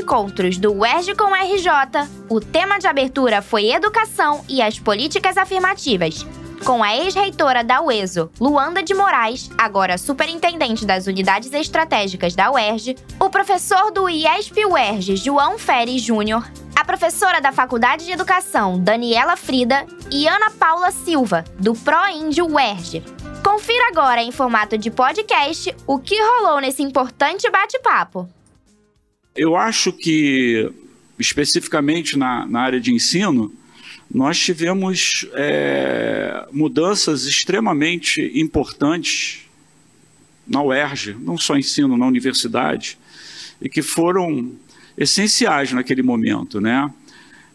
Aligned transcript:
encontros 0.00 0.56
do 0.56 0.72
UERJ 0.72 1.14
com 1.14 1.34
RJ, 1.34 1.68
o 2.28 2.40
tema 2.40 2.78
de 2.78 2.86
abertura 2.86 3.42
foi 3.42 3.70
Educação 3.70 4.42
e 4.48 4.62
as 4.62 4.78
Políticas 4.78 5.36
Afirmativas, 5.36 6.26
com 6.64 6.82
a 6.82 6.96
ex-reitora 6.96 7.62
da 7.62 7.82
UESO, 7.82 8.30
Luanda 8.40 8.82
de 8.82 8.94
Moraes, 8.94 9.50
agora 9.58 9.98
superintendente 9.98 10.86
das 10.86 11.06
unidades 11.06 11.52
estratégicas 11.52 12.34
da 12.34 12.50
UERJ, 12.50 12.96
o 13.18 13.28
professor 13.28 13.90
do 13.90 14.08
IESP-UERJ, 14.08 15.16
João 15.16 15.58
Feres 15.58 16.00
Júnior, 16.00 16.50
a 16.74 16.84
professora 16.84 17.38
da 17.38 17.52
Faculdade 17.52 18.06
de 18.06 18.12
Educação, 18.12 18.78
Daniela 18.78 19.36
Frida, 19.36 19.86
e 20.10 20.26
Ana 20.26 20.50
Paula 20.50 20.90
Silva, 20.90 21.44
do 21.58 21.74
ProIndio 21.74 22.46
UERJ. 22.46 23.04
Confira 23.44 23.88
agora 23.88 24.22
em 24.22 24.32
formato 24.32 24.78
de 24.78 24.90
podcast 24.90 25.76
o 25.86 25.98
que 25.98 26.18
rolou 26.18 26.58
nesse 26.58 26.82
importante 26.82 27.50
bate-papo. 27.50 28.28
Eu 29.34 29.56
acho 29.56 29.92
que, 29.92 30.70
especificamente 31.18 32.18
na, 32.18 32.46
na 32.46 32.60
área 32.60 32.80
de 32.80 32.92
ensino, 32.92 33.52
nós 34.12 34.38
tivemos 34.38 35.26
é, 35.34 36.46
mudanças 36.50 37.26
extremamente 37.26 38.20
importantes 38.34 39.46
na 40.46 40.60
UERJ, 40.62 41.16
não 41.20 41.38
só 41.38 41.56
ensino, 41.56 41.96
na 41.96 42.06
universidade, 42.06 42.98
e 43.62 43.68
que 43.68 43.82
foram 43.82 44.52
essenciais 44.98 45.72
naquele 45.72 46.02
momento, 46.02 46.60
né? 46.60 46.92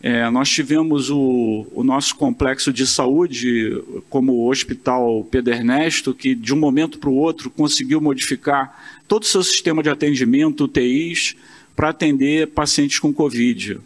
É, 0.01 0.29
nós 0.29 0.49
tivemos 0.49 1.09
o, 1.09 1.65
o, 1.73 1.83
nosso 1.83 2.15
complexo 2.15 2.71
de 2.71 2.85
saúde, 2.85 3.81
como 4.07 4.33
o 4.33 4.49
Hospital 4.51 5.27
Pedro 5.31 5.53
Ernesto, 5.53 6.13
que 6.13 6.35
de 6.35 6.53
um 6.53 6.57
momento 6.57 6.99
para 6.99 7.09
o 7.09 7.15
outro 7.15 7.49
conseguiu 7.49 7.99
modificar 7.99 9.01
todo 9.07 9.23
o 9.23 9.25
seu 9.25 9.43
sistema 9.43 9.81
de 9.81 9.89
atendimento, 9.89 10.65
UTIs, 10.65 11.35
para 11.75 11.89
atender 11.89 12.47
pacientes 12.47 12.99
com 12.99 13.13
Covid. 13.13 13.79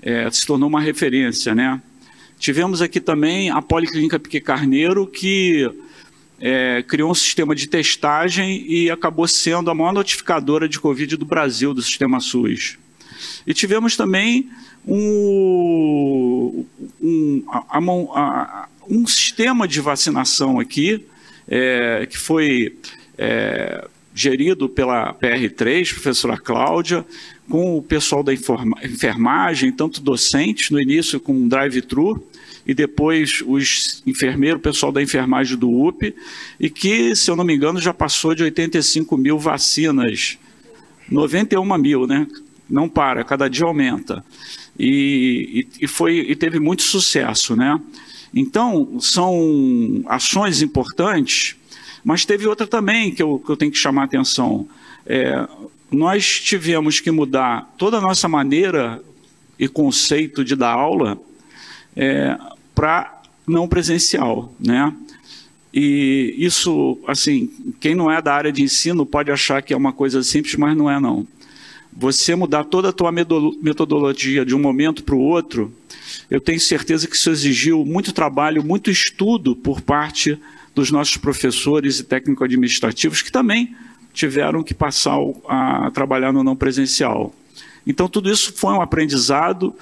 É, 0.00 0.30
se 0.30 0.46
tornou 0.46 0.68
uma 0.68 0.80
referência, 0.80 1.54
né? 1.54 1.80
Tivemos 2.38 2.80
aqui 2.80 3.00
também 3.00 3.50
a 3.50 3.60
Policlínica 3.60 4.18
Pique 4.18 4.40
Carneiro, 4.40 5.06
que 5.06 5.68
é, 6.40 6.84
criou 6.86 7.10
um 7.10 7.14
sistema 7.14 7.54
de 7.54 7.66
testagem 7.66 8.64
e 8.70 8.90
acabou 8.90 9.26
sendo 9.26 9.70
a 9.70 9.74
maior 9.74 9.92
notificadora 9.92 10.68
de 10.68 10.78
Covid 10.78 11.16
do 11.16 11.24
Brasil, 11.24 11.74
do 11.74 11.82
sistema 11.82 12.20
SUS. 12.20 12.78
E 13.44 13.52
tivemos 13.52 13.96
também 13.96 14.48
um, 14.86 16.64
um, 17.02 17.44
a, 17.48 17.76
a, 18.14 18.68
um 18.88 19.06
sistema 19.06 19.66
de 19.66 19.80
vacinação 19.80 20.60
aqui, 20.60 21.04
é, 21.48 22.06
que 22.08 22.16
foi 22.16 22.76
é, 23.16 23.86
gerido 24.18 24.68
pela 24.68 25.14
PR3, 25.14 25.92
professora 25.92 26.36
Cláudia, 26.36 27.06
com 27.48 27.78
o 27.78 27.82
pessoal 27.82 28.24
da 28.24 28.32
enfermagem, 28.34 29.70
tanto 29.70 30.00
docentes, 30.00 30.70
no 30.70 30.80
início 30.80 31.20
com 31.20 31.32
um 31.32 31.46
drive-thru, 31.46 32.20
e 32.66 32.74
depois 32.74 33.44
os 33.46 34.02
enfermeiros, 34.04 34.58
o 34.58 34.62
pessoal 34.62 34.90
da 34.90 35.00
enfermagem 35.00 35.56
do 35.56 35.70
UP, 35.70 36.12
e 36.58 36.68
que, 36.68 37.14
se 37.14 37.30
eu 37.30 37.36
não 37.36 37.44
me 37.44 37.54
engano, 37.54 37.80
já 37.80 37.94
passou 37.94 38.34
de 38.34 38.42
85 38.42 39.16
mil 39.16 39.38
vacinas. 39.38 40.36
91 41.08 41.78
mil, 41.78 42.06
né? 42.06 42.26
Não 42.68 42.88
para, 42.88 43.22
cada 43.22 43.48
dia 43.48 43.64
aumenta. 43.64 44.24
E, 44.76 45.66
e, 45.80 45.86
foi, 45.86 46.18
e 46.18 46.34
teve 46.34 46.58
muito 46.58 46.82
sucesso, 46.82 47.54
né? 47.54 47.80
Então, 48.34 49.00
são 49.00 50.02
ações 50.06 50.60
importantes 50.60 51.57
mas 52.08 52.24
teve 52.24 52.46
outra 52.46 52.66
também 52.66 53.14
que 53.14 53.22
eu, 53.22 53.38
que 53.38 53.50
eu 53.50 53.56
tenho 53.56 53.70
que 53.70 53.76
chamar 53.76 54.00
a 54.00 54.04
atenção. 54.06 54.66
É, 55.04 55.46
nós 55.90 56.40
tivemos 56.40 57.00
que 57.00 57.10
mudar 57.10 57.70
toda 57.76 57.98
a 57.98 58.00
nossa 58.00 58.26
maneira 58.26 59.02
e 59.58 59.68
conceito 59.68 60.42
de 60.42 60.56
dar 60.56 60.72
aula 60.72 61.20
é, 61.94 62.34
para 62.74 63.20
não 63.46 63.68
presencial, 63.68 64.54
né? 64.58 64.90
E 65.70 66.34
isso, 66.38 66.98
assim, 67.06 67.50
quem 67.78 67.94
não 67.94 68.10
é 68.10 68.22
da 68.22 68.32
área 68.32 68.50
de 68.50 68.62
ensino 68.62 69.04
pode 69.04 69.30
achar 69.30 69.60
que 69.60 69.74
é 69.74 69.76
uma 69.76 69.92
coisa 69.92 70.22
simples, 70.22 70.54
mas 70.54 70.74
não 70.74 70.90
é 70.90 70.98
não. 70.98 71.26
Você 71.92 72.34
mudar 72.34 72.64
toda 72.64 72.88
a 72.88 72.92
tua 72.92 73.12
metodologia 73.12 74.46
de 74.46 74.54
um 74.54 74.58
momento 74.58 75.04
para 75.04 75.14
o 75.14 75.20
outro, 75.20 75.70
eu 76.30 76.40
tenho 76.40 76.58
certeza 76.58 77.06
que 77.06 77.16
isso 77.16 77.28
exigiu 77.28 77.84
muito 77.84 78.14
trabalho, 78.14 78.64
muito 78.64 78.90
estudo 78.90 79.54
por 79.54 79.82
parte 79.82 80.38
dos 80.78 80.92
nossos 80.92 81.16
professores 81.16 81.98
e 81.98 82.04
técnico-administrativos 82.04 83.20
que 83.20 83.32
também 83.32 83.74
tiveram 84.14 84.62
que 84.62 84.72
passar 84.72 85.18
a 85.48 85.90
trabalhar 85.90 86.32
no 86.32 86.44
não 86.44 86.54
presencial. 86.54 87.34
Então, 87.84 88.08
tudo 88.08 88.30
isso 88.30 88.52
foi 88.52 88.72
um 88.72 88.80
aprendizado 88.80 89.74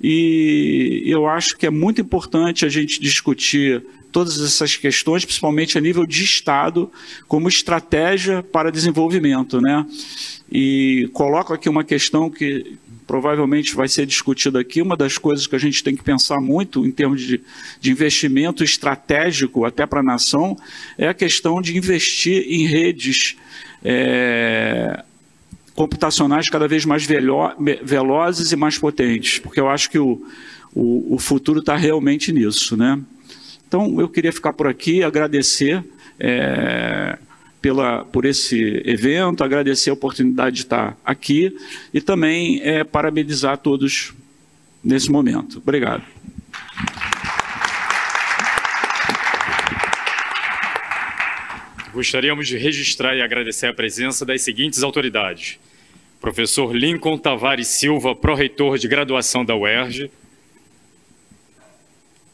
e 0.00 1.02
eu 1.06 1.26
acho 1.26 1.56
que 1.56 1.66
é 1.66 1.70
muito 1.70 2.00
importante 2.00 2.64
a 2.64 2.68
gente 2.68 3.00
discutir 3.00 3.84
todas 4.12 4.40
essas 4.40 4.76
questões, 4.76 5.24
principalmente 5.24 5.76
a 5.76 5.80
nível 5.80 6.06
de 6.06 6.22
Estado, 6.22 6.88
como 7.26 7.48
estratégia 7.48 8.40
para 8.40 8.70
desenvolvimento. 8.70 9.60
Né? 9.60 9.84
E 10.52 11.10
coloco 11.12 11.52
aqui 11.52 11.68
uma 11.68 11.82
questão 11.82 12.30
que 12.30 12.78
provavelmente 13.06 13.74
vai 13.74 13.88
ser 13.88 14.06
discutida 14.06 14.60
aqui. 14.60 14.80
Uma 14.80 14.96
das 14.96 15.18
coisas 15.18 15.46
que 15.46 15.54
a 15.54 15.58
gente 15.58 15.82
tem 15.82 15.94
que 15.94 16.02
pensar 16.02 16.40
muito 16.40 16.86
em 16.86 16.90
termos 16.90 17.20
de, 17.22 17.40
de 17.80 17.90
investimento 17.90 18.64
estratégico, 18.64 19.64
até 19.64 19.86
para 19.86 20.00
a 20.00 20.02
nação, 20.02 20.56
é 20.96 21.08
a 21.08 21.14
questão 21.14 21.60
de 21.60 21.76
investir 21.76 22.44
em 22.48 22.66
redes. 22.66 23.36
É, 23.84 25.04
computacionais 25.74 26.48
cada 26.48 26.68
vez 26.68 26.84
mais 26.84 27.04
velo 27.04 27.50
velozes 27.82 28.52
e 28.52 28.56
mais 28.56 28.78
potentes, 28.78 29.40
porque 29.40 29.58
eu 29.58 29.68
acho 29.68 29.90
que 29.90 29.98
o, 29.98 30.24
o, 30.72 31.16
o 31.16 31.18
futuro 31.18 31.58
está 31.58 31.76
realmente 31.76 32.32
nisso. 32.32 32.76
Né? 32.76 33.00
Então, 33.66 34.00
eu 34.00 34.08
queria 34.08 34.32
ficar 34.32 34.52
por 34.52 34.68
aqui, 34.68 35.02
agradecer. 35.02 35.84
É, 36.18 37.18
pela, 37.64 38.04
por 38.04 38.26
esse 38.26 38.82
evento, 38.84 39.42
agradecer 39.42 39.88
a 39.88 39.94
oportunidade 39.94 40.56
de 40.56 40.62
estar 40.64 40.98
aqui 41.02 41.56
e 41.94 42.00
também 42.02 42.60
é, 42.60 42.84
parabenizar 42.84 43.56
todos 43.56 44.12
nesse 44.84 45.10
momento. 45.10 45.56
Obrigado. 45.56 46.04
Gostaríamos 51.94 52.48
de 52.48 52.58
registrar 52.58 53.16
e 53.16 53.22
agradecer 53.22 53.68
a 53.68 53.72
presença 53.72 54.26
das 54.26 54.42
seguintes 54.42 54.82
autoridades. 54.82 55.58
Professor 56.20 56.76
Lincoln 56.76 57.16
Tavares 57.16 57.68
Silva, 57.68 58.14
pró-reitor 58.14 58.76
de 58.76 58.86
graduação 58.86 59.42
da 59.42 59.56
UERJ. 59.56 60.10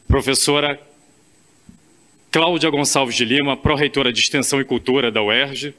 Professora 0.09 0.90
Cláudia 2.31 2.71
Gonçalves 2.71 3.17
de 3.17 3.25
Lima, 3.25 3.57
pró-reitora 3.57 4.13
de 4.13 4.21
Extensão 4.21 4.61
e 4.61 4.65
Cultura 4.65 5.11
da 5.11 5.21
UERJ, 5.21 5.75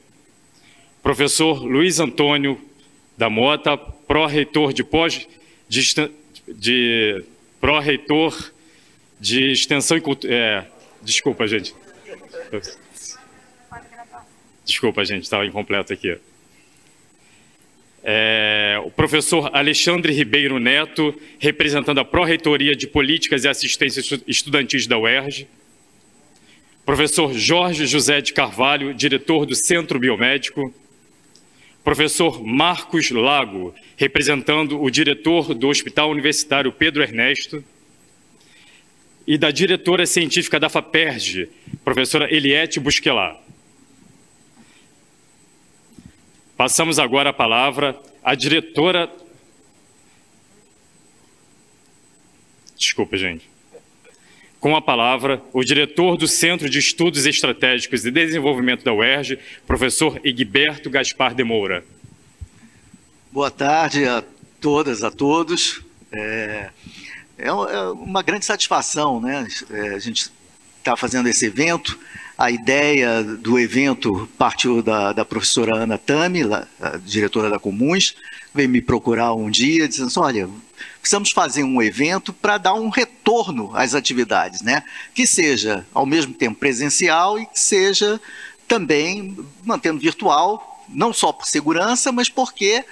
professor 1.02 1.64
Luiz 1.64 1.98
Antônio 1.98 2.60
da 3.16 3.30
Mota, 3.30 3.74
pró-reitor 3.78 4.74
de 4.74 4.84
pós 4.84 5.26
de, 5.66 5.80
de 6.48 7.24
pró-reitor 7.58 8.52
de 9.18 9.50
Extensão 9.50 9.96
e 9.96 10.02
Cultura. 10.02 10.34
É, 10.34 10.66
desculpa, 11.00 11.46
gente. 11.46 11.74
Desculpa, 14.62 15.06
gente, 15.06 15.22
estava 15.22 15.46
incompleto 15.46 15.94
aqui. 15.94 16.18
É, 18.04 18.78
o 18.84 18.90
professor 18.90 19.48
Alexandre 19.54 20.12
Ribeiro 20.12 20.58
Neto, 20.58 21.18
representando 21.38 21.98
a 21.98 22.04
Pró-Reitoria 22.04 22.76
de 22.76 22.86
Políticas 22.86 23.44
e 23.44 23.48
Assistência 23.48 24.20
Estudantis 24.26 24.86
da 24.86 24.98
UERJ 24.98 25.48
professor 26.84 27.32
Jorge 27.32 27.86
José 27.86 28.20
de 28.20 28.32
Carvalho, 28.32 28.92
diretor 28.92 29.46
do 29.46 29.54
Centro 29.54 29.98
Biomédico, 29.98 30.72
professor 31.84 32.42
Marcos 32.44 33.10
Lago, 33.10 33.74
representando 33.96 34.80
o 34.80 34.90
diretor 34.90 35.54
do 35.54 35.68
Hospital 35.68 36.10
Universitário 36.10 36.72
Pedro 36.72 37.02
Ernesto, 37.02 37.64
e 39.24 39.38
da 39.38 39.52
diretora 39.52 40.04
científica 40.04 40.58
da 40.58 40.68
FAPERJ, 40.68 41.48
professora 41.84 42.32
Eliette 42.34 42.80
Busquelar. 42.80 43.40
Passamos 46.56 46.98
agora 46.98 47.30
a 47.30 47.32
palavra 47.32 48.00
à 48.22 48.34
diretora. 48.34 49.08
Desculpa, 52.76 53.16
gente 53.16 53.51
com 54.62 54.76
a 54.76 54.80
palavra 54.80 55.42
o 55.52 55.64
diretor 55.64 56.16
do 56.16 56.28
Centro 56.28 56.70
de 56.70 56.78
Estudos 56.78 57.26
Estratégicos 57.26 58.06
e 58.06 58.12
Desenvolvimento 58.12 58.84
da 58.84 58.92
UERJ, 58.92 59.36
professor 59.66 60.20
Egberto 60.22 60.88
Gaspar 60.88 61.34
de 61.34 61.42
Moura. 61.42 61.84
Boa 63.32 63.50
tarde 63.50 64.06
a 64.06 64.22
todas, 64.60 65.02
a 65.02 65.10
todos. 65.10 65.82
É, 66.12 66.70
é, 67.36 67.48
é 67.48 67.52
uma 67.52 68.22
grande 68.22 68.44
satisfação, 68.44 69.20
né? 69.20 69.48
É, 69.68 69.88
a 69.96 69.98
gente 69.98 70.30
está 70.78 70.96
fazendo 70.96 71.28
esse 71.28 71.44
evento, 71.44 71.98
A 72.38 72.50
ideia 72.50 73.22
do 73.22 73.58
evento 73.58 74.28
partiu 74.38 74.80
da, 74.80 75.12
da 75.12 75.24
professora 75.24 75.76
Ana 75.76 75.98
Tami, 75.98 76.42
diretora 77.04 77.50
da 77.50 77.58
Comuns, 77.58 78.14
veio 78.54 78.68
me 78.68 78.80
procurar 78.80 79.34
um 79.34 79.50
dia 79.50 79.88
dizendo 79.88 80.06
assim, 80.06 80.20
olha, 80.20 80.48
precisamos 81.02 81.32
fazer 81.32 81.64
um 81.64 81.82
evento 81.82 82.32
para 82.32 82.56
dar 82.56 82.74
um 82.74 82.88
retorno 82.88 83.72
às 83.74 83.92
atividades, 83.92 84.62
né? 84.62 84.84
Que 85.12 85.26
seja 85.26 85.84
ao 85.92 86.06
mesmo 86.06 86.32
tempo 86.32 86.58
presencial 86.58 87.38
e 87.38 87.44
que 87.44 87.58
seja 87.58 88.20
também 88.68 89.36
mantendo 89.64 90.00
virtual, 90.00 90.84
não 90.88 91.12
só 91.12 91.32
por 91.32 91.46
segurança, 91.46 92.12
mas 92.12 92.28
porque 92.28 92.84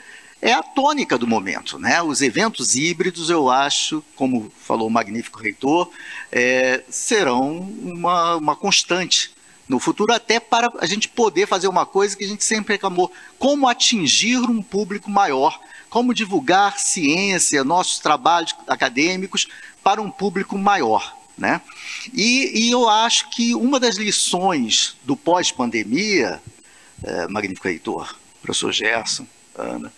é 0.43 0.53
a 0.53 0.63
tônica 0.63 1.17
do 1.17 1.27
momento. 1.27 1.79
Né? 1.79 2.03
Os 2.03 2.21
eventos 2.21 2.75
híbridos, 2.75 3.31
eu 3.31 3.49
acho, 3.49 4.03
como 4.17 4.51
falou 4.59 4.89
o 4.89 4.91
magnífico 4.91 5.39
reitor, 5.39 5.89
é, 6.33 6.83
serão 6.91 7.61
uma, 7.61 8.37
uma 8.37 8.57
constante 8.57 9.33
no 9.69 9.79
futuro, 9.79 10.13
até 10.13 10.41
para 10.41 10.69
a 10.81 10.87
gente 10.87 11.09
poder 11.09 11.47
fazer 11.47 11.69
uma 11.69 11.87
coisa 11.87 12.17
que 12.17 12.25
a 12.25 12.29
gente 12.29 12.43
sempre 12.43 12.75
reclamou: 12.75 13.13
como 13.39 13.69
atingir 13.69 14.39
um 14.39 14.61
público 14.61 15.09
maior, 15.09 15.61
como 15.91 16.15
divulgar 16.15 16.79
ciência, 16.79 17.65
nossos 17.65 17.99
trabalhos 17.99 18.55
acadêmicos 18.67 19.49
para 19.83 20.01
um 20.01 20.11
público 20.11 20.57
maior. 20.57 21.17
Né? 21.37 21.61
E, 22.13 22.67
e 22.67 22.71
eu 22.71 22.89
acho 22.89 23.29
que 23.31 23.55
uma 23.55 23.81
das 23.81 23.97
lições 23.97 24.97
do 25.05 25.17
pós-pandemia, 25.17 26.41
é, 27.03 27.27
magnífico 27.27 27.67
reitor, 27.67 28.17
professor 28.41 28.73
Gerson, 28.73 29.27
Ana, 29.55 29.93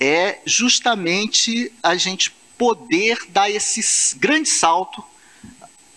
é 0.00 0.40
justamente 0.46 1.72
a 1.82 1.94
gente 1.96 2.34
poder 2.56 3.18
dar 3.28 3.50
esse 3.50 4.16
grande 4.16 4.48
salto 4.48 5.04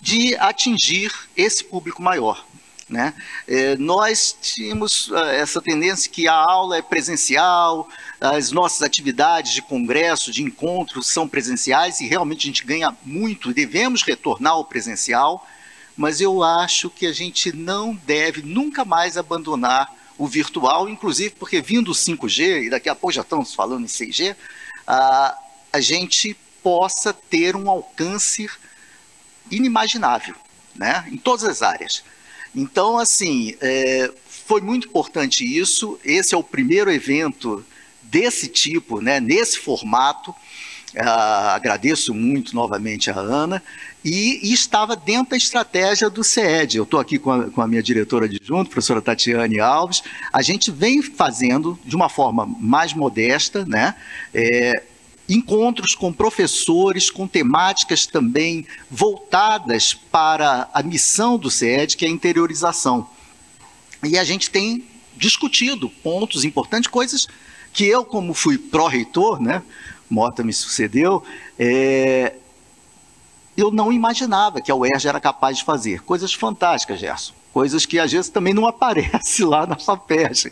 de 0.02 0.36
atingir 0.36 1.12
esse 1.36 1.64
público 1.64 2.02
maior. 2.02 2.46
Né? 2.88 3.16
É, 3.48 3.76
nós 3.78 4.38
tínhamos 4.40 5.08
uh, 5.08 5.18
essa 5.18 5.60
tendência 5.60 6.12
que 6.12 6.28
a 6.28 6.36
aula 6.36 6.78
é 6.78 6.84
presencial, 6.84 7.90
as 8.22 8.52
nossas 8.52 8.84
atividades 8.84 9.54
de 9.54 9.62
congresso, 9.64 10.32
de 10.32 10.44
encontro 10.44 11.02
são 11.02 11.28
presenciais 11.28 12.00
e 12.00 12.08
realmente 12.08 12.46
a 12.46 12.50
gente 12.50 12.64
ganha 12.64 12.96
muito, 13.04 13.52
devemos 13.52 14.04
retornar 14.04 14.54
ao 14.54 14.66
presencial, 14.66 15.48
mas 15.98 16.22
eu 16.22 16.44
acho 16.44 16.90
que 16.92 17.08
a 17.08 17.12
gente 17.12 17.56
não 17.56 17.96
deve 17.96 18.44
nunca 18.44 18.86
mais 18.86 19.18
abandonar 19.18 19.92
o 20.16 20.28
virtual, 20.28 20.88
inclusive 20.88 21.32
porque 21.32 21.62
vindo 21.62 21.90
o 21.90 21.96
5G, 21.96 22.66
e 22.66 22.70
daqui 22.70 22.88
a 22.88 22.96
pouco 22.96 23.14
já 23.14 23.22
estamos 23.22 23.54
falando 23.56 23.84
em 23.84 23.88
6G, 23.88 24.36
a, 24.86 25.38
a 25.74 25.82
gente 25.82 26.38
possa 26.62 27.14
ter 27.14 27.56
um 27.56 27.70
alcance 27.70 28.50
inimaginável, 29.50 30.36
né, 30.76 31.06
em 31.12 31.18
todas 31.18 31.44
as 31.46 31.62
áreas. 31.62 32.04
Então, 32.56 32.98
assim, 32.98 33.56
é, 33.62 34.12
foi 34.28 34.62
muito 34.62 34.88
importante 34.88 35.44
isso. 35.44 36.00
Esse 36.04 36.34
é 36.34 36.38
o 36.38 36.44
primeiro 36.44 36.92
evento 36.92 37.66
desse 38.04 38.48
tipo, 38.48 39.02
né, 39.02 39.20
nesse 39.20 39.60
formato. 39.60 40.32
Uh, 40.96 41.50
agradeço 41.50 42.14
muito 42.14 42.56
novamente 42.56 43.12
a 43.12 43.20
Ana 43.20 43.62
e, 44.02 44.40
e, 44.50 44.54
estava 44.54 44.96
dentro 44.96 45.32
da 45.32 45.36
estratégia 45.36 46.10
do 46.10 46.24
CED. 46.24 46.78
Eu 46.78 46.84
estou 46.84 47.02
aqui 47.02 47.20
com 47.20 47.32
a, 47.32 47.50
com 47.50 47.62
a, 47.62 47.68
minha 47.68 47.84
diretora 47.84 48.30
de 48.30 48.40
junto, 48.42 48.70
professora 48.70 49.02
Tatiane 49.02 49.60
Alves. 49.60 50.02
A 50.32 50.42
gente 50.42 50.72
vem 50.72 51.02
fazendo 51.02 51.78
de 51.84 51.98
uma 51.98 52.08
forma 52.08 52.46
mais 52.46 52.94
modesta, 52.94 53.66
né? 53.66 53.94
É, 54.34 54.84
encontros 55.28 55.96
com 55.96 56.14
professores, 56.14 57.10
com 57.10 57.28
temáticas 57.28 58.06
também 58.06 58.66
voltadas 58.90 59.94
para 59.94 60.70
a 60.74 60.84
missão 60.84 61.38
do 61.38 61.50
CED, 61.50 61.98
que 61.98 62.06
é 62.06 62.08
a 62.08 62.12
interiorização. 62.12 63.10
E 64.04 64.18
a 64.18 64.24
gente 64.24 64.50
tem 64.50 64.86
discutido 65.18 65.90
pontos 65.90 66.44
importantes, 66.44 66.90
coisas 66.90 67.28
que 67.74 67.86
eu, 67.86 68.06
como 68.06 68.34
fui 68.34 68.58
pró-reitor, 68.58 69.42
né, 69.42 69.62
Mota 70.10 70.44
me 70.44 70.54
sucedeu, 70.54 71.24
é, 71.58 72.36
eu 73.58 73.72
não 73.72 73.92
imaginava 73.92 74.62
que 74.62 74.72
a 74.72 74.76
UERJ 74.76 75.08
era 75.08 75.20
capaz 75.20 75.58
de 75.58 75.64
fazer. 75.64 76.02
Coisas 76.02 76.34
fantásticas, 76.34 77.00
Gerson. 77.00 77.34
Coisas 77.54 77.86
que 77.86 77.98
às 78.00 78.12
vezes 78.12 78.30
também 78.30 78.54
não 78.54 78.68
aparecem 78.68 79.46
lá 79.46 79.66
na 79.66 79.78
FAPESC, 79.78 80.52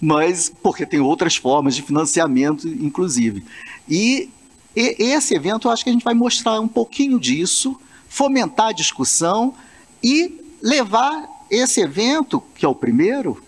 mas 0.00 0.52
porque 0.62 0.86
tem 0.86 1.00
outras 1.00 1.36
formas 1.36 1.74
de 1.74 1.82
financiamento, 1.82 2.66
inclusive. 2.66 3.44
E, 3.88 4.30
e 4.74 4.96
esse 4.98 5.34
evento, 5.34 5.68
eu 5.68 5.72
acho 5.72 5.84
que 5.84 5.90
a 5.90 5.92
gente 5.92 6.04
vai 6.04 6.14
mostrar 6.14 6.60
um 6.60 6.68
pouquinho 6.68 7.18
disso, 7.18 7.78
fomentar 8.08 8.68
a 8.68 8.72
discussão 8.72 9.54
e 10.02 10.40
levar 10.62 11.28
esse 11.50 11.80
evento, 11.80 12.42
que 12.54 12.64
é 12.64 12.68
o 12.68 12.74
primeiro, 12.74 13.42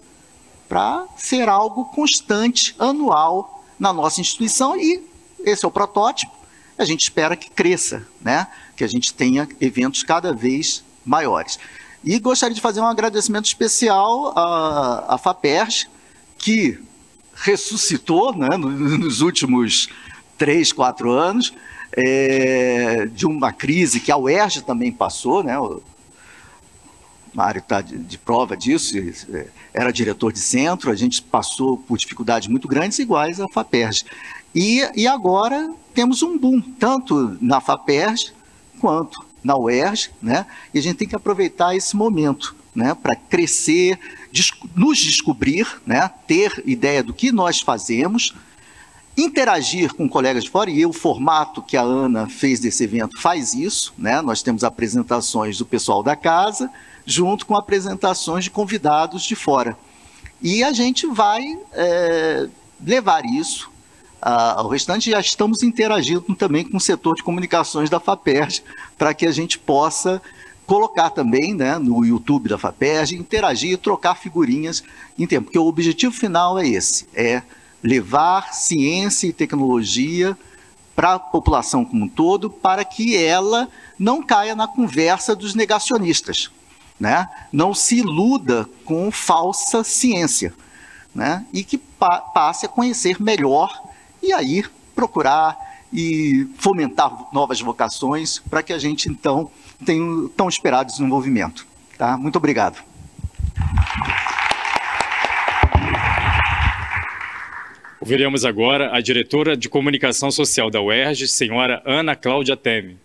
para 0.69 1.07
ser 1.17 1.49
algo 1.49 1.87
constante, 1.87 2.75
anual, 2.79 3.65
na 3.79 3.93
nossa 3.93 4.21
instituição 4.21 4.77
e 4.77 5.03
esse 5.45 5.65
é 5.65 5.69
o 5.69 5.71
protótipo. 5.71 6.33
A 6.79 6.85
gente 6.85 7.03
espera 7.03 7.37
que 7.37 7.51
cresça, 7.51 8.07
né? 8.21 8.47
que 8.77 8.85
a 8.85 8.87
gente 8.87 9.13
tenha 9.15 9.49
eventos 9.61 10.03
cada 10.03 10.33
vez 10.33 10.85
maiores. 11.05 11.59
E 12.05 12.19
gostaria 12.19 12.55
de 12.55 12.61
fazer 12.61 12.81
um 12.81 12.87
agradecimento 12.87 13.47
especial 13.47 14.33
à, 14.37 15.15
à 15.15 15.67
que 16.39 16.79
ressuscitou 17.35 18.37
né, 18.37 18.49
nos 18.57 19.21
últimos 19.21 19.89
três, 20.37 20.73
quatro 20.73 21.11
anos, 21.11 21.53
é, 21.93 23.07
de 23.07 23.27
uma 23.27 23.53
crise 23.53 24.01
que 24.01 24.13
a 24.13 24.17
UERJ 24.17 24.63
também 24.63 24.93
passou, 24.93 25.43
né, 25.43 25.59
o 25.59 25.83
Mário 27.33 27.59
está 27.59 27.83
de, 27.83 27.99
de, 27.99 28.17
prova 28.17 28.57
disso, 28.57 28.97
é, 28.99 29.47
era 29.75 29.93
diretor 29.93 30.33
de 30.33 30.39
centro, 30.39 30.91
a 30.91 30.95
gente 30.95 31.21
passou 31.21 31.77
por 31.77 31.99
dificuldades 31.99 32.49
muito 32.49 32.67
grandes, 32.67 32.99
iguais 32.99 33.41
à 33.41 33.47
FAPERJ. 33.49 34.05
E, 34.55 34.81
e 34.97 35.07
agora 35.07 35.71
temos 35.93 36.23
um 36.23 36.39
boom, 36.39 36.61
tanto 36.61 37.37
na 37.41 37.61
FAPERJ 37.61 38.33
quanto 38.81 39.25
na 39.45 39.57
UERJ, 39.57 40.11
né? 40.21 40.47
e 40.73 40.79
a 40.79 40.83
gente 40.83 40.97
tem 40.97 41.09
que 41.09 41.15
aproveitar 41.15 41.77
esse 41.77 41.95
momento 41.95 42.57
né? 42.75 42.95
para 42.95 43.15
crescer, 43.15 43.99
nos 44.75 44.99
descobrir, 44.99 45.67
né? 45.87 46.11
ter 46.27 46.63
ideia 46.67 47.03
do 47.03 47.15
que 47.15 47.31
nós 47.31 47.61
fazemos, 47.61 48.35
interagir 49.17 49.95
com 49.95 50.09
colegas 50.09 50.45
de 50.45 50.51
fora, 50.51 50.71
e 50.71 50.85
o 50.85 50.93
formato 50.93 51.63
que 51.63 51.77
a 51.77 51.83
Ana 51.83 52.29
fez 52.29 52.61
desse 52.61 52.85
evento 52.85 53.21
faz 53.21 53.55
isso, 53.55 53.95
né? 53.97 54.21
nós 54.21 54.43
temos 54.43 54.63
apresentações 54.63 55.59
do 55.59 55.65
pessoal 55.65 56.03
da 56.03 56.15
casa, 56.15 56.71
junto 57.05 57.47
com 57.47 57.57
apresentações 57.57 58.45
de 58.45 58.51
convidados 58.51 59.23
de 59.23 59.35
fora. 59.35 59.77
E 60.43 60.63
a 60.63 60.73
gente 60.73 61.07
vai 61.07 61.43
é, 61.73 62.49
levar 62.85 63.25
isso 63.25 63.71
ah, 64.29 64.61
o 64.65 64.69
restante 64.69 65.11
já 65.11 65.21
estamos 65.21 65.63
interagindo 65.63 66.35
também 66.35 66.65
com 66.65 66.79
o 66.79 66.81
setor 66.81 67.15
de 67.15 67.23
comunicações 67.23 67.89
da 67.89 68.01
FAPERJ, 68.01 68.63
para 68.99 69.15
que 69.15 69.25
a 69.25 69.31
gente 69.31 69.57
possa 69.57 70.21
colocar 70.67 71.11
também 71.11 71.55
né, 71.55 71.79
no 71.79 72.05
YouTube 72.05 72.49
da 72.49 72.59
FAPERJ, 72.59 73.15
interagir 73.15 73.71
e 73.73 73.77
trocar 73.77 74.17
figurinhas 74.17 74.83
em 75.17 75.29
tempo, 75.29 75.45
porque 75.45 75.59
o 75.59 75.67
objetivo 75.67 76.13
final 76.13 76.59
é 76.59 76.67
esse, 76.67 77.07
é 77.15 77.43
levar 77.87 78.53
ciência 78.53 79.29
e 79.29 79.33
tecnologia 79.33 80.37
para 80.95 81.15
a 81.15 81.19
população 81.19 81.85
como 81.85 82.07
um 82.07 82.09
todo, 82.09 82.51
para 82.51 82.85
que 82.85 83.17
ela 83.17 83.69
não 83.99 84.23
caia 84.23 84.57
na 84.57 84.67
conversa 84.67 85.37
dos 85.37 85.55
negacionistas, 85.55 86.51
né? 86.99 87.29
não 87.53 87.73
se 87.75 87.99
iluda 87.99 88.69
com 88.85 89.11
falsa 89.11 89.85
ciência, 89.85 90.53
né? 91.15 91.47
e 91.53 91.63
que 91.63 91.79
pa 91.79 92.19
passe 92.21 92.67
a 92.67 92.69
conhecer 92.69 93.23
melhor 93.23 93.81
e 94.23 94.33
aí 94.33 94.65
procurar 94.95 95.57
e 95.93 96.49
fomentar 96.59 97.29
novas 97.33 97.61
vocações 97.61 98.41
para 98.51 98.63
que 98.63 98.73
a 98.73 98.79
gente 98.79 99.09
então 99.09 99.51
tenha 99.85 100.03
o 100.03 100.29
tão 100.29 100.49
esperado 100.49 100.91
desenvolvimento. 100.91 101.67
Tá? 101.97 102.17
Muito 102.17 102.37
obrigado. 102.37 102.83
Ouviremos 108.07 108.45
agora 108.45 108.97
a 108.97 109.01
diretora 109.01 109.57
de 109.57 109.69
comunicação 109.69 110.31
social 110.31 110.71
da 110.71 110.81
UERJ, 110.81 111.27
senhora 111.27 111.83
Ana 111.85 112.15
Cláudia 112.15 112.57
Teme. 112.57 112.97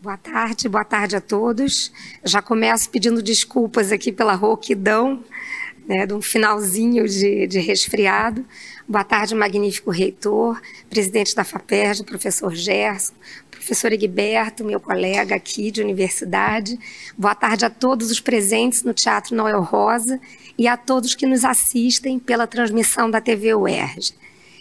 Boa 0.00 0.16
tarde, 0.16 0.70
boa 0.70 0.86
tarde 0.86 1.14
a 1.14 1.20
todos. 1.20 1.92
Já 2.24 2.40
começo 2.40 2.88
pedindo 2.88 3.22
desculpas 3.22 3.92
aqui 3.92 4.10
pela 4.10 4.32
rouquidão, 4.32 5.22
né, 5.86 6.06
de 6.06 6.14
um 6.14 6.22
finalzinho 6.22 7.06
de, 7.06 7.46
de 7.46 7.60
resfriado, 7.60 8.42
Boa 8.86 9.02
tarde, 9.02 9.34
magnífico 9.34 9.90
reitor, 9.90 10.60
presidente 10.90 11.34
da 11.34 11.42
FAPERJ, 11.42 12.04
professor 12.04 12.54
Gerson, 12.54 13.14
professor 13.50 13.90
Egberto, 13.90 14.62
meu 14.62 14.78
colega 14.78 15.34
aqui 15.34 15.70
de 15.70 15.80
universidade. 15.80 16.78
Boa 17.16 17.34
tarde 17.34 17.64
a 17.64 17.70
todos 17.70 18.10
os 18.10 18.20
presentes 18.20 18.82
no 18.82 18.92
Teatro 18.92 19.34
Noel 19.34 19.62
Rosa 19.62 20.20
e 20.58 20.68
a 20.68 20.76
todos 20.76 21.14
que 21.14 21.24
nos 21.24 21.46
assistem 21.46 22.18
pela 22.18 22.46
transmissão 22.46 23.10
da 23.10 23.22
TV 23.22 23.54
UERJ. 23.54 24.12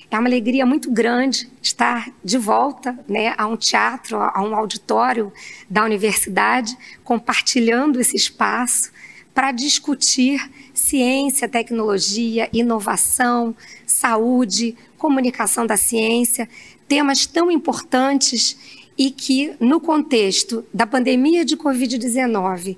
é 0.09 0.17
uma 0.17 0.29
alegria 0.29 0.65
muito 0.65 0.89
grande 0.89 1.49
estar 1.61 2.09
de 2.23 2.37
volta 2.37 2.97
né, 3.09 3.33
a 3.37 3.45
um 3.45 3.57
teatro, 3.57 4.17
a 4.17 4.41
um 4.41 4.55
auditório 4.55 5.33
da 5.69 5.83
universidade, 5.83 6.77
compartilhando 7.03 7.99
esse 7.99 8.15
espaço 8.15 8.89
para 9.33 9.51
discutir 9.51 10.49
ciência, 10.73 11.49
tecnologia, 11.49 12.47
inovação, 12.53 13.55
saúde, 14.03 14.75
comunicação 14.97 15.65
da 15.65 15.77
ciência, 15.77 16.49
temas 16.89 17.25
tão 17.25 17.49
importantes 17.49 18.57
e 18.97 19.09
que, 19.09 19.53
no 19.61 19.79
contexto 19.79 20.65
da 20.73 20.85
pandemia 20.85 21.45
de 21.45 21.55
Covid-19 21.55 22.75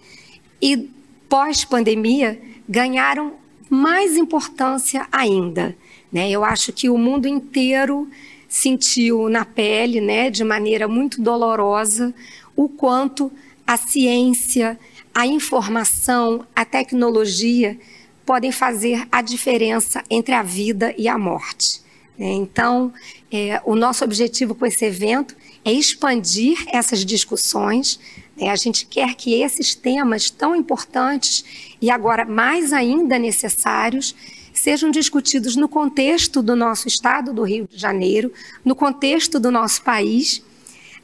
e 0.62 0.88
pós-pandemia, 1.28 2.40
ganharam 2.70 3.34
mais 3.68 4.16
importância 4.16 5.08
ainda. 5.12 5.76
Né? 6.14 6.30
Eu 6.30 6.44
acho 6.44 6.72
que 6.72 6.92
o 6.92 6.98
mundo 6.98 7.28
inteiro 7.28 8.08
sentiu 8.48 9.28
na 9.28 9.44
pele, 9.44 10.00
né, 10.00 10.30
de 10.30 10.44
maneira 10.44 10.88
muito 10.88 11.22
dolorosa, 11.22 12.14
o 12.56 12.70
quanto 12.70 13.32
a 13.66 13.76
ciência, 13.76 14.80
a 15.14 15.26
informação, 15.26 16.46
a 16.56 16.64
tecnologia 16.64 17.78
podem 18.26 18.52
fazer 18.52 19.08
a 19.12 19.22
diferença 19.22 20.04
entre 20.10 20.34
a 20.34 20.42
vida 20.42 20.94
e 20.98 21.08
a 21.08 21.18
morte. 21.18 21.82
Né? 22.18 22.32
Então, 22.32 22.94
é, 23.32 23.62
o 23.66 23.76
nosso 23.76 24.04
objetivo 24.04 24.56
com 24.56 24.66
esse 24.66 24.86
evento 24.86 25.36
é 25.64 25.72
expandir 25.72 26.58
essas 26.68 27.06
discussões. 27.06 28.00
Né? 28.36 28.50
A 28.50 28.56
gente 28.56 28.86
quer 28.86 29.14
que 29.16 29.42
esses 29.42 29.76
temas 29.76 30.30
tão 30.30 30.56
importantes 30.56 31.76
e 31.82 31.90
agora 31.92 32.26
mais 32.26 32.74
ainda 32.74 33.20
necessários 33.20 34.16
sejam 34.54 34.90
discutidos 34.90 35.56
no 35.56 35.68
contexto 35.68 36.42
do 36.42 36.56
nosso 36.56 36.88
estado 36.88 37.34
do 37.34 37.44
Rio 37.44 37.68
de 37.68 37.78
Janeiro, 37.78 38.32
no 38.64 38.74
contexto 38.74 39.40
do 39.40 39.52
nosso 39.52 39.84
país, 39.84 40.42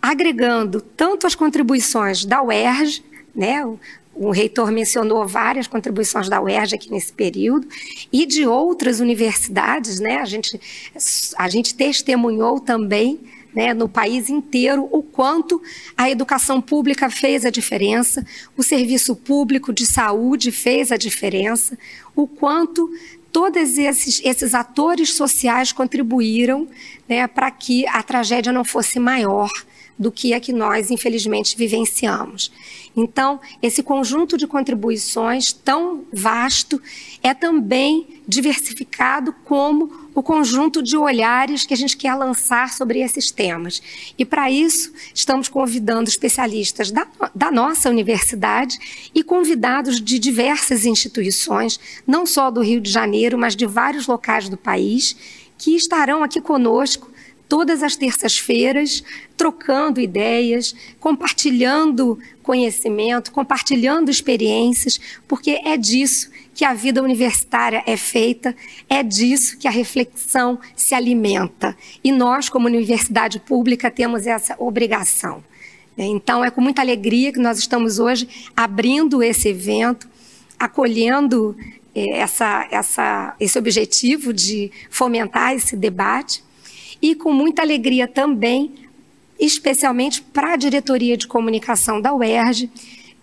agregando 0.02 0.82
tanto 0.82 1.28
as 1.28 1.36
contribuições 1.36 2.24
da 2.26 2.42
UERJ, 2.42 3.04
né, 3.36 3.62
o, 4.14 4.32
reitor 4.32 4.72
mencionou 4.72 5.28
várias 5.28 5.68
contribuições 5.68 6.30
da 6.30 6.42
UERJ 6.42 6.76
aqui 6.76 6.92
nesse 6.92 7.14
período, 7.14 7.68
e 8.12 8.26
de 8.26 8.46
outras 8.46 9.00
universidades, 9.00 10.00
né, 10.00 10.18
a 10.18 10.26
gente, 10.26 10.60
a 11.38 11.50
gente 11.50 11.76
testemunhou 11.76 12.60
também 12.60 13.20
né, 13.54 13.74
no 13.74 13.90
país 13.90 14.30
inteiro 14.30 14.88
o 14.92 15.04
quanto 15.04 15.62
a 15.98 16.10
educação 16.10 16.62
pública 16.62 17.10
fez 17.10 17.46
a 17.46 17.50
diferença, 17.50 18.26
o 18.56 18.64
serviço 18.64 19.16
público 19.16 19.74
de 19.74 19.86
saúde 19.86 20.52
fez 20.52 20.92
a 20.92 20.98
diferença, 20.98 21.78
o 22.16 22.28
quanto 22.28 22.90
todos 23.32 23.78
esses, 23.78 24.22
esses 24.24 24.54
atores 24.54 25.14
sociais 25.14 25.72
contribuíram 25.72 26.68
né, 27.08 27.28
para 27.28 27.50
que 27.50 27.88
a 27.88 28.04
tragédia 28.04 28.52
não 28.52 28.64
fosse 28.64 29.00
maior 29.00 29.50
do 30.02 30.12
que 30.12 30.34
a 30.34 30.40
que 30.40 30.52
nós, 30.52 30.90
infelizmente, 30.90 31.56
vivenciamos. 31.56 32.52
Então, 32.98 33.40
esse 33.62 33.84
conjunto 33.84 34.36
de 34.36 34.48
contribuições 34.48 35.54
tão 35.54 36.04
vasto 36.12 36.82
é 37.22 37.36
também 37.36 38.08
diversificado 38.28 39.32
como 39.46 40.10
o 40.16 40.24
conjunto 40.24 40.82
de 40.82 40.98
olhares 40.98 41.68
que 41.68 41.74
a 41.76 41.78
gente 41.78 41.96
quer 41.96 42.16
lançar 42.16 42.74
sobre 42.74 43.00
esses 43.00 43.30
temas. 43.30 43.80
E 44.18 44.26
para 44.26 44.50
isso, 44.50 44.92
estamos 45.14 45.48
convidando 45.48 46.10
especialistas 46.10 46.90
da, 46.90 47.06
da 47.36 47.52
nossa 47.52 47.88
universidade 47.88 48.80
e 49.14 49.24
convidados 49.24 50.02
de 50.02 50.18
diversas 50.18 50.84
instituições, 50.84 51.80
não 52.08 52.26
só 52.26 52.50
do 52.50 52.62
Rio 52.62 52.82
de 52.82 52.90
Janeiro, 52.90 53.38
mas 53.38 53.56
de 53.56 53.68
vários 53.68 54.08
locais 54.08 54.50
do 54.50 54.58
país, 54.58 55.16
que 55.60 55.76
estarão 55.76 56.24
aqui 56.24 56.42
conosco 56.42 57.11
todas 57.52 57.84
as 57.84 57.98
terças-feiras, 57.98 59.04
trocando 59.36 60.00
ideias, 60.00 60.74
compartilhando 61.02 62.18
conhecimento, 62.42 63.30
compartilhando 63.30 64.10
experiências, 64.10 64.98
porque 65.28 65.60
é 65.66 65.76
disso 65.76 66.32
que 66.54 66.64
a 66.64 66.74
vida 66.74 67.04
universitária 67.04 67.84
é 67.86 67.98
feita, 67.98 68.56
é 68.88 69.04
disso 69.04 69.58
que 69.58 69.68
a 69.68 69.72
reflexão 69.72 70.62
se 70.78 70.96
alimenta. 70.96 71.76
E 72.02 72.10
nós, 72.10 72.48
como 72.48 72.68
universidade 72.68 73.38
pública, 73.38 73.92
temos 73.92 74.26
essa 74.26 74.56
obrigação. 74.58 75.44
Então, 75.98 76.46
é 76.46 76.50
com 76.50 76.62
muita 76.62 76.82
alegria 76.82 77.34
que 77.34 77.40
nós 77.40 77.60
estamos 77.60 78.00
hoje 78.00 78.30
abrindo 78.56 79.22
esse 79.22 79.50
evento, 79.50 80.08
acolhendo 80.58 81.54
eh, 81.94 82.18
essa, 82.18 82.66
essa, 82.72 83.36
esse 83.42 83.60
objetivo 83.60 84.32
de 84.32 84.72
fomentar 84.90 85.54
esse 85.54 85.76
debate 85.76 86.42
e 87.02 87.16
com 87.16 87.32
muita 87.32 87.62
alegria 87.62 88.08
também, 88.08 88.74
especialmente 89.40 90.22
para 90.22 90.54
a 90.54 90.58
diretoria 90.58 91.18
de 91.18 91.28
comunicação 91.28 92.00
da 92.00 92.14
UERJ, 92.14 92.70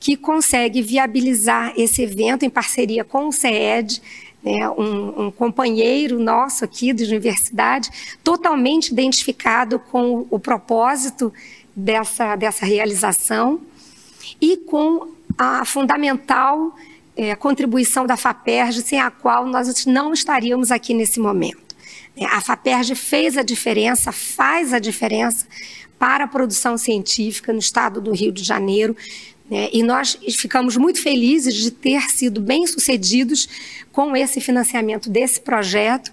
que 0.00 0.16
consegue 0.16 0.82
viabilizar 0.82 1.72
esse 1.76 2.02
evento 2.02 2.44
em 2.44 2.50
parceria 2.50 3.04
com 3.04 3.28
o 3.28 3.32
CED, 3.32 4.00
né, 4.42 4.68
um, 4.70 5.26
um, 5.26 5.30
companheiro 5.30 6.18
nosso 6.18 6.64
aqui 6.64 6.92
da 6.92 7.04
universidade, 7.04 7.90
totalmente 8.22 8.88
identificado 8.88 9.78
com 9.78 10.26
o 10.30 10.38
propósito 10.38 11.32
dessa, 11.74 12.36
dessa 12.36 12.64
realização 12.64 13.60
e 14.40 14.56
com 14.56 15.08
a 15.36 15.64
fundamental 15.64 16.74
é, 17.16 17.34
contribuição 17.34 18.06
da 18.06 18.16
FAPERJ, 18.16 18.82
sem 18.82 19.00
a 19.00 19.10
qual 19.10 19.44
nós 19.46 19.86
não 19.86 20.12
estaríamos 20.12 20.70
aqui 20.70 20.94
nesse 20.94 21.18
momento. 21.18 21.67
A 22.26 22.40
FAPERJ 22.40 22.94
fez 22.94 23.36
a 23.36 23.42
diferença, 23.42 24.12
faz 24.12 24.72
a 24.72 24.78
diferença 24.78 25.46
para 25.98 26.24
a 26.24 26.28
produção 26.28 26.78
científica 26.78 27.52
no 27.52 27.58
estado 27.58 28.00
do 28.00 28.12
Rio 28.12 28.32
de 28.32 28.42
Janeiro. 28.42 28.96
Né? 29.50 29.68
E 29.72 29.82
nós 29.82 30.18
ficamos 30.36 30.76
muito 30.76 31.00
felizes 31.00 31.54
de 31.54 31.70
ter 31.70 32.02
sido 32.10 32.40
bem-sucedidos 32.40 33.48
com 33.92 34.16
esse 34.16 34.40
financiamento 34.40 35.10
desse 35.10 35.40
projeto, 35.40 36.12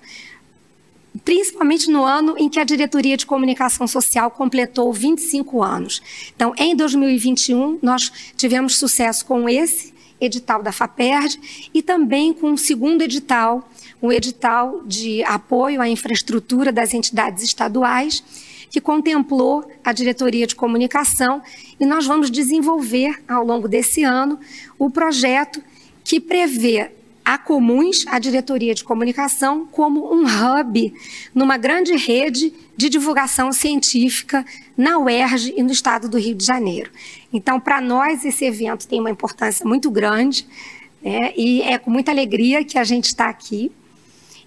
principalmente 1.24 1.90
no 1.90 2.04
ano 2.04 2.36
em 2.38 2.50
que 2.50 2.60
a 2.60 2.64
Diretoria 2.64 3.16
de 3.16 3.26
Comunicação 3.26 3.88
Social 3.88 4.32
completou 4.32 4.92
25 4.92 5.64
anos. 5.64 6.02
Então, 6.36 6.54
em 6.58 6.76
2021, 6.76 7.80
nós 7.82 8.12
tivemos 8.36 8.78
sucesso 8.78 9.26
com 9.26 9.48
esse 9.48 9.94
edital 10.20 10.64
da 10.64 10.72
FAPERD 10.72 11.70
e 11.74 11.82
também 11.82 12.34
com 12.34 12.54
o 12.54 12.58
segundo 12.58 13.02
edital 13.02 13.70
um 14.02 14.12
edital 14.12 14.82
de 14.86 15.24
apoio 15.24 15.82
à 15.82 15.88
infraestrutura 15.88 16.72
das 16.72 16.94
entidades 16.94 17.44
estaduais, 17.44 18.24
que 18.70 18.82
contemplou 18.82 19.70
a 19.84 19.94
diretoria 19.94 20.46
de 20.46 20.56
comunicação, 20.56 21.42
e 21.80 21.86
nós 21.86 22.06
vamos 22.06 22.30
desenvolver 22.30 23.24
ao 23.28 23.46
longo 23.46 23.68
desse 23.68 24.04
ano 24.04 24.40
o 24.78 24.90
projeto 24.90 25.64
que 26.04 26.20
prevê 26.20 26.92
a 27.24 27.40
Comuns, 27.40 28.06
a 28.08 28.20
diretoria 28.20 28.76
de 28.76 28.84
comunicação, 28.84 29.66
como 29.72 30.14
um 30.14 30.26
hub 30.26 30.94
numa 31.34 31.58
grande 31.58 31.96
rede 31.96 32.54
de 32.78 32.88
divulgação 32.88 33.52
científica 33.52 34.46
na 34.78 35.00
UERJ 35.00 35.56
e 35.58 35.64
no 35.64 35.72
estado 35.72 36.08
do 36.08 36.20
Rio 36.20 36.36
de 36.36 36.46
Janeiro. 36.46 36.92
Então, 37.34 37.60
para 37.60 37.82
nós, 37.82 38.24
esse 38.24 38.46
evento 38.46 38.88
tem 38.88 39.00
uma 39.00 39.10
importância 39.10 39.66
muito 39.66 39.90
grande, 39.90 40.46
né, 41.02 41.34
e 41.36 41.64
é 41.64 41.80
com 41.80 41.90
muita 41.90 42.12
alegria 42.12 42.64
que 42.64 42.78
a 42.78 42.84
gente 42.84 43.06
está 43.06 43.28
aqui 43.28 43.72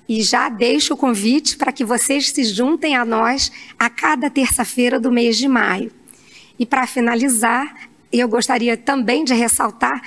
e 0.09 0.23
já 0.23 0.49
deixo 0.49 0.95
o 0.95 0.97
convite 0.97 1.57
para 1.57 1.71
que 1.71 1.85
vocês 1.85 2.31
se 2.31 2.45
juntem 2.45 2.97
a 2.97 3.05
nós 3.05 3.53
a 3.79 3.91
cada 3.91 4.31
terça-feira 4.31 4.99
do 4.99 5.13
mês 5.13 5.37
de 5.37 5.47
maio. 5.47 5.93
E 6.59 6.65
para 6.65 6.87
finalizar, 6.87 7.89
eu 8.11 8.27
gostaria 8.27 8.77
também 8.77 9.23
de 9.23 9.35
ressaltar 9.35 10.03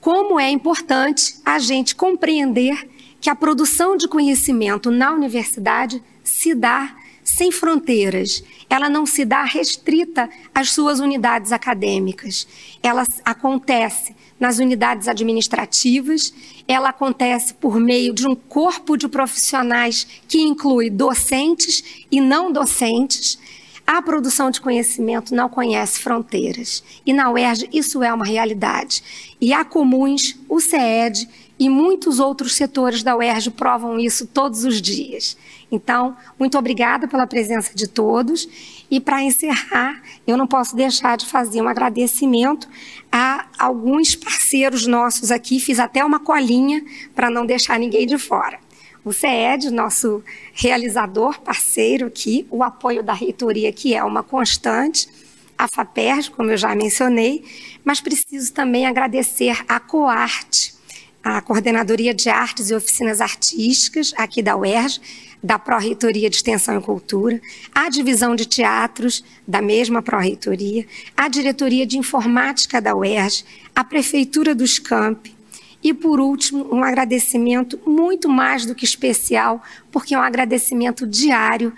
como 0.00 0.38
é 0.38 0.50
importante 0.50 1.36
a 1.44 1.58
gente 1.58 1.94
compreender 1.94 2.88
que 3.20 3.30
a 3.30 3.34
produção 3.34 3.96
de 3.96 4.08
conhecimento 4.08 4.90
na 4.90 5.12
universidade 5.12 6.02
se 6.22 6.54
dá 6.54 6.94
sem 7.30 7.50
fronteiras. 7.50 8.42
Ela 8.68 8.88
não 8.88 9.06
se 9.06 9.24
dá 9.24 9.42
restrita 9.44 10.28
às 10.54 10.70
suas 10.70 11.00
unidades 11.00 11.52
acadêmicas. 11.52 12.46
Ela 12.82 13.04
acontece 13.24 14.14
nas 14.38 14.58
unidades 14.58 15.06
administrativas, 15.06 16.32
ela 16.66 16.88
acontece 16.88 17.52
por 17.54 17.78
meio 17.78 18.14
de 18.14 18.26
um 18.26 18.34
corpo 18.34 18.96
de 18.96 19.06
profissionais 19.06 20.06
que 20.26 20.40
inclui 20.40 20.88
docentes 20.88 22.04
e 22.10 22.20
não 22.20 22.50
docentes. 22.50 23.38
A 23.86 24.00
produção 24.00 24.50
de 24.50 24.60
conhecimento 24.60 25.34
não 25.34 25.48
conhece 25.48 25.98
fronteiras. 25.98 26.82
E 27.04 27.12
na 27.12 27.30
UERJ 27.30 27.68
isso 27.72 28.02
é 28.02 28.12
uma 28.12 28.24
realidade. 28.24 29.02
E 29.40 29.52
há 29.52 29.64
comuns, 29.64 30.38
o 30.48 30.60
CED 30.60 31.28
e 31.58 31.68
muitos 31.68 32.18
outros 32.18 32.54
setores 32.54 33.02
da 33.02 33.14
UERJ 33.14 33.50
provam 33.50 33.98
isso 33.98 34.26
todos 34.26 34.64
os 34.64 34.80
dias. 34.80 35.36
Então, 35.70 36.16
muito 36.38 36.58
obrigada 36.58 37.06
pela 37.06 37.26
presença 37.26 37.74
de 37.74 37.86
todos. 37.86 38.48
E 38.90 39.00
para 39.00 39.22
encerrar, 39.22 40.02
eu 40.26 40.36
não 40.36 40.46
posso 40.46 40.74
deixar 40.74 41.16
de 41.16 41.26
fazer 41.26 41.62
um 41.62 41.68
agradecimento 41.68 42.68
a 43.10 43.46
alguns 43.58 44.14
parceiros 44.14 44.86
nossos 44.86 45.30
aqui, 45.30 45.60
fiz 45.60 45.78
até 45.78 46.04
uma 46.04 46.18
colinha 46.18 46.84
para 47.14 47.30
não 47.30 47.46
deixar 47.46 47.78
ninguém 47.78 48.06
de 48.06 48.18
fora. 48.18 48.58
o 49.02 49.14
CED, 49.14 49.70
nosso 49.70 50.22
realizador, 50.52 51.40
parceiro 51.40 52.06
aqui, 52.06 52.46
o 52.50 52.62
apoio 52.62 53.02
da 53.02 53.14
reitoria, 53.14 53.72
que 53.72 53.94
é 53.94 54.04
uma 54.04 54.22
constante, 54.22 55.08
a 55.56 55.66
FAPERJ, 55.66 56.30
como 56.30 56.50
eu 56.50 56.56
já 56.56 56.74
mencionei, 56.74 57.42
mas 57.84 58.00
preciso 58.00 58.52
também 58.52 58.86
agradecer 58.86 59.64
a 59.68 59.80
COARTE, 59.80 60.74
a 61.22 61.40
Coordenadoria 61.40 62.14
de 62.14 62.28
Artes 62.28 62.70
e 62.70 62.74
Oficinas 62.74 63.20
Artísticas 63.20 64.12
aqui 64.16 64.42
da 64.42 64.56
UERJ, 64.56 65.00
da 65.42 65.58
Pró-Reitoria 65.58 66.28
de 66.28 66.36
Extensão 66.36 66.78
e 66.78 66.82
Cultura, 66.82 67.40
a 67.74 67.88
Divisão 67.88 68.36
de 68.36 68.46
Teatros 68.46 69.24
da 69.46 69.62
mesma 69.62 70.02
Pró-Reitoria, 70.02 70.86
a 71.16 71.28
Diretoria 71.28 71.86
de 71.86 71.98
Informática 71.98 72.80
da 72.80 72.94
UERJ, 72.94 73.44
a 73.74 73.82
Prefeitura 73.82 74.54
dos 74.54 74.78
Campi, 74.78 75.34
e, 75.82 75.94
por 75.94 76.20
último, 76.20 76.68
um 76.74 76.84
agradecimento 76.84 77.80
muito 77.86 78.28
mais 78.28 78.66
do 78.66 78.74
que 78.74 78.84
especial, 78.84 79.62
porque 79.90 80.14
é 80.14 80.18
um 80.18 80.22
agradecimento 80.22 81.06
diário 81.06 81.72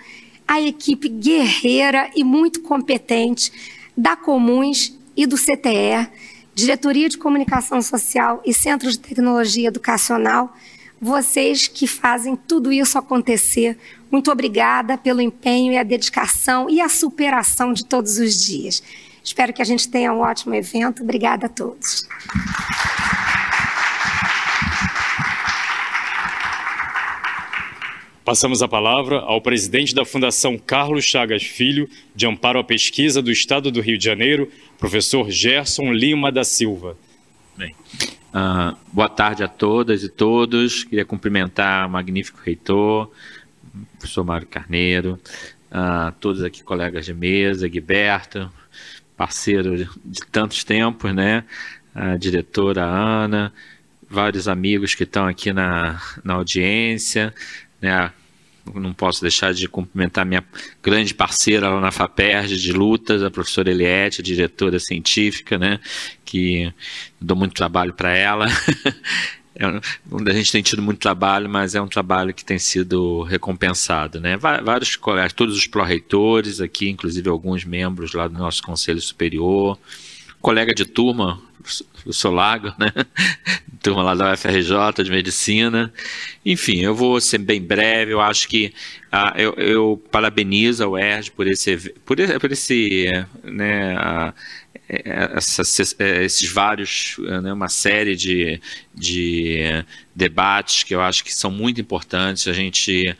à 0.45 0.61
equipe 0.61 1.07
guerreira 1.07 2.09
e 2.13 2.23
muito 2.23 2.61
competente 2.61 3.51
da 3.95 4.15
Comuns 4.15 4.97
e 5.15 5.25
do 5.25 5.37
CTE, 5.37 6.09
Diretoria 6.55 7.09
de 7.09 7.17
Comunicação 7.17 7.81
Social 7.81 8.41
e 8.45 8.53
Centro 8.53 8.89
de 8.89 8.99
Tecnologia 8.99 9.67
Educacional, 9.67 10.55
vocês 11.01 11.67
que 11.67 11.87
fazem 11.87 12.35
tudo 12.35 12.71
isso 12.71 12.97
acontecer. 12.97 13.77
Muito 14.11 14.31
obrigada 14.31 14.95
pelo 14.95 15.19
empenho 15.19 15.73
e 15.73 15.77
a 15.77 15.83
dedicação 15.83 16.69
e 16.69 16.79
a 16.79 16.87
superação 16.87 17.73
de 17.73 17.83
todos 17.83 18.19
os 18.19 18.45
dias. 18.45 18.83
Espero 19.23 19.51
que 19.51 19.61
a 19.63 19.65
gente 19.65 19.89
tenha 19.89 20.13
um 20.13 20.19
ótimo 20.19 20.53
evento. 20.53 21.01
Obrigada 21.01 21.47
a 21.47 21.49
todos. 21.49 22.07
Passamos 28.23 28.63
a 28.63 28.69
palavra 28.69 29.19
ao 29.19 29.41
presidente 29.41 29.93
da 29.93 30.05
Fundação 30.05 30.57
Carlos 30.57 31.03
Chagas 31.03 31.43
Filho, 31.43 31.89
de 32.15 32.25
Amparo 32.25 32.57
à 32.57 32.63
Pesquisa 32.63 33.21
do 33.21 33.29
Estado 33.29 33.69
do 33.69 33.81
Rio 33.81 33.97
de 33.97 34.05
Janeiro, 34.05 34.49
professor 34.83 35.31
Gerson 35.31 35.93
Lima 35.93 36.29
da 36.29 36.43
Silva. 36.43 36.97
Bem, 37.55 37.73
uh, 38.33 38.77
boa 38.91 39.07
tarde 39.07 39.41
a 39.41 39.47
todas 39.47 40.03
e 40.03 40.09
todos. 40.09 40.83
Queria 40.83 41.05
cumprimentar 41.05 41.87
o 41.87 41.89
magnífico 41.89 42.41
reitor, 42.43 43.09
professor 43.97 44.25
Mário 44.25 44.45
Carneiro, 44.45 45.17
uh, 45.71 46.11
todos 46.19 46.43
aqui 46.43 46.61
colegas 46.61 47.05
de 47.05 47.13
mesa, 47.13 47.65
Guiberto, 47.65 48.51
parceiro 49.15 49.77
de 50.03 50.19
tantos 50.29 50.65
tempos, 50.65 51.15
né? 51.15 51.45
A 51.95 52.17
diretora 52.17 52.83
Ana, 52.83 53.53
vários 54.09 54.49
amigos 54.49 54.93
que 54.93 55.03
estão 55.03 55.25
aqui 55.25 55.53
na, 55.53 56.01
na 56.25 56.33
audiência, 56.33 57.33
né? 57.81 58.11
Não 58.73 58.93
posso 58.93 59.21
deixar 59.21 59.53
de 59.53 59.67
cumprimentar 59.67 60.25
minha 60.25 60.43
grande 60.81 61.13
parceira 61.13 61.69
lá 61.69 61.81
na 61.81 61.91
FAPERJ 61.91 62.57
de 62.57 62.71
lutas, 62.71 63.21
a 63.21 63.29
professora 63.29 63.69
Eliette, 63.69 64.21
diretora 64.21 64.79
científica, 64.79 65.57
né? 65.57 65.79
Que 66.23 66.73
dou 67.19 67.35
muito 67.35 67.53
trabalho 67.53 67.93
para 67.93 68.15
ela. 68.15 68.47
É, 69.55 69.65
a 69.65 70.33
gente 70.33 70.51
tem 70.51 70.63
tido 70.63 70.81
muito 70.81 70.99
trabalho, 70.99 71.47
mas 71.47 71.75
é 71.75 71.81
um 71.81 71.87
trabalho 71.87 72.33
que 72.33 72.43
tem 72.43 72.57
sido 72.57 73.21
recompensado, 73.21 74.19
né? 74.19 74.35
Vários 74.35 74.95
colegas, 74.95 75.31
todos 75.31 75.55
os 75.55 75.67
pró-reitores 75.67 76.59
aqui, 76.59 76.89
inclusive 76.89 77.29
alguns 77.29 77.63
membros 77.63 78.13
lá 78.13 78.27
do 78.27 78.37
nosso 78.37 78.63
Conselho 78.63 78.99
Superior, 78.99 79.77
colega 80.41 80.73
de 80.73 80.85
turma, 80.85 81.39
o 82.05 82.13
Solago, 82.13 82.73
né? 82.77 82.91
Turma 83.81 84.01
lá 84.03 84.15
da 84.15 84.33
UFRJ 84.33 85.03
de 85.03 85.11
Medicina. 85.11 85.93
Enfim, 86.45 86.79
eu 86.79 86.95
vou 86.95 87.19
ser 87.19 87.39
bem 87.39 87.61
breve. 87.61 88.13
Eu 88.13 88.21
acho 88.21 88.47
que 88.47 88.73
ah, 89.11 89.33
eu, 89.35 89.53
eu, 89.53 90.01
parabenizo 90.09 90.83
a 90.83 90.87
UERJ 90.87 91.31
por 91.31 91.47
esse, 91.47 91.77
por 92.05 92.17
por 92.39 92.51
esse 92.51 93.09
né, 93.43 93.95
ah, 93.97 94.33
essas, 94.87 95.95
esses 95.99 96.51
vários, 96.51 97.15
né, 97.41 97.53
uma 97.53 97.69
série 97.69 98.15
de, 98.15 98.59
de 98.93 99.83
debates 100.15 100.83
que 100.83 100.93
eu 100.93 101.01
acho 101.01 101.23
que 101.23 101.33
são 101.33 101.49
muito 101.49 101.79
importantes. 101.81 102.47
A 102.47 102.53
gente 102.53 103.15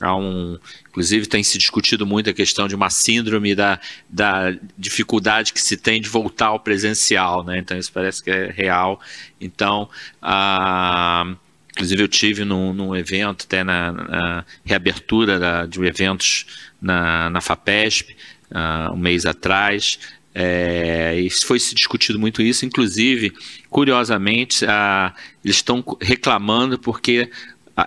há 0.00 0.16
um, 0.16 0.58
Inclusive, 0.98 1.28
tem 1.28 1.44
se 1.44 1.56
discutido 1.56 2.04
muito 2.04 2.28
a 2.28 2.32
questão 2.32 2.66
de 2.66 2.74
uma 2.74 2.90
síndrome 2.90 3.54
da, 3.54 3.78
da 4.10 4.52
dificuldade 4.76 5.52
que 5.52 5.60
se 5.60 5.76
tem 5.76 6.00
de 6.00 6.08
voltar 6.08 6.46
ao 6.46 6.58
presencial, 6.58 7.44
né? 7.44 7.56
Então, 7.56 7.78
isso 7.78 7.92
parece 7.92 8.20
que 8.20 8.28
é 8.28 8.50
real. 8.50 9.00
Então, 9.40 9.88
a. 10.20 11.36
Inclusive, 11.70 12.02
eu 12.02 12.08
tive 12.08 12.44
num, 12.44 12.72
num 12.72 12.96
evento, 12.96 13.44
até 13.44 13.62
na, 13.62 13.92
na 13.92 14.44
reabertura 14.64 15.38
da, 15.38 15.66
de 15.66 15.80
eventos 15.84 16.46
na, 16.82 17.30
na 17.30 17.40
FAPESP, 17.40 18.16
uh, 18.50 18.92
um 18.92 18.96
mês 18.96 19.24
atrás, 19.24 20.00
é, 20.34 21.18
e 21.18 21.30
foi 21.30 21.60
se 21.60 21.74
discutido 21.74 22.18
muito 22.18 22.42
isso, 22.42 22.66
inclusive, 22.66 23.32
curiosamente, 23.70 24.64
uh, 24.64 25.12
eles 25.44 25.56
estão 25.56 25.84
reclamando 26.00 26.78
porque 26.78 27.30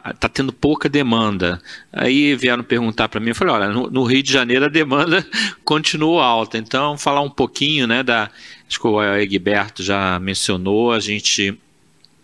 está 0.09 0.29
tendo 0.29 0.53
pouca 0.53 0.87
demanda. 0.87 1.61
Aí 1.91 2.35
vieram 2.35 2.63
perguntar 2.63 3.09
para 3.09 3.19
mim, 3.19 3.29
eu 3.29 3.35
falei, 3.35 3.53
olha, 3.53 3.69
no, 3.69 3.89
no, 3.89 4.03
Rio 4.03 4.23
de 4.23 4.31
Janeiro 4.31 4.65
a 4.65 4.69
demanda 4.69 5.25
continua 5.65 6.23
alta, 6.23 6.57
então 6.57 6.97
falar 6.97 7.21
um 7.21 7.29
pouquinho, 7.29 7.87
né, 7.87 8.03
da, 8.03 8.29
acho 8.67 8.79
que 8.79 8.87
o 8.87 9.03
Egberto 9.15 9.83
já 9.83 10.19
mencionou, 10.19 10.91
a 10.91 10.99
gente 10.99 11.57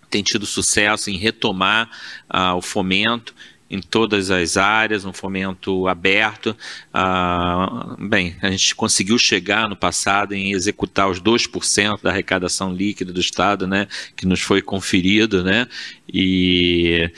tem 0.10 0.23
tido 0.23 0.45
sucesso 0.45 1.10
em 1.10 1.17
retomar 1.17 1.89
uh, 2.34 2.56
o 2.56 2.62
fomento 2.62 3.34
em 3.69 3.82
todas 3.82 4.32
as 4.32 4.58
áreas, 4.58 5.06
um 5.06 5.12
fomento 5.12 5.88
aberto. 5.88 6.56
Ah, 6.93 7.95
bem, 7.99 8.36
a 8.41 8.49
gente 8.49 8.73
conseguiu 8.75 9.17
chegar 9.17 9.67
no 9.67 9.75
passado 9.75 10.34
em 10.34 10.53
executar 10.53 11.10
os 11.10 11.19
2% 11.21 12.01
da 12.01 12.10
arrecadação 12.10 12.73
líquida 12.73 13.12
do 13.12 13.19
Estado, 13.19 13.67
né, 13.67 13.88
que 14.15 14.25
nos 14.25 14.41
foi 14.41 14.62
conferido, 14.62 15.43
né, 15.43 15.67
e 16.12 17.12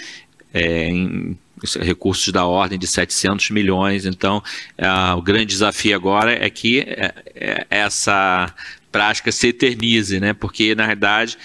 é, 0.53 0.87
em 0.89 1.37
recursos 1.81 2.31
da 2.31 2.45
ordem 2.45 2.79
de 2.79 2.87
700 2.87 3.49
milhões. 3.49 4.05
Então, 4.05 4.41
é, 4.77 4.87
o 5.13 5.21
grande 5.21 5.47
desafio 5.47 5.95
agora 5.95 6.33
é 6.33 6.49
que 6.49 6.79
é, 6.81 7.13
é, 7.35 7.67
essa 7.69 8.53
prática 8.91 9.31
se 9.31 9.47
eternize, 9.47 10.19
né? 10.19 10.33
Porque 10.33 10.73
na 10.73 10.87
verdade 10.87 11.37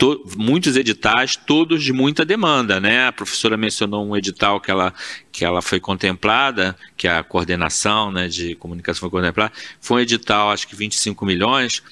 To, 0.00 0.24
muitos 0.34 0.76
editais, 0.76 1.36
todos 1.36 1.84
de 1.84 1.92
muita 1.92 2.24
demanda, 2.24 2.80
né? 2.80 3.08
A 3.08 3.12
professora 3.12 3.54
mencionou 3.54 4.02
um 4.08 4.16
edital 4.16 4.58
que 4.58 4.70
ela, 4.70 4.94
que 5.30 5.44
ela 5.44 5.60
foi 5.60 5.78
contemplada, 5.78 6.74
que 6.96 7.06
a 7.06 7.22
coordenação 7.22 8.10
né, 8.10 8.26
de 8.26 8.54
comunicação 8.54 9.00
foi 9.00 9.10
contemplada, 9.10 9.52
foi 9.78 9.98
um 9.98 10.00
edital, 10.00 10.52
acho 10.52 10.66
que 10.66 10.74
25 10.74 11.26
milhões, 11.26 11.82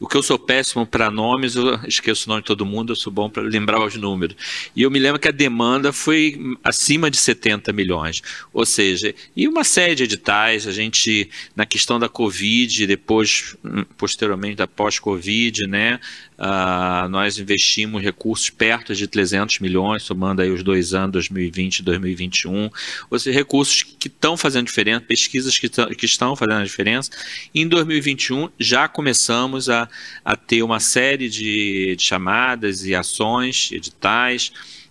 o 0.00 0.08
que 0.08 0.16
eu 0.16 0.22
sou 0.22 0.38
péssimo 0.38 0.86
para 0.86 1.10
nomes, 1.10 1.56
eu 1.56 1.78
esqueço 1.86 2.26
o 2.26 2.30
nome 2.30 2.40
de 2.40 2.46
todo 2.46 2.64
mundo, 2.64 2.92
eu 2.92 2.96
sou 2.96 3.12
bom 3.12 3.28
para 3.28 3.42
lembrar 3.42 3.84
os 3.84 3.94
números. 3.96 4.34
E 4.74 4.80
eu 4.80 4.90
me 4.90 4.98
lembro 4.98 5.20
que 5.20 5.28
a 5.28 5.32
demanda 5.32 5.92
foi 5.92 6.40
acima 6.64 7.10
de 7.10 7.18
70 7.18 7.70
milhões. 7.70 8.22
Ou 8.50 8.64
seja, 8.64 9.14
e 9.36 9.46
uma 9.46 9.62
série 9.62 9.94
de 9.94 10.04
editais, 10.04 10.66
a 10.66 10.72
gente, 10.72 11.28
na 11.54 11.66
questão 11.66 11.98
da 11.98 12.08
Covid, 12.08 12.86
depois, 12.86 13.54
hum, 13.62 13.84
posteriormente, 13.98 14.56
da 14.56 14.66
pós-Covid, 14.66 15.66
né, 15.66 16.00
Uh, 16.40 17.06
nós 17.10 17.38
investimos 17.38 18.02
recursos 18.02 18.48
perto 18.48 18.94
de 18.94 19.06
300 19.06 19.58
milhões, 19.58 20.04
somando 20.04 20.40
aí 20.40 20.50
os 20.50 20.62
dois 20.62 20.94
anos, 20.94 21.12
2020 21.12 21.80
e 21.80 21.82
2021. 21.82 22.70
Ou 23.10 23.18
seja, 23.18 23.38
recursos 23.38 23.82
que 23.82 24.08
estão 24.08 24.38
fazendo 24.38 24.64
diferença, 24.64 25.02
pesquisas 25.02 25.58
que, 25.58 25.68
que 25.68 26.06
estão 26.06 26.34
fazendo 26.34 26.62
a 26.62 26.64
diferença. 26.64 27.10
Em 27.54 27.68
2021, 27.68 28.48
já 28.58 28.88
começamos 28.88 29.68
a, 29.68 29.86
a 30.24 30.34
ter 30.34 30.62
uma 30.62 30.80
série 30.80 31.28
de, 31.28 31.94
de 31.94 32.02
chamadas 32.02 32.86
e 32.86 32.94
ações, 32.94 33.70
editais, 33.70 34.50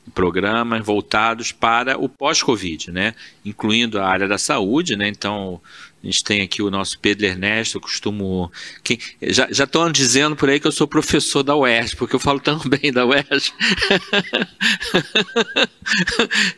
programas 0.10 0.86
voltados 0.86 1.52
para 1.52 1.98
o 1.98 2.10
pós-Covid, 2.10 2.92
né? 2.92 3.16
incluindo 3.44 4.00
a 4.00 4.08
área 4.08 4.28
da 4.28 4.38
saúde. 4.38 4.96
Né? 4.96 5.08
Então, 5.08 5.62
a 6.02 6.06
gente 6.08 6.24
tem 6.24 6.42
aqui 6.42 6.62
o 6.62 6.72
nosso 6.72 6.98
Pedro 6.98 7.26
Ernesto, 7.26 7.78
eu 7.78 7.82
costumo. 7.82 8.50
Quem, 8.84 8.98
já 9.22 9.50
estão 9.50 9.92
dizendo 9.92 10.34
por 10.34 10.50
aí 10.50 10.58
que 10.58 10.66
eu 10.66 10.72
sou 10.72 10.88
professor 10.88 11.44
da 11.44 11.56
UERJ, 11.58 11.98
porque 11.98 12.16
eu 12.16 12.20
falo 12.20 12.40
tão 12.40 12.58
bem 12.70 12.92
da 12.92 13.06
UERJ. 13.06 13.52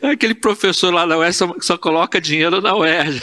Aquele 0.00 0.34
professor 0.34 0.94
lá 0.94 1.04
da 1.06 1.18
UERJ 1.18 1.36
só, 1.36 1.54
só 1.60 1.76
coloca 1.76 2.20
dinheiro 2.20 2.60
na 2.60 2.76
UERJ. 2.76 3.20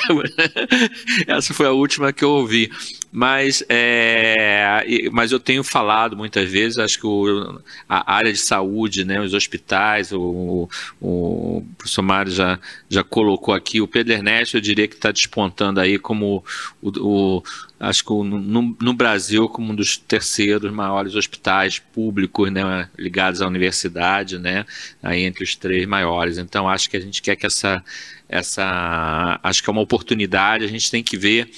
Essa 1.26 1.54
foi 1.54 1.68
a 1.68 1.72
última 1.72 2.12
que 2.12 2.24
eu 2.26 2.32
ouvi. 2.32 2.70
Mas, 3.12 3.64
é, 3.68 5.10
mas 5.12 5.32
eu 5.32 5.40
tenho 5.40 5.64
falado 5.64 6.16
muitas 6.16 6.50
vezes, 6.50 6.78
acho 6.78 7.00
que 7.00 7.08
o, 7.08 7.60
a 7.88 8.14
área 8.14 8.32
de 8.32 8.38
saúde, 8.38 9.04
né, 9.04 9.20
os 9.20 9.34
hospitais, 9.34 10.12
o, 10.12 10.70
o 11.02 11.66
professor 11.76 12.04
Mário 12.04 12.32
já, 12.32 12.60
já 12.88 13.04
colocou 13.04 13.54
aqui, 13.54 13.82
o 13.82 13.88
Pedro 13.88 14.14
Ernesto, 14.14 14.58
eu 14.58 14.62
diria 14.62 14.88
que 14.88 14.94
está 14.94 15.12
despontando 15.12 15.80
aí 15.80 15.98
como 15.98 16.44
o, 16.82 16.90
o 17.00 17.44
acho 17.80 18.04
que 18.04 18.12
no, 18.12 18.76
no, 18.80 18.94
Brasil 18.94 19.48
como 19.48 19.72
um 19.72 19.76
dos 19.76 19.98
terceiros 19.98 20.72
maiores 20.72 21.16
hospitais 21.16 21.80
públicos, 21.80 22.52
né, 22.52 22.90
ligados 22.98 23.42
à 23.42 23.48
universidade, 23.48 24.38
né, 24.38 24.66
aí 25.02 25.24
entre 25.24 25.44
os 25.44 25.56
três 25.56 25.88
maiores. 25.88 26.38
Então 26.38 26.70
acho 26.70 26.90
que 26.90 26.98
a 26.98 27.00
gente 27.00 27.22
quer 27.22 27.36
que 27.36 27.46
essa 27.48 27.84
essa 28.30 29.40
acho 29.42 29.64
que 29.64 29.70
é 29.70 29.74
uma 29.74 29.82
oportunidade. 29.82 30.64
A 30.64 30.68
gente 30.68 30.92
tem 30.92 31.04
que 31.04 31.18
ver. 31.18 31.50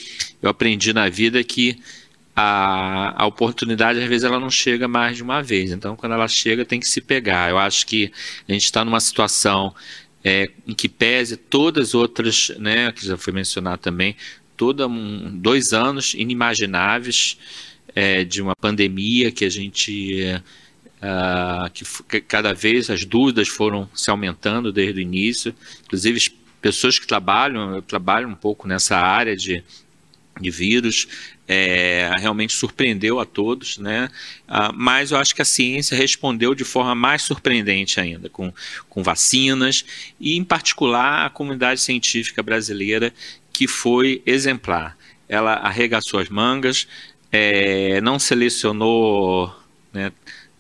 Eu 0.42 0.50
aprendi 0.50 0.94
na 0.94 1.10
vida 1.10 1.44
que 1.44 1.78
a, 2.34 3.24
a 3.24 3.26
oportunidade 3.26 4.00
às 4.00 4.08
vezes 4.08 4.24
ela 4.24 4.40
não 4.40 4.50
chega 4.50 4.88
mais 4.88 5.18
de 5.18 5.24
uma 5.24 5.44
vez. 5.44 5.72
Então 5.72 5.98
quando 5.98 6.14
ela 6.14 6.28
chega 6.30 6.66
tem 6.66 6.80
que 6.80 6.88
se 6.88 7.02
pegar. 7.02 7.50
Eu 7.50 7.58
acho 7.58 7.86
que 7.86 8.12
a 8.48 8.54
gente 8.54 8.64
está 8.64 8.86
numa 8.86 9.02
situação 9.02 9.76
é, 10.24 10.50
em 10.66 10.74
que 10.74 10.88
pese 10.88 11.36
todas 11.36 11.90
as 11.90 11.96
outras, 11.96 12.50
né, 12.58 12.92
que 12.92 13.06
já 13.06 13.18
foi 13.18 13.34
mencionado 13.34 13.82
também, 13.82 14.16
toda 14.56 14.88
um, 14.88 15.38
dois 15.38 15.74
anos 15.74 16.14
inimagináveis 16.14 17.38
é, 17.94 18.24
de 18.24 18.42
uma 18.42 18.56
pandemia 18.56 19.32
que 19.32 19.44
a 19.44 19.50
gente 19.50 20.42
que, 21.74 21.84
que, 22.08 22.22
cada 22.22 22.54
vez 22.54 22.90
as 22.90 23.04
dúvidas 23.06 23.48
foram 23.48 23.90
se 23.94 24.12
aumentando 24.12 24.72
desde 24.72 25.00
o 25.00 25.02
início, 25.02 25.54
inclusive 25.84 26.20
pessoas 26.62 27.00
que 27.00 27.08
trabalham, 27.08 27.76
eu 27.76 27.82
trabalho 27.82 28.28
um 28.28 28.36
pouco 28.36 28.68
nessa 28.68 28.98
área 28.98 29.36
de, 29.36 29.64
de 30.40 30.52
vírus, 30.52 31.08
é, 31.48 32.10
realmente 32.18 32.54
surpreendeu 32.54 33.20
a 33.20 33.26
todos, 33.26 33.78
né? 33.78 34.10
Ah, 34.48 34.72
mas 34.74 35.12
eu 35.12 35.18
acho 35.18 35.36
que 35.36 35.42
a 35.42 35.46
ciência 35.46 35.98
respondeu 35.98 36.56
de 36.56 36.64
forma 36.64 36.96
mais 36.96 37.24
surpreendente 37.24 38.00
ainda, 38.00 38.30
com, 38.30 38.54
com 38.88 39.04
vacinas, 39.04 39.84
e 40.20 40.38
em 40.38 40.44
particular 40.44 41.26
a 41.26 41.30
comunidade 41.30 41.82
científica 41.82 42.42
brasileira, 42.42 43.14
que 43.52 43.68
foi 43.68 44.22
exemplar. 44.26 44.98
Ela 45.28 45.54
arregaçou 45.56 46.20
as 46.20 46.30
mangas, 46.30 46.88
é, 47.32 48.00
não 48.02 48.20
selecionou 48.20 49.54
né, 49.92 50.12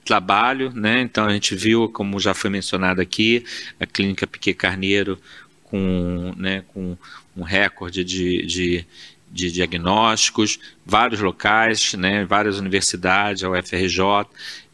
trabalho, 0.03 0.71
né? 0.73 1.01
então 1.01 1.25
a 1.25 1.33
gente 1.33 1.55
viu, 1.55 1.87
como 1.87 2.19
já 2.19 2.33
foi 2.33 2.49
mencionado 2.49 3.01
aqui, 3.01 3.45
a 3.79 3.85
clínica 3.85 4.27
Piquet 4.27 4.55
Carneiro 4.55 5.19
com, 5.71 6.33
né, 6.37 6.63
com 6.67 6.95
um 7.35 7.41
recorde 7.41 8.03
de, 8.03 8.45
de 8.45 8.85
de 9.33 9.49
diagnósticos, 9.49 10.59
vários 10.85 11.21
locais, 11.21 11.93
né, 11.93 12.25
várias 12.25 12.59
universidades, 12.59 13.45
a 13.45 13.49
UFRJ, 13.49 14.27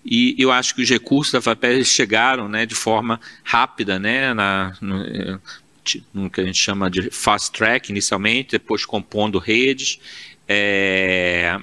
e 0.03 0.36
eu 0.39 0.51
acho 0.51 0.73
que 0.73 0.81
os 0.81 0.89
recursos 0.89 1.33
da 1.33 1.41
FAPES 1.41 1.89
chegaram 1.89 2.49
né, 2.49 2.65
de 2.65 2.73
forma 2.73 3.19
rápida, 3.43 3.99
né, 3.99 4.33
na, 4.33 4.75
no, 4.81 5.39
no, 6.13 6.29
que 6.29 6.41
a 6.41 6.45
gente 6.45 6.57
chama 6.57 6.89
de 6.89 7.12
fast 7.12 7.51
track 7.51 7.91
inicialmente, 7.91 8.51
depois 8.51 8.86
compondo 8.86 9.38
redes. 9.38 9.99
É, 10.47 11.60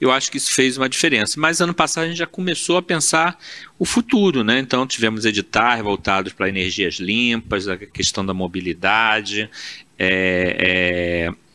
eu 0.00 0.10
acho 0.10 0.30
que 0.30 0.38
isso 0.38 0.54
fez 0.54 0.76
uma 0.76 0.88
diferença. 0.88 1.38
Mas 1.38 1.60
ano 1.60 1.74
passado 1.74 2.04
a 2.04 2.08
gente 2.08 2.18
já 2.18 2.26
começou 2.26 2.78
a 2.78 2.82
pensar 2.82 3.38
o 3.78 3.84
futuro, 3.84 4.42
né? 4.42 4.58
Então 4.58 4.86
tivemos 4.86 5.24
editais 5.24 5.82
voltados 5.82 6.32
para 6.32 6.48
energias 6.48 6.94
limpas, 6.94 7.68
a 7.68 7.76
questão 7.76 8.24
da 8.24 8.32
mobilidade, 8.32 9.50
é, 9.98 11.28
é, 11.28 11.50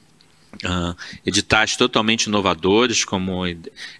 Uh, 0.64 0.96
editais 1.26 1.76
totalmente 1.76 2.24
inovadores, 2.28 3.04
como 3.04 3.46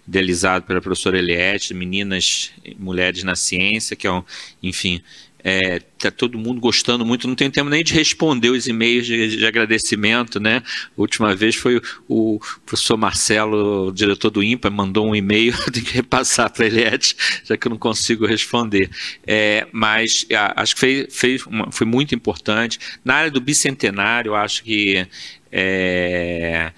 idealizado 0.08 0.64
pela 0.64 0.80
professora 0.80 1.18
Eliette, 1.18 1.74
Meninas 1.74 2.50
e 2.64 2.74
Mulheres 2.74 3.22
na 3.22 3.36
Ciência, 3.36 3.94
que 3.94 4.06
é 4.06 4.10
um, 4.10 4.24
enfim, 4.62 5.02
é, 5.48 5.78
tá 5.96 6.10
todo 6.10 6.36
mundo 6.36 6.60
gostando 6.60 7.06
muito, 7.06 7.28
não 7.28 7.36
tem 7.36 7.48
tempo 7.48 7.70
nem 7.70 7.84
de 7.84 7.94
responder 7.94 8.50
os 8.50 8.66
e-mails 8.66 9.06
de, 9.06 9.36
de 9.36 9.46
agradecimento, 9.46 10.40
né? 10.40 10.60
A 10.66 11.00
última 11.00 11.36
vez 11.36 11.54
foi 11.54 11.76
o, 11.76 11.82
o 12.08 12.40
professor 12.66 12.96
Marcelo, 12.96 13.92
diretor 13.92 14.30
do 14.30 14.42
IMPA, 14.42 14.68
mandou 14.70 15.06
um 15.06 15.14
e-mail, 15.14 15.54
tem 15.72 15.84
que 15.84 15.94
repassar 15.94 16.52
para 16.52 16.66
Eliette, 16.66 17.16
já 17.44 17.56
que 17.56 17.68
eu 17.68 17.70
não 17.70 17.78
consigo 17.78 18.26
responder. 18.26 18.90
É, 19.24 19.68
mas 19.70 20.26
a, 20.34 20.62
acho 20.62 20.74
que 20.74 20.80
fez, 20.80 21.06
fez 21.10 21.46
uma, 21.46 21.70
foi 21.70 21.86
muito 21.86 22.12
importante. 22.12 22.80
Na 23.04 23.14
área 23.14 23.30
do 23.30 23.40
bicentenário, 23.40 24.34
acho 24.34 24.64
que 24.64 25.06
é, 25.52 26.72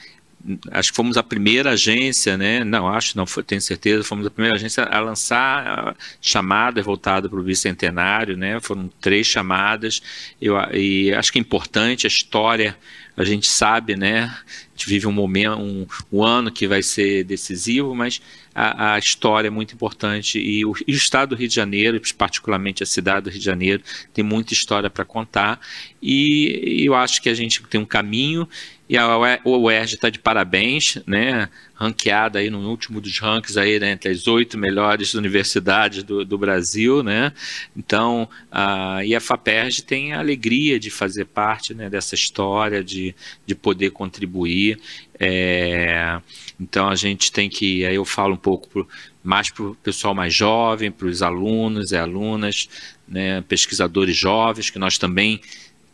acho 0.70 0.90
que 0.90 0.96
fomos 0.96 1.16
a 1.16 1.22
primeira 1.22 1.70
agência, 1.70 2.36
né? 2.36 2.64
Não, 2.64 2.88
acho, 2.88 3.16
não 3.16 3.26
foi, 3.26 3.42
tenho 3.42 3.60
certeza, 3.60 4.04
fomos 4.04 4.26
a 4.26 4.30
primeira 4.30 4.56
agência 4.56 4.84
a 4.84 5.00
lançar 5.00 5.96
chamada 6.20 6.82
voltada 6.82 7.28
para 7.28 7.38
o 7.38 7.42
bicentenário, 7.42 8.36
né? 8.36 8.60
Foram 8.60 8.88
três 9.00 9.26
chamadas. 9.26 10.02
Eu, 10.40 10.56
e 10.72 11.12
acho 11.12 11.32
que 11.32 11.38
é 11.38 11.40
importante 11.40 12.06
a 12.06 12.08
história. 12.08 12.76
A 13.16 13.24
gente 13.24 13.48
sabe, 13.48 13.96
né? 13.96 14.24
A 14.24 14.70
gente 14.76 14.88
vive 14.88 15.06
um 15.06 15.12
momento, 15.12 15.60
um, 15.60 15.86
um 16.12 16.22
ano 16.22 16.52
que 16.52 16.68
vai 16.68 16.82
ser 16.82 17.24
decisivo, 17.24 17.94
mas 17.94 18.20
a, 18.54 18.94
a 18.94 18.98
história 18.98 19.46
é 19.46 19.50
muito 19.50 19.72
importante 19.72 20.38
e 20.40 20.64
o, 20.64 20.74
e 20.86 20.92
o, 20.92 20.96
estado 20.96 21.30
do 21.30 21.36
Rio 21.36 21.48
de 21.48 21.54
Janeiro, 21.54 22.00
particularmente 22.16 22.82
a 22.82 22.86
cidade 22.86 23.22
do 23.22 23.30
Rio 23.30 23.38
de 23.38 23.44
Janeiro, 23.44 23.82
tem 24.12 24.24
muita 24.24 24.52
história 24.52 24.90
para 24.90 25.04
contar 25.04 25.60
e, 26.02 26.80
e 26.80 26.86
eu 26.86 26.94
acho 26.94 27.22
que 27.22 27.28
a 27.28 27.34
gente 27.34 27.62
tem 27.64 27.80
um 27.80 27.84
caminho 27.84 28.48
e 28.88 28.96
a 28.96 29.18
UERJ 29.44 29.94
está 29.94 30.08
de 30.08 30.18
parabéns, 30.18 30.98
né? 31.06 31.50
Ranqueada 31.74 32.38
aí 32.38 32.48
no 32.48 32.66
último 32.68 33.00
dos 33.00 33.18
rankings 33.18 33.58
aí, 33.58 33.78
né? 33.78 33.92
entre 33.92 34.10
as 34.10 34.26
oito 34.26 34.56
melhores 34.56 35.12
universidades 35.12 36.02
do, 36.02 36.24
do 36.24 36.38
Brasil, 36.38 37.02
né? 37.02 37.32
Então, 37.76 38.26
a, 38.50 39.04
e 39.04 39.14
a 39.14 39.20
FAPERJ 39.20 39.82
tem 39.82 40.14
a 40.14 40.20
alegria 40.20 40.80
de 40.80 40.90
fazer 40.90 41.26
parte 41.26 41.74
né, 41.74 41.90
dessa 41.90 42.14
história, 42.14 42.82
de, 42.82 43.14
de 43.44 43.54
poder 43.54 43.90
contribuir. 43.90 44.80
É, 45.20 46.20
então 46.58 46.88
a 46.88 46.94
gente 46.94 47.30
tem 47.30 47.50
que, 47.50 47.84
aí 47.84 47.96
eu 47.96 48.04
falo 48.04 48.34
um 48.34 48.38
pouco 48.38 48.68
pro, 48.68 48.88
mais 49.22 49.50
para 49.50 49.64
o 49.64 49.74
pessoal 49.74 50.14
mais 50.14 50.32
jovem, 50.32 50.90
para 50.90 51.06
os 51.06 51.22
alunos 51.22 51.92
e 51.92 51.96
alunas, 51.96 52.68
né, 53.06 53.42
pesquisadores 53.42 54.16
jovens, 54.16 54.70
que 54.70 54.78
nós 54.78 54.96
também 54.96 55.40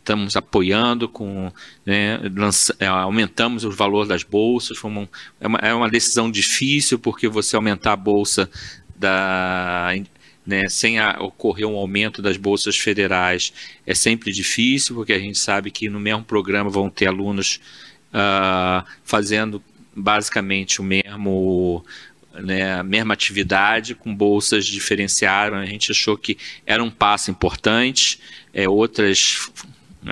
estamos 0.05 0.35
apoiando, 0.35 1.09
com, 1.09 1.51
né, 1.83 2.19
lança, 2.35 2.75
é, 2.79 2.85
aumentamos 2.85 3.65
o 3.65 3.71
valor 3.71 4.05
das 4.05 4.23
bolsas. 4.23 4.81
Uma, 4.83 5.09
é, 5.41 5.47
uma, 5.47 5.59
é 5.59 5.73
uma 5.73 5.89
decisão 5.89 6.29
difícil, 6.29 6.99
porque 6.99 7.27
você 7.27 7.55
aumentar 7.55 7.93
a 7.93 7.97
bolsa 7.97 8.47
da, 8.95 9.91
né, 10.45 10.69
sem 10.69 10.99
a, 10.99 11.17
ocorrer 11.19 11.67
um 11.67 11.75
aumento 11.75 12.21
das 12.21 12.37
bolsas 12.37 12.77
federais 12.77 13.51
é 13.85 13.95
sempre 13.95 14.31
difícil, 14.31 14.95
porque 14.95 15.11
a 15.11 15.19
gente 15.19 15.39
sabe 15.39 15.71
que 15.71 15.89
no 15.89 15.99
mesmo 15.99 16.23
programa 16.23 16.69
vão 16.69 16.89
ter 16.89 17.07
alunos 17.07 17.59
uh, 18.13 18.85
fazendo 19.03 19.61
basicamente 19.95 20.81
o 20.81 20.83
mesmo 20.83 21.83
né, 22.33 22.79
a 22.79 22.83
mesma 22.83 23.13
atividade 23.13 23.95
com 23.95 24.13
bolsas 24.13 24.65
diferenciaram. 24.65 25.57
A 25.57 25.65
gente 25.65 25.91
achou 25.91 26.17
que 26.17 26.37
era 26.65 26.83
um 26.83 26.91
passo 26.91 27.31
importante. 27.31 28.19
É, 28.53 28.67
outras 28.67 29.49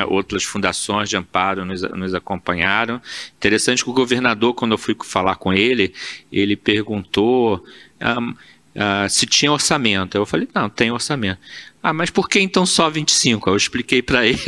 outras 0.07 0.43
fundações 0.43 1.09
de 1.09 1.17
amparo 1.17 1.65
nos, 1.65 1.81
nos, 1.81 2.13
acompanharam. 2.13 3.01
Interessante 3.37 3.83
que 3.83 3.89
o 3.89 3.93
governador, 3.93 4.53
quando 4.53 4.71
eu 4.71 4.77
fui 4.77 4.95
falar 5.03 5.35
com 5.35 5.53
ele, 5.53 5.93
ele 6.31 6.55
perguntou 6.55 7.55
uh, 8.01 8.35
ah, 8.75 9.07
se 9.07 9.25
tinha 9.25 9.51
orçamento. 9.51 10.15
Eu 10.15 10.25
falei, 10.25 10.47
não, 10.53 10.69
tem 10.69 10.91
orçamento. 10.91 11.39
Ah, 11.85 11.91
mas 11.91 12.09
por 12.09 12.29
que 12.29 12.39
então 12.39 12.65
só 12.65 12.89
25? 12.89 13.49
Eu 13.49 13.57
expliquei 13.57 14.01
para 14.01 14.23
ele. 14.25 14.39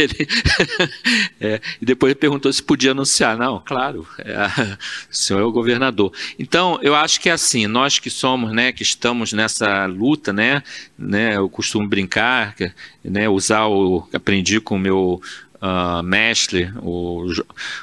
é, 1.41 1.59
e 1.81 1.85
depois 1.85 2.11
ele 2.11 2.19
perguntou 2.19 2.51
se 2.53 2.63
podia 2.63 2.91
anunciar. 2.91 3.37
Não, 3.37 3.61
claro, 3.65 4.07
é, 4.19 4.35
o 5.11 5.15
senhor 5.15 5.41
é 5.41 5.43
o 5.43 5.51
governador. 5.51 6.13
Então, 6.39 6.79
eu 6.81 6.95
acho 6.95 7.19
que 7.19 7.27
é 7.27 7.33
assim, 7.33 7.67
nós 7.67 7.99
que 7.99 8.09
somos, 8.09 8.53
né, 8.53 8.71
que 8.71 8.83
estamos 8.83 9.33
nessa 9.33 9.85
luta, 9.85 10.31
né, 10.31 10.63
né 10.97 11.35
eu 11.35 11.49
costumo 11.49 11.85
brincar, 11.85 12.55
né, 13.03 13.27
usar 13.27 13.67
o 13.67 14.07
aprendi 14.13 14.61
com 14.61 14.77
o 14.77 14.79
meu 14.79 15.21
uh, 15.55 16.01
mestre, 16.01 16.71
o 16.81 17.25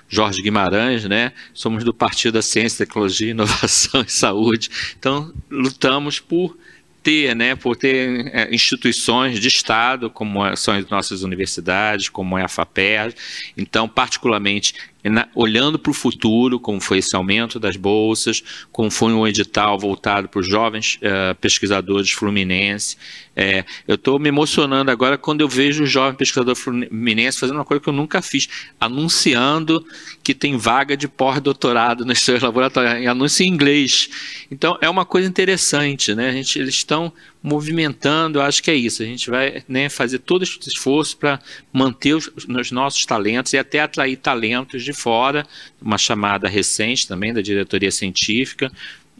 Jorge 0.08 0.40
Guimarães, 0.40 1.04
né? 1.04 1.32
Somos 1.52 1.84
do 1.84 1.92
Partido 1.92 2.34
da 2.34 2.42
Ciência, 2.42 2.86
Tecnologia, 2.86 3.30
Inovação 3.30 4.00
e 4.00 4.10
Saúde. 4.10 4.70
Então, 4.98 5.30
lutamos 5.50 6.20
por 6.20 6.56
ter, 7.02 7.34
né, 7.34 7.54
por 7.56 7.76
ter 7.76 8.30
é, 8.32 8.54
instituições 8.54 9.40
de 9.40 9.48
Estado, 9.48 10.08
como 10.08 10.44
é, 10.44 10.54
são 10.54 10.74
as 10.74 10.88
nossas 10.88 11.22
universidades, 11.22 12.08
como 12.08 12.38
é 12.38 12.42
a 12.42 12.48
FAPER, 12.48 13.14
então, 13.56 13.88
particularmente, 13.88 14.74
na, 15.02 15.28
olhando 15.34 15.78
para 15.78 15.90
o 15.90 15.94
futuro, 15.94 16.60
como 16.60 16.80
foi 16.80 16.98
esse 16.98 17.14
aumento 17.16 17.58
das 17.58 17.76
bolsas, 17.76 18.42
como 18.70 18.90
foi 18.90 19.12
um 19.12 19.26
edital 19.26 19.78
voltado 19.78 20.28
para 20.28 20.40
os 20.40 20.48
jovens 20.48 20.98
uh, 21.02 21.34
pesquisadores 21.40 22.12
fluminenses. 22.12 22.96
É, 23.34 23.64
eu 23.88 23.94
estou 23.94 24.18
me 24.18 24.28
emocionando 24.28 24.90
agora 24.90 25.16
quando 25.16 25.40
eu 25.40 25.48
vejo 25.48 25.84
o 25.84 25.86
jovem 25.86 26.14
pesquisador 26.14 26.54
fluminense 26.54 27.40
fazendo 27.40 27.56
uma 27.56 27.64
coisa 27.64 27.82
que 27.82 27.88
eu 27.88 27.92
nunca 27.92 28.20
fiz, 28.20 28.48
anunciando 28.78 29.84
que 30.22 30.34
tem 30.34 30.56
vaga 30.56 30.96
de 30.96 31.08
pós-doutorado 31.08 32.04
nos 32.04 32.20
seus 32.20 32.40
laboratórios, 32.44 33.06
anúncio 33.06 33.44
em 33.44 33.48
inglês. 33.48 34.08
Então, 34.50 34.76
é 34.80 34.88
uma 34.88 35.06
coisa 35.06 35.28
interessante, 35.28 36.14
né? 36.14 36.28
A 36.28 36.32
gente, 36.32 36.58
eles 36.58 36.74
estão 36.74 37.12
movimentando, 37.42 38.38
eu 38.38 38.42
acho 38.42 38.62
que 38.62 38.70
é 38.70 38.74
isso. 38.74 39.02
A 39.02 39.06
gente 39.06 39.28
vai 39.28 39.64
né, 39.66 39.88
fazer 39.88 40.18
todo 40.18 40.42
esse 40.42 40.58
esforço 40.66 41.16
para 41.16 41.40
manter 41.72 42.14
os, 42.14 42.30
os, 42.36 42.70
nossos 42.70 43.04
talentos 43.04 43.52
e 43.52 43.58
até 43.58 43.80
atrair 43.80 44.16
talentos 44.16 44.84
de 44.84 44.92
fora, 44.92 45.46
uma 45.80 45.98
chamada 45.98 46.48
recente 46.48 47.08
também 47.08 47.32
da 47.32 47.40
diretoria 47.40 47.90
científica, 47.90 48.70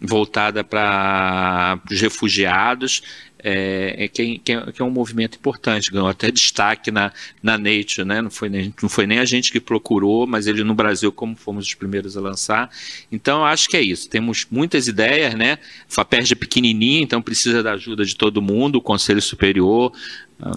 voltada 0.01 0.65
para 0.65 1.81
os 1.91 2.01
refugiados, 2.01 3.03
é, 3.43 4.05
é, 4.05 4.09
que, 4.09 4.39
que, 4.39 4.53
é, 4.53 4.73
que, 4.73 4.81
é, 4.81 4.85
um 4.85 4.91
movimento 4.91 5.37
importante, 5.37 5.91
ganhou 5.91 6.09
até 6.09 6.31
destaque 6.31 6.91
na, 6.91 7.13
na 7.43 7.59
Nature, 7.59 8.05
né? 8.05 8.23
não, 8.23 8.31
foi 8.31 8.49
nem, 8.49 8.73
não 8.81 8.89
foi 8.89 9.07
nem 9.07 9.19
a 9.19 9.25
gente 9.25 9.51
que 9.51 9.61
procurou, 9.61 10.27
mas 10.27 10.47
ele 10.47 10.63
no 10.63 10.75
Brasil, 10.75 11.11
como 11.11 11.35
fomos 11.35 11.67
os 11.67 11.75
primeiros 11.75 12.17
a 12.17 12.21
lançar. 12.21 12.71
Então, 13.11 13.41
eu 13.41 13.45
acho 13.45 13.69
que 13.69 13.77
é 13.77 13.83
isso. 13.83 14.09
Temos 14.09 14.47
muitas 14.51 14.87
ideias, 14.87 15.35
né? 15.35 15.59
FAPERJ 15.89 16.33
é 16.33 16.37
pequenininha, 16.37 17.03
então 17.03 17.21
precisa 17.21 17.63
da 17.63 17.73
ajuda 17.73 18.05
de 18.05 18.15
todo 18.15 18.41
mundo, 18.41 18.77
o 18.77 18.83
Conselho 18.83 19.21
Superior, 19.21 19.93
ah, 20.41 20.53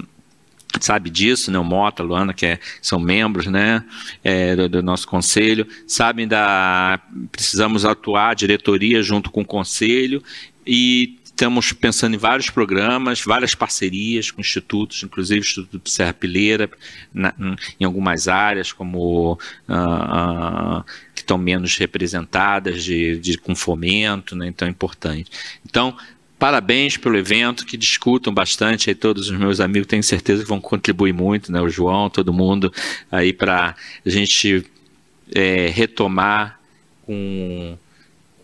sabe 0.79 1.09
disso, 1.09 1.51
né? 1.51 1.59
O 1.59 1.63
Mota, 1.63 2.03
a 2.03 2.05
Luana, 2.05 2.33
que 2.33 2.45
é, 2.45 2.59
são 2.81 2.99
membros, 2.99 3.47
né? 3.47 3.83
É, 4.23 4.55
do, 4.55 4.69
do, 4.69 4.83
nosso 4.83 5.07
conselho, 5.07 5.67
sabem 5.87 6.27
da 6.27 6.99
precisamos 7.31 7.85
atuar 7.85 8.35
diretoria 8.35 9.01
junto 9.01 9.31
com 9.31 9.41
o 9.41 9.45
conselho 9.45 10.21
e 10.65 11.17
Estamos 11.35 11.73
pensando 11.73 12.13
em 12.15 12.17
vários 12.17 12.49
programas, 12.49 13.21
várias 13.21 13.53
parcerias 13.53 14.31
com 14.31 14.39
institutos, 14.39 15.03
inclusive 15.03 15.41
o 15.41 15.43
Instituto 15.43 15.89
Serra 15.89 16.13
Pileira, 16.13 16.69
na, 17.13 17.33
em 17.77 17.83
algumas 17.83 18.29
áreas, 18.29 18.71
como 18.71 19.33
uh, 19.33 19.37
uh, 19.67 20.85
que 21.13 21.19
estão 21.19 21.37
menos 21.37 21.75
representadas, 21.75 22.85
de, 22.85 23.19
de, 23.19 23.37
com 23.37 23.53
fomento, 23.53 24.33
né, 24.33 24.47
então 24.47 24.65
é 24.65 24.71
importante. 24.71 25.29
Então, 25.65 25.97
parabéns 26.39 26.95
pelo 26.95 27.17
evento, 27.17 27.65
que 27.65 27.75
discutam 27.75 28.33
bastante 28.33 28.89
aí 28.89 28.95
todos 28.95 29.29
os 29.29 29.37
meus 29.37 29.59
amigos, 29.59 29.87
tenho 29.87 30.03
certeza 30.03 30.41
que 30.41 30.47
vão 30.47 30.61
contribuir 30.61 31.11
muito, 31.11 31.51
né, 31.51 31.59
o 31.59 31.67
João, 31.67 32.09
todo 32.09 32.31
mundo, 32.31 32.71
aí 33.11 33.33
para 33.33 33.75
a 34.05 34.09
gente 34.09 34.65
é, 35.33 35.67
retomar 35.67 36.61
com, 37.05 37.77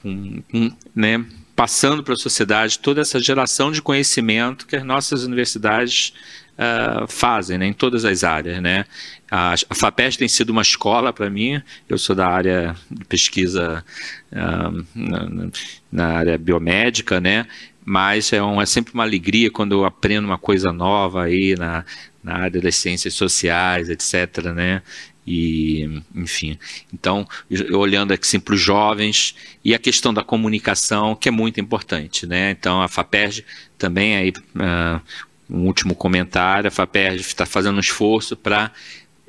com, 0.01 0.43
com 0.51 0.75
né, 0.93 1.25
passando 1.62 2.04
para 2.04 2.15
a 2.15 2.17
sociedade 2.17 2.80
toda 2.80 3.02
essa 3.02 3.19
geração 3.19 3.71
de 3.71 3.84
conhecimento 3.84 4.65
que 4.65 4.76
as 4.76 4.84
nossas 4.84 5.24
universidades 5.24 6.12
uh, 6.58 7.06
fazem 7.08 7.56
né, 7.60 7.67
em 7.67 7.74
todas 7.74 8.04
as 8.04 8.24
áreas. 8.24 8.60
Né? 8.60 8.84
A, 9.30 9.54
a 9.54 9.76
FAPEST 9.76 10.17
tem 10.17 10.28
sido 10.28 10.50
uma 10.50 10.63
escola 10.63 11.13
para 11.13 11.30
mim, 11.30 11.62
eu 11.88 12.00
sou 12.00 12.15
da 12.15 12.28
área 12.28 12.76
de 12.89 13.06
pesquisa 13.06 13.86
uh, 14.32 14.86
na, 14.95 15.52
na, 15.91 16.08
área 16.08 16.36
biomédica, 16.36 17.21
né? 17.21 17.45
mas 17.86 18.34
é, 18.34 18.41
um, 18.41 18.60
é 18.60 18.65
sempre 18.65 18.95
uma 18.95 19.04
alegria 19.04 19.52
quando 19.52 19.74
eu 19.74 19.86
aprendo 19.86 20.26
uma 20.26 20.39
coisa 20.39 20.74
nova 20.74 21.26
aí 21.26 21.56
na, 21.56 21.86
na 22.24 22.38
área 22.38 22.60
das 22.60 22.76
ciências 22.76 23.13
sociais, 23.13 23.88
etc. 23.88 24.45
Né? 24.45 24.82
E 25.25 26.01
enfim. 26.15 26.57
Então 26.93 27.27
olhando 27.71 28.12
aqui 28.12 28.39
para 28.39 28.55
os 28.55 28.62
jovens 28.62 29.36
e 29.63 29.73
a 29.73 29.79
questão 29.79 30.13
da 30.13 30.23
comunicação 30.23 31.15
que 31.15 31.29
é 31.29 31.31
muito 31.31 31.60
importante 31.60 32.25
né? 32.25 32.51
Então 32.51 32.81
a 32.81 32.88
Faperj 32.88 33.45
também 33.77 34.15
aí 34.15 34.29
uh, 34.55 35.01
um 35.49 35.65
último 35.65 35.95
comentário 35.95 36.67
a 36.67 36.71
Faperj 36.71 37.21
está 37.21 37.45
fazendo 37.45 37.77
um 37.77 37.79
esforço 37.79 38.36
para 38.36 38.71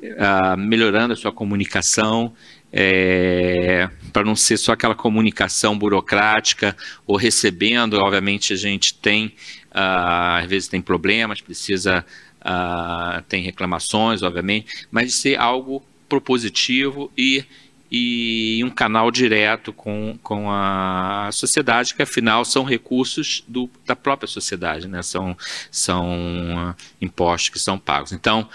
uh, 0.01 0.57
melhorando 0.57 1.13
a 1.13 1.15
sua 1.15 1.31
comunicação 1.31 2.33
é, 2.75 3.87
para 4.11 4.23
não 4.23 4.35
ser 4.35 4.57
só 4.57 4.71
aquela 4.71 4.95
comunicação 4.95 5.77
burocrática 5.77 6.75
ou 7.05 7.15
recebendo 7.15 7.99
obviamente 7.99 8.51
a 8.51 8.55
gente 8.55 8.95
tem 8.95 9.27
uh, 9.27 10.41
às 10.41 10.47
vezes 10.47 10.67
tem 10.67 10.81
problemas 10.81 11.39
precisa 11.39 12.03
Uh, 12.43 13.21
tem 13.29 13.41
reclamações, 13.41 14.21
obviamente, 14.21 14.87
mas 14.91 15.07
de 15.07 15.13
ser 15.13 15.39
algo 15.39 15.81
propositivo 16.09 17.11
e, 17.17 17.45
e 17.89 18.61
um 18.65 18.69
canal 18.69 19.09
direto 19.09 19.71
com, 19.71 20.17
com 20.21 20.51
a 20.51 21.29
sociedade, 21.31 21.93
que 21.93 22.01
afinal 22.01 22.43
são 22.43 22.63
recursos 22.63 23.43
do, 23.47 23.69
da 23.85 23.95
própria 23.95 24.27
sociedade, 24.27 24.87
né? 24.87 25.01
são, 25.01 25.37
são 25.71 26.75
impostos 27.01 27.49
que 27.49 27.59
são 27.59 27.79
pagos. 27.79 28.11
Então, 28.11 28.49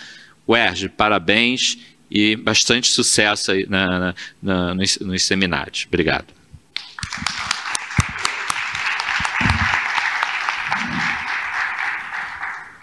UERJ, 0.47 0.91
parabéns 0.91 1.79
e 2.11 2.37
bastante 2.37 2.89
sucesso 2.89 3.53
aí 3.53 3.67
na, 3.69 3.99
na, 3.99 4.15
na 4.43 4.75
nos, 4.75 4.99
nos 4.99 5.23
seminários. 5.23 5.87
Obrigado. 5.89 6.27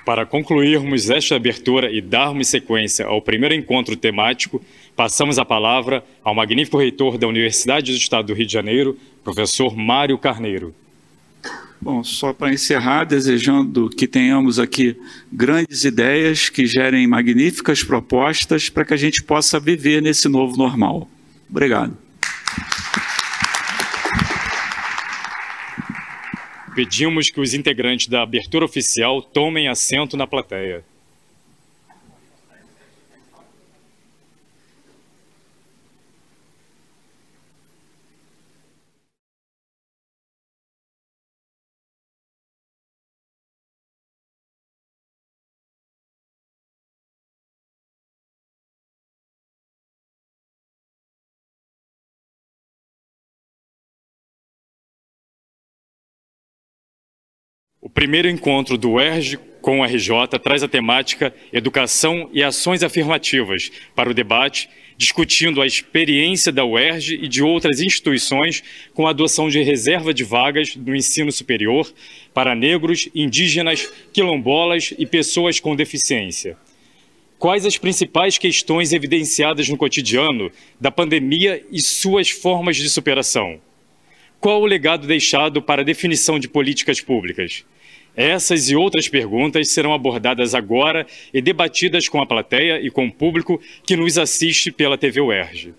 Para 0.05 0.23
concluirmos 0.23 1.09
esta 1.09 1.35
abertura 1.35 1.91
e 1.91 1.99
darmos 1.99 2.47
sequência 2.47 3.07
ao 3.07 3.23
primeiro 3.23 3.55
encontro 3.55 3.97
temático, 3.97 4.63
passamos 4.95 5.39
a 5.39 5.43
palavra 5.43 6.05
ao 6.23 6.35
magnífico 6.35 6.77
reitor 6.77 7.17
da 7.17 7.27
Universidade 7.27 7.91
do 7.91 7.97
Estado 7.97 8.27
do 8.27 8.33
Rio 8.35 8.45
de 8.45 8.53
Janeiro, 8.53 8.99
professor 9.23 9.75
Mário 9.75 10.15
Carneiro. 10.19 10.75
Bom, 11.81 12.03
só 12.03 12.33
para 12.33 12.53
encerrar, 12.53 13.03
desejando 13.03 13.89
que 13.89 14.07
tenhamos 14.07 14.59
aqui 14.59 14.95
grandes 15.31 15.83
ideias 15.83 16.49
que 16.49 16.67
gerem 16.67 17.07
magníficas 17.07 17.83
propostas 17.83 18.69
para 18.69 18.85
que 18.85 18.93
a 18.93 18.97
gente 18.97 19.23
possa 19.23 19.59
viver 19.59 20.03
nesse 20.03 20.29
novo 20.29 20.55
normal. 20.55 21.09
Obrigado. 21.49 21.97
Pedimos 26.75 27.29
que 27.29 27.39
os 27.39 27.53
integrantes 27.53 28.07
da 28.07 28.21
abertura 28.21 28.65
oficial 28.65 29.21
tomem 29.21 29.69
assento 29.69 30.17
na 30.17 30.27
plateia. 30.27 30.83
Primeiro 57.95 58.29
encontro 58.29 58.77
do 58.77 58.99
ERJ 58.99 59.39
com 59.61 59.79
o 59.79 59.83
RJ 59.83 60.37
traz 60.43 60.61
a 60.61 60.67
temática 60.67 61.33
Educação 61.51 62.29
e 62.33 62.43
Ações 62.43 62.83
Afirmativas 62.83 63.71
para 63.95 64.09
o 64.09 64.13
debate, 64.13 64.69
discutindo 64.97 65.61
a 65.61 65.65
experiência 65.65 66.51
da 66.51 66.65
UERJ 66.65 67.17
e 67.23 67.27
de 67.29 67.41
outras 67.41 67.79
instituições 67.79 68.61
com 68.93 69.07
a 69.07 69.11
adoção 69.11 69.47
de 69.47 69.61
reserva 69.61 70.13
de 70.13 70.25
vagas 70.25 70.75
no 70.75 70.93
ensino 70.93 71.31
superior 71.31 71.89
para 72.33 72.53
negros, 72.53 73.07
indígenas, 73.15 73.89
quilombolas 74.11 74.93
e 74.99 75.05
pessoas 75.05 75.61
com 75.61 75.73
deficiência. 75.73 76.57
Quais 77.39 77.65
as 77.65 77.77
principais 77.77 78.37
questões 78.37 78.91
evidenciadas 78.91 79.69
no 79.69 79.77
cotidiano 79.77 80.51
da 80.79 80.91
pandemia 80.91 81.65
e 81.71 81.81
suas 81.81 82.29
formas 82.29 82.75
de 82.75 82.89
superação? 82.89 83.61
Qual 84.41 84.61
o 84.61 84.65
legado 84.65 85.07
deixado 85.07 85.61
para 85.61 85.81
a 85.81 85.85
definição 85.85 86.37
de 86.37 86.49
políticas 86.49 86.99
públicas? 86.99 87.63
Essas 88.15 88.69
e 88.69 88.75
outras 88.75 89.09
perguntas 89.09 89.69
serão 89.69 89.93
abordadas 89.93 90.55
agora 90.55 91.05
e 91.33 91.41
debatidas 91.41 92.07
com 92.07 92.21
a 92.21 92.25
plateia 92.25 92.79
e 92.79 92.89
com 92.89 93.05
o 93.05 93.11
público 93.11 93.59
que 93.85 93.95
nos 93.95 94.17
assiste 94.17 94.71
pela 94.71 94.97
TV 94.97 95.19
UERJ. 95.19 95.73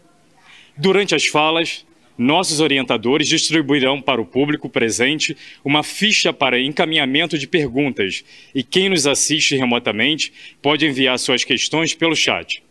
Durante 0.76 1.14
as 1.14 1.26
falas, 1.26 1.86
nossos 2.18 2.60
orientadores 2.60 3.28
distribuirão 3.28 4.00
para 4.00 4.20
o 4.20 4.26
público 4.26 4.68
presente 4.68 5.36
uma 5.64 5.82
ficha 5.82 6.32
para 6.32 6.60
encaminhamento 6.60 7.38
de 7.38 7.46
perguntas 7.46 8.24
e 8.54 8.62
quem 8.62 8.88
nos 8.88 9.06
assiste 9.06 9.56
remotamente 9.56 10.32
pode 10.62 10.86
enviar 10.86 11.18
suas 11.18 11.44
questões 11.44 11.94
pelo 11.94 12.16
chat. 12.16 12.62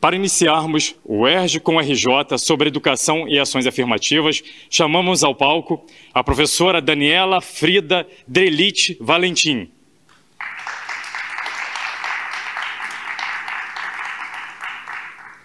Para 0.00 0.14
iniciarmos 0.14 0.94
o 1.04 1.26
ERJ 1.26 1.58
com 1.60 1.80
RJ 1.80 2.38
sobre 2.38 2.68
educação 2.68 3.26
e 3.26 3.38
ações 3.38 3.66
afirmativas, 3.66 4.42
chamamos 4.68 5.24
ao 5.24 5.34
palco 5.34 5.84
a 6.12 6.22
professora 6.22 6.82
Daniela 6.82 7.40
Frida 7.40 8.06
Drelit 8.28 8.96
Valentim. 9.00 9.70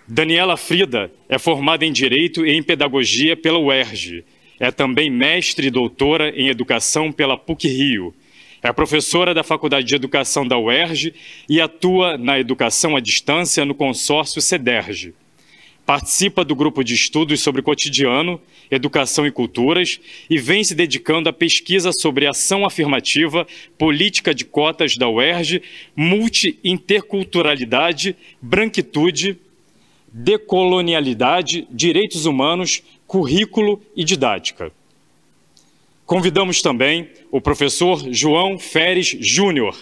Daniela 0.06 0.58
Frida 0.58 1.10
é 1.30 1.40
formada 1.40 1.86
em 1.86 1.92
Direito 1.92 2.46
e 2.46 2.52
em 2.52 2.62
Pedagogia 2.62 3.38
pela 3.38 3.58
UERJ. 3.58 4.26
É 4.60 4.70
também 4.70 5.10
mestre 5.10 5.68
e 5.68 5.72
doutora 5.72 6.30
em 6.36 6.50
Educação 6.50 7.14
pela 7.14 7.38
PUC-Rio 7.38 8.14
é 8.64 8.72
professora 8.72 9.34
da 9.34 9.44
Faculdade 9.44 9.88
de 9.88 9.96
Educação 9.96 10.48
da 10.48 10.56
UERJ 10.58 11.14
e 11.50 11.60
atua 11.60 12.18
na 12.18 12.40
educação 12.40 12.96
à 12.96 13.00
distância 13.00 13.66
no 13.66 13.74
consórcio 13.74 14.40
CEDERJ. 14.40 15.16
Participa 15.84 16.46
do 16.46 16.56
grupo 16.56 16.84
de 16.84 16.94
estudos 16.94 17.42
sobre 17.42 17.64
cotidiano, 17.64 18.40
educação 18.70 19.26
e 19.26 19.32
culturas 19.32 20.00
e 20.30 20.38
vem 20.38 20.64
se 20.64 20.76
dedicando 20.76 21.28
à 21.28 21.34
pesquisa 21.34 21.92
sobre 21.92 22.28
ação 22.28 22.64
afirmativa, 22.64 23.48
política 23.80 24.32
de 24.34 24.46
cotas 24.46 24.96
da 24.96 25.10
UERJ, 25.10 25.64
multi-interculturalidade, 25.96 28.16
branquitude, 28.40 29.40
decolonialidade, 30.14 31.68
direitos 31.72 32.26
humanos, 32.26 32.84
currículo 33.08 33.82
e 33.96 34.04
didática. 34.04 34.72
Convidamos 36.12 36.62
também 36.62 37.08
o 37.32 37.40
professor 37.40 38.06
João 38.12 38.60
Feres 38.60 39.16
Júnior, 39.22 39.78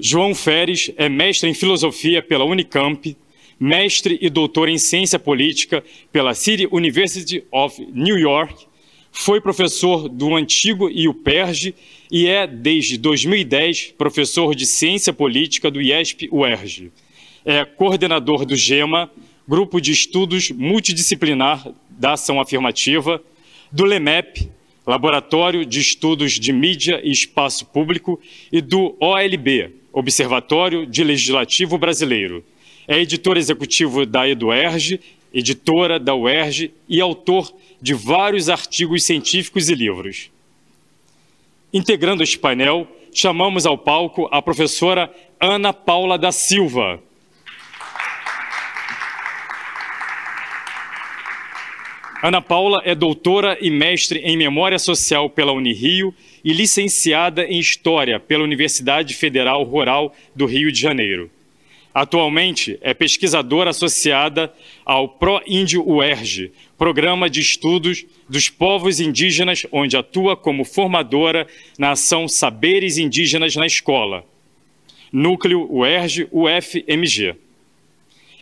João 0.00 0.34
Feres 0.34 0.90
é 0.96 1.10
mestre 1.10 1.50
em 1.50 1.52
filosofia 1.52 2.22
pela 2.22 2.46
Unicamp, 2.46 3.14
mestre 3.60 4.16
e 4.18 4.30
doutor 4.30 4.70
em 4.70 4.78
ciência 4.78 5.18
política 5.18 5.84
pela 6.10 6.32
City 6.32 6.66
University 6.72 7.44
of 7.52 7.86
New 7.92 8.16
York, 8.16 8.64
foi 9.10 9.42
professor 9.42 10.08
do 10.08 10.34
antigo 10.34 10.88
IUPERJ 10.88 11.74
e 12.10 12.26
é, 12.26 12.46
desde 12.46 12.96
2010, 12.96 13.92
professor 13.98 14.54
de 14.54 14.64
ciência 14.64 15.12
política 15.12 15.70
do 15.70 15.82
IESP-UERJ. 15.82 16.90
É 17.44 17.64
coordenador 17.64 18.44
do 18.44 18.54
GEMA, 18.54 19.10
Grupo 19.48 19.80
de 19.80 19.90
Estudos 19.90 20.50
Multidisciplinar 20.50 21.66
da 21.90 22.12
Ação 22.12 22.40
Afirmativa, 22.40 23.20
do 23.70 23.84
LEMEP, 23.84 24.48
Laboratório 24.86 25.66
de 25.66 25.80
Estudos 25.80 26.32
de 26.32 26.52
Mídia 26.52 27.00
e 27.02 27.10
Espaço 27.10 27.66
Público, 27.66 28.20
e 28.52 28.60
do 28.60 28.96
OLB, 29.00 29.74
Observatório 29.92 30.86
de 30.86 31.02
Legislativo 31.02 31.76
Brasileiro. 31.76 32.44
É 32.86 33.00
editor 33.00 33.36
executivo 33.36 34.06
da 34.06 34.28
EduERJ, 34.28 35.00
editora 35.34 35.98
da 35.98 36.14
UERJ 36.14 36.72
e 36.88 37.00
autor 37.00 37.52
de 37.80 37.94
vários 37.94 38.48
artigos 38.48 39.04
científicos 39.04 39.68
e 39.68 39.74
livros. 39.74 40.30
Integrando 41.72 42.22
este 42.22 42.38
painel, 42.38 42.86
chamamos 43.12 43.66
ao 43.66 43.78
palco 43.78 44.28
a 44.30 44.40
professora 44.40 45.12
Ana 45.40 45.72
Paula 45.72 46.16
da 46.16 46.30
Silva. 46.30 47.02
Ana 52.22 52.40
Paula 52.40 52.80
é 52.84 52.94
doutora 52.94 53.58
e 53.60 53.68
mestre 53.68 54.20
em 54.20 54.36
Memória 54.36 54.78
Social 54.78 55.28
pela 55.28 55.50
Unirio 55.50 56.14
e 56.44 56.52
licenciada 56.52 57.44
em 57.44 57.58
História 57.58 58.20
pela 58.20 58.44
Universidade 58.44 59.12
Federal 59.14 59.64
Rural 59.64 60.14
do 60.32 60.46
Rio 60.46 60.70
de 60.70 60.80
Janeiro. 60.80 61.28
Atualmente 61.92 62.78
é 62.80 62.94
pesquisadora 62.94 63.70
associada 63.70 64.54
ao 64.84 65.08
ProIndio 65.08 65.84
UERJ, 65.84 66.52
Programa 66.78 67.28
de 67.28 67.40
Estudos 67.40 68.06
dos 68.28 68.48
Povos 68.48 69.00
Indígenas, 69.00 69.66
onde 69.72 69.96
atua 69.96 70.36
como 70.36 70.64
formadora 70.64 71.48
na 71.76 71.90
ação 71.90 72.28
Saberes 72.28 72.98
Indígenas 72.98 73.56
na 73.56 73.66
Escola, 73.66 74.24
Núcleo 75.12 75.66
UERJ 75.68 76.28
UFMG. 76.30 77.34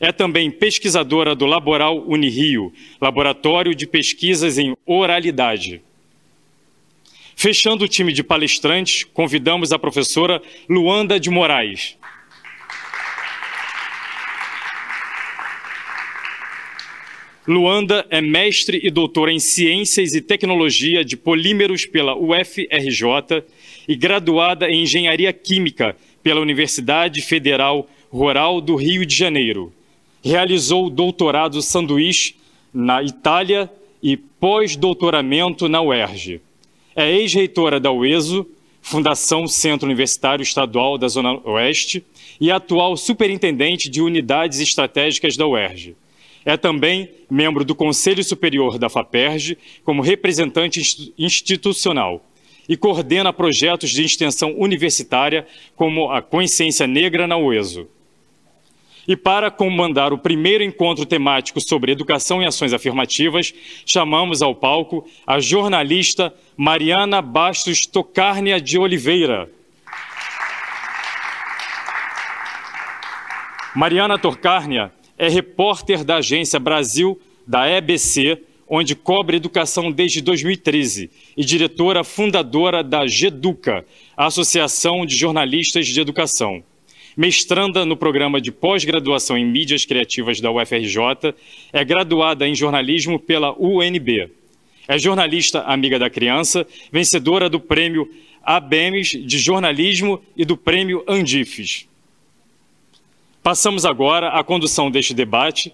É 0.01 0.11
também 0.11 0.51
pesquisadora 0.51 1.35
do 1.35 1.45
Laboral 1.45 2.03
Unirio, 2.09 2.73
Laboratório 2.99 3.75
de 3.75 3.87
Pesquisas 3.87 4.57
em 4.57 4.75
Oralidade. 4.87 5.83
Fechando 7.37 7.85
o 7.85 7.89
time 7.89 8.11
de 8.11 8.23
palestrantes, 8.23 9.05
convidamos 9.05 9.73
a 9.73 9.79
professora 9.79 10.43
Luanda 10.69 11.21
de 11.21 11.29
Moraes. 11.29 11.99
Luanda 17.47 18.07
é 18.11 18.21
mestre 18.21 18.81
e 18.83 18.91
doutora 18.91 19.33
em 19.33 19.39
Ciências 19.39 20.15
e 20.15 20.21
Tecnologia 20.21 21.05
de 21.05 21.17
Polímeros 21.17 21.85
pela 21.85 22.17
UFRJ 22.17 23.45
e 23.89 23.97
graduada 23.97 24.71
em 24.71 24.83
Engenharia 24.83 25.33
Química 25.33 25.97
pela 26.23 26.41
Universidade 26.41 27.21
Federal 27.21 27.89
Rural 28.11 28.61
do 28.61 28.77
Rio 28.77 29.05
de 29.05 29.15
Janeiro. 29.15 29.73
Realizou 30.23 30.91
doutorado 30.91 31.63
sanduíche 31.63 32.35
na 32.73 33.03
Itália 33.03 33.71
e 34.03 34.17
pós-doutoramento 34.17 35.69
na 35.69 35.81
UERJ. 35.81 36.41
É 36.95 37.11
ex-reitora 37.11 37.81
da 37.81 37.91
UESO, 37.91 38.47
Fundação 38.83 39.47
Centro 39.47 39.87
Universitário 39.87 40.43
Estadual 40.43 40.99
da 40.99 41.09
Zona 41.09 41.39
Oeste, 41.45 42.05
e 42.41 42.51
atual 42.51 42.97
superintendente 42.97 43.89
de 43.89 44.01
unidades 44.01 44.59
estratégicas 44.61 45.37
da 45.37 45.47
UERJ. 45.47 45.95
É 46.45 46.57
também 46.57 47.11
membro 47.31 47.65
do 47.65 47.75
Conselho 47.75 48.25
Superior 48.25 48.79
da 48.79 48.89
FAPERJ, 48.89 49.59
como 49.85 50.03
representante 50.03 51.13
institucional, 51.19 52.25
e 52.69 52.77
coordena 52.77 53.33
projetos 53.33 53.91
de 53.91 54.03
extensão 54.03 54.55
universitária, 54.59 55.47
como 55.77 56.11
a 56.11 56.23
Consciência 56.23 56.87
Negra 56.87 57.27
na 57.27 57.37
UESO. 57.37 57.87
E 59.09 59.17
para 59.17 59.51
comandar 59.51 60.13
o 60.13 60.19
primeiro 60.19 60.63
encontro 60.63 61.07
temático 61.07 61.61
sobre 61.61 61.93
educação 61.93 62.43
e 62.43 62.47
ações 62.47 62.73
afirmativas, 62.73 63.53
chamamos 63.87 64.43
ao 64.43 64.55
palco 64.55 65.07
a 65.27 65.41
jornalista 65.41 66.33
Mariana 66.57 67.23
Bastos 67.23 67.87
Tocárnia 67.87 68.61
de 68.61 68.79
Oliveira. 68.79 69.51
Mariana 73.75 74.19
Tocárnia 74.19 74.93
é 75.17 75.29
repórter 75.29 76.05
da 76.05 76.17
agência 76.17 76.59
Brasil 76.59 77.21
da 77.47 77.69
EBC, 77.69 78.43
onde 78.69 78.95
cobre 78.95 79.37
educação 79.37 79.91
desde 79.91 80.21
2013, 80.21 81.11
e 81.37 81.45
diretora 81.45 82.05
fundadora 82.05 82.85
da 82.85 83.07
GEDUCA, 83.07 83.85
Associação 84.17 85.05
de 85.07 85.17
Jornalistas 85.17 85.87
de 85.87 86.01
Educação 86.01 86.63
mestranda 87.17 87.85
no 87.85 87.97
programa 87.97 88.41
de 88.41 88.51
pós-graduação 88.51 89.37
em 89.37 89.45
mídias 89.45 89.85
criativas 89.85 90.41
da 90.41 90.51
UFRJ, 90.51 91.35
é 91.73 91.85
graduada 91.85 92.47
em 92.47 92.55
jornalismo 92.55 93.19
pela 93.19 93.53
UNB. 93.59 94.31
É 94.89 94.99
jornalista 94.99 95.61
amiga 95.63 95.99
da 95.99 96.11
criança, 96.11 96.67
vencedora 96.91 97.49
do 97.49 97.61
prêmio 97.61 98.09
ABEMES 98.43 99.11
de 99.11 99.39
jornalismo 99.39 100.21
e 100.37 100.45
do 100.45 100.57
prêmio 100.57 101.05
Andifes. 101.07 101.87
Passamos 103.43 103.87
agora 103.87 104.29
à 104.29 104.43
condução 104.43 104.91
deste 104.91 105.15
debate 105.15 105.73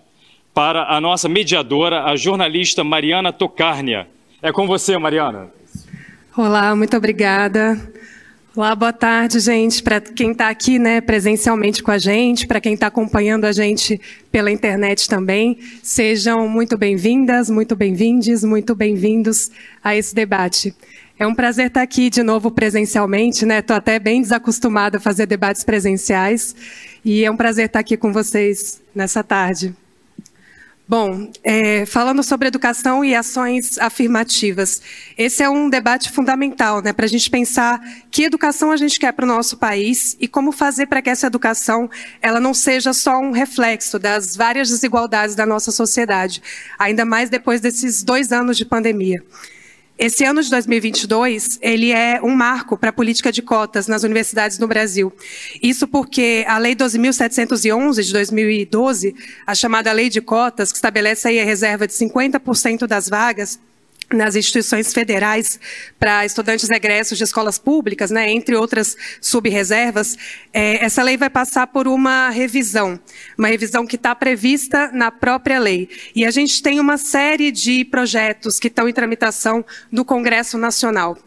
para 0.54 0.94
a 0.94 1.00
nossa 1.00 1.28
mediadora, 1.28 2.04
a 2.04 2.16
jornalista 2.16 2.84
Mariana 2.84 3.32
Tocárnia. 3.32 4.08
É 4.40 4.52
com 4.52 4.66
você, 4.66 4.96
Mariana. 4.98 5.50
Olá, 6.36 6.76
muito 6.76 6.96
obrigada. 6.96 7.76
Olá, 8.56 8.74
boa 8.74 8.90
tarde, 8.90 9.38
gente. 9.38 9.82
Para 9.82 10.00
quem 10.00 10.32
está 10.32 10.48
aqui 10.48 10.78
né, 10.78 11.02
presencialmente 11.02 11.82
com 11.82 11.90
a 11.90 11.98
gente, 11.98 12.46
para 12.46 12.58
quem 12.58 12.72
está 12.72 12.86
acompanhando 12.86 13.44
a 13.44 13.52
gente 13.52 14.00
pela 14.32 14.50
internet 14.50 15.06
também, 15.10 15.58
sejam 15.82 16.48
muito 16.48 16.78
bem-vindas, 16.78 17.50
muito 17.50 17.76
bem-vindes, 17.76 18.42
muito 18.42 18.74
bem-vindos 18.74 19.50
a 19.84 19.94
esse 19.94 20.14
debate. 20.14 20.74
É 21.18 21.26
um 21.26 21.34
prazer 21.34 21.66
estar 21.66 21.82
aqui 21.82 22.08
de 22.08 22.22
novo 22.22 22.50
presencialmente, 22.50 23.44
né? 23.44 23.58
Estou 23.58 23.76
até 23.76 23.98
bem 23.98 24.22
desacostumada 24.22 24.96
a 24.96 25.00
fazer 25.00 25.26
debates 25.26 25.62
presenciais 25.62 26.56
e 27.04 27.26
é 27.26 27.30
um 27.30 27.36
prazer 27.36 27.66
estar 27.66 27.80
aqui 27.80 27.94
com 27.94 28.10
vocês 28.10 28.80
nessa 28.94 29.22
tarde. 29.22 29.74
Bom, 30.88 31.32
é, 31.42 31.84
falando 31.84 32.22
sobre 32.22 32.46
educação 32.46 33.04
e 33.04 33.12
ações 33.12 33.76
afirmativas, 33.76 34.80
esse 35.18 35.42
é 35.42 35.50
um 35.50 35.68
debate 35.68 36.12
fundamental, 36.12 36.80
né, 36.80 36.92
para 36.92 37.06
a 37.06 37.08
gente 37.08 37.28
pensar 37.28 37.80
que 38.08 38.22
educação 38.22 38.70
a 38.70 38.76
gente 38.76 39.00
quer 39.00 39.10
para 39.10 39.24
o 39.24 39.28
nosso 39.28 39.56
país 39.56 40.16
e 40.20 40.28
como 40.28 40.52
fazer 40.52 40.86
para 40.86 41.02
que 41.02 41.10
essa 41.10 41.26
educação 41.26 41.90
ela 42.22 42.38
não 42.38 42.54
seja 42.54 42.92
só 42.92 43.18
um 43.18 43.32
reflexo 43.32 43.98
das 43.98 44.36
várias 44.36 44.68
desigualdades 44.68 45.34
da 45.34 45.44
nossa 45.44 45.72
sociedade, 45.72 46.40
ainda 46.78 47.04
mais 47.04 47.28
depois 47.28 47.60
desses 47.60 48.04
dois 48.04 48.30
anos 48.30 48.56
de 48.56 48.64
pandemia. 48.64 49.24
Esse 49.98 50.24
ano 50.24 50.42
de 50.42 50.50
2022, 50.50 51.58
ele 51.62 51.90
é 51.90 52.20
um 52.22 52.34
marco 52.34 52.76
para 52.76 52.90
a 52.90 52.92
política 52.92 53.32
de 53.32 53.40
cotas 53.40 53.88
nas 53.88 54.02
universidades 54.02 54.58
no 54.58 54.68
Brasil. 54.68 55.10
Isso 55.62 55.88
porque 55.88 56.44
a 56.46 56.58
Lei 56.58 56.76
12.711 56.76 58.02
de 58.02 58.12
2012, 58.12 59.14
a 59.46 59.54
chamada 59.54 59.90
Lei 59.92 60.10
de 60.10 60.20
Cotas, 60.20 60.70
que 60.70 60.76
estabelece 60.76 61.28
aí 61.28 61.40
a 61.40 61.44
reserva 61.46 61.86
de 61.86 61.94
50% 61.94 62.86
das 62.86 63.08
vagas 63.08 63.58
nas 64.12 64.36
instituições 64.36 64.92
federais 64.92 65.58
para 65.98 66.24
estudantes 66.24 66.70
egressos 66.70 67.18
de 67.18 67.24
escolas 67.24 67.58
públicas, 67.58 68.10
né, 68.10 68.30
entre 68.30 68.54
outras 68.54 68.96
subreservas, 69.20 70.16
é, 70.52 70.84
essa 70.84 71.02
lei 71.02 71.16
vai 71.16 71.28
passar 71.28 71.66
por 71.66 71.88
uma 71.88 72.30
revisão, 72.30 73.00
uma 73.36 73.48
revisão 73.48 73.86
que 73.86 73.96
está 73.96 74.14
prevista 74.14 74.90
na 74.92 75.10
própria 75.10 75.58
lei. 75.58 75.88
E 76.14 76.24
a 76.24 76.30
gente 76.30 76.62
tem 76.62 76.78
uma 76.78 76.96
série 76.96 77.50
de 77.50 77.84
projetos 77.84 78.58
que 78.60 78.68
estão 78.68 78.88
em 78.88 78.92
tramitação 78.92 79.64
no 79.90 80.04
Congresso 80.04 80.56
Nacional. 80.56 81.18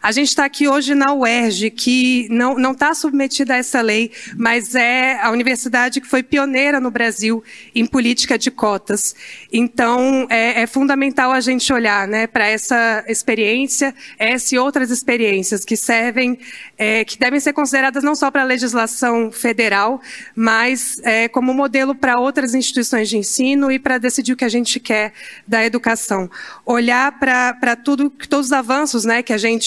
A 0.00 0.12
gente 0.12 0.28
está 0.28 0.44
aqui 0.44 0.68
hoje 0.68 0.94
na 0.94 1.12
UERJ, 1.12 1.70
que 1.70 2.28
não 2.30 2.72
está 2.72 2.94
submetida 2.94 3.54
a 3.54 3.56
essa 3.56 3.80
lei, 3.80 4.12
mas 4.36 4.74
é 4.74 5.20
a 5.20 5.30
universidade 5.30 6.00
que 6.00 6.06
foi 6.06 6.22
pioneira 6.22 6.80
no 6.80 6.90
Brasil 6.90 7.42
em 7.74 7.84
política 7.84 8.38
de 8.38 8.50
cotas. 8.50 9.14
Então, 9.52 10.26
é, 10.30 10.62
é 10.62 10.66
fundamental 10.66 11.32
a 11.32 11.40
gente 11.40 11.72
olhar 11.72 12.06
né, 12.06 12.26
para 12.26 12.46
essa 12.46 13.04
experiência, 13.08 13.94
essa 14.18 14.54
e 14.54 14.58
outras 14.58 14.90
experiências 14.90 15.64
que 15.64 15.76
servem, 15.76 16.38
é, 16.76 17.04
que 17.04 17.18
devem 17.18 17.40
ser 17.40 17.52
consideradas 17.52 18.04
não 18.04 18.14
só 18.14 18.30
para 18.30 18.42
a 18.42 18.44
legislação 18.44 19.32
federal, 19.32 20.00
mas 20.34 21.00
é, 21.02 21.28
como 21.28 21.52
modelo 21.52 21.94
para 21.94 22.18
outras 22.18 22.54
instituições 22.54 23.08
de 23.08 23.16
ensino 23.18 23.70
e 23.70 23.78
para 23.78 23.98
decidir 23.98 24.32
o 24.32 24.36
que 24.36 24.44
a 24.44 24.48
gente 24.48 24.78
quer 24.78 25.12
da 25.46 25.64
educação. 25.64 26.30
Olhar 26.64 27.18
para 27.18 27.76
tudo, 27.76 28.10
todos 28.10 28.46
os 28.46 28.52
avanços 28.52 29.04
né, 29.04 29.22
que 29.22 29.32
a 29.32 29.38
gente 29.38 29.57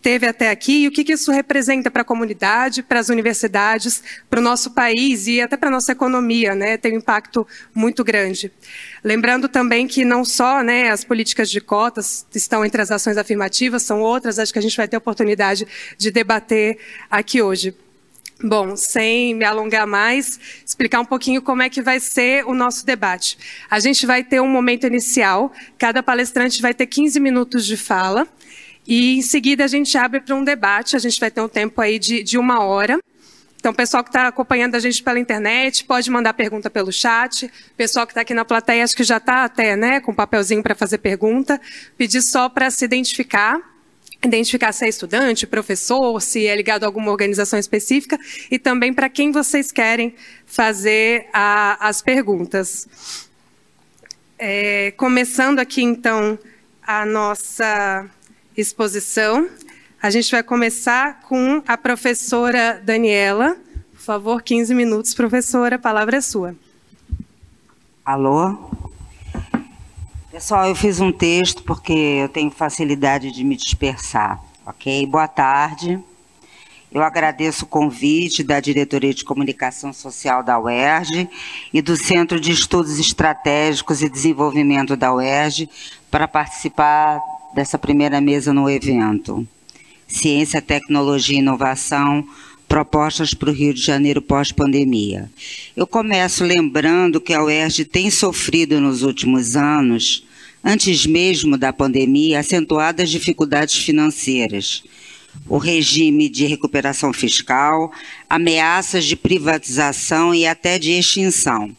teve 0.00 0.26
até 0.26 0.50
aqui 0.50 0.84
e 0.84 0.88
o 0.88 0.90
que, 0.90 1.04
que 1.04 1.12
isso 1.12 1.32
representa 1.32 1.90
para 1.90 2.02
a 2.02 2.04
comunidade, 2.04 2.82
para 2.82 3.00
as 3.00 3.08
universidades, 3.08 4.02
para 4.28 4.40
o 4.40 4.42
nosso 4.42 4.70
país 4.72 5.26
e 5.26 5.40
até 5.40 5.56
para 5.56 5.68
a 5.68 5.72
nossa 5.72 5.92
economia, 5.92 6.54
né? 6.54 6.76
Tem 6.76 6.94
um 6.94 6.98
impacto 6.98 7.46
muito 7.74 8.04
grande. 8.04 8.52
Lembrando 9.02 9.48
também 9.48 9.86
que 9.86 10.04
não 10.04 10.24
só 10.24 10.62
né, 10.62 10.90
as 10.90 11.04
políticas 11.04 11.50
de 11.50 11.60
cotas 11.60 12.26
estão 12.34 12.64
entre 12.64 12.80
as 12.80 12.90
ações 12.90 13.16
afirmativas, 13.16 13.82
são 13.82 14.00
outras, 14.00 14.38
acho 14.38 14.52
que 14.52 14.58
a 14.58 14.62
gente 14.62 14.76
vai 14.76 14.88
ter 14.88 14.96
oportunidade 14.96 15.66
de 15.98 16.10
debater 16.10 16.78
aqui 17.10 17.42
hoje. 17.42 17.74
Bom, 18.42 18.76
sem 18.76 19.32
me 19.34 19.44
alongar 19.44 19.86
mais, 19.86 20.40
explicar 20.66 21.00
um 21.00 21.04
pouquinho 21.04 21.40
como 21.40 21.62
é 21.62 21.70
que 21.70 21.80
vai 21.80 22.00
ser 22.00 22.44
o 22.44 22.52
nosso 22.52 22.84
debate. 22.84 23.38
A 23.70 23.78
gente 23.78 24.04
vai 24.04 24.24
ter 24.24 24.40
um 24.40 24.48
momento 24.48 24.86
inicial, 24.86 25.52
cada 25.78 26.02
palestrante 26.02 26.60
vai 26.60 26.74
ter 26.74 26.86
15 26.86 27.20
minutos 27.20 27.64
de 27.64 27.76
fala. 27.76 28.26
E 28.86 29.18
em 29.18 29.22
seguida 29.22 29.64
a 29.64 29.68
gente 29.68 29.96
abre 29.96 30.20
para 30.20 30.34
um 30.34 30.44
debate, 30.44 30.96
a 30.96 30.98
gente 30.98 31.18
vai 31.18 31.30
ter 31.30 31.40
um 31.40 31.48
tempo 31.48 31.80
aí 31.80 31.98
de, 31.98 32.22
de 32.22 32.36
uma 32.38 32.60
hora. 32.62 32.98
Então, 33.64 33.72
pessoal 33.72 34.04
que 34.04 34.10
está 34.10 34.28
acompanhando 34.28 34.74
a 34.74 34.78
gente 34.78 35.02
pela 35.02 35.18
internet 35.18 35.86
pode 35.86 36.10
mandar 36.10 36.34
pergunta 36.34 36.68
pelo 36.68 36.92
chat. 36.92 37.50
Pessoal 37.74 38.06
que 38.06 38.10
está 38.10 38.20
aqui 38.20 38.34
na 38.34 38.44
plateia, 38.44 38.84
acho 38.84 38.94
que 38.94 39.02
já 39.02 39.16
está 39.16 39.44
até 39.44 39.74
né, 39.74 40.00
com 40.00 40.12
um 40.12 40.14
papelzinho 40.14 40.62
para 40.62 40.74
fazer 40.74 40.98
pergunta. 40.98 41.58
Pedir 41.96 42.20
só 42.20 42.50
para 42.50 42.70
se 42.70 42.84
identificar, 42.84 43.58
identificar 44.22 44.70
se 44.70 44.84
é 44.84 44.88
estudante, 44.90 45.46
professor, 45.46 46.20
se 46.20 46.46
é 46.46 46.54
ligado 46.54 46.84
a 46.84 46.86
alguma 46.86 47.10
organização 47.10 47.58
específica 47.58 48.18
e 48.50 48.58
também 48.58 48.92
para 48.92 49.08
quem 49.08 49.32
vocês 49.32 49.72
querem 49.72 50.14
fazer 50.44 51.26
a, 51.32 51.88
as 51.88 52.02
perguntas. 52.02 52.86
É, 54.38 54.90
começando 54.98 55.58
aqui, 55.58 55.82
então, 55.82 56.38
a 56.86 57.06
nossa 57.06 58.10
exposição. 58.56 59.48
A 60.02 60.10
gente 60.10 60.30
vai 60.30 60.42
começar 60.42 61.20
com 61.22 61.62
a 61.66 61.76
professora 61.76 62.80
Daniela. 62.84 63.56
Por 63.92 64.00
favor, 64.00 64.42
15 64.42 64.74
minutos, 64.74 65.14
professora, 65.14 65.76
a 65.76 65.78
palavra 65.78 66.18
é 66.18 66.20
sua. 66.20 66.54
Alô? 68.04 68.70
Pessoal, 70.30 70.68
eu 70.68 70.74
fiz 70.74 71.00
um 71.00 71.12
texto 71.12 71.62
porque 71.62 71.92
eu 71.92 72.28
tenho 72.28 72.50
facilidade 72.50 73.30
de 73.30 73.44
me 73.44 73.56
dispersar, 73.56 74.42
ok? 74.66 75.06
Boa 75.06 75.28
tarde. 75.28 75.98
Eu 76.92 77.02
agradeço 77.02 77.64
o 77.64 77.68
convite 77.68 78.44
da 78.44 78.60
Diretoria 78.60 79.12
de 79.12 79.24
Comunicação 79.24 79.92
Social 79.92 80.42
da 80.42 80.58
UERJ 80.60 81.28
e 81.72 81.82
do 81.82 81.96
Centro 81.96 82.38
de 82.38 82.52
Estudos 82.52 82.98
Estratégicos 83.00 84.02
e 84.02 84.08
Desenvolvimento 84.08 84.96
da 84.96 85.12
UERJ 85.12 85.68
para 86.10 86.28
participar 86.28 87.20
dessa 87.54 87.78
primeira 87.78 88.20
mesa 88.20 88.52
no 88.52 88.68
evento. 88.68 89.46
Ciência, 90.06 90.60
Tecnologia 90.60 91.36
e 91.36 91.38
Inovação, 91.38 92.26
propostas 92.68 93.32
para 93.32 93.50
o 93.50 93.52
Rio 93.52 93.72
de 93.72 93.80
Janeiro 93.80 94.20
pós-pandemia. 94.20 95.30
Eu 95.76 95.86
começo 95.86 96.44
lembrando 96.44 97.20
que 97.20 97.32
a 97.32 97.42
UERJ 97.42 97.84
tem 97.84 98.10
sofrido 98.10 98.80
nos 98.80 99.02
últimos 99.02 99.56
anos, 99.56 100.26
antes 100.62 101.06
mesmo 101.06 101.56
da 101.56 101.72
pandemia, 101.72 102.40
acentuadas 102.40 103.10
dificuldades 103.10 103.76
financeiras. 103.76 104.82
O 105.48 105.58
regime 105.58 106.28
de 106.28 106.46
recuperação 106.46 107.12
fiscal, 107.12 107.92
ameaças 108.28 109.04
de 109.04 109.16
privatização 109.16 110.34
e 110.34 110.46
até 110.46 110.78
de 110.78 110.92
extinção. 110.92 111.74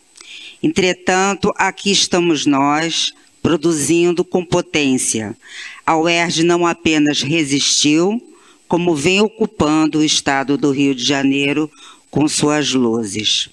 Entretanto, 0.61 1.53
aqui 1.57 1.91
estamos 1.91 2.45
nós, 2.45 3.13
produzindo 3.45 4.25
com 4.25 4.43
potência. 4.43 5.37
A 5.85 5.95
UERJ 5.95 6.41
não 6.41 6.65
apenas 6.65 7.21
resistiu, 7.21 8.19
como 8.67 8.95
vem 8.95 9.21
ocupando 9.21 9.99
o 9.99 10.03
estado 10.03 10.57
do 10.57 10.71
Rio 10.71 10.95
de 10.95 11.03
Janeiro 11.03 11.69
com 12.09 12.27
suas 12.27 12.73
luzes. 12.73 13.49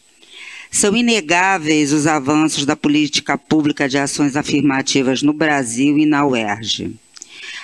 São 0.70 0.97
inegáveis 0.97 1.93
os 1.93 2.07
avanços 2.07 2.64
da 2.64 2.74
política 2.74 3.36
pública 3.36 3.86
de 3.86 3.99
ações 3.99 4.34
afirmativas 4.34 5.20
no 5.20 5.34
Brasil 5.34 5.99
e 5.99 6.07
na 6.07 6.26
UERJ. 6.26 6.93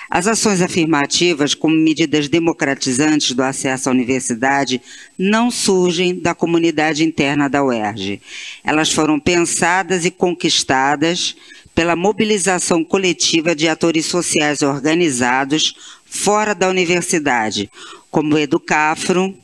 As 0.09 0.25
ações 0.25 0.59
afirmativas, 0.59 1.53
como 1.53 1.75
medidas 1.75 2.27
democratizantes 2.27 3.33
do 3.33 3.43
acesso 3.43 3.89
à 3.89 3.91
universidade, 3.91 4.81
não 5.15 5.51
surgem 5.51 6.19
da 6.19 6.33
comunidade 6.33 7.03
interna 7.03 7.47
da 7.47 7.63
UERJ. 7.63 8.19
Elas 8.63 8.91
foram 8.91 9.19
pensadas 9.19 10.05
e 10.05 10.11
conquistadas 10.11 11.35
pela 11.75 11.95
mobilização 11.95 12.83
coletiva 12.83 13.55
de 13.55 13.67
atores 13.67 14.07
sociais 14.07 14.63
organizados 14.63 15.75
fora 16.03 16.55
da 16.55 16.67
universidade, 16.67 17.69
como 18.09 18.33
o 18.33 18.39
Educafro, 18.39 19.37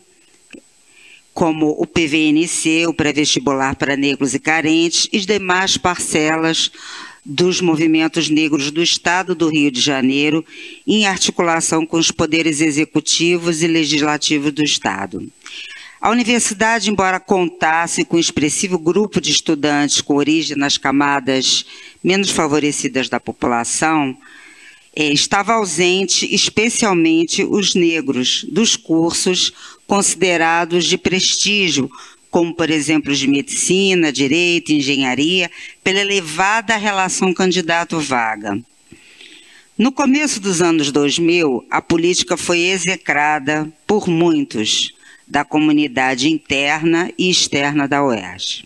como 1.32 1.76
o 1.78 1.86
PVNC, 1.86 2.88
o 2.88 2.94
Pré-Vestibular 2.94 3.76
para 3.76 3.96
Negros 3.96 4.34
e 4.34 4.40
Carentes, 4.40 5.08
e 5.14 5.20
demais 5.20 5.78
parcelas 5.78 6.72
dos 7.26 7.60
movimentos 7.60 8.30
negros 8.30 8.70
do 8.70 8.84
Estado 8.84 9.34
do 9.34 9.50
Rio 9.50 9.72
de 9.72 9.82
Janeiro, 9.82 10.46
em 10.86 11.08
articulação 11.08 11.86
com 11.86 11.98
os 11.98 12.12
poderes 12.12 12.62
executivos 12.62 13.64
e 13.64 13.68
legislativos 13.68 14.52
do 14.52 14.64
Estado. 14.64 15.28
A 16.00 16.12
universidade, 16.12 16.92
embora 16.92 17.20
contasse 17.20 18.06
com 18.06 18.18
um 18.18 18.20
expressivo 18.20 18.78
grupo 18.78 19.20
de 19.20 19.32
estudantes 19.32 20.02
com 20.02 20.18
origem 20.18 20.56
nas 20.56 20.78
camadas 20.78 21.66
menos 22.04 22.30
favorecidas 22.30 23.10
da 23.10 23.20
população, 23.20 24.16
é, 24.96 25.12
estava 25.12 25.54
ausente 25.54 26.32
especialmente 26.34 27.44
os 27.44 27.74
negros 27.74 28.46
dos 28.48 28.76
cursos 28.76 29.52
considerados 29.88 30.86
de 30.86 30.98
prestígio, 30.98 31.90
como, 32.36 32.54
por 32.54 32.70
exemplo, 32.70 33.16
de 33.16 33.30
medicina, 33.30 34.12
direito, 34.12 34.74
engenharia, 34.74 35.50
pela 35.82 36.02
elevada 36.02 36.76
relação 36.76 37.34
candidato-vaga. 37.34 38.60
No 39.78 39.90
começo 39.90 40.42
dos 40.42 40.62
anos 40.62 40.92
2000, 40.92 41.66
a 41.72 41.82
política 41.82 42.36
foi 42.36 42.60
execrada 42.60 43.72
por 43.88 44.10
muitos 44.10 44.94
da 45.26 45.46
comunidade 45.46 46.28
interna 46.28 47.10
e 47.18 47.30
externa 47.30 47.88
da 47.88 48.06
UERJ. 48.06 48.66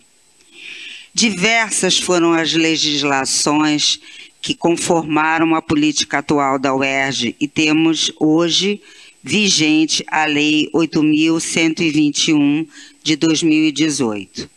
Diversas 1.14 1.96
foram 1.96 2.32
as 2.32 2.52
legislações 2.52 4.00
que 4.42 4.52
conformaram 4.52 5.54
a 5.54 5.62
política 5.62 6.18
atual 6.18 6.58
da 6.58 6.74
UERJ 6.74 7.36
e 7.38 7.46
temos 7.46 8.12
hoje 8.18 8.80
vigente 9.22 10.04
a 10.08 10.24
Lei 10.24 10.68
8.121 10.74 12.66
de 13.02 13.16
2018. 13.16 14.48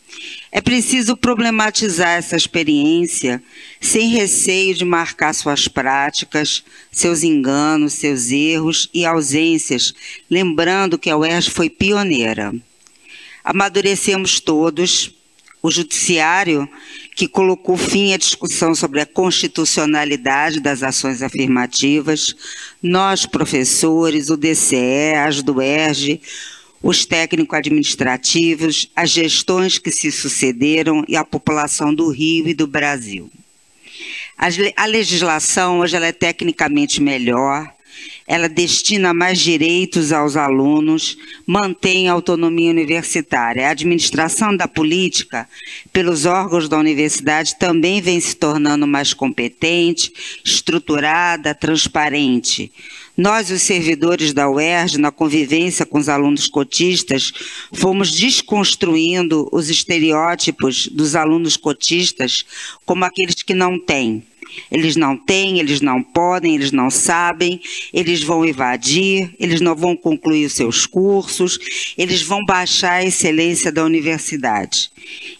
É 0.52 0.62
preciso 0.62 1.18
problematizar 1.18 2.12
essa 2.12 2.36
experiência 2.36 3.42
sem 3.82 4.10
receio 4.10 4.76
de 4.76 4.86
marcar 4.86 5.34
suas 5.34 5.68
práticas, 5.68 6.64
seus 6.92 7.24
enganos, 7.24 7.94
seus 7.94 8.30
erros 8.32 8.90
e 8.94 9.06
ausências, 9.06 9.94
lembrando 10.30 11.00
que 11.00 11.10
a 11.10 11.18
UERJ 11.18 11.50
foi 11.50 11.70
pioneira. 11.70 12.54
Amadurecemos 13.44 14.40
todos, 14.40 15.14
o 15.62 15.72
judiciário 15.72 16.70
que 17.16 17.28
colocou 17.28 17.78
fim 17.78 18.14
à 18.14 18.18
discussão 18.18 18.76
sobre 18.76 19.00
a 19.00 19.06
constitucionalidade 19.06 20.60
das 20.60 20.84
ações 20.84 21.22
afirmativas, 21.22 22.36
nós 22.82 23.26
professores, 23.26 24.30
o 24.30 24.38
DCE, 24.38 25.16
as 25.16 25.42
do 25.42 25.62
ERJ, 25.62 26.22
os 26.84 27.06
técnico-administrativos, 27.06 28.90
as 28.94 29.10
gestões 29.10 29.80
que 29.80 29.90
se 29.90 30.12
sucederam 30.12 31.06
e 31.08 31.16
a 31.16 31.24
população 31.24 31.96
do 31.96 32.10
Rio 32.10 32.50
e 32.50 32.54
do 32.54 32.68
Brasil. 32.68 33.32
A 34.76 34.86
legislação 34.86 35.80
hoje 35.80 35.96
é 35.96 36.12
tecnicamente 36.12 37.02
melhor, 37.02 37.74
ela 38.26 38.48
destina 38.48 39.14
mais 39.14 39.40
direitos 39.40 40.14
aos 40.14 40.38
alunos, 40.38 41.18
mantém 41.46 42.08
a 42.08 42.14
autonomia 42.14 42.72
universitária. 42.72 43.68
A 43.68 43.72
administração 43.72 44.56
da 44.56 44.68
política 44.68 45.48
pelos 45.92 46.26
órgãos 46.26 46.70
da 46.70 46.78
universidade 46.78 47.58
também 47.58 48.02
vem 48.02 48.20
se 48.20 48.36
tornando 48.36 48.88
mais 48.88 49.14
competente, 49.14 50.12
estruturada, 50.44 51.54
transparente. 51.54 52.72
Nós, 53.16 53.52
os 53.52 53.62
servidores 53.62 54.34
da 54.34 54.50
UERJ, 54.50 54.98
na 54.98 55.12
convivência 55.12 55.86
com 55.86 56.00
os 56.00 56.10
alunos 56.10 56.48
cotistas, 56.48 57.32
fomos 57.72 58.12
desconstruindo 58.12 59.48
os 59.52 59.70
estereótipos 59.70 60.88
dos 60.88 61.16
alunos 61.16 61.56
cotistas 61.56 62.44
como 62.86 63.06
aqueles 63.06 63.44
que 63.44 63.54
não 63.54 63.78
têm. 63.78 64.24
Eles 64.72 64.96
não 64.96 65.16
têm, 65.16 65.60
eles 65.60 65.80
não 65.80 66.02
podem, 66.02 66.56
eles 66.56 66.72
não 66.72 66.90
sabem, 66.90 67.62
eles 67.94 68.24
vão 68.24 68.46
evadir, 68.46 69.34
eles 69.40 69.62
não 69.62 69.76
vão 69.76 69.96
concluir 69.96 70.46
os 70.46 70.54
seus 70.54 70.86
cursos, 70.86 71.60
eles 71.98 72.22
vão 72.22 72.44
baixar 72.46 72.94
a 72.94 73.06
excelência 73.06 73.72
da 73.72 73.84
universidade. 73.84 74.92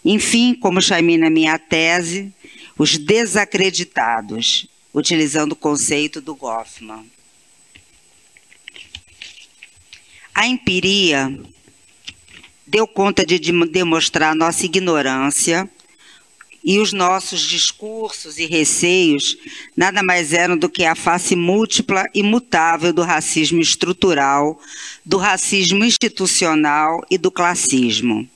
Enfim, 0.04 0.54
como 0.54 0.80
chamei 0.80 1.18
na 1.18 1.30
minha 1.30 1.58
tese, 1.58 2.32
os 2.78 2.98
desacreditados, 2.98 4.66
utilizando 4.92 5.52
o 5.52 5.56
conceito 5.56 6.20
do 6.20 6.34
Goffman. 6.34 7.13
A 10.34 10.48
empiria 10.48 11.32
deu 12.66 12.88
conta 12.88 13.24
de 13.24 13.38
demonstrar 13.38 14.34
nossa 14.34 14.66
ignorância 14.66 15.70
e 16.64 16.80
os 16.80 16.92
nossos 16.92 17.40
discursos 17.40 18.36
e 18.38 18.46
receios 18.46 19.36
nada 19.76 20.02
mais 20.02 20.32
eram 20.32 20.56
do 20.56 20.68
que 20.68 20.84
a 20.84 20.96
face 20.96 21.36
múltipla 21.36 22.04
e 22.12 22.20
mutável 22.20 22.92
do 22.92 23.02
racismo 23.02 23.60
estrutural, 23.60 24.60
do 25.04 25.18
racismo 25.18 25.84
institucional 25.84 27.04
e 27.08 27.16
do 27.16 27.30
classismo. 27.30 28.28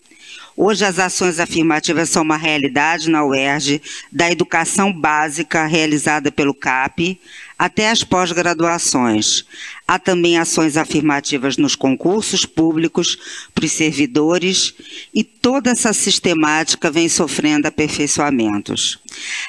Hoje 0.57 0.84
as 0.84 1.01
ações 1.01 1.40
afirmativas 1.40 2.11
são 2.11 2.22
uma 2.22 2.36
realidade 2.36 3.11
na 3.11 3.24
UERJ, 3.24 3.82
da 4.11 4.30
educação 4.30 4.92
básica 4.92 5.66
realizada 5.66 6.30
pelo 6.30 6.55
CAP 6.55 7.18
até 7.59 7.90
as 7.90 8.04
pós-graduações. 8.04 9.44
Há 9.86 9.98
também 9.98 10.38
ações 10.38 10.76
afirmativas 10.76 11.56
nos 11.56 11.74
concursos 11.74 12.46
públicos 12.46 13.18
para 13.52 13.64
os 13.64 13.72
servidores 13.72 14.74
e 15.12 15.24
toda 15.24 15.70
essa 15.70 15.92
sistemática 15.92 16.90
vem 16.90 17.09
sofrendo 17.09 17.66
aperfeiçoamentos. 17.66 18.98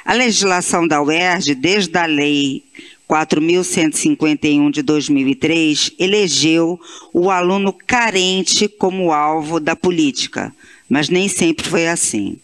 A 0.04 0.14
legislação 0.14 0.88
da 0.88 1.02
UERJ, 1.02 1.54
desde 1.54 1.98
a 1.98 2.06
lei 2.06 2.64
4.151 3.08 4.72
de 4.72 4.82
2003, 4.82 5.92
elegeu 6.00 6.80
o 7.14 7.30
aluno 7.30 7.74
carente 7.74 8.68
como 8.68 9.12
alvo 9.12 9.60
da 9.60 9.76
política, 9.76 10.54
mas 10.88 11.10
nem 11.10 11.28
sempre 11.28 11.68
foi 11.68 11.88
assim. 11.88 12.38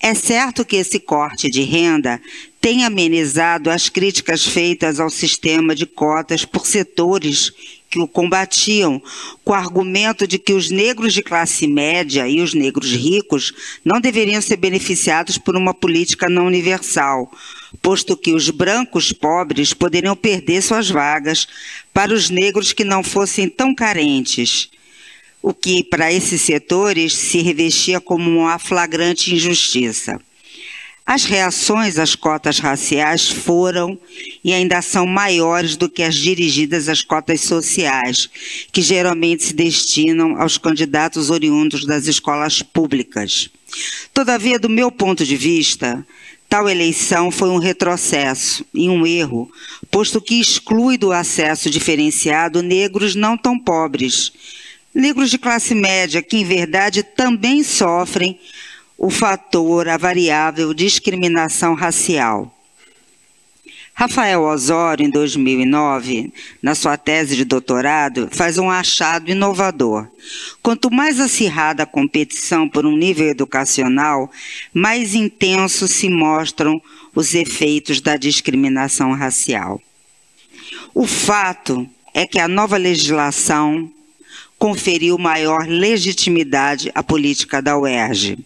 É 0.00 0.12
certo 0.14 0.64
que 0.64 0.76
esse 0.76 0.98
corte 0.98 1.48
de 1.48 1.62
renda 1.62 2.20
tem 2.62 2.84
amenizado 2.84 3.68
as 3.68 3.88
críticas 3.88 4.46
feitas 4.46 5.00
ao 5.00 5.10
sistema 5.10 5.74
de 5.74 5.84
cotas 5.84 6.44
por 6.44 6.64
setores 6.64 7.52
que 7.90 7.98
o 7.98 8.06
combatiam, 8.06 9.02
com 9.44 9.52
o 9.52 9.54
argumento 9.56 10.28
de 10.28 10.38
que 10.38 10.52
os 10.52 10.70
negros 10.70 11.12
de 11.12 11.22
classe 11.22 11.66
média 11.66 12.26
e 12.28 12.40
os 12.40 12.54
negros 12.54 12.92
ricos 12.92 13.52
não 13.84 14.00
deveriam 14.00 14.40
ser 14.40 14.56
beneficiados 14.56 15.36
por 15.36 15.56
uma 15.56 15.74
política 15.74 16.28
não 16.28 16.46
universal, 16.46 17.30
posto 17.82 18.16
que 18.16 18.32
os 18.32 18.48
brancos 18.48 19.12
pobres 19.12 19.74
poderiam 19.74 20.14
perder 20.14 20.62
suas 20.62 20.88
vagas 20.88 21.48
para 21.92 22.14
os 22.14 22.30
negros 22.30 22.72
que 22.72 22.84
não 22.84 23.02
fossem 23.02 23.48
tão 23.48 23.74
carentes 23.74 24.70
o 25.42 25.52
que 25.52 25.82
para 25.82 26.12
esses 26.12 26.40
setores 26.42 27.16
se 27.16 27.42
revestia 27.42 28.00
como 28.00 28.30
uma 28.30 28.60
flagrante 28.60 29.34
injustiça. 29.34 30.20
As 31.04 31.24
reações 31.24 31.98
às 31.98 32.14
cotas 32.14 32.58
raciais 32.58 33.28
foram 33.28 33.98
e 34.42 34.52
ainda 34.52 34.80
são 34.80 35.04
maiores 35.04 35.76
do 35.76 35.88
que 35.88 36.02
as 36.02 36.14
dirigidas 36.14 36.88
às 36.88 37.02
cotas 37.02 37.40
sociais, 37.40 38.30
que 38.70 38.80
geralmente 38.80 39.44
se 39.44 39.52
destinam 39.52 40.40
aos 40.40 40.56
candidatos 40.56 41.28
oriundos 41.28 41.84
das 41.84 42.06
escolas 42.06 42.62
públicas. 42.62 43.50
Todavia, 44.14 44.58
do 44.58 44.68
meu 44.68 44.92
ponto 44.92 45.24
de 45.24 45.36
vista, 45.36 46.06
tal 46.48 46.68
eleição 46.68 47.30
foi 47.30 47.48
um 47.48 47.58
retrocesso 47.58 48.64
e 48.72 48.88
um 48.88 49.04
erro, 49.04 49.50
posto 49.90 50.20
que 50.20 50.40
exclui 50.40 50.96
do 50.96 51.10
acesso 51.10 51.68
diferenciado 51.68 52.62
negros 52.62 53.14
não 53.16 53.36
tão 53.36 53.58
pobres 53.58 54.32
Negros 54.94 55.30
de 55.30 55.38
classe 55.38 55.74
média, 55.74 56.20
que 56.20 56.36
em 56.36 56.44
verdade 56.44 57.02
também 57.02 57.62
sofrem 57.62 58.38
o 58.96 59.10
fator, 59.10 59.88
a 59.88 59.96
variável 59.96 60.72
discriminação 60.72 61.74
racial. 61.74 62.52
Rafael 63.94 64.42
Osório, 64.42 65.06
em 65.06 65.10
2009, 65.10 66.32
na 66.62 66.74
sua 66.74 66.96
tese 66.96 67.36
de 67.36 67.44
doutorado, 67.44 68.28
faz 68.32 68.56
um 68.56 68.70
achado 68.70 69.30
inovador. 69.30 70.08
Quanto 70.62 70.90
mais 70.90 71.20
acirrada 71.20 71.82
a 71.82 71.86
competição 71.86 72.68
por 72.68 72.86
um 72.86 72.96
nível 72.96 73.28
educacional, 73.28 74.30
mais 74.72 75.14
intensos 75.14 75.90
se 75.90 76.08
mostram 76.08 76.80
os 77.14 77.34
efeitos 77.34 78.00
da 78.00 78.16
discriminação 78.16 79.12
racial. 79.12 79.80
O 80.94 81.06
fato 81.06 81.86
é 82.14 82.26
que 82.26 82.38
a 82.38 82.48
nova 82.48 82.78
legislação 82.78 83.90
conferiu 84.58 85.18
maior 85.18 85.66
legitimidade 85.66 86.90
à 86.94 87.02
política 87.02 87.60
da 87.60 87.76
UERJ. 87.76 88.38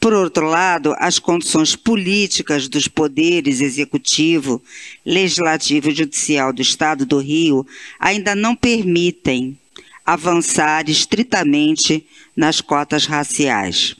Por 0.00 0.12
outro 0.12 0.46
lado, 0.46 0.94
as 0.98 1.18
condições 1.18 1.74
políticas 1.74 2.68
dos 2.68 2.88
poderes 2.88 3.60
executivo, 3.60 4.62
legislativo 5.04 5.90
e 5.90 5.94
judicial 5.94 6.52
do 6.52 6.62
Estado 6.62 7.04
do 7.04 7.18
Rio 7.18 7.66
ainda 7.98 8.34
não 8.34 8.54
permitem 8.54 9.58
avançar 10.06 10.88
estritamente 10.88 12.06
nas 12.36 12.60
cotas 12.60 13.04
raciais. 13.06 13.96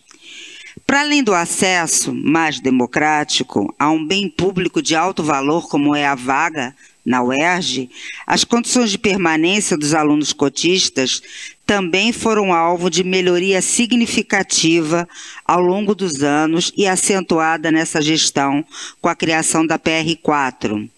Para 0.87 1.03
além 1.03 1.23
do 1.23 1.35
acesso 1.35 2.14
mais 2.14 2.61
democrático 2.61 3.75
a 3.79 3.91
um 3.91 4.07
bem 4.07 4.27
público 4.27 4.81
de 4.81 4.97
alto 4.97 5.23
valor 5.23 5.69
como 5.69 5.95
é 5.95 6.07
a 6.07 6.14
vaga 6.14 6.75
na 7.05 7.23
UERJ, 7.23 7.91
as 8.27 8.45
condições 8.45 8.91
de 8.91 8.97
permanência 8.97 9.77
dos 9.77 9.93
alunos 9.93 10.33
cotistas 10.33 11.21
também 11.69 12.14
foram 12.14 12.51
alvo 12.51 12.89
de 12.89 13.05
melhoria 13.05 13.61
significativa 13.61 15.07
ao 15.45 15.61
longo 15.61 15.95
dos 15.95 16.23
anos 16.23 16.73
e 16.75 16.87
acentuada 16.87 17.71
nessa 17.71 18.01
gestão 18.01 18.64
com 19.03 19.09
a 19.11 19.14
criação 19.14 19.66
da 19.66 19.79
PR4. 19.79 20.89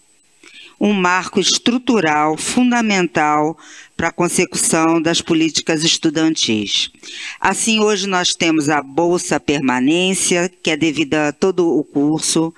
Um 0.79 0.93
marco 0.93 1.41
estrutural 1.41 2.37
fundamental 2.37 3.57
para 3.97 4.07
a 4.07 4.13
consecução 4.13 5.01
das 5.01 5.19
políticas 5.19 5.83
estudantis. 5.83 6.89
Assim, 7.37 7.81
hoje 7.81 8.07
nós 8.07 8.33
temos 8.33 8.69
a 8.69 8.81
Bolsa 8.81 9.41
Permanência, 9.41 10.49
que 10.63 10.71
é 10.71 10.77
devida 10.77 11.27
a 11.27 11.33
todo 11.33 11.67
o 11.67 11.83
curso, 11.83 12.53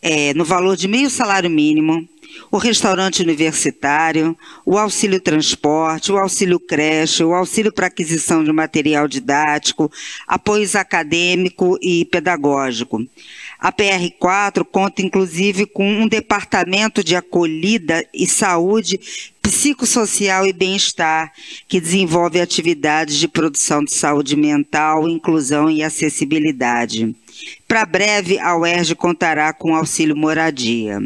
é, 0.00 0.32
no 0.32 0.46
valor 0.46 0.78
de 0.78 0.88
meio 0.88 1.10
salário 1.10 1.50
mínimo, 1.50 2.08
o 2.50 2.58
restaurante 2.58 3.22
universitário, 3.22 4.36
o 4.64 4.78
auxílio 4.78 5.20
transporte, 5.20 6.12
o 6.12 6.16
auxílio 6.16 6.60
creche, 6.60 7.24
o 7.24 7.34
auxílio 7.34 7.72
para 7.72 7.86
aquisição 7.86 8.44
de 8.44 8.52
material 8.52 9.08
didático, 9.08 9.90
apoios 10.26 10.74
acadêmico 10.74 11.78
e 11.82 12.04
pedagógico. 12.04 13.04
A 13.58 13.72
PR4 13.72 14.64
conta 14.64 15.02
inclusive 15.02 15.66
com 15.66 15.88
um 15.88 16.06
departamento 16.06 17.02
de 17.02 17.16
acolhida 17.16 18.06
e 18.12 18.26
saúde 18.26 19.00
psicossocial 19.40 20.46
e 20.46 20.52
bem-estar, 20.52 21.32
que 21.68 21.80
desenvolve 21.80 22.40
atividades 22.40 23.16
de 23.16 23.28
produção 23.28 23.84
de 23.84 23.92
saúde 23.92 24.36
mental, 24.36 25.08
inclusão 25.08 25.70
e 25.70 25.82
acessibilidade. 25.82 27.14
Para 27.68 27.84
breve, 27.84 28.38
a 28.38 28.56
UERJ 28.56 28.94
contará 28.94 29.52
com 29.52 29.74
auxílio 29.74 30.16
moradia. 30.16 30.98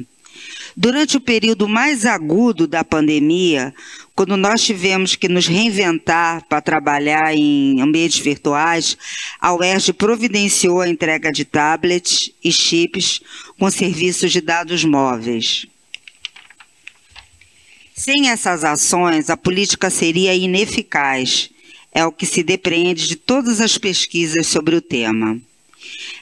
Durante 0.80 1.16
o 1.16 1.20
período 1.20 1.66
mais 1.66 2.06
agudo 2.06 2.64
da 2.64 2.84
pandemia, 2.84 3.74
quando 4.14 4.36
nós 4.36 4.62
tivemos 4.62 5.16
que 5.16 5.28
nos 5.28 5.44
reinventar 5.44 6.46
para 6.48 6.60
trabalhar 6.60 7.34
em 7.34 7.80
ambientes 7.80 8.20
virtuais, 8.20 8.96
a 9.40 9.52
UERJ 9.52 9.92
providenciou 9.94 10.80
a 10.80 10.88
entrega 10.88 11.32
de 11.32 11.44
tablets 11.44 12.30
e 12.44 12.52
chips 12.52 13.20
com 13.58 13.68
serviços 13.68 14.30
de 14.30 14.40
dados 14.40 14.84
móveis. 14.84 15.66
Sem 17.92 18.30
essas 18.30 18.62
ações, 18.62 19.30
a 19.30 19.36
política 19.36 19.90
seria 19.90 20.32
ineficaz. 20.32 21.50
É 21.90 22.06
o 22.06 22.12
que 22.12 22.24
se 22.24 22.44
depreende 22.44 23.08
de 23.08 23.16
todas 23.16 23.60
as 23.60 23.76
pesquisas 23.76 24.46
sobre 24.46 24.76
o 24.76 24.80
tema. 24.80 25.40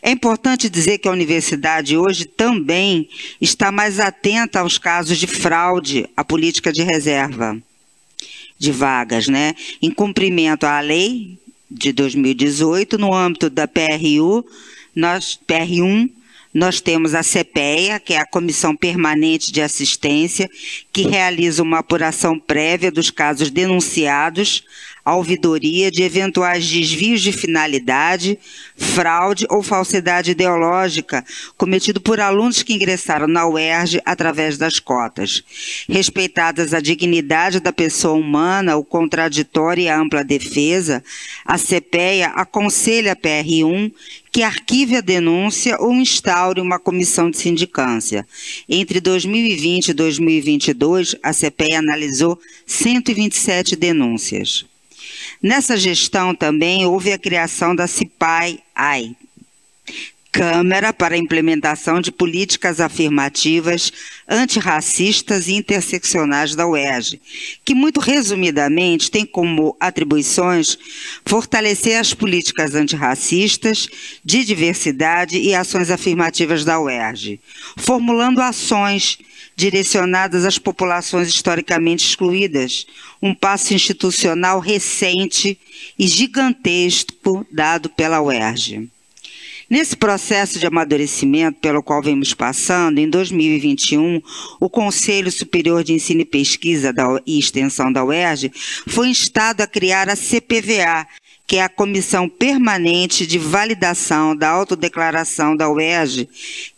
É 0.02 0.10
importante 0.10 0.68
dizer 0.68 0.98
que 0.98 1.08
a 1.08 1.12
universidade 1.12 1.96
hoje 1.96 2.24
também 2.24 3.08
está 3.40 3.72
mais 3.72 3.98
atenta 4.00 4.60
aos 4.60 4.78
casos 4.78 5.18
de 5.18 5.26
fraude 5.26 6.08
à 6.16 6.24
política 6.24 6.72
de 6.72 6.82
reserva 6.82 7.60
de 8.58 8.72
vagas, 8.72 9.28
né? 9.28 9.54
Em 9.82 9.90
cumprimento 9.90 10.64
à 10.64 10.80
lei 10.80 11.38
de 11.70 11.92
2018, 11.92 12.96
no 12.96 13.12
âmbito 13.12 13.50
da 13.50 13.68
PRU, 13.68 14.44
nós, 14.94 15.38
PR1, 15.46 16.10
nós 16.54 16.80
temos 16.80 17.14
a 17.14 17.22
CPEA, 17.22 18.00
que 18.00 18.14
é 18.14 18.18
a 18.18 18.26
Comissão 18.26 18.74
Permanente 18.74 19.52
de 19.52 19.60
Assistência, 19.60 20.48
que 20.92 21.02
realiza 21.02 21.62
uma 21.62 21.80
apuração 21.80 22.38
prévia 22.38 22.90
dos 22.90 23.10
casos 23.10 23.50
denunciados 23.50 24.64
ouvidoria 25.14 25.90
de 25.90 26.02
eventuais 26.02 26.68
desvios 26.68 27.20
de 27.20 27.30
finalidade, 27.30 28.38
fraude 28.76 29.46
ou 29.48 29.62
falsidade 29.62 30.32
ideológica 30.32 31.24
cometido 31.56 32.00
por 32.00 32.20
alunos 32.20 32.62
que 32.62 32.72
ingressaram 32.72 33.26
na 33.26 33.46
UERJ 33.46 34.00
através 34.04 34.58
das 34.58 34.80
cotas. 34.80 35.44
Respeitadas 35.88 36.74
a 36.74 36.80
dignidade 36.80 37.60
da 37.60 37.72
pessoa 37.72 38.14
humana, 38.14 38.76
o 38.76 38.84
contraditório 38.84 39.82
e 39.82 39.88
a 39.88 39.98
ampla 39.98 40.24
defesa, 40.24 41.02
a 41.44 41.56
CPEA 41.56 42.28
aconselha 42.28 43.12
a 43.12 43.16
PR1 43.16 43.92
que 44.36 44.42
arquive 44.42 44.96
a 44.96 45.00
denúncia 45.00 45.78
ou 45.80 45.92
instaure 45.92 46.60
uma 46.60 46.78
comissão 46.78 47.30
de 47.30 47.38
sindicância. 47.38 48.26
Entre 48.68 49.00
2020 49.00 49.88
e 49.88 49.94
2022, 49.94 51.16
a 51.22 51.32
CPEA 51.32 51.78
analisou 51.78 52.38
127 52.66 53.74
denúncias. 53.76 54.66
Nessa 55.46 55.76
gestão 55.76 56.34
também 56.34 56.84
houve 56.86 57.12
a 57.12 57.18
criação 57.18 57.72
da 57.72 57.86
CIPAI-AI, 57.86 59.14
Câmara 60.32 60.92
para 60.92 61.14
a 61.14 61.18
Implementação 61.18 62.00
de 62.00 62.10
Políticas 62.10 62.80
Afirmativas 62.80 63.92
Antirracistas 64.28 65.46
e 65.46 65.54
Interseccionais 65.54 66.56
da 66.56 66.66
UERJ, 66.66 67.20
que 67.64 67.76
muito 67.76 68.00
resumidamente 68.00 69.08
tem 69.08 69.24
como 69.24 69.76
atribuições 69.78 70.76
fortalecer 71.24 71.96
as 72.00 72.12
políticas 72.12 72.74
antirracistas, 72.74 73.88
de 74.24 74.44
diversidade 74.44 75.38
e 75.38 75.54
ações 75.54 75.92
afirmativas 75.92 76.64
da 76.64 76.80
UERJ, 76.80 77.38
formulando 77.76 78.40
ações 78.40 79.16
direcionadas 79.56 80.44
às 80.44 80.58
populações 80.58 81.28
historicamente 81.28 82.06
excluídas, 82.06 82.86
um 83.22 83.34
passo 83.34 83.72
institucional 83.72 84.60
recente 84.60 85.58
e 85.98 86.06
gigantesco 86.06 87.46
dado 87.50 87.88
pela 87.88 88.20
UERJ. 88.20 88.88
Nesse 89.68 89.96
processo 89.96 90.60
de 90.60 90.66
amadurecimento 90.66 91.58
pelo 91.58 91.82
qual 91.82 92.00
vemos 92.00 92.32
passando, 92.32 92.98
em 92.98 93.10
2021, 93.10 94.22
o 94.60 94.70
Conselho 94.70 95.32
Superior 95.32 95.82
de 95.82 95.92
Ensino 95.92 96.20
e 96.20 96.24
Pesquisa 96.24 96.94
e 97.26 97.36
Extensão 97.36 97.92
da 97.92 98.04
UERJ 98.04 98.52
foi 98.86 99.08
instado 99.08 99.64
a 99.64 99.66
criar 99.66 100.08
a 100.08 100.14
CPVA, 100.14 101.04
que 101.46 101.56
é 101.56 101.62
a 101.62 101.68
Comissão 101.68 102.28
Permanente 102.28 103.26
de 103.26 103.38
Validação 103.38 104.34
da 104.34 104.48
Autodeclaração 104.48 105.56
da 105.56 105.70
UERJ, 105.70 106.28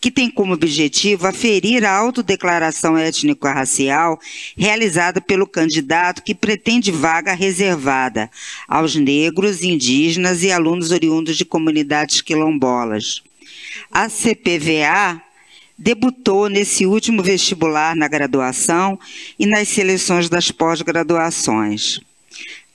que 0.00 0.10
tem 0.10 0.30
como 0.30 0.52
objetivo 0.52 1.26
aferir 1.26 1.84
a 1.84 1.96
autodeclaração 1.96 2.96
étnico-racial 2.98 4.20
realizada 4.56 5.20
pelo 5.20 5.46
candidato 5.46 6.22
que 6.22 6.34
pretende 6.34 6.92
vaga 6.92 7.32
reservada 7.32 8.30
aos 8.68 8.94
negros, 8.94 9.62
indígenas 9.62 10.42
e 10.42 10.52
alunos 10.52 10.90
oriundos 10.90 11.36
de 11.36 11.46
comunidades 11.46 12.20
quilombolas. 12.20 13.22
A 13.90 14.08
CPVA 14.08 15.22
debutou 15.78 16.48
nesse 16.48 16.84
último 16.84 17.22
vestibular 17.22 17.96
na 17.96 18.08
graduação 18.08 18.98
e 19.38 19.46
nas 19.46 19.68
seleções 19.68 20.28
das 20.28 20.50
pós-graduações. 20.50 22.00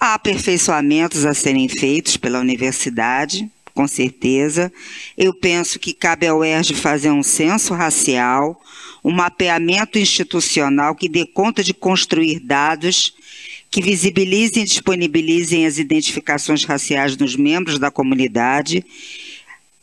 Há 0.06 0.16
aperfeiçoamentos 0.16 1.26
a 1.26 1.34
serem 1.34 1.70
feitos 1.70 2.18
pela 2.18 2.42
universidade, 2.42 3.50
com 3.74 3.88
certeza. 3.88 4.70
Eu 5.18 5.34
penso 5.34 5.80
que 5.80 5.94
cabe 5.94 6.28
ao 6.28 6.40
UERJ 6.40 6.74
fazer 6.74 7.10
um 7.10 7.24
censo 7.24 7.74
racial, 7.74 8.62
um 9.02 9.12
mapeamento 9.12 9.98
institucional 9.98 10.94
que 10.94 11.08
dê 11.08 11.26
conta 11.26 11.64
de 11.64 11.74
construir 11.74 12.42
dados 12.42 13.14
que 13.72 13.82
visibilizem 13.82 14.64
e 14.64 14.66
disponibilizem 14.66 15.66
as 15.66 15.78
identificações 15.78 16.66
raciais 16.66 17.16
dos 17.16 17.38
membros 17.38 17.80
da 17.80 17.90
comunidade. 17.90 18.86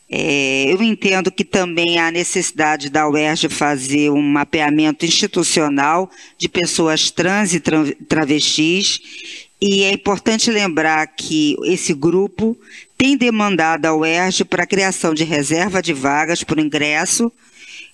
É, 0.07 0.65
eu 0.71 0.83
entendo 0.83 1.31
que 1.31 1.43
também 1.43 1.97
há 1.97 2.11
necessidade 2.11 2.91
da 2.91 3.09
UERJ 3.09 3.49
fazer 3.49 4.11
um 4.11 4.21
mapeamento 4.21 5.03
institucional 5.03 6.11
de 6.37 6.47
pessoas 6.47 7.09
trans 7.09 7.55
e 7.55 7.59
travestis 7.59 9.49
e 9.61 9.83
é 9.83 9.91
importante 9.93 10.49
lembrar 10.49 11.05
que 11.05 11.55
esse 11.65 11.93
grupo 11.93 12.57
tem 12.97 13.15
demandado 13.15 13.85
ao 13.85 13.99
UERJ 13.99 14.43
para 14.45 14.63
a 14.63 14.67
criação 14.67 15.13
de 15.13 15.23
reserva 15.23 15.83
de 15.83 15.93
vagas 15.93 16.43
por 16.43 16.57
ingresso, 16.57 17.31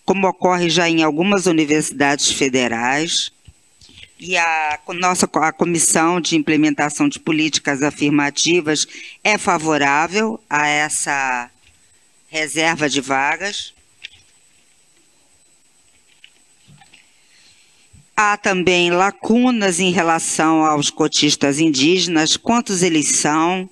como 0.05 0.27
ocorre 0.27 0.69
já 0.69 0.87
em 0.87 1.03
algumas 1.03 1.45
universidades 1.45 2.31
federais. 2.31 3.31
E 4.17 4.37
a 4.37 4.79
nossa 4.95 5.29
a 5.33 5.51
comissão 5.51 6.21
de 6.21 6.37
implementação 6.37 7.09
de 7.09 7.19
políticas 7.19 7.83
afirmativas 7.83 8.87
é 9.21 9.37
favorável 9.37 10.39
a 10.49 10.67
essa 10.67 11.51
reserva 12.29 12.89
de 12.89 13.01
vagas. 13.01 13.73
Há 18.19 18.35
também 18.35 18.89
lacunas 18.89 19.79
em 19.79 19.91
relação 19.91 20.65
aos 20.65 20.89
cotistas 20.89 21.59
indígenas, 21.59 22.35
quantos 22.35 22.81
eles 22.81 23.09
são, 23.09 23.69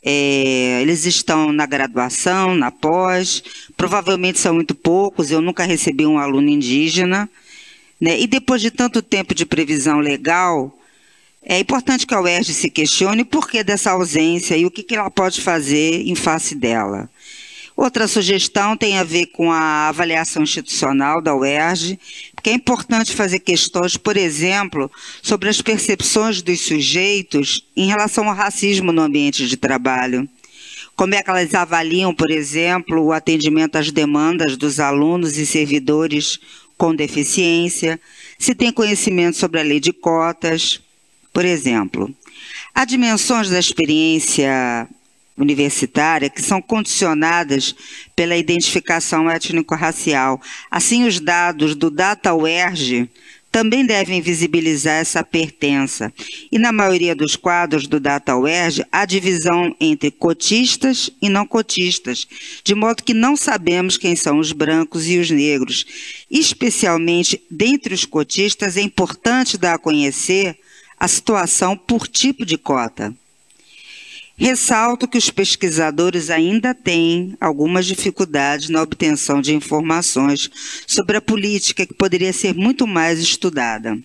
é, 0.00 0.80
eles 0.80 1.04
estão 1.06 1.52
na 1.52 1.66
graduação, 1.66 2.54
na 2.54 2.70
pós, 2.70 3.42
provavelmente 3.76 4.38
são 4.38 4.54
muito 4.54 4.76
poucos, 4.76 5.32
eu 5.32 5.40
nunca 5.40 5.64
recebi 5.64 6.06
um 6.06 6.20
aluno 6.20 6.48
indígena. 6.48 7.28
Né? 8.00 8.20
E 8.20 8.28
depois 8.28 8.62
de 8.62 8.70
tanto 8.70 9.02
tempo 9.02 9.34
de 9.34 9.44
previsão 9.44 9.98
legal, 9.98 10.72
é 11.42 11.58
importante 11.58 12.06
que 12.06 12.14
a 12.14 12.20
UERJ 12.20 12.54
se 12.54 12.70
questione 12.70 13.22
o 13.22 13.26
porquê 13.26 13.64
dessa 13.64 13.90
ausência 13.90 14.56
e 14.56 14.64
o 14.64 14.70
que, 14.70 14.84
que 14.84 14.94
ela 14.94 15.10
pode 15.10 15.40
fazer 15.40 16.06
em 16.06 16.14
face 16.14 16.54
dela. 16.54 17.10
Outra 17.76 18.06
sugestão 18.06 18.76
tem 18.76 18.98
a 18.98 19.02
ver 19.02 19.26
com 19.26 19.50
a 19.50 19.88
avaliação 19.88 20.44
institucional 20.44 21.20
da 21.20 21.34
UERJ, 21.34 21.98
que 22.44 22.50
é 22.50 22.52
importante 22.52 23.14
fazer 23.14 23.38
questões, 23.38 23.96
por 23.96 24.18
exemplo, 24.18 24.92
sobre 25.22 25.48
as 25.48 25.62
percepções 25.62 26.42
dos 26.42 26.60
sujeitos 26.60 27.66
em 27.74 27.86
relação 27.86 28.28
ao 28.28 28.34
racismo 28.34 28.92
no 28.92 29.00
ambiente 29.00 29.48
de 29.48 29.56
trabalho. 29.56 30.28
Como 30.94 31.14
é 31.14 31.22
que 31.22 31.30
elas 31.30 31.54
avaliam, 31.54 32.14
por 32.14 32.30
exemplo, 32.30 33.00
o 33.00 33.12
atendimento 33.12 33.76
às 33.76 33.90
demandas 33.90 34.58
dos 34.58 34.78
alunos 34.78 35.38
e 35.38 35.46
servidores 35.46 36.38
com 36.76 36.94
deficiência, 36.94 37.98
se 38.38 38.54
tem 38.54 38.70
conhecimento 38.70 39.38
sobre 39.38 39.60
a 39.60 39.64
lei 39.64 39.80
de 39.80 39.94
cotas, 39.94 40.82
por 41.32 41.46
exemplo. 41.46 42.14
Há 42.74 42.84
dimensões 42.84 43.48
da 43.48 43.58
experiência 43.58 44.86
universitária 45.36 46.30
que 46.30 46.42
são 46.42 46.62
condicionadas 46.62 47.74
pela 48.14 48.36
identificação 48.36 49.28
étnico-racial. 49.28 50.40
Assim, 50.70 51.06
os 51.06 51.18
dados 51.20 51.74
do 51.74 51.90
DataUERJ 51.90 53.08
também 53.54 53.86
devem 53.86 54.20
visibilizar 54.20 54.96
essa 54.96 55.22
pertença. 55.22 56.12
E 56.50 56.58
na 56.58 56.72
maioria 56.72 57.14
dos 57.14 57.36
quadros 57.36 57.86
do 57.86 58.00
DataUERJ, 58.00 58.84
há 58.90 59.04
divisão 59.04 59.72
entre 59.80 60.10
cotistas 60.10 61.08
e 61.22 61.28
não 61.28 61.46
cotistas, 61.46 62.26
de 62.64 62.74
modo 62.74 63.04
que 63.04 63.14
não 63.14 63.36
sabemos 63.36 63.96
quem 63.96 64.16
são 64.16 64.40
os 64.40 64.50
brancos 64.50 65.08
e 65.08 65.18
os 65.18 65.30
negros. 65.30 65.86
Especialmente 66.28 67.40
dentre 67.48 67.94
os 67.94 68.04
cotistas, 68.04 68.76
é 68.76 68.80
importante 68.80 69.56
dar 69.56 69.74
a 69.74 69.78
conhecer 69.78 70.58
a 70.98 71.06
situação 71.06 71.76
por 71.76 72.08
tipo 72.08 72.44
de 72.44 72.58
cota. 72.58 73.14
Ressalto 74.36 75.06
que 75.06 75.16
os 75.16 75.30
pesquisadores 75.30 76.28
ainda 76.28 76.74
têm 76.74 77.36
algumas 77.40 77.86
dificuldades 77.86 78.68
na 78.68 78.82
obtenção 78.82 79.40
de 79.40 79.54
informações 79.54 80.50
sobre 80.88 81.16
a 81.16 81.20
política 81.20 81.86
que 81.86 81.94
poderia 81.94 82.32
ser 82.32 82.52
muito 82.52 82.84
mais 82.84 83.20
estudada. 83.20 83.96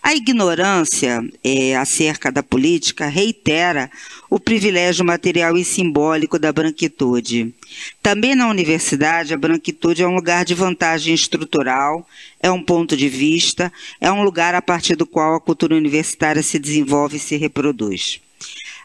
A 0.00 0.14
ignorância 0.14 1.28
é, 1.42 1.76
acerca 1.76 2.30
da 2.30 2.40
política 2.40 3.08
reitera 3.08 3.90
o 4.30 4.38
privilégio 4.38 5.04
material 5.04 5.58
e 5.58 5.64
simbólico 5.64 6.38
da 6.38 6.52
branquitude. 6.52 7.52
Também 8.00 8.36
na 8.36 8.48
universidade, 8.48 9.34
a 9.34 9.36
branquitude 9.36 10.04
é 10.04 10.08
um 10.08 10.14
lugar 10.14 10.44
de 10.44 10.54
vantagem 10.54 11.12
estrutural, 11.12 12.06
é 12.40 12.48
um 12.48 12.62
ponto 12.62 12.96
de 12.96 13.08
vista, 13.08 13.72
é 14.00 14.10
um 14.10 14.22
lugar 14.22 14.54
a 14.54 14.62
partir 14.62 14.94
do 14.94 15.04
qual 15.04 15.34
a 15.34 15.40
cultura 15.40 15.74
universitária 15.74 16.44
se 16.44 16.60
desenvolve 16.60 17.16
e 17.16 17.20
se 17.20 17.36
reproduz. 17.36 18.20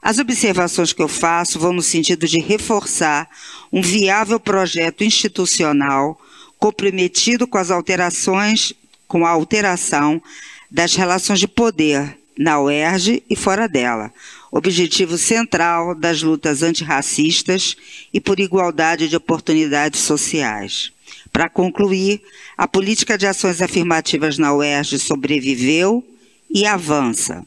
As 0.03 0.19
observações 0.19 0.91
que 0.91 1.01
eu 1.01 1.07
faço 1.07 1.57
vão 1.57 1.71
no 1.71 1.81
sentido 1.81 2.27
de 2.27 2.37
reforçar 2.37 3.29
um 3.71 3.81
viável 3.81 4.37
projeto 4.37 5.01
institucional 5.01 6.19
comprometido 6.59 7.47
com 7.47 7.57
as 7.57 7.71
alterações, 7.71 8.73
com 9.07 9.25
a 9.25 9.29
alteração 9.29 10.21
das 10.69 10.93
relações 10.95 11.39
de 11.39 11.47
poder 11.47 12.17
na 12.37 12.59
UERJ 12.59 13.23
e 13.29 13.35
fora 13.37 13.65
dela, 13.65 14.11
objetivo 14.51 15.17
central 15.17 15.95
das 15.95 16.21
lutas 16.21 16.63
antirracistas 16.63 17.77
e 18.13 18.19
por 18.19 18.41
igualdade 18.41 19.07
de 19.07 19.15
oportunidades 19.15 20.01
sociais. 20.01 20.91
Para 21.31 21.47
concluir, 21.47 22.21
a 22.57 22.67
política 22.67 23.17
de 23.17 23.25
ações 23.25 23.61
afirmativas 23.61 24.37
na 24.37 24.53
UERJ 24.53 24.99
sobreviveu 24.99 26.05
e 26.49 26.65
avança 26.65 27.45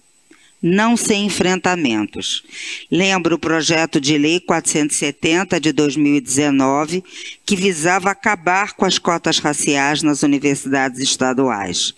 não 0.66 0.96
sem 0.96 1.26
enfrentamentos. 1.26 2.42
Lembro 2.90 3.36
o 3.36 3.38
projeto 3.38 4.00
de 4.00 4.18
lei 4.18 4.40
470 4.40 5.60
de 5.60 5.70
2019, 5.70 7.04
que 7.44 7.54
visava 7.54 8.10
acabar 8.10 8.72
com 8.72 8.84
as 8.84 8.98
cotas 8.98 9.38
raciais 9.38 10.02
nas 10.02 10.24
universidades 10.24 10.98
estaduais. 10.98 11.94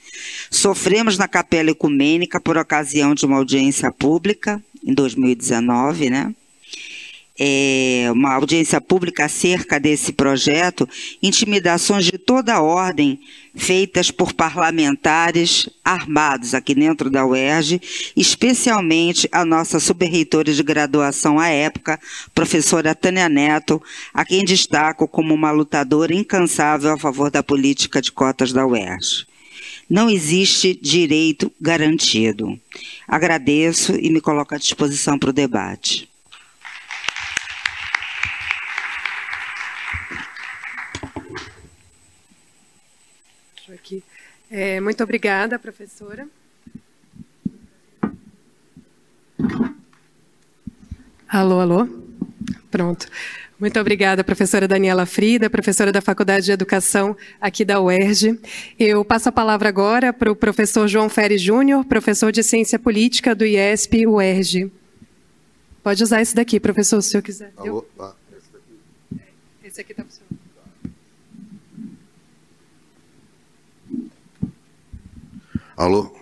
Sofremos 0.50 1.16
na 1.16 1.26
Capela 1.26 1.70
Ecumênica 1.70 2.38
por 2.38 2.58
ocasião 2.58 3.14
de 3.14 3.24
uma 3.24 3.38
audiência 3.38 3.90
pública, 3.90 4.62
em 4.84 4.92
2019, 4.92 6.10
né? 6.10 6.34
É, 7.38 8.08
uma 8.12 8.34
audiência 8.34 8.80
pública 8.80 9.26
acerca 9.26 9.78
desse 9.78 10.12
projeto, 10.12 10.88
intimidações 11.22 12.04
de 12.04 12.18
toda 12.18 12.60
ordem 12.60 13.20
feitas 13.54 14.10
por 14.10 14.32
parlamentares 14.32 15.68
armados 15.84 16.54
aqui 16.54 16.74
dentro 16.74 17.10
da 17.10 17.26
UERJ, 17.26 17.80
especialmente 18.16 19.28
a 19.32 19.44
nossa 19.44 19.80
subreitora 19.80 20.52
de 20.52 20.62
graduação 20.62 21.38
à 21.38 21.48
época, 21.48 21.98
professora 22.34 22.94
Tânia 22.94 23.28
Neto, 23.28 23.82
a 24.14 24.24
quem 24.24 24.44
destaco 24.44 25.06
como 25.08 25.34
uma 25.34 25.50
lutadora 25.50 26.14
incansável 26.14 26.92
a 26.92 26.98
favor 26.98 27.30
da 27.30 27.42
política 27.42 28.00
de 28.00 28.12
cotas 28.12 28.52
da 28.52 28.66
UERJ. 28.66 29.26
Não 29.88 30.10
existe 30.10 30.78
direito 30.80 31.50
garantido. 31.60 32.60
Agradeço 33.06 33.96
e 33.96 34.10
me 34.10 34.20
coloco 34.20 34.54
à 34.54 34.58
disposição 34.58 35.18
para 35.18 35.30
o 35.30 35.32
debate. 35.32 36.07
É, 44.50 44.80
muito 44.80 45.02
obrigada, 45.04 45.58
professora. 45.58 46.26
Alô, 51.28 51.60
alô. 51.60 51.86
Pronto. 52.70 53.06
Muito 53.60 53.78
obrigada, 53.80 54.22
professora 54.22 54.68
Daniela 54.68 55.04
Frida, 55.04 55.50
professora 55.50 55.90
da 55.90 56.00
Faculdade 56.00 56.46
de 56.46 56.52
Educação 56.52 57.16
aqui 57.40 57.64
da 57.64 57.80
UERJ. 57.80 58.38
Eu 58.78 59.04
passo 59.04 59.28
a 59.28 59.32
palavra 59.32 59.68
agora 59.68 60.12
para 60.12 60.30
o 60.30 60.36
professor 60.36 60.86
João 60.86 61.08
Ferri 61.08 61.36
Júnior, 61.36 61.84
professor 61.84 62.30
de 62.30 62.42
Ciência 62.42 62.78
Política 62.78 63.34
do 63.34 63.44
IESP 63.44 64.06
UERJ. 64.06 64.70
Pode 65.82 66.02
usar 66.04 66.22
esse 66.22 66.36
daqui, 66.36 66.60
professor, 66.60 67.02
se 67.02 67.08
o 67.08 67.10
senhor 67.10 67.22
quiser. 67.22 67.52
Alô? 67.56 67.84
Ah, 67.98 68.14
esse 68.36 68.52
daqui. 68.52 69.22
Esse 69.64 69.80
aqui 69.80 69.92
está 69.92 70.04
funcionando. 70.04 70.27
Alô? 75.78 76.12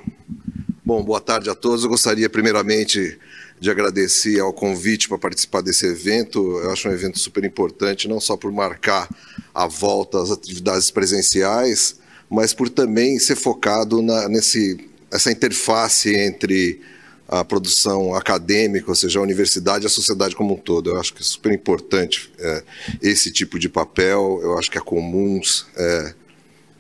Bom, 0.85 1.03
boa 1.03 1.19
tarde 1.19 1.49
a 1.49 1.55
todos. 1.55 1.83
Eu 1.83 1.89
gostaria, 1.89 2.29
primeiramente, 2.29 3.19
de 3.59 3.71
agradecer 3.71 4.39
ao 4.39 4.53
convite 4.53 5.09
para 5.09 5.17
participar 5.17 5.63
desse 5.63 5.87
evento. 5.87 6.59
Eu 6.59 6.71
acho 6.73 6.87
um 6.87 6.93
evento 6.93 7.19
super 7.19 7.43
importante, 7.43 8.07
não 8.07 8.21
só 8.21 8.37
por 8.37 8.53
marcar 8.53 9.09
a 9.55 9.67
volta 9.67 10.21
às 10.21 10.31
atividades 10.31 10.91
presenciais, 10.91 11.97
mas 12.29 12.53
por 12.53 12.69
também 12.69 13.19
ser 13.19 13.35
focado 13.35 14.03
na, 14.03 14.29
nesse, 14.29 14.91
essa 15.11 15.33
interface 15.33 16.15
entre 16.15 16.79
a 17.27 17.43
produção 17.43 18.15
acadêmica, 18.15 18.91
ou 18.91 18.95
seja, 18.95 19.21
a 19.21 19.23
universidade 19.23 19.85
e 19.85 19.87
a 19.87 19.91
sociedade 19.91 20.37
como 20.37 20.53
um 20.53 20.59
todo. 20.59 20.91
Eu 20.91 21.01
acho 21.01 21.15
que 21.15 21.23
é 21.23 21.25
super 21.25 21.51
importante 21.51 22.31
é, 22.39 22.63
esse 23.01 23.33
tipo 23.33 23.59
de 23.59 23.71
papel, 23.71 24.39
eu 24.43 24.59
acho 24.59 24.71
que 24.71 24.77
é 24.77 24.83
comuns. 24.83 25.67
É, 25.75 26.15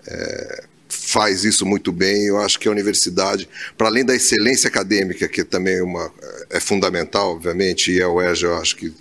é, 0.09 0.65
faz 0.89 1.45
isso 1.45 1.65
muito 1.65 1.93
bem. 1.93 2.27
Eu 2.27 2.39
acho 2.41 2.59
que 2.59 2.69
a 2.69 2.71
universidade, 2.71 3.49
para 3.77 3.89
além 3.89 4.05
da 4.05 4.15
excelência 4.15 4.69
acadêmica, 4.69 5.29
que 5.29 5.45
também 5.45 5.75
é, 5.75 5.83
uma, 5.83 6.13
é 6.51 6.61
fundamental, 6.61 7.33
obviamente, 7.33 7.93
e 7.93 8.03
a 8.03 8.09
UERJ 8.09 8.45
eu 8.45 8.57
acho 8.57 8.77
que 8.77 8.93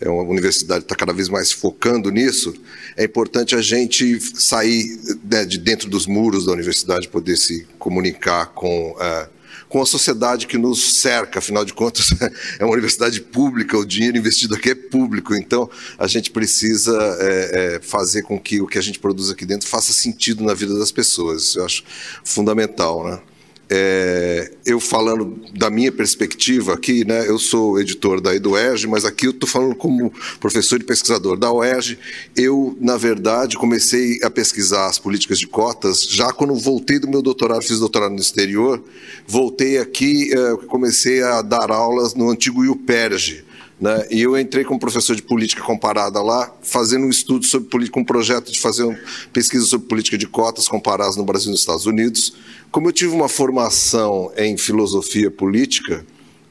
é 0.00 0.08
uma 0.08 0.22
universidade 0.22 0.84
está 0.84 0.96
cada 0.96 1.12
vez 1.12 1.28
mais 1.28 1.52
focando 1.52 2.10
nisso, 2.10 2.54
é 2.96 3.04
importante 3.04 3.54
a 3.54 3.60
gente 3.60 4.18
sair 4.40 4.98
né, 5.30 5.44
de 5.44 5.58
dentro 5.58 5.90
dos 5.90 6.06
muros 6.06 6.46
da 6.46 6.52
universidade, 6.52 7.08
poder 7.08 7.36
se 7.36 7.66
comunicar 7.78 8.46
com. 8.46 8.92
Uh, 8.92 9.39
com 9.70 9.80
a 9.80 9.86
sociedade 9.86 10.48
que 10.48 10.58
nos 10.58 11.00
cerca, 11.00 11.38
afinal 11.38 11.64
de 11.64 11.72
contas, 11.72 12.08
é 12.58 12.64
uma 12.64 12.72
universidade 12.72 13.20
pública, 13.20 13.78
o 13.78 13.86
dinheiro 13.86 14.18
investido 14.18 14.56
aqui 14.56 14.70
é 14.70 14.74
público, 14.74 15.32
então 15.32 15.70
a 15.96 16.08
gente 16.08 16.32
precisa 16.32 16.92
é, 17.20 17.76
é, 17.76 17.80
fazer 17.80 18.22
com 18.22 18.38
que 18.38 18.60
o 18.60 18.66
que 18.66 18.78
a 18.78 18.82
gente 18.82 18.98
produz 18.98 19.30
aqui 19.30 19.46
dentro 19.46 19.68
faça 19.68 19.92
sentido 19.92 20.42
na 20.42 20.54
vida 20.54 20.76
das 20.76 20.90
pessoas, 20.90 21.44
isso 21.44 21.60
eu 21.60 21.64
acho 21.64 21.84
fundamental, 22.24 23.08
né? 23.08 23.20
É, 23.72 24.50
eu 24.66 24.80
falando 24.80 25.40
da 25.56 25.70
minha 25.70 25.92
perspectiva 25.92 26.74
aqui, 26.74 27.04
né, 27.04 27.28
eu 27.28 27.38
sou 27.38 27.80
editor 27.80 28.20
da 28.20 28.34
EduERJ, 28.34 28.88
mas 28.88 29.04
aqui 29.04 29.26
eu 29.26 29.30
estou 29.30 29.48
falando 29.48 29.76
como 29.76 30.12
professor 30.40 30.80
e 30.80 30.84
pesquisador 30.84 31.38
da 31.38 31.52
UERJ. 31.52 31.96
Eu, 32.36 32.76
na 32.80 32.96
verdade, 32.96 33.56
comecei 33.56 34.18
a 34.24 34.30
pesquisar 34.30 34.88
as 34.88 34.98
políticas 34.98 35.38
de 35.38 35.46
cotas 35.46 36.02
já 36.02 36.32
quando 36.32 36.54
voltei 36.56 36.98
do 36.98 37.08
meu 37.08 37.22
doutorado, 37.22 37.62
fiz 37.62 37.78
doutorado 37.78 38.10
no 38.10 38.20
exterior, 38.20 38.82
voltei 39.24 39.78
aqui, 39.78 40.32
é, 40.32 40.66
comecei 40.66 41.22
a 41.22 41.40
dar 41.40 41.70
aulas 41.70 42.14
no 42.14 42.28
antigo 42.28 42.64
IUPERJ, 42.64 43.44
né? 43.80 44.06
E 44.10 44.20
eu 44.20 44.38
entrei 44.38 44.62
como 44.62 44.78
professor 44.78 45.16
de 45.16 45.22
política 45.22 45.62
comparada 45.62 46.20
lá, 46.20 46.52
fazendo 46.62 47.06
um 47.06 47.10
estudo 47.10 47.46
sobre 47.46 47.68
política, 47.70 47.98
um 47.98 48.04
projeto 48.04 48.52
de 48.52 48.60
fazer 48.60 48.84
uma 48.84 48.98
pesquisa 49.32 49.64
sobre 49.64 49.88
política 49.88 50.18
de 50.18 50.26
cotas 50.26 50.68
comparadas 50.68 51.16
no 51.16 51.24
Brasil 51.24 51.48
e 51.48 51.52
nos 51.52 51.60
Estados 51.60 51.86
Unidos. 51.86 52.34
Como 52.70 52.88
eu 52.88 52.92
tive 52.92 53.14
uma 53.14 53.28
formação 53.28 54.30
em 54.36 54.56
filosofia 54.58 55.30
política 55.30 56.04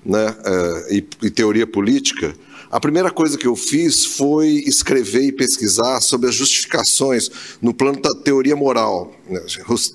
né, 0.03 0.29
uh, 0.29 0.93
e, 0.93 1.05
e 1.21 1.29
teoria 1.29 1.67
política, 1.67 2.33
a 2.71 2.79
primeira 2.79 3.09
coisa 3.09 3.35
que 3.35 3.47
eu 3.47 3.55
fiz 3.55 4.05
foi 4.05 4.63
escrever 4.67 5.23
e 5.23 5.31
pesquisar 5.31 6.01
sobre 6.01 6.29
as 6.29 6.35
justificações 6.35 7.29
no 7.59 7.73
plano 7.73 7.99
da 7.99 8.11
teoria 8.23 8.55
moral, 8.55 9.11
né, 9.27 9.41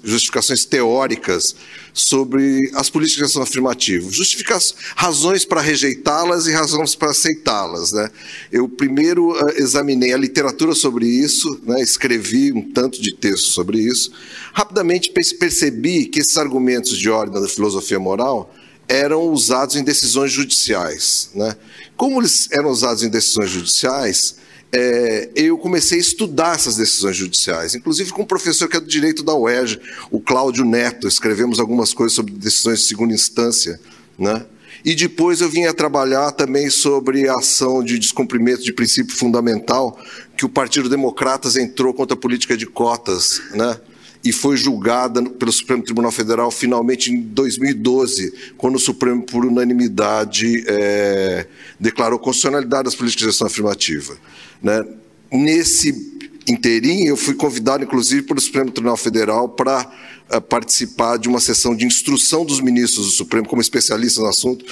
justificações 0.03 0.65
teóricas 0.65 1.55
sobre 1.93 2.73
as 2.75 2.91
políticas 2.91 3.29
de 3.29 3.31
ação 3.31 3.43
afirmativa, 3.43 4.11
justificações, 4.11 4.75
razões 4.97 5.45
para 5.45 5.61
rejeitá-las 5.61 6.49
e 6.49 6.53
razões 6.53 6.97
para 6.97 7.13
aceitá-las. 7.13 7.93
Né? 7.93 8.11
Eu 8.51 8.69
primeiro 8.69 9.31
uh, 9.31 9.51
examinei 9.57 10.13
a 10.13 10.17
literatura 10.17 10.75
sobre 10.75 11.07
isso, 11.07 11.61
né, 11.63 11.81
escrevi 11.81 12.53
um 12.53 12.73
tanto 12.73 13.01
de 13.01 13.15
texto 13.15 13.47
sobre 13.47 13.79
isso. 13.79 14.11
Rapidamente 14.53 15.13
percebi 15.39 16.07
que 16.07 16.19
esses 16.19 16.37
argumentos 16.37 16.99
de 16.99 17.09
ordem 17.09 17.41
da 17.41 17.49
filosofia 17.49 18.01
moral 18.01 18.53
eram 18.89 19.31
usados 19.31 19.77
em 19.77 19.85
decisões 19.85 20.33
judiciais. 20.33 21.31
Né? 21.35 21.57
Como 21.97 22.21
eles 22.21 22.49
eram 22.51 22.71
usados 22.71 23.03
em 23.03 23.09
decisões 23.09 23.51
judiciais, 23.51 24.37
é, 24.73 25.31
eu 25.37 25.57
comecei 25.57 25.99
a 25.99 26.01
estudar 26.01 26.57
essas 26.57 26.77
decisões 26.77 27.17
judiciais, 27.17 27.77
inclusive 27.77 28.13
com 28.13 28.23
um 28.23 28.27
professor 28.27 28.69
que 28.69 28.77
é 28.77 28.81
do 28.81 28.89
direito 28.89 29.23
da 29.23 29.33
UERJ, 29.33 29.81
o 30.11 30.21
Cláudio 30.21 30.65
Neto, 30.65 31.07
escrevemos 31.07 31.61
algumas 31.61 31.95
coisas 31.95 32.15
sobre 32.15 32.35
decisões 32.35 32.81
de 32.81 32.87
segunda 32.87 33.15
instância, 33.15 33.81
né? 34.19 34.45
E 34.85 34.95
depois 34.95 35.41
eu 35.41 35.49
vim 35.49 35.65
a 35.65 35.73
trabalhar 35.73 36.33
também 36.33 36.69
sobre 36.69 37.29
a 37.29 37.37
ação 37.37 37.83
de 37.83 37.99
descumprimento 37.99 38.63
de 38.63 38.73
princípio 38.73 39.17
fundamental 39.17 39.99
que 40.37 40.45
o 40.45 40.49
Partido 40.49 40.91
Democratas 40.91 41.57
entrou 41.57 41.95
contra 41.95 42.15
a 42.15 42.21
política 42.21 42.57
de 42.57 42.67
cotas, 42.67 43.41
né? 43.55 43.79
E 44.25 44.33
foi 44.33 44.57
julgada 44.57 45.23
pelo 45.23 45.53
Supremo 45.53 45.83
Tribunal 45.83 46.11
Federal 46.11 46.51
finalmente 46.51 47.13
em 47.13 47.21
2012, 47.21 48.33
quando 48.57 48.77
o 48.77 48.79
Supremo, 48.79 49.23
por 49.23 49.45
unanimidade, 49.45 50.65
é, 50.67 51.47
declarou 51.79 52.19
constitucionalidade 52.19 52.85
das 52.85 52.95
políticas 52.95 53.27
de 53.27 53.31
gestão 53.31 53.47
afirmativa. 53.47 54.17
Né? 54.63 54.83
Nesse 55.31 56.15
inteirinho, 56.49 57.09
eu 57.09 57.17
fui 57.17 57.35
convidado, 57.35 57.85
inclusive, 57.85 58.23
pelo 58.23 58.41
Supremo 58.41 58.71
Tribunal 58.71 58.97
Federal 58.97 59.49
para 59.49 59.91
uh, 60.35 60.41
participar 60.41 61.19
de 61.19 61.29
uma 61.29 61.41
sessão 61.41 61.75
de 61.75 61.87
instrução 61.87 62.45
dos 62.45 62.61
ministros 62.61 63.07
do 63.07 63.13
Supremo, 63.13 63.47
como 63.47 63.61
especialista 63.61 64.21
no 64.21 64.29
assunto, 64.29 64.65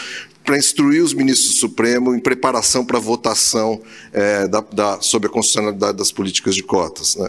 para 0.44 0.59
instruir 0.59 1.03
os 1.03 1.14
ministros 1.14 1.55
do 1.55 1.59
Supremo 1.59 2.14
em 2.14 2.20
preparação 2.20 2.84
para 2.84 2.98
a 2.98 3.00
votação 3.00 3.80
é, 4.12 4.48
da, 4.48 4.61
da, 4.61 5.00
sobre 5.00 5.28
a 5.28 5.30
constitucionalidade 5.30 5.96
das 5.96 6.11
políticas 6.11 6.55
de 6.55 6.62
cotas. 6.62 7.16
Né? 7.16 7.28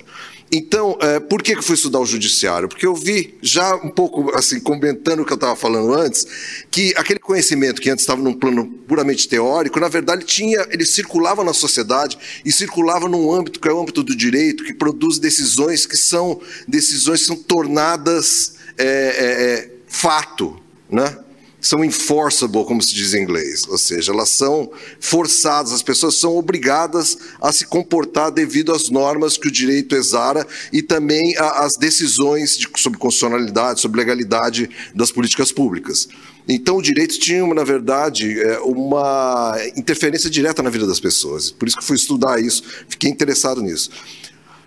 Então, 0.55 0.95
é, 1.01 1.19
por 1.19 1.41
que, 1.41 1.55
que 1.55 1.63
fui 1.63 1.73
estudar 1.73 1.99
o 1.99 2.05
judiciário? 2.05 2.69
Porque 2.69 2.85
eu 2.85 2.93
vi, 2.93 3.33
já 3.41 3.73
um 3.77 3.89
pouco 3.89 4.29
assim, 4.35 4.59
comentando 4.59 5.21
o 5.21 5.25
que 5.25 5.33
eu 5.33 5.35
estava 5.35 5.55
falando 5.55 5.91
antes, 5.91 6.27
que 6.69 6.93
aquele 6.95 7.17
conhecimento 7.17 7.81
que 7.81 7.89
antes 7.89 8.03
estava 8.03 8.21
num 8.21 8.35
plano 8.35 8.67
puramente 8.87 9.27
teórico, 9.27 9.79
na 9.79 9.87
verdade, 9.87 10.23
tinha, 10.25 10.63
ele 10.69 10.85
circulava 10.85 11.43
na 11.43 11.53
sociedade 11.53 12.19
e 12.45 12.51
circulava 12.51 13.09
num 13.09 13.33
âmbito 13.33 13.59
que 13.59 13.67
é 13.67 13.73
o 13.73 13.81
âmbito 13.81 14.03
do 14.03 14.15
direito, 14.15 14.63
que 14.63 14.75
produz 14.75 15.17
decisões 15.17 15.87
que 15.87 15.97
são 15.97 16.39
decisões 16.67 17.21
que 17.21 17.25
são 17.25 17.35
tornadas 17.35 18.53
é, 18.77 18.85
é, 18.85 19.53
é 19.55 19.71
fato, 19.87 20.61
né? 20.87 21.17
São 21.63 21.83
enforceable, 21.83 22.65
como 22.65 22.83
se 22.83 22.93
diz 22.93 23.13
em 23.13 23.23
inglês, 23.23 23.65
ou 23.67 23.77
seja, 23.77 24.11
elas 24.11 24.29
são 24.29 24.69
forçadas, 24.99 25.71
as 25.71 25.81
pessoas 25.81 26.15
são 26.15 26.35
obrigadas 26.35 27.17
a 27.41 27.53
se 27.53 27.65
comportar 27.65 28.31
devido 28.31 28.73
às 28.73 28.89
normas 28.89 29.37
que 29.37 29.47
o 29.47 29.51
direito 29.51 29.95
exara 29.95 30.45
e 30.73 30.81
também 30.81 31.33
às 31.37 31.77
decisões 31.77 32.57
de, 32.57 32.67
sobre 32.75 32.99
constitucionalidade, 32.99 33.79
sobre 33.79 34.01
legalidade 34.01 34.69
das 34.93 35.09
políticas 35.09 35.53
públicas. 35.53 36.09
Então, 36.47 36.77
o 36.77 36.81
direito 36.81 37.17
tinha, 37.17 37.45
na 37.53 37.63
verdade, 37.63 38.37
é, 38.41 38.59
uma 38.59 39.55
interferência 39.77 40.29
direta 40.29 40.61
na 40.61 40.69
vida 40.69 40.85
das 40.85 40.99
pessoas. 40.99 41.49
Por 41.49 41.69
isso 41.69 41.77
que 41.77 41.83
fui 41.85 41.95
estudar 41.95 42.41
isso, 42.41 42.61
fiquei 42.89 43.09
interessado 43.09 43.61
nisso. 43.61 43.89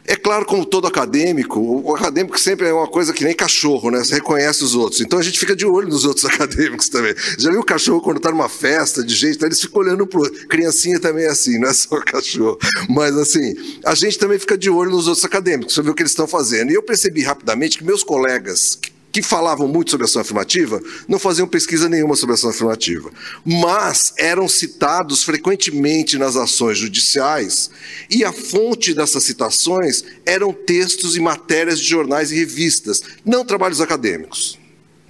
É 0.09 0.15
claro, 0.15 0.45
como 0.47 0.65
todo 0.65 0.87
acadêmico, 0.87 1.61
o 1.61 1.95
acadêmico 1.95 2.39
sempre 2.39 2.67
é 2.67 2.73
uma 2.73 2.87
coisa 2.87 3.13
que 3.13 3.25
nem 3.25 3.35
cachorro, 3.35 3.91
né? 3.91 3.99
Você 3.99 4.15
reconhece 4.15 4.63
os 4.63 4.75
outros. 4.75 5.01
Então 5.01 5.19
a 5.19 5.23
gente 5.23 5.39
fica 5.39 5.57
de 5.57 5.67
olho 5.67 5.89
nos 5.89 6.05
outros 6.05 6.25
acadêmicos 6.27 6.89
também. 6.89 7.15
Já 7.39 7.51
viu 7.51 7.61
o 7.61 7.65
cachorro 7.65 8.01
quando 8.01 8.19
está 8.19 8.31
numa 8.31 8.49
festa 8.49 9.03
de 9.03 9.17
então 9.27 9.49
eles 9.49 9.61
ficam 9.61 9.83
olhando 9.83 10.07
pro. 10.07 10.31
Criancinha 10.47 11.01
também 11.01 11.25
é 11.25 11.29
assim, 11.29 11.59
não 11.59 11.69
é 11.69 11.73
só 11.73 12.01
cachorro. 12.01 12.59
Mas 12.89 13.17
assim, 13.17 13.55
a 13.85 13.95
gente 13.95 14.19
também 14.19 14.39
fica 14.39 14.57
de 14.57 14.71
olho 14.71 14.91
nos 14.91 15.09
outros 15.09 15.25
acadêmicos, 15.25 15.77
ver 15.77 15.91
o 15.91 15.95
que 15.95 16.03
eles 16.03 16.13
estão 16.13 16.27
fazendo. 16.27 16.71
E 16.71 16.75
eu 16.75 16.83
percebi 16.83 17.23
rapidamente 17.23 17.79
que 17.79 17.85
meus 17.85 18.05
colegas 18.05 18.79
que 19.17 19.23
falavam 19.23 19.67
muito 19.67 19.93
sobre 19.93 20.05
ação 20.05 20.21
afirmativa 20.21 20.79
não 21.09 21.19
faziam 21.19 21.49
pesquisa 21.49 21.89
nenhuma 21.89 22.15
sobre 22.15 22.35
ação 22.35 22.51
afirmativa, 22.51 23.11
mas 23.47 24.13
eram 24.19 24.47
citados 24.47 25.23
frequentemente 25.23 26.19
nas 26.19 26.37
ações 26.37 26.77
judiciais 26.77 27.71
e 28.11 28.23
a 28.27 28.31
fonte 28.31 28.93
dessas 28.93 29.25
citações 29.25 30.05
eram 30.27 30.53
textos 30.53 31.17
e 31.17 31.21
matérias 31.21 31.81
de 31.81 31.87
jornais 31.87 32.31
e 32.31 32.37
revistas, 32.37 33.01
não 33.25 33.43
trabalhos 33.43 33.81
acadêmicos. 33.81 34.59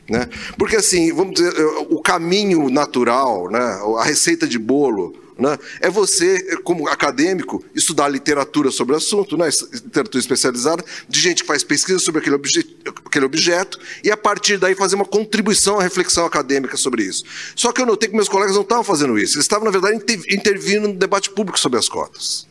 Né? 0.09 0.29
Porque, 0.57 0.77
assim, 0.77 1.13
vamos 1.13 1.35
dizer, 1.35 1.53
o 1.91 2.01
caminho 2.01 2.71
natural, 2.71 3.51
né? 3.51 3.81
a 3.99 4.05
receita 4.05 4.47
de 4.47 4.57
bolo 4.57 5.17
né? 5.39 5.59
É 5.81 5.91
você, 5.91 6.57
como 6.65 6.89
acadêmico, 6.89 7.65
estudar 7.75 8.09
literatura 8.09 8.71
sobre 8.71 8.95
o 8.95 8.97
assunto, 8.97 9.37
né? 9.37 9.49
literatura 9.73 10.19
especializada, 10.19 10.85
de 11.09 11.21
gente 11.21 11.43
que 11.43 11.47
faz 11.47 11.63
pesquisa 11.63 11.99
sobre 11.99 12.21
aquele, 12.21 12.37
obje 12.37 12.77
aquele 13.05 13.25
objeto, 13.27 13.79
e 14.03 14.11
a 14.11 14.17
partir 14.17 14.57
daí 14.57 14.75
fazer 14.75 14.97
uma 14.97 15.05
contribuição 15.05 15.79
à 15.79 15.83
reflexão 15.83 16.25
acadêmica 16.25 16.77
sobre 16.77 17.03
isso. 17.05 17.25
Só 17.55 17.73
que 17.73 17.81
eu 17.81 17.87
notei 17.87 18.09
que 18.09 18.17
meus 18.17 18.29
colegas 18.29 18.55
não 18.55 18.63
estavam 18.63 18.85
fazendo 18.85 19.19
isso, 19.19 19.37
eles 19.37 19.45
estavam, 19.45 19.65
na 19.65 19.71
verdade, 19.71 20.03
intervindo 20.31 20.89
no 20.89 20.95
debate 20.95 21.31
público 21.31 21.59
sobre 21.59 21.79
as 21.79 21.89
cotas. 21.89 22.47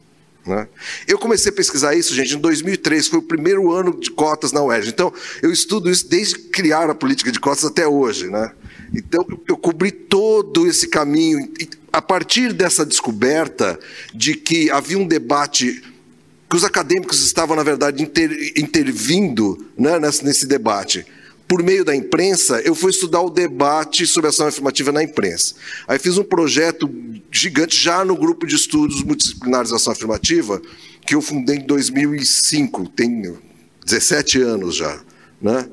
Né? 0.45 0.67
Eu 1.07 1.17
comecei 1.17 1.51
a 1.51 1.55
pesquisar 1.55 1.95
isso, 1.95 2.13
gente, 2.13 2.35
em 2.35 2.39
2003, 2.39 3.07
foi 3.07 3.19
o 3.19 3.23
primeiro 3.23 3.71
ano 3.71 3.99
de 3.99 4.11
cotas 4.11 4.51
na 4.51 4.61
UERJ. 4.61 4.89
Então, 4.89 5.11
eu 5.41 5.51
estudo 5.51 5.89
isso 5.89 6.07
desde 6.07 6.37
criar 6.37 6.89
a 6.89 6.93
política 6.93 7.31
de 7.31 7.39
cotas 7.39 7.65
até 7.65 7.87
hoje. 7.87 8.29
Né? 8.29 8.51
Então, 8.95 9.25
eu 9.47 9.57
cobri 9.57 9.91
todo 9.91 10.65
esse 10.65 10.87
caminho. 10.87 11.51
A 11.91 12.01
partir 12.01 12.53
dessa 12.53 12.85
descoberta 12.85 13.77
de 14.13 14.35
que 14.35 14.69
havia 14.71 14.97
um 14.97 15.07
debate, 15.07 15.83
que 16.49 16.55
os 16.55 16.63
acadêmicos 16.63 17.23
estavam, 17.23 17.55
na 17.55 17.63
verdade, 17.63 18.01
inter, 18.01 18.31
intervindo 18.57 19.65
né, 19.77 19.99
nesse, 19.99 20.23
nesse 20.23 20.47
debate, 20.47 21.05
por 21.47 21.61
meio 21.61 21.85
da 21.85 21.95
imprensa, 21.95 22.59
eu 22.61 22.73
fui 22.73 22.89
estudar 22.89 23.21
o 23.21 23.29
debate 23.29 24.07
sobre 24.07 24.29
ação 24.29 24.47
afirmativa 24.47 24.91
na 24.91 25.03
imprensa. 25.03 25.55
Aí 25.87 25.99
fiz 25.99 26.17
um 26.17 26.23
projeto 26.23 26.89
gigante 27.31 27.77
já 27.77 28.03
no 28.03 28.15
grupo 28.15 28.47
de 28.47 28.55
estudos 28.55 29.03
multidisciplinares 29.03 29.69
de 29.69 29.75
ação 29.75 29.93
afirmativa, 29.93 30.61
que 31.05 31.13
eu 31.13 31.21
fundei 31.21 31.57
em 31.57 31.65
2005, 31.65 32.89
tem 32.89 33.35
17 33.85 34.41
anos 34.41 34.75
já, 34.75 34.99
né? 35.39 35.69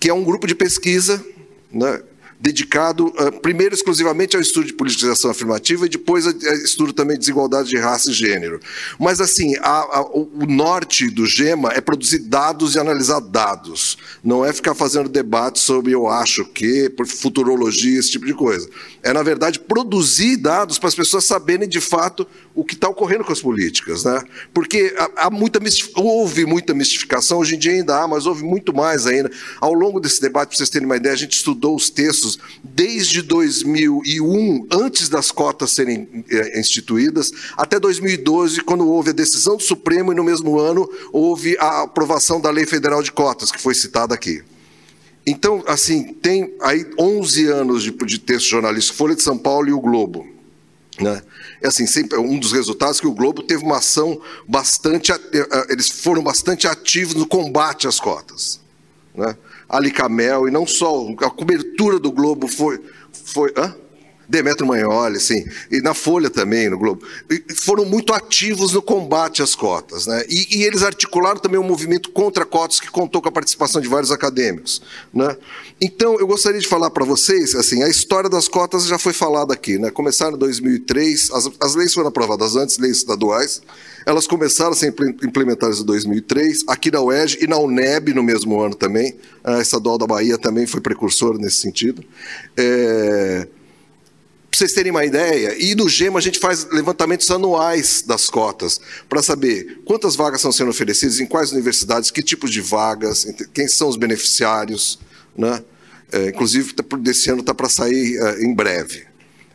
que 0.00 0.08
é 0.08 0.14
um 0.14 0.24
grupo 0.24 0.46
de 0.48 0.56
pesquisa 0.56 1.24
né? 1.72 2.02
Dedicado 2.42 3.06
uh, 3.06 3.40
primeiro 3.40 3.72
exclusivamente 3.72 4.34
ao 4.34 4.42
estudo 4.42 4.66
de 4.66 4.72
politização 4.72 5.30
afirmativa 5.30 5.86
e 5.86 5.88
depois 5.88 6.26
a, 6.26 6.30
a 6.30 6.54
estudo 6.54 6.92
também 6.92 7.14
de 7.14 7.20
desigualdade 7.20 7.68
de 7.68 7.78
raça 7.78 8.10
e 8.10 8.12
gênero. 8.12 8.58
Mas 8.98 9.20
assim, 9.20 9.54
a, 9.58 9.98
a, 9.98 10.02
o 10.02 10.44
norte 10.48 11.08
do 11.08 11.24
GEMA 11.24 11.70
é 11.72 11.80
produzir 11.80 12.18
dados 12.18 12.74
e 12.74 12.80
analisar 12.80 13.20
dados. 13.20 13.96
Não 14.24 14.44
é 14.44 14.52
ficar 14.52 14.74
fazendo 14.74 15.08
debate 15.08 15.60
sobre 15.60 15.92
eu 15.92 16.08
acho 16.08 16.44
que, 16.44 16.92
futurologia, 17.06 18.00
esse 18.00 18.10
tipo 18.10 18.26
de 18.26 18.34
coisa. 18.34 18.68
É, 19.04 19.12
na 19.12 19.22
verdade, 19.22 19.60
produzir 19.60 20.36
dados 20.36 20.80
para 20.80 20.88
as 20.88 20.94
pessoas 20.96 21.24
saberem 21.24 21.68
de 21.68 21.80
fato 21.80 22.26
o 22.54 22.64
que 22.64 22.74
está 22.74 22.88
ocorrendo 22.88 23.22
com 23.22 23.32
as 23.32 23.40
políticas. 23.40 24.02
Né? 24.02 24.20
Porque 24.52 24.92
há 25.16 25.30
muita 25.30 25.60
houve 25.94 26.44
muita 26.44 26.74
mistificação, 26.74 27.38
hoje 27.38 27.54
em 27.54 27.58
dia 27.58 27.72
ainda 27.72 28.02
há, 28.02 28.08
mas 28.08 28.26
houve 28.26 28.42
muito 28.42 28.74
mais 28.74 29.06
ainda. 29.06 29.30
Ao 29.60 29.72
longo 29.72 30.00
desse 30.00 30.20
debate, 30.20 30.48
para 30.48 30.56
vocês 30.56 30.70
terem 30.70 30.86
uma 30.86 30.96
ideia, 30.96 31.14
a 31.14 31.18
gente 31.18 31.36
estudou 31.36 31.76
os 31.76 31.88
textos 31.88 32.31
desde 32.62 33.22
2001, 33.22 34.66
antes 34.70 35.08
das 35.08 35.30
cotas 35.30 35.72
serem 35.72 36.24
é, 36.30 36.60
instituídas, 36.60 37.30
até 37.56 37.78
2012, 37.78 38.60
quando 38.62 38.86
houve 38.86 39.10
a 39.10 39.14
decisão 39.14 39.56
do 39.56 39.62
Supremo, 39.62 40.12
e 40.12 40.14
no 40.14 40.24
mesmo 40.24 40.58
ano 40.58 40.88
houve 41.12 41.56
a 41.58 41.82
aprovação 41.82 42.40
da 42.40 42.50
Lei 42.50 42.66
Federal 42.66 43.02
de 43.02 43.12
Cotas, 43.12 43.50
que 43.50 43.60
foi 43.60 43.74
citada 43.74 44.14
aqui. 44.14 44.42
Então, 45.26 45.62
assim, 45.66 46.14
tem 46.14 46.52
aí 46.60 46.84
11 46.98 47.46
anos 47.46 47.82
de, 47.82 47.90
de 47.90 48.18
texto 48.18 48.48
jornalístico, 48.48 48.98
Folha 48.98 49.14
de 49.14 49.22
São 49.22 49.38
Paulo 49.38 49.68
e 49.68 49.72
o 49.72 49.80
Globo. 49.80 50.26
Né? 51.00 51.22
É 51.60 51.68
assim, 51.68 51.86
sempre 51.86 52.18
um 52.18 52.38
dos 52.38 52.52
resultados 52.52 53.00
que 53.00 53.06
o 53.06 53.12
Globo 53.12 53.42
teve 53.42 53.64
uma 53.64 53.78
ação 53.78 54.20
bastante, 54.48 55.12
eles 55.68 55.88
foram 55.88 56.22
bastante 56.22 56.66
ativos 56.66 57.14
no 57.14 57.26
combate 57.26 57.86
às 57.86 57.98
cotas. 58.00 58.60
Né? 59.14 59.36
Alicamel, 59.72 60.46
e 60.46 60.50
não 60.50 60.66
só, 60.66 61.08
a 61.22 61.30
cobertura 61.30 61.98
do 61.98 62.12
Globo 62.12 62.46
foi. 62.46 62.78
foi 63.10 63.52
hã? 63.56 63.74
Demetrio 64.32 64.66
Manholi, 64.66 65.20
sim, 65.20 65.44
e 65.70 65.82
na 65.82 65.92
Folha 65.92 66.30
também, 66.30 66.70
no 66.70 66.78
Globo, 66.78 67.04
foram 67.54 67.84
muito 67.84 68.14
ativos 68.14 68.72
no 68.72 68.80
combate 68.80 69.42
às 69.42 69.54
cotas. 69.54 70.06
Né? 70.06 70.24
E, 70.26 70.56
e, 70.56 70.64
eles 70.64 70.82
articularam 70.82 71.38
também 71.38 71.60
um 71.60 71.62
movimento 71.62 72.10
contra 72.10 72.46
cotas 72.46 72.80
que 72.80 72.90
contou 72.90 73.20
com 73.20 73.28
a 73.28 73.32
participação 73.32 73.78
de 73.78 73.88
vários 73.88 74.10
acadêmicos. 74.10 74.80
Né? 75.12 75.36
Então, 75.78 76.18
eu 76.18 76.26
gostaria 76.26 76.58
de 76.58 76.66
falar 76.66 76.88
para 76.88 77.04
vocês, 77.04 77.54
assim, 77.54 77.82
a 77.82 77.88
história 77.90 78.30
das 78.30 78.48
cotas 78.48 78.86
já 78.86 78.98
foi 78.98 79.12
falada 79.12 79.52
aqui. 79.52 79.76
Né? 79.76 79.90
Começaram 79.90 80.34
em 80.34 80.38
2003, 80.38 81.30
as, 81.30 81.50
as 81.60 81.74
leis 81.74 81.92
foram 81.92 82.08
aprovadas 82.08 82.56
antes, 82.56 82.78
leis 82.78 82.96
estaduais, 82.96 83.60
elas 84.06 84.26
começaram 84.26 84.72
a 84.72 84.74
ser 84.74 84.94
implementadas 85.22 85.80
em 85.80 85.84
2003, 85.84 86.64
aqui 86.68 86.90
na 86.90 87.02
UERJ 87.02 87.36
e 87.42 87.46
na 87.46 87.58
UNEB 87.58 88.14
no 88.14 88.22
mesmo 88.22 88.58
ano 88.58 88.74
também, 88.74 89.14
a 89.44 89.60
estadual 89.60 89.98
da 89.98 90.06
Bahia 90.06 90.38
também 90.38 90.66
foi 90.66 90.80
precursora 90.80 91.36
nesse 91.36 91.56
sentido. 91.56 92.02
É 92.56 93.46
para 94.52 94.58
vocês 94.58 94.74
terem 94.74 94.92
uma 94.92 95.06
ideia, 95.06 95.56
e 95.58 95.74
no 95.74 95.88
GEMA 95.88 96.18
a 96.18 96.22
gente 96.22 96.38
faz 96.38 96.66
levantamentos 96.70 97.30
anuais 97.30 98.04
das 98.06 98.28
cotas, 98.28 98.78
para 99.08 99.22
saber 99.22 99.80
quantas 99.86 100.14
vagas 100.14 100.40
estão 100.40 100.52
sendo 100.52 100.68
oferecidas, 100.68 101.20
em 101.20 101.26
quais 101.26 101.52
universidades, 101.52 102.10
que 102.10 102.22
tipos 102.22 102.50
de 102.50 102.60
vagas, 102.60 103.26
quem 103.54 103.66
são 103.66 103.88
os 103.88 103.96
beneficiários. 103.96 104.98
Né? 105.34 105.64
É, 106.12 106.28
inclusive, 106.28 106.74
tá 106.74 106.84
desse 106.98 107.30
ano 107.30 107.40
está 107.40 107.54
para 107.54 107.70
sair 107.70 108.18
é, 108.18 108.44
em 108.44 108.54
breve. 108.54 109.04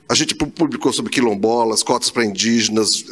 A 0.10 0.16
gente 0.16 0.34
publicou 0.34 0.92
sobre 0.92 1.12
quilombolas, 1.12 1.84
cotas 1.84 2.10
para 2.10 2.26
indígenas. 2.26 3.06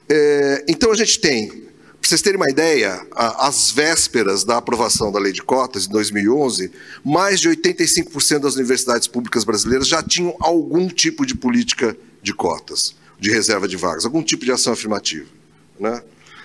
É, 0.07 0.63
então 0.69 0.91
a 0.91 0.95
gente 0.95 1.19
tem, 1.19 1.47
para 1.47 1.63
vocês 2.03 2.21
terem 2.21 2.37
uma 2.37 2.51
ideia, 2.51 3.03
às 3.15 3.71
vésperas 3.71 4.43
da 4.43 4.57
aprovação 4.57 5.11
da 5.11 5.17
lei 5.17 5.31
de 5.33 5.41
cotas, 5.41 5.87
em 5.87 5.89
2011, 5.89 6.71
mais 7.03 7.39
de 7.39 7.49
85% 7.49 8.37
das 8.37 8.53
universidades 8.53 9.07
públicas 9.07 9.43
brasileiras 9.43 9.87
já 9.87 10.03
tinham 10.03 10.35
algum 10.39 10.87
tipo 10.87 11.25
de 11.25 11.33
política 11.33 11.97
de 12.21 12.31
cotas, 12.31 12.93
de 13.19 13.31
reserva 13.31 13.67
de 13.67 13.75
vagas, 13.75 14.05
algum 14.05 14.21
tipo 14.21 14.45
de 14.45 14.51
ação 14.51 14.71
afirmativa. 14.71 15.25
Né? 15.79 15.99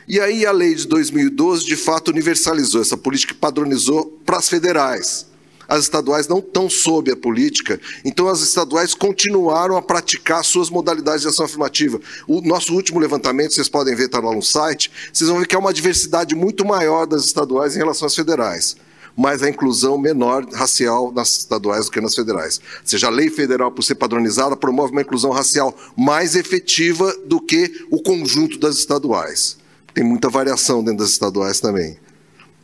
E 0.09 0.21
aí 0.21 0.47
a 0.47 0.53
lei 0.53 0.73
de 0.73 0.87
2012, 0.87 1.65
de 1.67 1.75
fato, 1.75 2.13
universalizou 2.13 2.81
essa 2.81 2.97
política 2.97 3.33
e 3.33 3.37
padronizou 3.37 4.21
para 4.25 4.39
as 4.39 4.49
federais. 4.49 5.27
As 5.69 5.83
estaduais 5.83 6.29
não 6.29 6.39
estão 6.39 6.71
sob 6.71 7.11
a 7.11 7.17
política, 7.17 7.81
então 8.05 8.29
as 8.29 8.41
estaduais 8.41 8.95
continuaram 8.95 9.77
a 9.77 9.83
praticar 9.83 10.45
suas 10.45 10.71
modalidades 10.71 11.23
de 11.23 11.29
ação 11.29 11.45
afirmativa. 11.45 12.01
O 12.29 12.41
nosso 12.41 12.73
último 12.73 13.01
levantamento, 13.01 13.53
vocês 13.53 13.69
podem 13.69 13.97
ver, 13.97 14.05
está 14.05 14.21
lá 14.21 14.33
no 14.33 14.43
site, 14.43 14.93
vocês 15.13 15.29
vão 15.29 15.41
ver 15.41 15.47
que 15.49 15.57
há 15.57 15.59
uma 15.59 15.75
diversidade 15.75 16.37
muito 16.37 16.65
maior 16.65 17.05
das 17.05 17.25
estaduais 17.25 17.75
em 17.75 17.79
relação 17.79 18.07
às 18.07 18.15
federais 18.15 18.77
mas 19.19 19.43
a 19.43 19.49
inclusão 19.49 19.97
menor 19.97 20.47
racial 20.53 21.11
nas 21.11 21.39
estaduais 21.39 21.87
do 21.87 21.91
que 21.91 22.03
nas 22.03 22.15
federais. 22.15 22.59
Ou 22.59 22.81
seja, 22.85 23.07
a 23.07 23.11
lei 23.11 23.31
federal, 23.31 23.73
por 23.73 23.83
ser 23.83 23.95
padronizada, 23.95 24.55
promove 24.55 24.93
uma 24.93 25.01
inclusão 25.01 25.31
racial 25.31 25.75
mais 25.97 26.37
efetiva 26.37 27.17
do 27.25 27.41
que 27.41 27.87
o 27.91 28.03
conjunto 28.03 28.59
das 28.59 28.77
estaduais 28.77 29.57
tem 29.97 30.05
muita 30.05 30.29
variação 30.29 30.85
dentro 30.85 30.99
das 30.99 31.13
estaduais 31.13 31.59
também. 31.59 31.99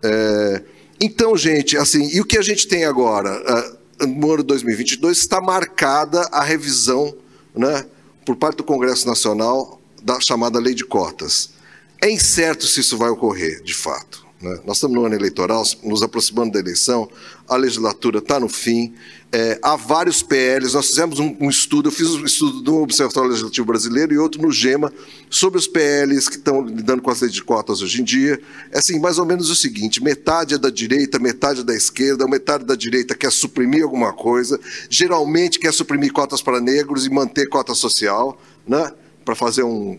É, 0.02 0.62
Então, 1.00 1.34
gente, 1.34 1.78
assim, 1.78 2.10
e 2.14 2.20
o 2.20 2.26
que 2.26 2.36
a 2.36 2.42
gente 2.42 2.68
tem 2.68 2.84
agora? 2.84 3.74
Uh, 4.00 4.06
no 4.06 4.32
ano 4.32 4.42
2022 4.42 5.16
está 5.16 5.40
marcada 5.40 6.20
a 6.30 6.44
revisão, 6.44 7.16
né, 7.54 7.86
por 8.26 8.36
parte 8.36 8.58
do 8.58 8.64
Congresso 8.64 9.06
Nacional 9.06 9.80
da 10.02 10.20
chamada 10.20 10.60
Lei 10.60 10.74
de 10.74 10.84
Cotas. 10.84 11.54
É 12.02 12.10
incerto 12.10 12.66
se 12.66 12.80
isso 12.80 12.98
vai 12.98 13.08
ocorrer, 13.08 13.62
de 13.62 13.74
fato. 13.74 14.21
Né? 14.42 14.58
Nós 14.66 14.78
estamos 14.78 14.96
no 14.96 15.04
ano 15.06 15.14
eleitoral, 15.14 15.62
nos 15.84 16.02
aproximando 16.02 16.52
da 16.52 16.58
eleição, 16.58 17.08
a 17.48 17.56
legislatura 17.56 18.18
está 18.18 18.40
no 18.40 18.48
fim, 18.48 18.92
é, 19.30 19.58
há 19.62 19.76
vários 19.76 20.22
PLs, 20.22 20.74
nós 20.74 20.88
fizemos 20.88 21.18
um, 21.18 21.34
um, 21.40 21.48
estudo, 21.48 21.88
eu 21.88 21.92
fiz 21.92 22.08
um 22.08 22.24
estudo 22.24 22.60
do 22.60 22.76
Observatório 22.82 23.30
Legislativo 23.30 23.66
Brasileiro 23.66 24.12
e 24.12 24.18
outro 24.18 24.42
no 24.42 24.50
GEMA, 24.50 24.92
sobre 25.30 25.58
os 25.58 25.66
PLs 25.66 26.28
que 26.28 26.36
estão 26.36 26.66
lidando 26.66 27.00
com 27.00 27.10
as 27.10 27.20
leis 27.20 27.32
de 27.32 27.42
cotas 27.42 27.80
hoje 27.80 28.02
em 28.02 28.04
dia. 28.04 28.38
É 28.70 28.78
assim, 28.78 28.98
mais 28.98 29.18
ou 29.18 29.24
menos 29.24 29.48
o 29.48 29.54
seguinte, 29.54 30.02
metade 30.02 30.54
é 30.54 30.58
da 30.58 30.70
direita, 30.70 31.18
metade 31.18 31.60
é 31.60 31.64
da 31.64 31.74
esquerda, 31.74 32.26
metade 32.26 32.64
da 32.64 32.74
direita 32.74 33.14
quer 33.14 33.30
suprimir 33.30 33.84
alguma 33.84 34.12
coisa, 34.12 34.58
geralmente 34.90 35.58
quer 35.58 35.72
suprimir 35.72 36.12
cotas 36.12 36.42
para 36.42 36.60
negros 36.60 37.06
e 37.06 37.10
manter 37.10 37.48
cota 37.48 37.74
social, 37.74 38.38
né, 38.66 38.92
para 39.24 39.34
fazer 39.34 39.62
um... 39.62 39.98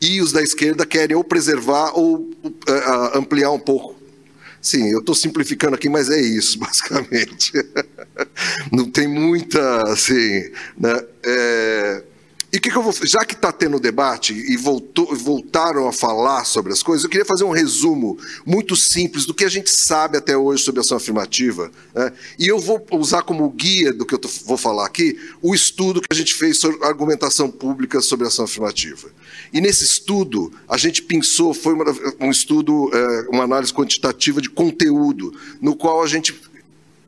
E 0.00 0.20
os 0.20 0.32
da 0.32 0.42
esquerda 0.42 0.84
querem 0.84 1.16
ou 1.16 1.24
preservar 1.24 1.92
ou 1.98 2.30
uh, 2.44 3.18
ampliar 3.18 3.50
um 3.50 3.58
pouco 3.58 3.94
Sim, 4.64 4.88
eu 4.88 5.00
estou 5.00 5.14
simplificando 5.14 5.74
aqui, 5.74 5.90
mas 5.90 6.08
é 6.08 6.18
isso, 6.18 6.56
basicamente. 6.58 7.52
Não 8.72 8.90
tem 8.90 9.06
muita, 9.06 9.92
assim, 9.92 10.50
né? 10.78 11.04
É... 11.22 12.02
E 12.54 12.56
o 12.56 12.60
que, 12.60 12.70
que, 12.70 12.76
eu 12.76 12.82
vou 12.84 12.94
já 13.02 13.24
que 13.24 13.34
está 13.34 13.50
tendo 13.50 13.80
debate 13.80 14.32
e 14.32 14.56
voltou, 14.56 15.12
voltaram 15.16 15.88
a 15.88 15.92
falar 15.92 16.44
sobre 16.44 16.72
as 16.72 16.84
coisas, 16.84 17.02
eu 17.02 17.10
queria 17.10 17.24
fazer 17.24 17.42
um 17.42 17.50
resumo 17.50 18.16
muito 18.46 18.76
simples 18.76 19.26
do 19.26 19.34
que 19.34 19.44
a 19.44 19.48
gente 19.48 19.68
sabe 19.68 20.16
até 20.16 20.36
hoje 20.36 20.62
sobre 20.62 20.80
ação 20.80 20.96
afirmativa. 20.96 21.68
Né? 21.92 22.12
E 22.38 22.46
eu 22.46 22.60
vou 22.60 22.86
usar 22.92 23.22
como 23.22 23.50
guia 23.50 23.92
do 23.92 24.06
que 24.06 24.14
eu 24.14 24.20
tô, 24.20 24.28
vou 24.44 24.56
falar 24.56 24.86
aqui 24.86 25.18
o 25.42 25.52
estudo 25.52 26.00
que 26.00 26.06
a 26.12 26.14
gente 26.14 26.32
fez 26.32 26.58
sobre 26.58 26.86
argumentação 26.86 27.50
pública 27.50 28.00
sobre 28.00 28.24
ação 28.24 28.44
afirmativa. 28.44 29.08
E 29.52 29.60
nesse 29.60 29.82
estudo, 29.82 30.52
a 30.68 30.76
gente 30.76 31.02
pensou, 31.02 31.52
foi 31.52 31.74
uma, 31.74 31.86
um 32.20 32.30
estudo, 32.30 32.88
é, 32.94 33.28
uma 33.30 33.42
análise 33.42 33.74
quantitativa 33.74 34.40
de 34.40 34.48
conteúdo, 34.48 35.34
no 35.60 35.74
qual 35.74 36.04
a 36.04 36.06
gente 36.06 36.40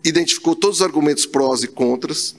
identificou 0.03 0.57
todos 0.57 0.79
os 0.79 0.83
argumentos 0.83 1.25
prós 1.25 1.63
e 1.63 1.69
contras 1.69 2.35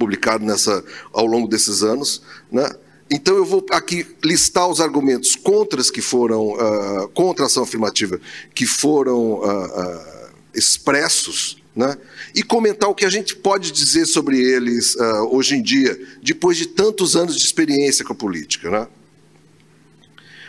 publicado 0.00 0.44
nessa, 0.44 0.82
ao 1.12 1.26
longo 1.26 1.46
desses 1.46 1.82
anos. 1.82 2.22
Né? 2.50 2.66
Então 3.10 3.36
eu 3.36 3.44
vou 3.44 3.64
aqui 3.70 4.06
listar 4.24 4.66
os 4.66 4.80
argumentos 4.80 5.36
contras 5.36 5.90
que 5.90 6.00
foram 6.00 6.52
uh, 6.52 7.08
contra 7.10 7.44
a 7.44 7.46
ação 7.46 7.62
afirmativa 7.62 8.18
que 8.54 8.64
foram 8.64 9.34
uh, 9.34 9.66
uh, 9.66 10.30
expressos, 10.54 11.60
né? 11.74 11.96
E 12.34 12.42
comentar 12.42 12.88
o 12.88 12.94
que 12.94 13.04
a 13.04 13.10
gente 13.10 13.36
pode 13.36 13.70
dizer 13.70 14.04
sobre 14.04 14.40
eles 14.40 14.96
hoje 15.30 15.54
em 15.54 15.62
dia, 15.62 15.98
depois 16.20 16.56
de 16.56 16.66
tantos 16.66 17.14
anos 17.14 17.36
de 17.36 17.44
experiência 17.44 18.04
com 18.04 18.12
a 18.12 18.16
política, 18.16 18.68
né? 18.68 18.88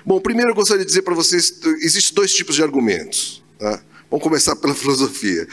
Bom, 0.03 0.19
primeiro 0.19 0.49
eu 0.49 0.55
gostaria 0.55 0.83
de 0.83 0.87
dizer 0.87 1.03
para 1.03 1.13
vocês, 1.13 1.59
existem 1.81 2.15
dois 2.15 2.33
tipos 2.33 2.55
de 2.55 2.63
argumentos. 2.63 3.43
Né? 3.59 3.79
Vamos 4.09 4.23
começar 4.23 4.55
pela 4.55 4.73
filosofia. 4.75 5.47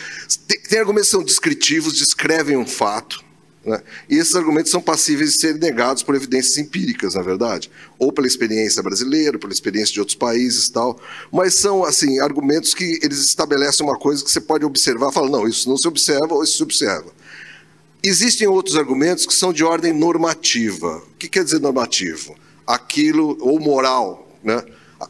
Tem, 0.46 0.60
tem 0.60 0.78
argumentos 0.78 1.08
que 1.08 1.16
são 1.16 1.22
descritivos, 1.22 1.98
descrevem 1.98 2.56
um 2.56 2.66
fato, 2.66 3.22
né? 3.68 3.82
E 4.08 4.16
esses 4.16 4.34
argumentos 4.34 4.70
são 4.70 4.80
passíveis 4.80 5.32
de 5.32 5.40
serem 5.40 5.60
negados 5.60 6.02
por 6.02 6.14
evidências 6.14 6.56
empíricas, 6.56 7.14
na 7.14 7.22
verdade, 7.22 7.70
ou 7.98 8.12
pela 8.12 8.26
experiência 8.26 8.82
brasileira, 8.82 9.38
pela 9.38 9.52
experiência 9.52 9.92
de 9.92 10.00
outros 10.00 10.16
países, 10.16 10.68
tal. 10.68 10.98
Mas 11.30 11.56
são 11.56 11.84
assim 11.84 12.18
argumentos 12.18 12.74
que 12.74 12.98
eles 13.02 13.18
estabelecem 13.18 13.86
uma 13.86 13.98
coisa 13.98 14.24
que 14.24 14.30
você 14.30 14.40
pode 14.40 14.64
observar, 14.64 15.12
fala 15.12 15.28
não, 15.28 15.46
isso 15.46 15.68
não 15.68 15.76
se 15.76 15.86
observa 15.86 16.34
ou 16.34 16.42
isso 16.42 16.56
se 16.56 16.62
observa. 16.62 17.12
Existem 18.02 18.46
outros 18.46 18.76
argumentos 18.76 19.26
que 19.26 19.34
são 19.34 19.52
de 19.52 19.62
ordem 19.62 19.92
normativa. 19.92 20.98
O 20.98 21.16
que 21.18 21.28
quer 21.28 21.44
dizer 21.44 21.60
normativo? 21.60 22.34
Aquilo 22.66 23.36
ou 23.40 23.60
moral, 23.60 24.36
né? 24.42 24.64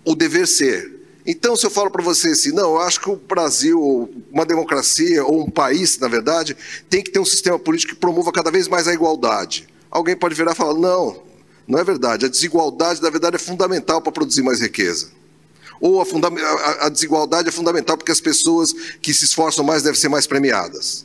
O 0.05 0.15
dever 0.15 0.47
ser. 0.47 0.98
Então, 1.31 1.55
se 1.55 1.67
eu 1.67 1.71
falo 1.71 1.91
para 1.91 2.03
você 2.03 2.29
assim, 2.29 2.53
não, 2.53 2.71
eu 2.71 2.79
acho 2.79 3.03
que 3.03 3.11
o 3.11 3.17
Brasil, 3.17 4.09
uma 4.33 4.47
democracia, 4.47 5.23
ou 5.23 5.43
um 5.43 5.51
país, 5.51 5.99
na 5.99 6.09
verdade, 6.09 6.57
tem 6.89 7.03
que 7.03 7.11
ter 7.11 7.19
um 7.19 7.25
sistema 7.25 7.59
político 7.59 7.93
que 7.93 8.01
promova 8.01 8.33
cada 8.33 8.51
vez 8.51 8.67
mais 8.67 8.89
a 8.89 8.95
igualdade. 8.95 9.69
Alguém 9.91 10.17
pode 10.17 10.35
virar 10.35 10.53
e 10.53 10.55
falar, 10.55 10.73
não, 10.73 11.23
não 11.67 11.79
é 11.79 11.85
verdade. 11.85 12.25
A 12.25 12.31
desigualdade, 12.31 13.03
na 13.03 13.11
verdade, 13.11 13.37
é 13.37 13.39
fundamental 13.39 14.01
para 14.01 14.11
produzir 14.11 14.41
mais 14.41 14.63
riqueza. 14.63 15.11
Ou 15.83 16.01
a, 16.01 16.07
a, 16.07 16.87
a 16.87 16.89
desigualdade 16.89 17.51
é 17.51 17.53
fundamental 17.53 17.99
porque 17.99 18.11
as 18.11 18.23
pessoas 18.23 18.73
que 19.03 19.13
se 19.13 19.27
esforçam 19.27 19.63
mais 19.63 19.83
devem 19.83 20.01
ser 20.01 20.09
mais 20.09 20.27
premiadas. 20.27 21.05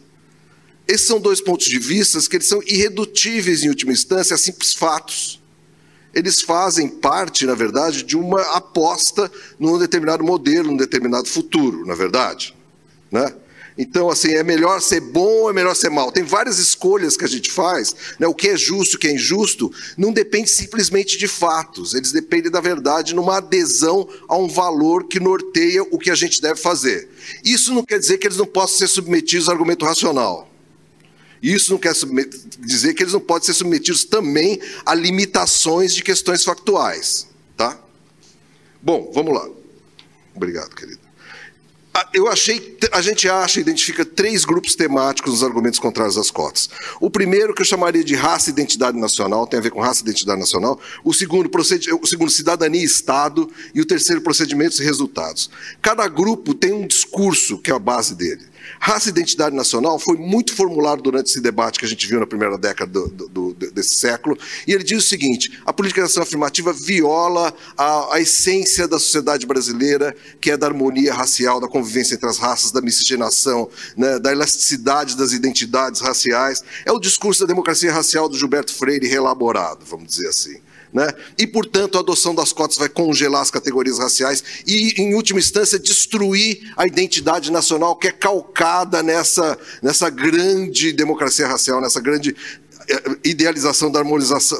Esses 0.87 1.05
são 1.05 1.19
dois 1.19 1.41
pontos 1.41 1.65
de 1.65 1.77
vista 1.77 2.17
que 2.29 2.37
eles 2.37 2.47
são 2.47 2.63
irredutíveis, 2.65 3.61
em 3.61 3.67
última 3.67 3.91
instância, 3.91 4.35
a 4.35 4.37
simples 4.37 4.73
fatos 4.73 5.42
eles 6.13 6.41
fazem 6.41 6.87
parte, 6.87 7.45
na 7.45 7.55
verdade, 7.55 8.03
de 8.03 8.15
uma 8.15 8.41
aposta 8.55 9.31
num 9.59 9.77
determinado 9.77 10.23
modelo, 10.23 10.69
num 10.69 10.77
determinado 10.77 11.27
futuro, 11.27 11.85
na 11.85 11.95
verdade. 11.95 12.55
Né? 13.11 13.33
Então, 13.77 14.09
assim, 14.09 14.33
é 14.33 14.43
melhor 14.43 14.81
ser 14.81 14.99
bom 14.99 15.41
ou 15.41 15.49
é 15.49 15.53
melhor 15.53 15.75
ser 15.75 15.89
mal? 15.89 16.11
Tem 16.11 16.23
várias 16.23 16.59
escolhas 16.59 17.17
que 17.17 17.25
a 17.25 17.27
gente 17.27 17.51
faz. 17.51 17.95
Né? 18.19 18.27
O 18.27 18.33
que 18.33 18.49
é 18.49 18.57
justo, 18.57 18.95
o 18.95 18.99
que 18.99 19.07
é 19.07 19.13
injusto, 19.13 19.71
não 19.97 20.13
depende 20.13 20.49
simplesmente 20.49 21.17
de 21.17 21.27
fatos. 21.27 21.93
Eles 21.93 22.11
dependem, 22.11 22.51
da 22.51 22.61
verdade, 22.61 23.15
numa 23.15 23.37
adesão 23.37 24.07
a 24.27 24.37
um 24.37 24.47
valor 24.47 25.05
que 25.05 25.19
norteia 25.19 25.81
o 25.83 25.97
que 25.97 26.11
a 26.11 26.15
gente 26.15 26.41
deve 26.41 26.59
fazer. 26.59 27.09
Isso 27.43 27.73
não 27.73 27.83
quer 27.83 27.97
dizer 27.97 28.17
que 28.19 28.27
eles 28.27 28.37
não 28.37 28.45
possam 28.45 28.77
ser 28.77 28.87
submetidos 28.87 29.47
ao 29.47 29.53
argumento 29.53 29.85
racional. 29.85 30.52
Isso 31.43 31.71
não 31.73 31.77
quer 31.77 31.93
dizer 32.59 32.93
que 32.93 33.03
eles 33.03 33.11
não 33.11 33.19
podem 33.19 33.45
ser 33.45 33.53
submetidos 33.53 34.05
também 34.05 34.61
a 34.85 34.95
limitações 34.95 35.93
de 35.93 36.01
questões 36.01 36.45
factuais. 36.45 37.27
Tá? 37.57 37.77
Bom, 38.81 39.11
vamos 39.13 39.33
lá. 39.33 39.49
Obrigado, 40.33 40.73
querido. 40.73 41.03
Ah, 41.95 42.09
eu 42.11 42.27
achei, 42.27 42.75
a 42.91 43.01
gente 43.01 43.29
acha, 43.29 43.59
identifica 43.59 44.03
três 44.03 44.45
grupos 44.45 44.73
temáticos 44.73 45.33
nos 45.33 45.43
argumentos 45.43 45.77
contrários 45.77 46.17
às 46.17 46.31
cotas. 46.31 46.67
O 46.99 47.07
primeiro, 47.07 47.53
que 47.53 47.61
eu 47.61 47.65
chamaria 47.65 48.03
de 48.03 48.15
raça 48.15 48.49
e 48.49 48.53
identidade 48.53 48.97
nacional, 48.97 49.45
tem 49.45 49.59
a 49.59 49.61
ver 49.61 49.69
com 49.69 49.79
raça 49.79 49.99
e 49.99 50.03
identidade 50.03 50.39
nacional. 50.39 50.79
O 51.03 51.13
segundo, 51.13 51.51
o 51.55 52.07
segundo 52.07 52.31
cidadania 52.31 52.81
e 52.81 52.85
Estado. 52.85 53.47
E 53.75 53.81
o 53.81 53.85
terceiro, 53.85 54.21
procedimentos 54.21 54.79
e 54.79 54.83
resultados. 54.83 55.51
Cada 55.83 56.07
grupo 56.07 56.55
tem 56.55 56.73
um 56.73 56.87
discurso 56.87 57.59
que 57.59 57.69
é 57.69 57.75
a 57.75 57.79
base 57.79 58.15
dele. 58.15 58.52
Raça 58.85 59.07
e 59.07 59.11
identidade 59.11 59.55
nacional 59.55 59.97
foi 59.97 60.17
muito 60.17 60.53
formulado 60.53 61.01
durante 61.01 61.29
esse 61.29 61.39
debate 61.39 61.79
que 61.79 61.85
a 61.85 61.87
gente 61.87 62.05
viu 62.05 62.19
na 62.19 62.27
primeira 62.27 62.57
década 62.57 62.91
do, 62.91 63.07
do, 63.07 63.53
do, 63.53 63.71
desse 63.71 63.95
século, 63.95 64.37
e 64.67 64.73
ele 64.73 64.83
diz 64.83 65.05
o 65.05 65.07
seguinte: 65.07 65.57
a 65.65 65.71
política 65.71 66.01
de 66.01 66.07
ação 66.07 66.21
afirmativa 66.21 66.73
viola 66.73 67.53
a, 67.77 68.15
a, 68.15 68.19
essência 68.19 68.85
da 68.85 68.99
sociedade 68.99 69.45
brasileira, 69.45 70.13
que 70.41 70.51
é 70.51 70.57
da 70.57 70.67
harmonia 70.67 71.13
racial, 71.13 71.61
da 71.61 71.67
convivência 71.69 72.15
entre 72.15 72.27
as 72.27 72.37
raças, 72.37 72.73
da 72.73 72.81
miscigenação, 72.81 73.69
né, 73.95 74.19
da 74.19 74.33
elasticidade 74.33 75.15
das 75.15 75.31
identidades 75.31 76.01
raciais. 76.01 76.61
É 76.85 76.91
o 76.91 76.99
discurso 76.99 77.39
da 77.39 77.47
democracia 77.47 77.89
racial 77.89 78.27
do 78.27 78.37
Gilberto 78.37 78.73
Freire 78.73 79.07
reelaborado, 79.07 79.85
vamos 79.85 80.09
dizer 80.09 80.27
assim. 80.27 80.59
Né? 80.93 81.07
E, 81.39 81.47
portanto, 81.47 81.97
a 81.97 82.01
adoção 82.01 82.35
das 82.35 82.53
cotas 82.53 82.77
vai 82.77 82.87
congelar 82.87 83.41
as 83.41 83.49
categorias 83.49 83.97
raciais 83.97 84.43
e, 84.67 85.01
em 85.01 85.15
última 85.15 85.39
instância, 85.39 85.79
destruir 85.79 86.71
a 86.77 86.85
identidade 86.85 87.51
nacional 87.51 87.95
que 87.95 88.07
é 88.07 88.11
calcada 88.11 89.01
nessa, 89.01 89.57
nessa 89.81 90.09
grande 90.11 90.93
democracia 90.93 91.47
racial, 91.47 91.81
nessa 91.81 91.99
grande 91.99 92.35
eh, 92.87 93.17
idealização 93.23 93.91
da, 93.91 94.03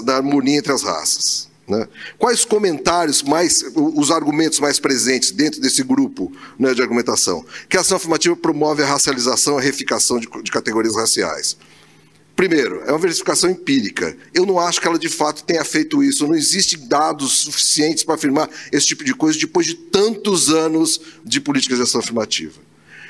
da 0.04 0.16
harmonia 0.16 0.58
entre 0.58 0.72
as 0.72 0.82
raças. 0.82 1.48
Né? 1.68 1.88
Quais 2.18 2.44
comentários 2.44 3.22
mais, 3.22 3.64
os 3.76 4.10
argumentos 4.10 4.60
mais 4.60 4.80
presentes 4.80 5.32
dentro 5.32 5.62
desse 5.62 5.84
grupo 5.84 6.32
né, 6.58 6.74
de 6.74 6.82
argumentação? 6.82 7.46
Que 7.70 7.78
a 7.78 7.82
ação 7.82 7.98
afirmativa 7.98 8.36
promove 8.36 8.82
a 8.82 8.88
racialização, 8.88 9.58
a 9.58 9.62
reificação 9.62 10.20
de, 10.20 10.28
de 10.42 10.52
categorias 10.52 10.96
raciais. 10.96 11.56
Primeiro, 12.36 12.82
é 12.86 12.92
uma 12.92 13.00
verificação 13.00 13.50
empírica. 13.50 14.18
Eu 14.34 14.46
não 14.46 14.60
acho 14.60 14.82
que 14.82 14.88
ela 14.88 14.98
de 14.98 15.10
fato 15.10 15.44
tenha 15.44 15.64
feito 15.64 16.04
isso. 16.04 16.28
Não 16.28 16.34
existem 16.34 16.88
dados 16.88 17.42
suficientes 17.42 18.04
para 18.04 18.16
afirmar 18.16 18.50
esse 18.72 18.88
tipo 18.88 19.04
de 19.04 19.14
coisa 19.14 19.38
depois 19.38 19.68
de 19.68 19.76
tantos 19.76 20.50
anos 20.50 21.00
de 21.24 21.40
política 21.40 21.76
de 21.76 21.84
ação 21.84 22.02
afirmativa. 22.02 22.60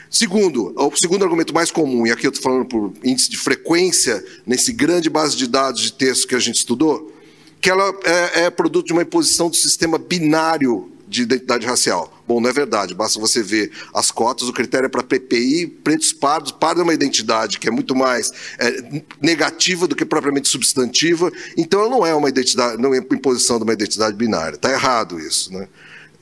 Segundo, 0.09 0.73
o 0.75 0.95
segundo 0.95 1.23
argumento 1.23 1.53
mais 1.53 1.71
comum, 1.71 2.05
e 2.05 2.11
aqui 2.11 2.27
eu 2.27 2.29
estou 2.29 2.43
falando 2.43 2.67
por 2.67 2.93
índice 3.03 3.29
de 3.31 3.37
frequência, 3.37 4.23
nesse 4.45 4.71
grande 4.71 5.09
base 5.09 5.35
de 5.35 5.47
dados 5.47 5.81
de 5.81 5.93
texto 5.93 6.27
que 6.27 6.35
a 6.35 6.39
gente 6.39 6.57
estudou, 6.57 7.11
que 7.59 7.67
ela 7.67 7.91
é, 8.03 8.41
é 8.41 8.49
produto 8.51 8.85
de 8.85 8.93
uma 8.93 9.01
imposição 9.01 9.49
do 9.49 9.55
sistema 9.55 9.97
binário 9.97 10.91
de 11.07 11.23
identidade 11.23 11.65
racial. 11.65 12.12
Bom, 12.25 12.39
não 12.39 12.49
é 12.49 12.53
verdade, 12.53 12.95
basta 12.95 13.19
você 13.19 13.43
ver 13.43 13.71
as 13.93 14.09
cotas, 14.09 14.47
o 14.47 14.53
critério 14.53 14.85
é 14.85 14.89
para 14.89 15.03
PPI, 15.03 15.67
pretos 15.83 16.13
pardos, 16.13 16.53
pardo 16.53 16.79
é 16.79 16.83
uma 16.83 16.93
identidade 16.93 17.59
que 17.59 17.67
é 17.67 17.71
muito 17.71 17.93
mais 17.93 18.31
é, 18.57 19.01
negativa 19.21 19.87
do 19.87 19.95
que 19.95 20.05
propriamente 20.05 20.47
substantiva, 20.47 21.29
então 21.57 21.81
ela 21.81 21.89
não 21.89 22.05
é 22.05 22.15
uma 22.15 22.29
identidade, 22.29 22.81
não 22.81 22.93
é 22.93 22.97
imposição 22.97 23.57
de 23.57 23.63
uma 23.63 23.73
identidade 23.73 24.15
binária, 24.15 24.55
está 24.55 24.71
errado 24.71 25.19
isso. 25.19 25.51
Né? 25.51 25.67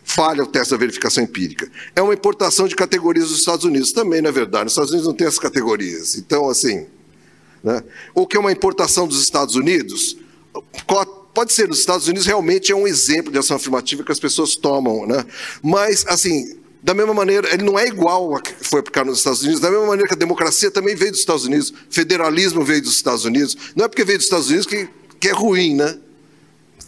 falha 0.04 0.44
o 0.44 0.48
teste 0.48 0.72
da 0.72 0.78
verificação 0.78 1.24
empírica. 1.24 1.70
É 1.96 2.02
uma 2.02 2.14
importação 2.14 2.68
de 2.68 2.76
categorias 2.76 3.30
dos 3.30 3.40
Estados 3.40 3.64
Unidos. 3.64 3.92
Também 3.92 4.22
não 4.22 4.30
é 4.30 4.32
verdade. 4.32 4.66
Nos 4.66 4.74
Estados 4.74 4.92
Unidos 4.92 5.08
não 5.08 5.16
tem 5.16 5.28
essas 5.28 5.40
categorias. 5.40 6.16
Então, 6.16 6.50
assim. 6.50 6.86
Né? 7.64 7.84
Ou 8.14 8.26
que 8.28 8.36
é 8.36 8.40
uma 8.40 8.52
importação 8.52 9.08
dos 9.08 9.22
Estados 9.22 9.56
Unidos. 9.56 10.18
Pode 11.34 11.54
ser, 11.54 11.68
nos 11.68 11.80
Estados 11.80 12.08
Unidos 12.08 12.26
realmente 12.26 12.72
é 12.72 12.76
um 12.76 12.88
exemplo 12.88 13.32
de 13.32 13.38
ação 13.38 13.56
afirmativa 13.56 14.04
que 14.04 14.12
as 14.12 14.20
pessoas 14.20 14.56
tomam. 14.56 15.06
Né? 15.08 15.26
Mas, 15.62 16.06
assim, 16.08 16.58
da 16.84 16.94
mesma 16.94 17.14
maneira, 17.14 17.54
ele 17.54 17.64
não 17.64 17.78
é 17.78 17.88
igual 17.88 18.36
a 18.36 18.42
que 18.42 18.54
foi 18.62 18.80
aplicado 18.80 19.10
nos 19.10 19.20
Estados 19.20 19.42
Unidos, 19.42 19.60
da 19.60 19.70
mesma 19.70 19.86
maneira 19.86 20.08
que 20.08 20.14
a 20.14 20.18
democracia 20.18 20.72
também 20.72 20.96
veio 20.96 21.12
dos 21.12 21.20
Estados 21.20 21.46
Unidos, 21.46 21.74
federalismo 21.90 22.64
veio 22.64 22.82
dos 22.82 22.96
Estados 22.96 23.24
Unidos. 23.24 23.56
Não 23.76 23.86
é 23.86 23.88
porque 23.88 24.04
veio 24.04 24.18
dos 24.18 24.26
Estados 24.26 24.48
Unidos 24.48 24.66
que, 24.66 24.90
que 25.20 25.30
é 25.30 25.32
ruim, 25.32 25.76
né? 25.76 25.98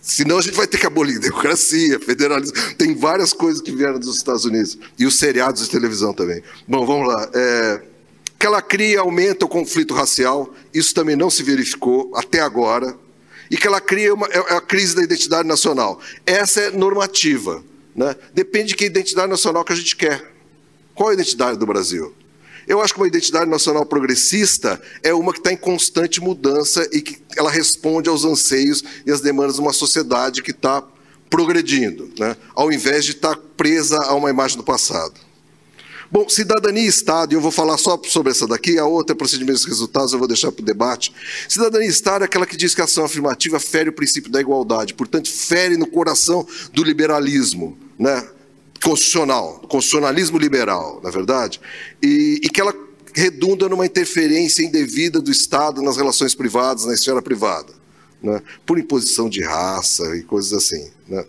Senão 0.02 0.38
a 0.38 0.42
gente 0.42 0.56
vai 0.56 0.68
ter 0.68 0.78
que 0.78 0.86
abolir 0.86 1.18
democracia, 1.22 2.00
federalismo. 2.00 2.56
Tem 2.78 2.94
várias 2.94 3.32
coisas 3.32 3.62
que 3.62 3.72
vieram 3.72 3.98
dos 3.98 4.18
Estados 4.18 4.44
Unidos. 4.44 4.78
E 5.00 5.06
os 5.06 5.18
seriados 5.18 5.62
de 5.64 5.70
televisão 5.70 6.14
também. 6.14 6.44
Bom, 6.68 6.86
vamos 6.86 7.08
lá. 7.08 7.30
É, 7.34 7.82
que 8.38 8.46
ela 8.46 8.62
cria 8.62 9.00
aumenta 9.00 9.46
o 9.46 9.48
conflito 9.48 9.94
racial, 9.94 10.54
isso 10.74 10.94
também 10.94 11.16
não 11.16 11.30
se 11.30 11.42
verificou 11.44 12.12
até 12.14 12.42
agora. 12.42 12.94
E 13.54 13.58
que 13.58 13.68
ela 13.68 13.80
cria 13.80 14.12
uma, 14.12 14.26
é, 14.30 14.38
é 14.38 14.56
a 14.56 14.62
crise 14.62 14.96
da 14.96 15.04
identidade 15.04 15.48
nacional. 15.48 16.02
Essa 16.26 16.60
é 16.60 16.72
normativa. 16.72 17.64
Né? 17.96 18.16
Depende 18.34 18.70
de 18.70 18.76
que 18.76 18.84
identidade 18.84 19.30
nacional 19.30 19.64
que 19.64 19.72
a 19.72 19.76
gente 19.76 19.96
quer. 19.96 20.34
Qual 20.96 21.10
a 21.10 21.14
identidade 21.14 21.60
do 21.60 21.66
Brasil? 21.68 22.16
Eu 22.68 22.82
acho 22.82 22.96
que 22.96 23.00
uma 23.00 23.08
identidade 23.08 23.48
nacional 23.48 23.86
progressista 23.86 24.82
é 25.04 25.14
uma 25.14 25.32
que 25.32 25.38
está 25.38 25.54
em 25.54 25.58
constante 25.58 26.20
mudança 26.20 26.90
e 26.92 27.00
que 27.00 27.22
ela 27.38 27.52
responde 27.52 28.10
aos 28.10 28.26
anseios 28.26 28.84
e 29.06 29.12
às 29.12 29.22
demandas 29.22 29.58
de 29.58 29.62
uma 29.62 29.72
sociedade 29.72 30.42
que 30.42 30.50
está 30.50 30.84
progredindo, 31.30 32.10
né? 32.18 32.36
ao 32.56 32.72
invés 32.72 33.06
de 33.06 33.12
estar 33.12 33.36
tá 33.36 33.42
presa 33.56 34.00
a 34.06 34.16
uma 34.16 34.32
imagem 34.32 34.58
do 34.58 34.64
passado. 34.64 35.14
Bom, 36.14 36.30
cidadania 36.30 36.84
e 36.84 36.86
Estado, 36.86 37.34
e 37.34 37.36
eu 37.36 37.42
vou 37.42 37.50
falar 37.50 37.76
só 37.76 38.00
sobre 38.04 38.32
essa 38.32 38.46
daqui, 38.46 38.78
a 38.78 38.86
outra 38.86 39.16
é 39.16 39.18
procedimentos 39.18 39.64
e 39.64 39.68
resultados, 39.68 40.14
eu 40.14 40.20
vou 40.20 40.28
deixar 40.28 40.52
para 40.52 40.62
o 40.62 40.66
debate. 40.66 41.12
Cidadania 41.50 41.88
e 41.88 41.90
Estado 41.90 42.22
é 42.22 42.26
aquela 42.26 42.46
que 42.46 42.56
diz 42.56 42.76
que 42.76 42.82
a 42.82 42.84
ação 42.84 43.04
afirmativa 43.04 43.60
fere 43.60 43.90
o 43.90 43.94
princípio 43.94 44.32
da 44.32 44.40
igualdade, 44.40 44.94
portanto, 44.94 45.28
fere 45.28 45.76
no 45.76 45.88
coração 45.88 46.46
do 46.72 46.84
liberalismo, 46.84 47.76
né? 47.98 48.30
constitucional, 48.84 49.60
constitucionalismo 49.68 50.38
liberal, 50.38 51.00
na 51.02 51.10
é 51.10 51.12
verdade, 51.12 51.60
e, 52.00 52.40
e 52.44 52.48
que 52.48 52.62
ela 52.62 52.76
redunda 53.16 53.68
numa 53.68 53.88
interferência 53.88 54.64
indevida 54.64 55.20
do 55.20 55.32
Estado 55.32 55.82
nas 55.82 55.98
relações 55.98 56.36
privadas, 56.36 56.86
na 56.86 56.94
esfera 56.94 57.24
privada, 57.24 57.74
né? 58.22 58.40
por 58.68 58.78
imposição 58.78 59.28
de 59.28 59.42
raça 59.42 60.16
e 60.16 60.22
coisas 60.22 60.54
assim. 60.54 60.92
Né? 61.08 61.26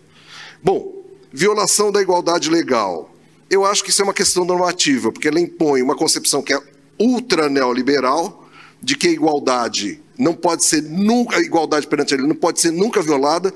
Bom, 0.63 1.03
violação 1.33 1.91
da 1.91 2.03
igualdade 2.03 2.51
legal. 2.51 3.14
Eu 3.49 3.65
acho 3.65 3.83
que 3.83 3.89
isso 3.89 4.01
é 4.01 4.03
uma 4.03 4.13
questão 4.13 4.43
normativa, 4.43 5.11
porque 5.11 5.27
ela 5.27 5.39
impõe 5.39 5.81
uma 5.81 5.95
concepção 5.95 6.41
que 6.41 6.53
é 6.53 6.59
ultra 6.99 7.49
neoliberal, 7.49 8.49
de 8.81 8.95
que 8.95 9.07
a 9.07 9.11
igualdade 9.11 10.01
não 10.17 10.33
pode 10.33 10.63
ser 10.65 10.81
nunca, 10.81 11.37
a 11.37 11.41
igualdade 11.41 11.87
perante 11.87 12.13
a 12.13 12.17
lei 12.17 12.27
não 12.27 12.35
pode 12.35 12.59
ser 12.59 12.71
nunca 12.71 13.01
violada, 13.01 13.53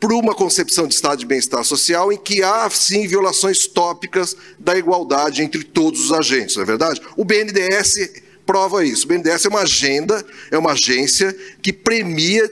por 0.00 0.12
uma 0.12 0.34
concepção 0.34 0.88
de 0.88 0.94
estado 0.94 1.20
de 1.20 1.26
bem-estar 1.26 1.62
social 1.62 2.12
em 2.12 2.16
que 2.16 2.42
há, 2.42 2.68
sim, 2.68 3.06
violações 3.06 3.68
tópicas 3.68 4.36
da 4.58 4.76
igualdade 4.76 5.42
entre 5.42 5.62
todos 5.62 6.06
os 6.06 6.12
agentes, 6.12 6.56
não 6.56 6.64
é 6.64 6.66
verdade? 6.66 7.00
O 7.16 7.24
BNDES 7.24 8.10
prova 8.44 8.84
isso. 8.84 9.04
O 9.04 9.08
BNDES 9.08 9.46
é 9.46 9.48
uma 9.48 9.60
agenda, 9.60 10.24
é 10.50 10.58
uma 10.58 10.72
agência 10.72 11.32
que 11.62 11.72
premia 11.72 12.50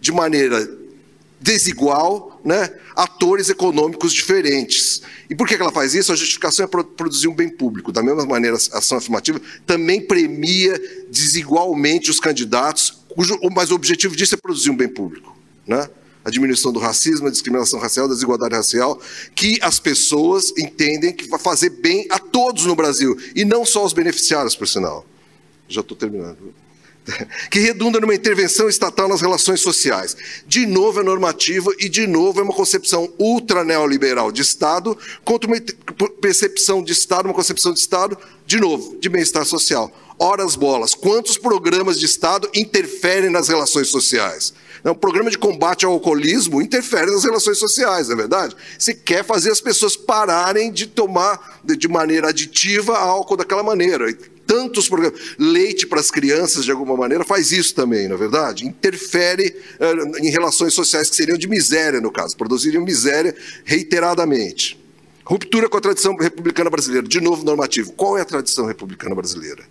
de 0.00 0.10
maneira 0.10 0.66
desigual 1.38 2.40
né, 2.42 2.72
atores 2.96 3.50
econômicos 3.50 4.12
diferentes. 4.12 5.02
E 5.28 5.34
por 5.34 5.46
que 5.46 5.54
ela 5.54 5.70
faz 5.70 5.94
isso? 5.94 6.12
A 6.12 6.16
justificação 6.16 6.64
é 6.64 6.68
produzir 6.68 7.28
um 7.28 7.34
bem 7.34 7.48
público. 7.48 7.92
Da 7.92 8.02
mesma 8.02 8.24
maneira, 8.24 8.56
a 8.72 8.78
ação 8.78 8.96
afirmativa 8.96 9.40
também 9.66 10.00
premia 10.00 10.80
desigualmente 11.10 12.10
os 12.10 12.18
candidatos, 12.18 13.04
cujo, 13.08 13.38
mas 13.54 13.70
o 13.70 13.74
objetivo 13.74 14.16
disso 14.16 14.34
é 14.34 14.38
produzir 14.38 14.70
um 14.70 14.76
bem 14.76 14.88
público. 14.88 15.36
Né? 15.66 15.88
a 16.24 16.30
diminuição 16.30 16.72
do 16.72 16.80
racismo, 16.80 17.28
a 17.28 17.30
discriminação 17.30 17.78
racial, 17.78 18.06
a 18.06 18.08
desigualdade 18.08 18.56
racial, 18.56 19.00
que 19.32 19.60
as 19.62 19.78
pessoas 19.78 20.52
entendem 20.58 21.12
que 21.12 21.28
vai 21.28 21.38
fazer 21.38 21.70
bem 21.70 22.04
a 22.10 22.18
todos 22.18 22.66
no 22.66 22.74
Brasil, 22.74 23.16
e 23.36 23.44
não 23.44 23.64
só 23.64 23.82
aos 23.82 23.92
beneficiários, 23.92 24.56
por 24.56 24.66
sinal. 24.66 25.06
Já 25.68 25.82
estou 25.82 25.96
terminando. 25.96 26.52
Que 27.50 27.60
redunda 27.60 28.00
numa 28.00 28.14
intervenção 28.14 28.68
estatal 28.68 29.08
nas 29.08 29.20
relações 29.20 29.60
sociais. 29.60 30.16
De 30.46 30.66
novo 30.66 31.00
é 31.00 31.02
normativa 31.02 31.70
e, 31.78 31.88
de 31.88 32.06
novo, 32.06 32.40
é 32.40 32.42
uma 32.42 32.52
concepção 32.52 33.12
ultra 33.18 33.64
neoliberal 33.64 34.32
de 34.32 34.42
Estado 34.42 34.96
contra 35.24 35.48
uma 35.48 35.60
percepção 36.20 36.82
de 36.82 36.92
Estado, 36.92 37.26
uma 37.26 37.34
concepção 37.34 37.72
de 37.72 37.80
Estado, 37.80 38.16
de 38.46 38.58
novo, 38.58 38.96
de 38.98 39.08
bem-estar 39.08 39.44
social. 39.44 39.92
Ora 40.18 40.44
as 40.44 40.56
bolas, 40.56 40.94
quantos 40.94 41.36
programas 41.36 41.98
de 41.98 42.06
Estado 42.06 42.48
interferem 42.54 43.28
nas 43.28 43.48
relações 43.48 43.88
sociais? 43.88 44.54
O 44.82 44.94
programa 44.94 45.30
de 45.30 45.36
combate 45.36 45.84
ao 45.84 45.92
alcoolismo 45.92 46.62
interfere 46.62 47.10
nas 47.10 47.24
relações 47.24 47.58
sociais, 47.58 48.06
não 48.06 48.14
é 48.14 48.16
verdade? 48.18 48.56
Você 48.78 48.94
quer 48.94 49.24
fazer 49.24 49.50
as 49.50 49.60
pessoas 49.60 49.96
pararem 49.96 50.70
de 50.70 50.86
tomar 50.86 51.60
de 51.64 51.88
maneira 51.88 52.28
aditiva 52.28 52.96
álcool 52.96 53.36
daquela 53.36 53.64
maneira. 53.64 54.06
Tantos 54.46 54.88
programas. 54.88 55.20
Leite 55.38 55.86
para 55.86 56.00
as 56.00 56.10
crianças, 56.10 56.64
de 56.64 56.70
alguma 56.70 56.96
maneira, 56.96 57.24
faz 57.24 57.50
isso 57.50 57.74
também, 57.74 58.06
não 58.06 58.14
é 58.14 58.18
verdade? 58.18 58.64
Interfere 58.64 59.54
uh, 59.80 60.18
em 60.18 60.30
relações 60.30 60.72
sociais 60.72 61.10
que 61.10 61.16
seriam 61.16 61.36
de 61.36 61.48
miséria, 61.48 62.00
no 62.00 62.10
caso, 62.10 62.36
produziriam 62.36 62.84
miséria 62.84 63.34
reiteradamente. 63.64 64.78
Ruptura 65.24 65.68
com 65.68 65.76
a 65.76 65.80
tradição 65.80 66.14
republicana 66.16 66.70
brasileira. 66.70 67.06
De 67.06 67.20
novo, 67.20 67.44
normativo. 67.44 67.92
Qual 67.92 68.16
é 68.16 68.20
a 68.20 68.24
tradição 68.24 68.64
republicana 68.64 69.14
brasileira? 69.14 69.64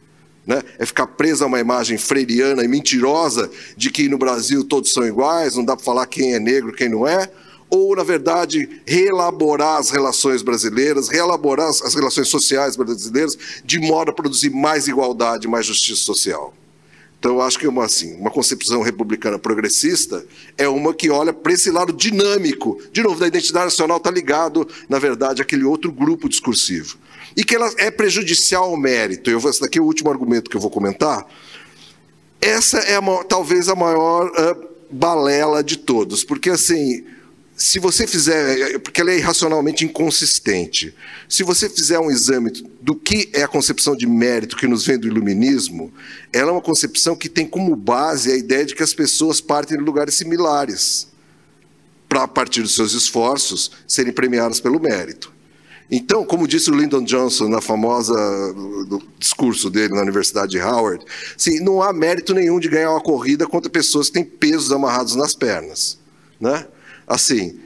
Né? 0.45 0.61
É 0.77 0.85
ficar 0.85 1.07
presa 1.07 1.45
a 1.45 1.47
uma 1.47 1.59
imagem 1.59 1.97
freiriana 1.97 2.63
e 2.63 2.67
mentirosa 2.67 3.49
de 3.77 3.89
que 3.89 4.09
no 4.09 4.17
Brasil 4.17 4.63
todos 4.65 4.93
são 4.93 5.07
iguais, 5.07 5.55
não 5.55 5.63
dá 5.63 5.75
para 5.75 5.85
falar 5.85 6.05
quem 6.07 6.35
é 6.35 6.39
negro, 6.39 6.73
quem 6.73 6.89
não 6.89 7.07
é, 7.07 7.31
ou, 7.69 7.95
na 7.95 8.03
verdade, 8.03 8.81
reelaborar 8.85 9.77
as 9.77 9.89
relações 9.89 10.41
brasileiras, 10.41 11.09
reelaborar 11.09 11.67
as 11.67 11.93
relações 11.93 12.27
sociais 12.27 12.75
brasileiras, 12.75 13.37
de 13.63 13.79
modo 13.79 14.11
a 14.11 14.13
produzir 14.13 14.49
mais 14.49 14.87
igualdade, 14.87 15.47
mais 15.47 15.65
justiça 15.65 16.03
social. 16.03 16.53
Então, 17.19 17.35
eu 17.35 17.41
acho 17.41 17.57
que 17.57 17.67
uma, 17.67 17.85
assim, 17.85 18.13
uma 18.17 18.29
concepção 18.29 18.81
republicana 18.83 19.39
progressista 19.39 20.23
é 20.57 20.67
uma 20.67 20.93
que 20.93 21.09
olha 21.09 21.33
para 21.33 21.53
esse 21.53 21.71
lado 21.71 21.91
dinâmico. 21.91 22.79
De 22.91 23.01
novo, 23.01 23.19
da 23.19 23.27
identidade 23.27 23.65
nacional 23.65 23.97
está 23.97 24.11
ligado, 24.11 24.67
na 24.87 24.99
verdade, 24.99 25.41
àquele 25.41 25.63
outro 25.63 25.91
grupo 25.91 26.29
discursivo 26.29 26.97
e 27.35 27.43
que 27.43 27.55
ela 27.55 27.69
é 27.77 27.91
prejudicial 27.91 28.65
ao 28.65 28.77
mérito. 28.77 29.29
Eu 29.29 29.39
vou, 29.39 29.51
esse 29.51 29.59
daqui 29.59 29.77
é 29.77 29.81
o 29.81 29.85
último 29.85 30.09
argumento 30.09 30.49
que 30.49 30.55
eu 30.55 30.61
vou 30.61 30.69
comentar. 30.69 31.25
Essa 32.39 32.77
é 32.79 32.95
a 32.95 33.23
talvez 33.23 33.67
a 33.67 33.75
maior 33.75 34.27
uh, 34.27 34.67
balela 34.89 35.63
de 35.63 35.77
todos, 35.77 36.23
porque 36.23 36.49
assim, 36.49 37.03
se 37.55 37.79
você 37.79 38.05
fizer, 38.05 38.79
porque 38.79 38.99
ela 38.99 39.11
é 39.11 39.17
irracionalmente 39.17 39.85
inconsistente. 39.85 40.93
Se 41.29 41.41
você 41.41 41.69
fizer 41.69 41.97
um 41.97 42.11
exame 42.11 42.51
do 42.81 42.95
que 42.95 43.29
é 43.33 43.43
a 43.43 43.47
concepção 43.47 43.95
de 43.95 44.05
mérito 44.05 44.57
que 44.57 44.67
nos 44.67 44.85
vem 44.85 44.97
do 44.97 45.07
iluminismo, 45.07 45.91
ela 46.33 46.49
é 46.49 46.51
uma 46.51 46.61
concepção 46.61 47.15
que 47.15 47.29
tem 47.29 47.47
como 47.47 47.73
base 47.75 48.29
a 48.29 48.35
ideia 48.35 48.65
de 48.65 48.75
que 48.75 48.83
as 48.83 48.93
pessoas 48.93 49.39
partem 49.39 49.77
de 49.77 49.83
lugares 49.83 50.15
similares 50.15 51.07
para 52.09 52.23
a 52.23 52.27
partir 52.27 52.61
dos 52.61 52.75
seus 52.75 52.93
esforços 52.93 53.71
serem 53.87 54.11
premiadas 54.11 54.59
pelo 54.59 54.79
mérito. 54.79 55.33
Então, 55.89 56.25
como 56.25 56.47
disse 56.47 56.69
o 56.69 56.75
Lyndon 56.75 57.03
Johnson 57.03 57.47
na 57.47 57.61
famosa 57.61 58.15
discurso 59.17 59.69
dele 59.69 59.93
na 59.93 60.01
Universidade 60.01 60.51
de 60.51 60.59
Howard, 60.59 61.05
sim, 61.37 61.59
não 61.61 61.81
há 61.81 61.93
mérito 61.93 62.33
nenhum 62.33 62.59
de 62.59 62.67
ganhar 62.67 62.91
uma 62.91 63.01
corrida 63.01 63.47
contra 63.47 63.69
pessoas 63.69 64.07
que 64.07 64.13
têm 64.13 64.25
pesos 64.25 64.71
amarrados 64.71 65.15
nas 65.15 65.33
pernas, 65.33 65.99
né? 66.39 66.67
Assim, 67.07 67.59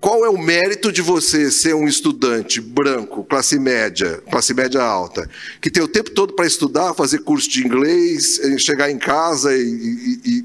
qual 0.00 0.24
é 0.24 0.28
o 0.28 0.38
mérito 0.38 0.92
de 0.92 1.00
você 1.00 1.50
ser 1.50 1.74
um 1.74 1.86
estudante 1.86 2.60
branco, 2.60 3.24
classe 3.24 3.58
média, 3.58 4.22
classe 4.30 4.52
média 4.52 4.82
alta, 4.82 5.28
que 5.60 5.70
tem 5.70 5.82
o 5.82 5.88
tempo 5.88 6.10
todo 6.10 6.34
para 6.34 6.46
estudar, 6.46 6.94
fazer 6.94 7.20
curso 7.20 7.48
de 7.48 7.64
inglês, 7.64 8.38
eh, 8.40 8.58
chegar 8.58 8.90
em 8.90 8.98
casa 8.98 9.56
e, 9.56 9.62
e, 9.62 10.20
e 10.26 10.44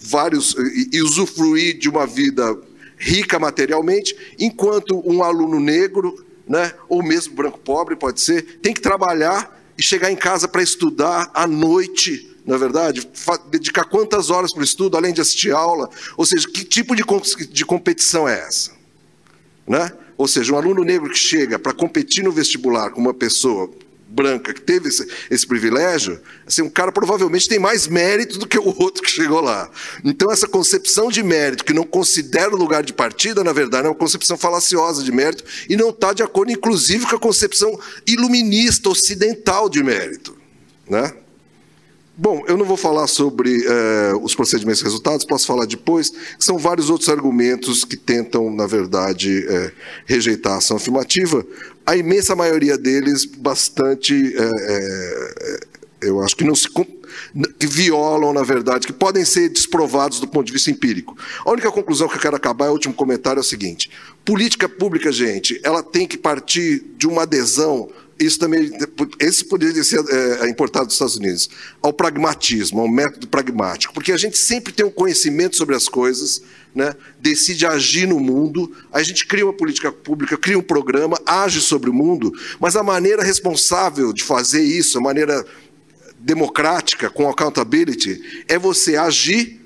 vários 0.00 0.54
e, 0.54 0.96
e 0.96 1.02
usufruir 1.02 1.78
de 1.78 1.88
uma 1.88 2.06
vida 2.06 2.56
rica 2.96 3.38
materialmente, 3.38 4.16
enquanto 4.38 5.02
um 5.04 5.22
aluno 5.22 5.60
negro 5.60 6.24
né? 6.48 6.72
ou 6.88 7.02
mesmo 7.02 7.34
branco 7.34 7.58
pobre, 7.58 7.96
pode 7.96 8.20
ser, 8.20 8.58
tem 8.60 8.72
que 8.72 8.80
trabalhar 8.80 9.60
e 9.76 9.82
chegar 9.82 10.10
em 10.10 10.16
casa 10.16 10.46
para 10.46 10.62
estudar 10.62 11.30
à 11.34 11.46
noite, 11.46 12.31
na 12.46 12.56
verdade? 12.56 13.08
Dedicar 13.50 13.84
quantas 13.84 14.30
horas 14.30 14.52
para 14.52 14.60
o 14.60 14.64
estudo, 14.64 14.96
além 14.96 15.12
de 15.12 15.20
assistir 15.20 15.52
aula? 15.52 15.88
Ou 16.16 16.26
seja, 16.26 16.48
que 16.48 16.64
tipo 16.64 16.94
de, 16.94 17.04
de 17.46 17.64
competição 17.64 18.28
é 18.28 18.38
essa? 18.40 18.72
Né? 19.66 19.92
Ou 20.16 20.26
seja, 20.26 20.52
um 20.52 20.56
aluno 20.56 20.82
negro 20.84 21.08
que 21.10 21.18
chega 21.18 21.58
para 21.58 21.72
competir 21.72 22.24
no 22.24 22.32
vestibular 22.32 22.90
com 22.90 23.00
uma 23.00 23.14
pessoa 23.14 23.70
branca 24.12 24.52
que 24.52 24.60
teve 24.60 24.88
esse, 24.88 25.08
esse, 25.30 25.46
privilégio, 25.46 26.20
assim, 26.46 26.60
um 26.60 26.68
cara 26.68 26.92
provavelmente 26.92 27.48
tem 27.48 27.58
mais 27.58 27.86
mérito 27.86 28.38
do 28.38 28.46
que 28.46 28.58
o 28.58 28.66
outro 28.78 29.02
que 29.02 29.10
chegou 29.10 29.40
lá. 29.40 29.70
Então, 30.04 30.30
essa 30.30 30.46
concepção 30.46 31.08
de 31.08 31.22
mérito, 31.22 31.64
que 31.64 31.72
não 31.72 31.84
considera 31.84 32.54
o 32.54 32.58
lugar 32.58 32.82
de 32.82 32.92
partida, 32.92 33.42
na 33.42 33.52
verdade, 33.52 33.86
é 33.86 33.90
uma 33.90 33.96
concepção 33.96 34.36
falaciosa 34.36 35.02
de 35.02 35.10
mérito 35.10 35.44
e 35.68 35.76
não 35.76 35.88
está 35.88 36.12
de 36.12 36.22
acordo, 36.22 36.52
inclusive, 36.52 37.06
com 37.06 37.16
a 37.16 37.20
concepção 37.20 37.78
iluminista 38.06 38.90
ocidental 38.90 39.68
de 39.68 39.82
mérito. 39.82 40.36
Né? 40.88 41.10
Bom, 42.22 42.44
eu 42.46 42.56
não 42.56 42.64
vou 42.64 42.76
falar 42.76 43.08
sobre 43.08 43.64
eh, 43.66 44.12
os 44.22 44.32
procedimentos 44.32 44.80
e 44.80 44.84
resultados, 44.84 45.24
posso 45.24 45.44
falar 45.44 45.66
depois. 45.66 46.12
São 46.38 46.56
vários 46.56 46.88
outros 46.88 47.08
argumentos 47.08 47.84
que 47.84 47.96
tentam, 47.96 48.48
na 48.48 48.64
verdade, 48.64 49.44
eh, 49.44 49.72
rejeitar 50.06 50.52
a 50.52 50.56
ação 50.58 50.76
afirmativa. 50.76 51.44
A 51.84 51.96
imensa 51.96 52.36
maioria 52.36 52.78
deles, 52.78 53.24
bastante, 53.24 54.36
eh, 54.38 55.60
eu 56.00 56.22
acho 56.22 56.36
que 56.36 56.44
não 56.44 56.54
se 56.54 56.68
que 57.58 57.66
violam, 57.66 58.32
na 58.32 58.44
verdade, 58.44 58.86
que 58.86 58.92
podem 58.92 59.24
ser 59.24 59.48
desprovados 59.48 60.20
do 60.20 60.28
ponto 60.28 60.46
de 60.46 60.52
vista 60.52 60.70
empírico. 60.70 61.16
A 61.44 61.50
única 61.50 61.72
conclusão 61.72 62.08
que 62.08 62.14
eu 62.14 62.20
quero 62.20 62.36
acabar, 62.36 62.68
o 62.68 62.72
último 62.72 62.94
comentário, 62.94 63.40
é 63.40 63.42
o 63.42 63.44
seguinte: 63.44 63.90
política 64.24 64.68
pública, 64.68 65.10
gente, 65.10 65.60
ela 65.64 65.82
tem 65.82 66.06
que 66.06 66.16
partir 66.16 66.84
de 66.96 67.08
uma 67.08 67.22
adesão 67.22 67.90
isso 68.18 68.38
também, 68.38 68.70
esse 69.18 69.44
poderia 69.44 69.82
ser 69.82 70.00
é, 70.08 70.48
importado 70.48 70.86
dos 70.86 70.94
Estados 70.94 71.16
Unidos, 71.16 71.50
ao 71.80 71.92
pragmatismo, 71.92 72.80
ao 72.80 72.88
método 72.88 73.26
pragmático, 73.26 73.92
porque 73.92 74.12
a 74.12 74.16
gente 74.16 74.38
sempre 74.38 74.72
tem 74.72 74.84
um 74.86 74.90
conhecimento 74.90 75.56
sobre 75.56 75.74
as 75.74 75.88
coisas, 75.88 76.42
né, 76.74 76.94
decide 77.20 77.66
agir 77.66 78.06
no 78.06 78.20
mundo, 78.20 78.74
a 78.92 79.02
gente 79.02 79.26
cria 79.26 79.44
uma 79.44 79.52
política 79.52 79.90
pública, 79.92 80.36
cria 80.36 80.58
um 80.58 80.62
programa, 80.62 81.18
age 81.26 81.60
sobre 81.60 81.90
o 81.90 81.94
mundo, 81.94 82.32
mas 82.60 82.76
a 82.76 82.82
maneira 82.82 83.22
responsável 83.22 84.12
de 84.12 84.22
fazer 84.22 84.62
isso, 84.62 84.98
a 84.98 85.00
maneira 85.00 85.44
democrática, 86.18 87.10
com 87.10 87.28
accountability, 87.28 88.44
é 88.48 88.58
você 88.58 88.96
agir 88.96 89.60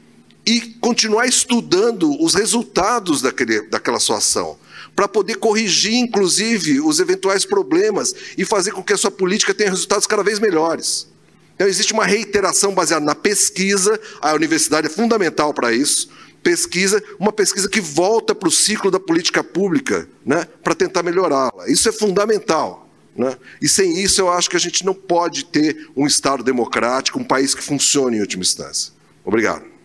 e 0.44 0.60
continuar 0.81 1.27
estudando 1.27 2.10
os 2.23 2.35
resultados 2.35 3.20
daquele, 3.20 3.62
daquela 3.68 4.01
sua 4.01 4.18
ação 4.18 4.56
para 4.97 5.06
poder 5.06 5.36
corrigir, 5.36 5.94
inclusive, 5.94 6.81
os 6.81 6.98
eventuais 6.98 7.44
problemas 7.44 8.14
e 8.39 8.47
fazer 8.47 8.73
com 8.73 8.82
que 8.82 8.94
a 8.94 8.97
sua 8.97 9.10
política 9.10 9.52
tenha 9.52 9.68
resultados 9.68 10.06
cada 10.06 10.23
vez 10.23 10.40
melhores. 10.40 11.06
Então, 11.55 11.68
existe 11.68 11.93
uma 11.93 12.06
reiteração 12.06 12.74
baseada 12.74 13.05
na 13.05 13.14
pesquisa, 13.14 14.01
a 14.23 14.32
universidade 14.32 14.86
é 14.86 14.90
fundamental 14.90 15.52
para 15.52 15.70
isso. 15.73 16.09
Pesquisa, 16.43 17.02
uma 17.18 17.32
pesquisa 17.32 17.68
que 17.68 17.81
volta 17.81 18.35
para 18.35 18.48
o 18.48 18.52
ciclo 18.52 18.90
da 18.90 18.98
política 18.98 19.44
pública, 19.44 20.09
né, 20.24 20.47
para 20.64 20.74
tentar 20.74 21.02
melhorá-la. 21.02 21.68
Isso 21.68 21.89
é 21.89 21.93
fundamental. 21.93 22.89
Né? 23.14 23.36
E 23.60 23.68
sem 23.68 24.01
isso, 24.02 24.20
eu 24.20 24.31
acho 24.31 24.48
que 24.48 24.56
a 24.56 24.60
gente 24.60 24.85
não 24.85 24.94
pode 24.94 25.47
ter 25.47 25.90
um 25.97 26.06
Estado 26.06 26.43
democrático, 26.43 27.18
um 27.18 27.24
país 27.24 27.55
que 27.55 27.62
funcione 27.62 28.16
em 28.16 28.20
última 28.20 28.43
instância. 28.43 28.93
Obrigado. 29.24 29.76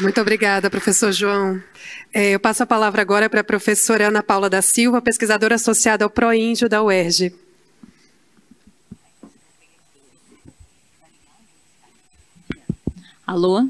Muito 0.00 0.20
obrigada, 0.20 0.70
professor 0.70 1.10
João. 1.10 1.60
É, 2.14 2.30
eu 2.30 2.38
passo 2.38 2.62
a 2.62 2.66
palavra 2.66 3.02
agora 3.02 3.28
para 3.28 3.40
a 3.40 3.44
professora 3.44 4.06
Ana 4.06 4.22
Paula 4.22 4.48
da 4.48 4.62
Silva, 4.62 5.02
pesquisadora 5.02 5.56
associada 5.56 6.04
ao 6.04 6.10
ProIndio 6.10 6.68
da 6.68 6.80
UERJ. 6.80 7.34
Alô? 13.26 13.68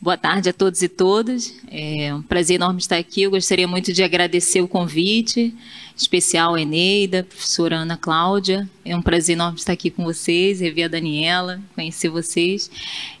Boa 0.00 0.16
tarde 0.18 0.48
a 0.48 0.52
todos 0.52 0.82
e 0.82 0.88
todas. 0.88 1.54
É 1.70 2.12
um 2.12 2.20
prazer 2.20 2.56
enorme 2.56 2.80
estar 2.80 2.96
aqui. 2.96 3.22
Eu 3.22 3.30
gostaria 3.30 3.68
muito 3.68 3.92
de 3.92 4.02
agradecer 4.02 4.60
o 4.60 4.66
convite, 4.66 5.54
especial 5.96 6.58
Eneida, 6.58 7.24
professora 7.24 7.76
Ana 7.76 7.96
Cláudia. 7.96 8.68
É 8.84 8.94
um 8.94 9.00
prazer 9.00 9.34
enorme 9.34 9.58
estar 9.58 9.72
aqui 9.72 9.90
com 9.90 10.04
vocês, 10.04 10.60
rever 10.60 10.84
a 10.84 10.88
Daniela, 10.88 11.60
conhecer 11.74 12.08
vocês. 12.08 12.70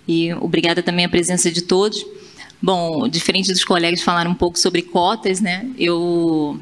E 0.06 0.32
obrigada 0.34 0.82
também 0.82 1.04
a 1.04 1.08
presença 1.08 1.50
de 1.50 1.62
todos. 1.62 2.04
Bom, 2.60 3.08
diferente 3.08 3.52
dos 3.52 3.64
colegas 3.64 4.02
falaram 4.02 4.30
um 4.30 4.34
pouco 4.34 4.58
sobre 4.58 4.82
cotas, 4.82 5.40
né? 5.40 5.68
Eu 5.78 6.60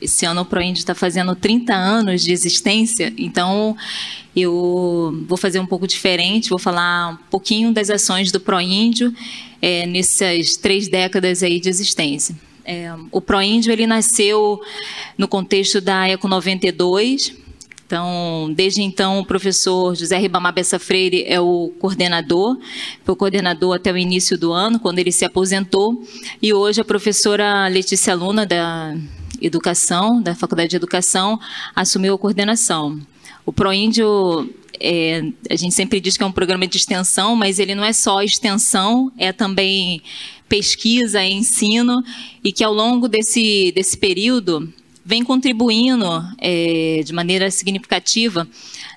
esse 0.00 0.26
ano 0.26 0.40
o 0.40 0.44
ProIndio 0.44 0.80
está 0.80 0.96
fazendo 0.96 1.34
30 1.36 1.72
anos 1.72 2.22
de 2.22 2.32
existência, 2.32 3.12
então 3.16 3.76
eu 4.34 5.24
vou 5.28 5.38
fazer 5.38 5.60
um 5.60 5.66
pouco 5.66 5.86
diferente, 5.86 6.50
vou 6.50 6.58
falar 6.58 7.10
um 7.10 7.16
pouquinho 7.30 7.72
das 7.72 7.88
ações 7.88 8.32
do 8.32 8.40
ProIndio 8.40 9.14
é, 9.60 9.86
nessas 9.86 10.56
três 10.56 10.88
décadas 10.88 11.42
aí 11.44 11.60
de 11.60 11.68
existência. 11.68 12.34
É, 12.64 12.92
o 13.10 13.20
ProIndio 13.20 13.72
ele 13.72 13.86
nasceu 13.86 14.60
no 15.18 15.26
contexto 15.26 15.80
da 15.80 16.08
Eco 16.08 16.28
92, 16.28 17.42
então, 17.92 18.50
desde 18.56 18.80
então, 18.80 19.18
o 19.18 19.26
professor 19.26 19.94
José 19.94 20.16
Ribamar 20.16 20.54
Bessa 20.54 20.78
Freire 20.78 21.24
é 21.26 21.38
o 21.38 21.70
coordenador, 21.78 22.56
foi 23.04 23.14
coordenador 23.14 23.76
até 23.76 23.92
o 23.92 23.98
início 23.98 24.38
do 24.38 24.50
ano, 24.50 24.80
quando 24.80 24.98
ele 24.98 25.12
se 25.12 25.26
aposentou, 25.26 26.02
e 26.40 26.54
hoje 26.54 26.80
a 26.80 26.84
professora 26.86 27.68
Letícia 27.68 28.14
Luna, 28.14 28.46
da 28.46 28.96
Educação, 29.42 30.22
da 30.22 30.34
Faculdade 30.34 30.70
de 30.70 30.76
Educação, 30.76 31.38
assumiu 31.76 32.14
a 32.14 32.18
coordenação. 32.18 32.98
O 33.44 33.52
ProIndio, 33.52 34.48
é, 34.80 35.22
a 35.50 35.56
gente 35.56 35.74
sempre 35.74 36.00
diz 36.00 36.16
que 36.16 36.22
é 36.22 36.26
um 36.26 36.32
programa 36.32 36.66
de 36.66 36.78
extensão, 36.78 37.36
mas 37.36 37.58
ele 37.58 37.74
não 37.74 37.84
é 37.84 37.92
só 37.92 38.22
extensão, 38.22 39.12
é 39.18 39.32
também 39.32 40.02
pesquisa 40.52 41.24
e 41.24 41.32
ensino, 41.32 42.04
e 42.44 42.52
que 42.52 42.62
ao 42.62 42.74
longo 42.74 43.08
desse, 43.08 43.72
desse 43.74 43.96
período 43.96 44.70
vem 45.02 45.24
contribuindo 45.24 46.04
é, 46.36 47.00
de 47.02 47.10
maneira 47.10 47.50
significativa 47.50 48.46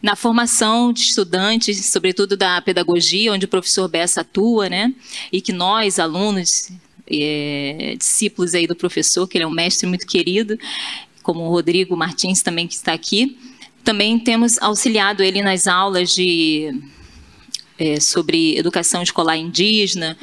na 0.03 0.17
formação 0.17 0.91
de 0.91 0.99
estudantes, 0.99 1.85
sobretudo 1.85 2.35
da 2.35 2.61
pedagogia, 2.61 3.31
onde 3.31 3.45
o 3.45 3.47
professor 3.47 3.87
Bessa 3.87 4.19
atua, 4.19 4.67
né? 4.67 4.93
E 5.31 5.39
que 5.39 5.53
nós, 5.53 5.97
alunos, 5.97 6.73
é, 7.09 7.95
discípulos 7.97 8.53
aí 8.53 8.67
do 8.67 8.75
professor, 8.75 9.25
que 9.25 9.37
ele 9.37 9.45
é 9.45 9.47
um 9.47 9.51
mestre 9.51 9.87
muito 9.87 10.05
querido, 10.05 10.59
como 11.23 11.39
o 11.39 11.49
Rodrigo 11.49 11.95
Martins 11.95 12.41
também 12.41 12.67
que 12.67 12.73
está 12.73 12.91
aqui, 12.91 13.37
também 13.81 14.19
temos 14.19 14.61
auxiliado 14.61 15.23
ele 15.23 15.41
nas 15.41 15.67
aulas 15.67 16.13
de 16.13 16.81
é, 17.79 17.99
sobre 18.01 18.57
educação 18.57 19.01
escolar 19.01 19.37
indígena, 19.37 20.17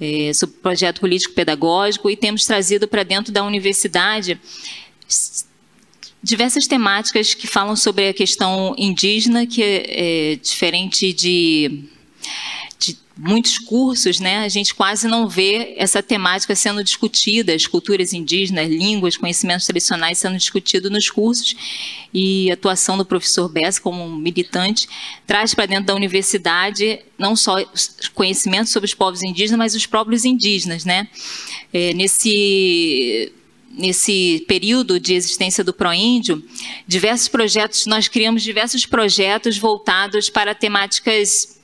é, 0.00 0.32
sobre 0.32 0.56
projeto 0.56 1.00
político-pedagógico 1.00 2.08
e 2.10 2.16
temos 2.16 2.44
trazido 2.44 2.88
para 2.88 3.02
dentro 3.02 3.32
da 3.32 3.44
universidade 3.44 4.40
diversas 6.22 6.66
temáticas 6.66 7.34
que 7.34 7.46
falam 7.46 7.74
sobre 7.74 8.08
a 8.08 8.14
questão 8.14 8.74
indígena, 8.76 9.46
que 9.46 9.62
é, 9.62 10.32
é 10.32 10.36
diferente 10.36 11.12
de 11.12 11.84
muitos 13.22 13.58
cursos, 13.58 14.18
né, 14.18 14.38
a 14.38 14.48
gente 14.48 14.74
quase 14.74 15.06
não 15.06 15.28
vê 15.28 15.74
essa 15.76 16.02
temática 16.02 16.56
sendo 16.56 16.82
discutida, 16.82 17.54
as 17.54 17.66
culturas 17.66 18.14
indígenas, 18.14 18.68
línguas, 18.70 19.16
conhecimentos 19.16 19.66
tradicionais 19.66 20.18
sendo 20.18 20.38
discutidos 20.38 20.90
nos 20.90 21.10
cursos, 21.10 21.54
e 22.14 22.50
a 22.50 22.54
atuação 22.54 22.96
do 22.96 23.04
professor 23.04 23.46
Bess 23.48 23.78
como 23.78 24.02
um 24.02 24.16
militante 24.16 24.88
traz 25.26 25.52
para 25.52 25.66
dentro 25.66 25.84
da 25.86 25.94
universidade 25.94 27.00
não 27.18 27.36
só 27.36 27.56
conhecimento 28.14 28.70
sobre 28.70 28.86
os 28.86 28.94
povos 28.94 29.22
indígenas, 29.22 29.58
mas 29.58 29.74
os 29.74 29.84
próprios 29.84 30.24
indígenas, 30.24 30.84
né? 30.86 31.06
É, 31.72 31.92
nesse 31.92 33.32
nesse 33.72 34.44
período 34.48 34.98
de 34.98 35.14
existência 35.14 35.62
do 35.62 35.72
Proíndio, 35.72 36.42
diversos 36.88 37.28
projetos, 37.28 37.86
nós 37.86 38.08
criamos 38.08 38.42
diversos 38.42 38.84
projetos 38.84 39.56
voltados 39.56 40.28
para 40.28 40.56
temáticas 40.56 41.60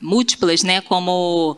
múltiplas, 0.00 0.62
né, 0.62 0.80
como 0.80 1.56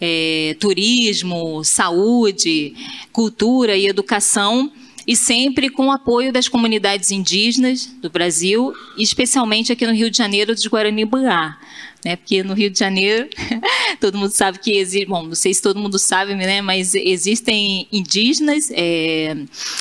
é, 0.00 0.56
turismo, 0.58 1.62
saúde, 1.64 2.74
cultura 3.12 3.76
e 3.76 3.86
educação, 3.86 4.70
e 5.06 5.16
sempre 5.16 5.68
com 5.68 5.88
o 5.88 5.92
apoio 5.92 6.32
das 6.32 6.48
comunidades 6.48 7.10
indígenas 7.10 7.86
do 8.00 8.08
Brasil, 8.08 8.72
especialmente 8.96 9.72
aqui 9.72 9.86
no 9.86 9.92
Rio 9.92 10.10
de 10.10 10.16
Janeiro 10.16 10.54
dos 10.54 10.66
Guarani-Buá. 10.66 11.58
Né, 12.04 12.16
porque 12.16 12.42
no 12.42 12.52
Rio 12.54 12.68
de 12.68 12.78
Janeiro, 12.78 13.28
todo 14.00 14.18
mundo 14.18 14.32
sabe 14.32 14.58
que 14.58 14.72
existe, 14.72 15.06
bom, 15.06 15.22
não 15.22 15.36
sei 15.36 15.54
se 15.54 15.62
todo 15.62 15.78
mundo 15.78 16.00
sabe, 16.00 16.34
né, 16.34 16.60
mas 16.60 16.96
existem 16.96 17.86
indígenas, 17.92 18.72
é, 18.72 19.36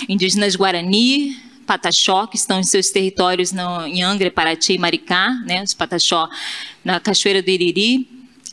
indígenas 0.07 0.55
Guarani, 0.55 1.35
Pataxó, 1.72 2.27
que 2.27 2.35
estão 2.35 2.60
em 2.60 2.64
seus 2.64 2.89
territórios 2.89 3.53
no, 3.53 3.88
em 3.88 4.03
Angra, 4.03 4.30
Paraty 4.30 4.73
e 4.73 4.77
Maricá, 4.77 5.31
né, 5.45 5.64
os 5.64 5.73
Pataxó 5.73 6.27
na 6.84 6.99
Cachoeira 6.99 7.41
do 7.41 7.49
Iriri, 7.49 8.10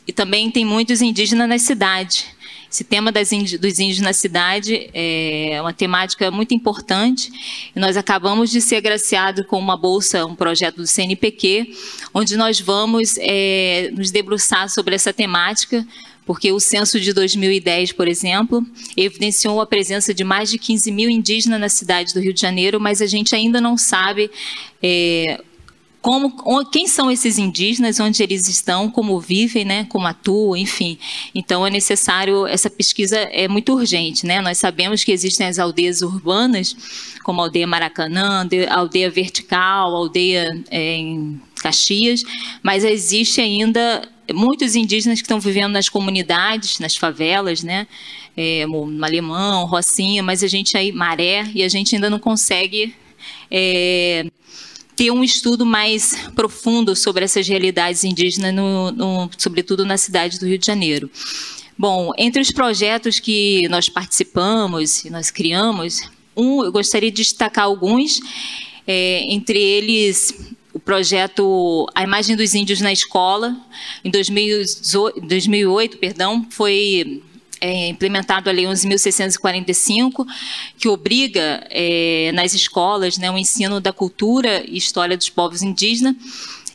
e 0.07 0.13
também 0.13 0.49
tem 0.49 0.63
muitos 0.63 1.01
indígenas 1.01 1.49
na 1.49 1.59
cidade. 1.59 2.25
Esse 2.71 2.85
tema 2.85 3.11
das 3.11 3.29
dos 3.29 3.79
índios 3.79 3.99
na 3.99 4.13
cidade 4.13 4.89
é 4.93 5.57
uma 5.59 5.73
temática 5.73 6.31
muito 6.31 6.53
importante 6.53 7.31
nós 7.75 7.97
acabamos 7.97 8.51
de 8.51 8.61
ser 8.61 8.77
agraciados 8.77 9.45
com 9.47 9.57
uma 9.57 9.75
bolsa, 9.75 10.25
um 10.25 10.35
projeto 10.35 10.77
do 10.77 10.87
CNPq, 10.87 11.75
onde 12.13 12.37
nós 12.37 12.59
vamos 12.59 13.15
é, 13.17 13.89
nos 13.93 14.11
debruçar 14.11 14.69
sobre 14.69 14.95
essa 14.95 15.11
temática 15.11 15.85
porque 16.29 16.51
o 16.51 16.59
censo 16.59 16.99
de 16.99 17.11
2010, 17.11 17.91
por 17.93 18.07
exemplo, 18.07 18.63
evidenciou 18.95 19.59
a 19.59 19.65
presença 19.65 20.13
de 20.13 20.23
mais 20.23 20.51
de 20.51 20.59
15 20.59 20.91
mil 20.91 21.09
indígenas 21.09 21.59
na 21.59 21.69
cidade 21.69 22.13
do 22.13 22.19
Rio 22.19 22.31
de 22.31 22.39
Janeiro, 22.39 22.79
mas 22.79 23.01
a 23.01 23.07
gente 23.07 23.33
ainda 23.33 23.59
não 23.59 23.75
sabe 23.75 24.29
é, 24.79 25.41
como, 26.03 26.69
quem 26.69 26.87
são 26.87 27.09
esses 27.09 27.39
indígenas, 27.39 27.99
onde 27.99 28.21
eles 28.21 28.47
estão, 28.47 28.91
como 28.91 29.19
vivem, 29.19 29.65
né, 29.65 29.87
como 29.89 30.05
atuam, 30.05 30.55
enfim. 30.55 30.99
Então 31.33 31.65
é 31.65 31.71
necessário 31.71 32.45
essa 32.45 32.69
pesquisa 32.69 33.17
é 33.17 33.47
muito 33.47 33.73
urgente, 33.73 34.23
né? 34.27 34.39
Nós 34.39 34.59
sabemos 34.59 35.03
que 35.03 35.11
existem 35.11 35.47
as 35.47 35.57
aldeias 35.57 36.03
urbanas, 36.03 36.75
como 37.23 37.41
a 37.41 37.45
aldeia 37.45 37.65
Maracanã, 37.65 38.47
aldeia 38.69 39.09
vertical, 39.09 39.95
aldeia 39.95 40.63
é, 40.69 40.95
em 40.95 41.41
Caxias, 41.59 42.23
mas 42.63 42.83
existe 42.83 43.39
ainda 43.41 44.07
muitos 44.33 44.75
indígenas 44.75 45.19
que 45.19 45.25
estão 45.25 45.39
vivendo 45.39 45.73
nas 45.73 45.89
comunidades, 45.89 46.79
nas 46.79 46.95
favelas, 46.95 47.63
né? 47.63 47.87
É, 48.35 48.65
Malemão, 48.65 49.65
Rocinha, 49.65 50.23
mas 50.23 50.43
a 50.43 50.47
gente 50.47 50.77
aí 50.77 50.91
Maré 50.91 51.49
e 51.53 51.63
a 51.63 51.67
gente 51.67 51.95
ainda 51.95 52.09
não 52.09 52.19
consegue 52.19 52.95
é, 53.51 54.25
ter 54.95 55.11
um 55.11 55.23
estudo 55.23 55.65
mais 55.65 56.29
profundo 56.35 56.95
sobre 56.95 57.23
essas 57.25 57.47
realidades 57.47 58.03
indígenas, 58.03 58.53
no, 58.53 58.91
no, 58.91 59.29
sobretudo 59.37 59.85
na 59.85 59.97
cidade 59.97 60.39
do 60.39 60.45
Rio 60.45 60.57
de 60.57 60.65
Janeiro. 60.65 61.09
Bom, 61.77 62.11
entre 62.17 62.41
os 62.41 62.51
projetos 62.51 63.19
que 63.19 63.67
nós 63.69 63.87
participamos 63.87 65.05
e 65.05 65.09
nós 65.09 65.31
criamos, 65.31 66.09
um, 66.35 66.63
eu 66.63 66.71
gostaria 66.71 67.09
de 67.09 67.23
destacar 67.23 67.65
alguns, 67.65 68.19
é, 68.85 69.23
entre 69.29 69.57
eles 69.57 70.33
o 70.79 70.81
projeto 70.81 71.85
A 71.93 72.03
Imagem 72.03 72.37
dos 72.37 72.55
Índios 72.55 72.79
na 72.79 72.91
Escola, 72.91 73.53
em 74.03 74.09
2008, 74.09 75.19
2008 75.27 75.97
perdão, 75.97 76.47
foi 76.49 77.21
é, 77.59 77.89
implementado 77.89 78.49
a 78.49 78.53
Lei 78.53 78.63
11.645, 78.63 80.25
que 80.77 80.87
obriga 80.87 81.67
é, 81.69 82.31
nas 82.33 82.53
escolas 82.53 83.17
né, 83.17 83.29
o 83.29 83.37
ensino 83.37 83.81
da 83.81 83.91
cultura 83.91 84.63
e 84.65 84.77
história 84.77 85.17
dos 85.17 85.29
povos 85.29 85.61
indígenas. 85.61 86.15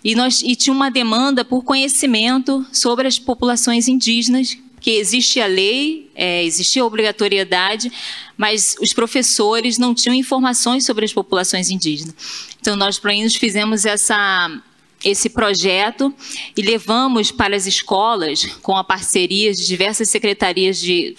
E, 0.04 0.14
nós, 0.14 0.42
e 0.42 0.54
tinha 0.54 0.74
uma 0.74 0.90
demanda 0.90 1.42
por 1.42 1.64
conhecimento 1.64 2.64
sobre 2.70 3.08
as 3.08 3.18
populações 3.18 3.88
indígenas, 3.88 4.58
que 4.84 4.98
existe 4.98 5.40
a 5.40 5.46
lei, 5.46 6.10
é, 6.14 6.44
existia 6.44 6.82
a 6.82 6.84
obrigatoriedade, 6.84 7.90
mas 8.36 8.76
os 8.82 8.92
professores 8.92 9.78
não 9.78 9.94
tinham 9.94 10.14
informações 10.14 10.84
sobre 10.84 11.06
as 11.06 11.12
populações 11.12 11.70
indígenas. 11.70 12.14
Então, 12.60 12.76
nós, 12.76 12.98
para 12.98 13.34
fizemos 13.34 13.86
essa 13.86 14.60
esse 15.02 15.28
projeto 15.28 16.14
e 16.56 16.62
levamos 16.62 17.30
para 17.30 17.54
as 17.54 17.66
escolas, 17.66 18.46
com 18.62 18.74
a 18.74 18.82
parceria 18.82 19.52
de 19.52 19.66
diversas 19.66 20.08
secretarias 20.08 20.78
de, 20.78 21.14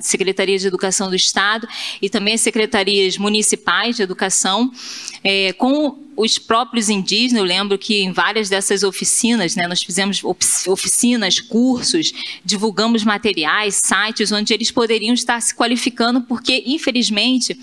secretarias 0.00 0.62
de 0.62 0.68
educação 0.68 1.10
do 1.10 1.16
Estado 1.16 1.68
e 2.00 2.08
também 2.08 2.32
as 2.32 2.40
secretarias 2.40 3.18
municipais 3.18 3.96
de 3.96 4.02
educação, 4.02 4.72
é, 5.22 5.52
com 5.52 6.05
os 6.16 6.38
próprios 6.38 6.88
indígenas, 6.88 7.38
eu 7.40 7.44
lembro 7.44 7.76
que 7.76 8.02
em 8.02 8.12
várias 8.12 8.48
dessas 8.48 8.82
oficinas, 8.82 9.54
né, 9.54 9.68
nós 9.68 9.82
fizemos 9.82 10.22
oficinas, 10.66 11.40
cursos, 11.40 12.12
divulgamos 12.44 13.04
materiais, 13.04 13.80
sites 13.84 14.32
onde 14.32 14.54
eles 14.54 14.70
poderiam 14.70 15.12
estar 15.12 15.40
se 15.40 15.54
qualificando, 15.54 16.22
porque, 16.22 16.62
infelizmente, 16.66 17.58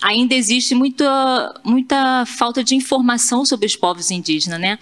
ainda 0.00 0.34
existe 0.34 0.74
muita, 0.74 1.60
muita 1.62 2.24
falta 2.26 2.64
de 2.64 2.74
informação 2.74 3.44
sobre 3.44 3.66
os 3.66 3.76
povos 3.76 4.10
indígenas. 4.10 4.58
Né? 4.58 4.78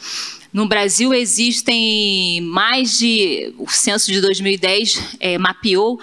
No 0.52 0.66
Brasil 0.66 1.12
existem 1.12 2.40
mais 2.42 2.98
de. 2.98 3.52
O 3.58 3.68
censo 3.68 4.12
de 4.12 4.20
2010 4.20 5.16
é, 5.18 5.36
mapeou 5.36 6.00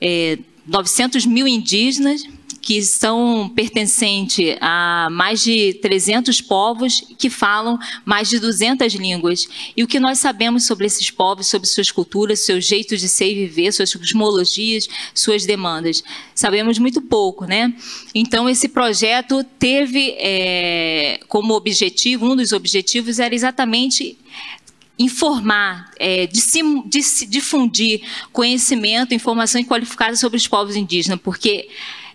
é, 0.00 0.38
900 0.66 1.26
mil 1.26 1.46
indígenas 1.46 2.22
que 2.66 2.82
são 2.82 3.48
pertencentes 3.54 4.56
a 4.60 5.06
mais 5.12 5.40
de 5.40 5.74
300 5.74 6.40
povos 6.40 7.00
que 7.16 7.30
falam 7.30 7.78
mais 8.04 8.28
de 8.28 8.40
200 8.40 8.92
línguas. 8.94 9.46
E 9.76 9.84
o 9.84 9.86
que 9.86 10.00
nós 10.00 10.18
sabemos 10.18 10.66
sobre 10.66 10.84
esses 10.84 11.08
povos, 11.08 11.46
sobre 11.46 11.68
suas 11.68 11.92
culturas, 11.92 12.40
seus 12.40 12.66
jeitos 12.66 13.00
de 13.00 13.08
ser 13.08 13.30
e 13.30 13.46
viver, 13.46 13.70
suas 13.70 13.94
cosmologias, 13.94 14.88
suas 15.14 15.46
demandas? 15.46 16.02
Sabemos 16.34 16.76
muito 16.80 17.00
pouco, 17.00 17.44
né? 17.44 17.72
Então, 18.12 18.48
esse 18.50 18.66
projeto 18.68 19.44
teve 19.60 20.16
é, 20.18 21.20
como 21.28 21.54
objetivo, 21.54 22.26
um 22.26 22.34
dos 22.34 22.50
objetivos 22.50 23.20
era 23.20 23.32
exatamente 23.32 24.18
informar, 24.98 25.88
é, 26.00 26.26
difundir 27.28 28.00
conhecimento, 28.32 29.14
informação 29.14 29.62
qualificada 29.62 30.16
sobre 30.16 30.36
os 30.36 30.48
povos 30.48 30.74
indígenas, 30.74 31.20
porque 31.22 31.68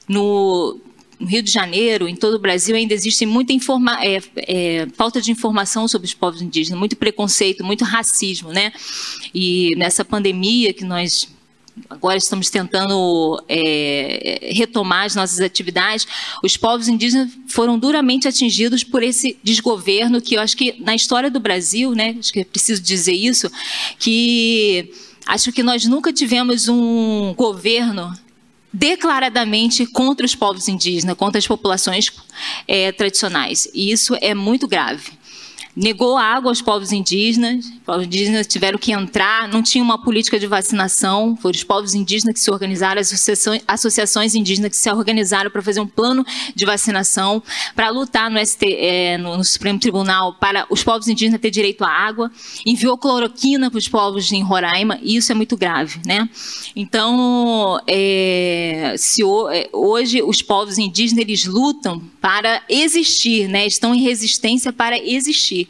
no 0.08 0.80
Rio 1.20 1.44
de 1.44 1.52
Janeiro, 1.52 2.08
em 2.08 2.16
todo 2.16 2.36
o 2.36 2.40
Brasil, 2.40 2.76
ainda 2.76 2.94
existe 2.94 3.26
muita 3.26 3.54
é, 3.54 4.22
é, 4.38 4.88
falta 4.96 5.22
de 5.22 5.32
informação 5.32 5.88
sobre 5.88 6.08
os 6.08 6.14
povos 6.14 6.42
indígenas, 6.42 6.80
muito 6.80 6.96
preconceito, 6.96 7.64
muito 7.64 7.84
racismo, 7.84 8.52
né? 8.52 8.74
E 9.34 9.76
nessa 9.78 10.04
pandemia 10.04 10.74
que 10.74 10.84
nós 10.84 11.30
agora 11.90 12.18
estamos 12.18 12.50
tentando 12.50 13.42
é, 13.48 14.52
retomar 14.54 15.06
as 15.06 15.16
nossas 15.16 15.40
atividades, 15.40 16.06
os 16.44 16.58
povos 16.58 16.88
indígenas 16.88 17.32
foram 17.48 17.80
duramente 17.80 18.28
atingidos 18.28 18.84
por 18.84 19.02
esse 19.02 19.38
desgoverno 19.42 20.22
que 20.22 20.36
eu 20.36 20.42
acho 20.42 20.56
que 20.58 20.76
na 20.80 20.94
história 20.94 21.32
do 21.32 21.40
Brasil, 21.40 21.94
né, 21.96 22.16
acho 22.20 22.34
que 22.34 22.42
é 22.42 22.44
preciso 22.44 22.82
dizer 22.82 23.14
isso, 23.14 23.50
que 23.98 24.92
acho 25.26 25.52
que 25.52 25.64
nós 25.64 25.86
nunca 25.86 26.12
tivemos 26.12 26.68
um 26.68 27.34
governo 27.36 28.14
declaradamente 28.74 29.86
contra 29.86 30.26
os 30.26 30.36
povos 30.36 30.68
indígenas, 30.68 31.18
contra 31.18 31.40
as 31.40 31.48
populações 31.48 32.12
é, 32.68 32.92
tradicionais. 32.92 33.68
E 33.74 33.92
isso 33.92 34.16
é 34.22 34.34
muito 34.34 34.68
grave 34.68 35.21
negou 35.76 36.18
água 36.18 36.52
aos 36.52 36.62
povos 36.62 36.92
indígenas, 36.92 37.66
os 37.66 37.80
povos 37.86 38.06
indígenas 38.06 38.48
tiveram 38.48 38.78
que 38.78 38.92
entrar, 38.92 39.48
não 39.48 39.64
tinha 39.64 39.84
uma 39.84 40.02
política 40.02 40.40
de 40.40 40.48
vacinação, 40.48 41.38
foram 41.38 41.56
os 41.56 41.64
povos 41.64 41.94
indígenas 41.94 42.34
que 42.34 42.40
se 42.40 42.52
organizaram, 42.52 43.00
as 43.00 43.08
associações, 43.08 43.62
associações 43.68 44.36
indígenas 44.36 44.72
que 44.72 44.78
se 44.78 44.92
organizaram 44.92 45.50
para 45.50 45.62
fazer 45.62 45.80
um 45.80 45.88
plano 45.88 46.26
de 46.54 46.66
vacinação, 46.66 47.42
para 47.76 47.90
lutar 47.90 48.30
no, 48.30 48.44
ST, 48.46 48.66
é, 48.66 49.18
no, 49.18 49.38
no, 49.38 49.44
Supremo 49.44 49.80
Tribunal 49.80 50.34
para 50.36 50.66
os 50.70 50.84
povos 50.84 51.08
indígenas 51.08 51.40
ter 51.40 51.52
direito 51.52 51.84
à 51.84 51.90
água, 51.90 52.32
enviou 52.66 52.98
cloroquina 52.98 53.70
para 53.70 53.78
os 53.78 53.88
povos 53.88 54.32
em 54.32 54.44
Roraima, 54.44 55.00
e 55.02 55.16
isso 55.16 55.32
é 55.32 55.36
muito 55.36 55.56
grave. 55.56 56.00
Né? 56.06 56.30
Então, 56.76 57.80
é, 57.88 58.96
se 58.98 59.22
é, 59.24 59.70
hoje 59.72 60.22
os 60.22 60.42
povos 60.42 60.78
indígenas 60.78 61.22
eles 61.22 61.46
lutam 61.46 62.02
para 62.20 62.62
existir, 62.70 63.48
né? 63.48 63.66
estão 63.66 63.96
em 63.96 64.02
resistência 64.02 64.72
para 64.74 64.98
existir. 64.98 65.61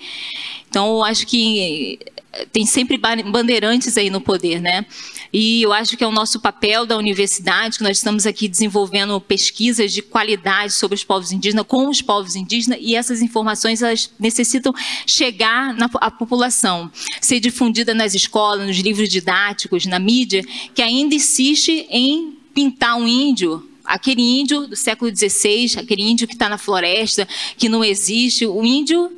Então, 0.70 0.98
eu 0.98 1.04
acho 1.04 1.28
que 1.28 2.00
eh, 2.34 2.46
tem 2.52 2.66
sempre 2.66 2.98
bandeirantes 2.98 3.98
aí 3.98 4.10
no 4.10 4.22
poder, 4.22 4.62
né? 4.62 4.86
E 5.34 5.62
eu 5.62 5.72
acho 5.72 5.96
que 5.96 6.04
é 6.04 6.08
o 6.08 6.12
nosso 6.12 6.40
papel 6.40 6.86
da 6.86 6.98
universidade, 6.98 7.78
que 7.78 7.84
nós 7.84 7.98
estamos 7.98 8.26
aqui 8.26 8.48
desenvolvendo 8.48 9.20
pesquisas 9.22 9.94
de 9.94 10.02
qualidade 10.02 10.74
sobre 10.74 10.96
os 10.96 11.04
povos 11.04 11.32
indígenas, 11.32 11.66
com 11.68 11.88
os 11.90 12.02
povos 12.02 12.36
indígenas, 12.36 12.80
e 12.82 12.96
essas 12.96 13.22
informações 13.22 13.82
elas 13.82 14.12
necessitam 14.20 14.74
chegar 15.06 15.74
na 15.74 15.88
população, 15.88 16.92
ser 17.22 17.40
difundida 17.40 17.94
nas 17.94 18.14
escolas, 18.14 18.68
nos 18.68 18.78
livros 18.78 19.10
didáticos, 19.10 19.86
na 19.86 20.00
mídia, 20.00 20.44
que 20.74 20.82
ainda 20.82 21.16
insiste 21.16 21.86
em 21.90 22.38
pintar 22.54 22.98
um 22.98 23.08
índio 23.08 23.68
aquele 23.84 24.22
índio 24.22 24.68
do 24.68 24.76
século 24.76 25.14
XVI, 25.14 25.78
aquele 25.78 26.04
índio 26.04 26.28
que 26.28 26.34
está 26.34 26.48
na 26.48 26.58
floresta, 26.58 27.28
que 27.58 27.68
não 27.68 27.84
existe, 27.84 28.46
o 28.46 28.64
índio 28.64 29.12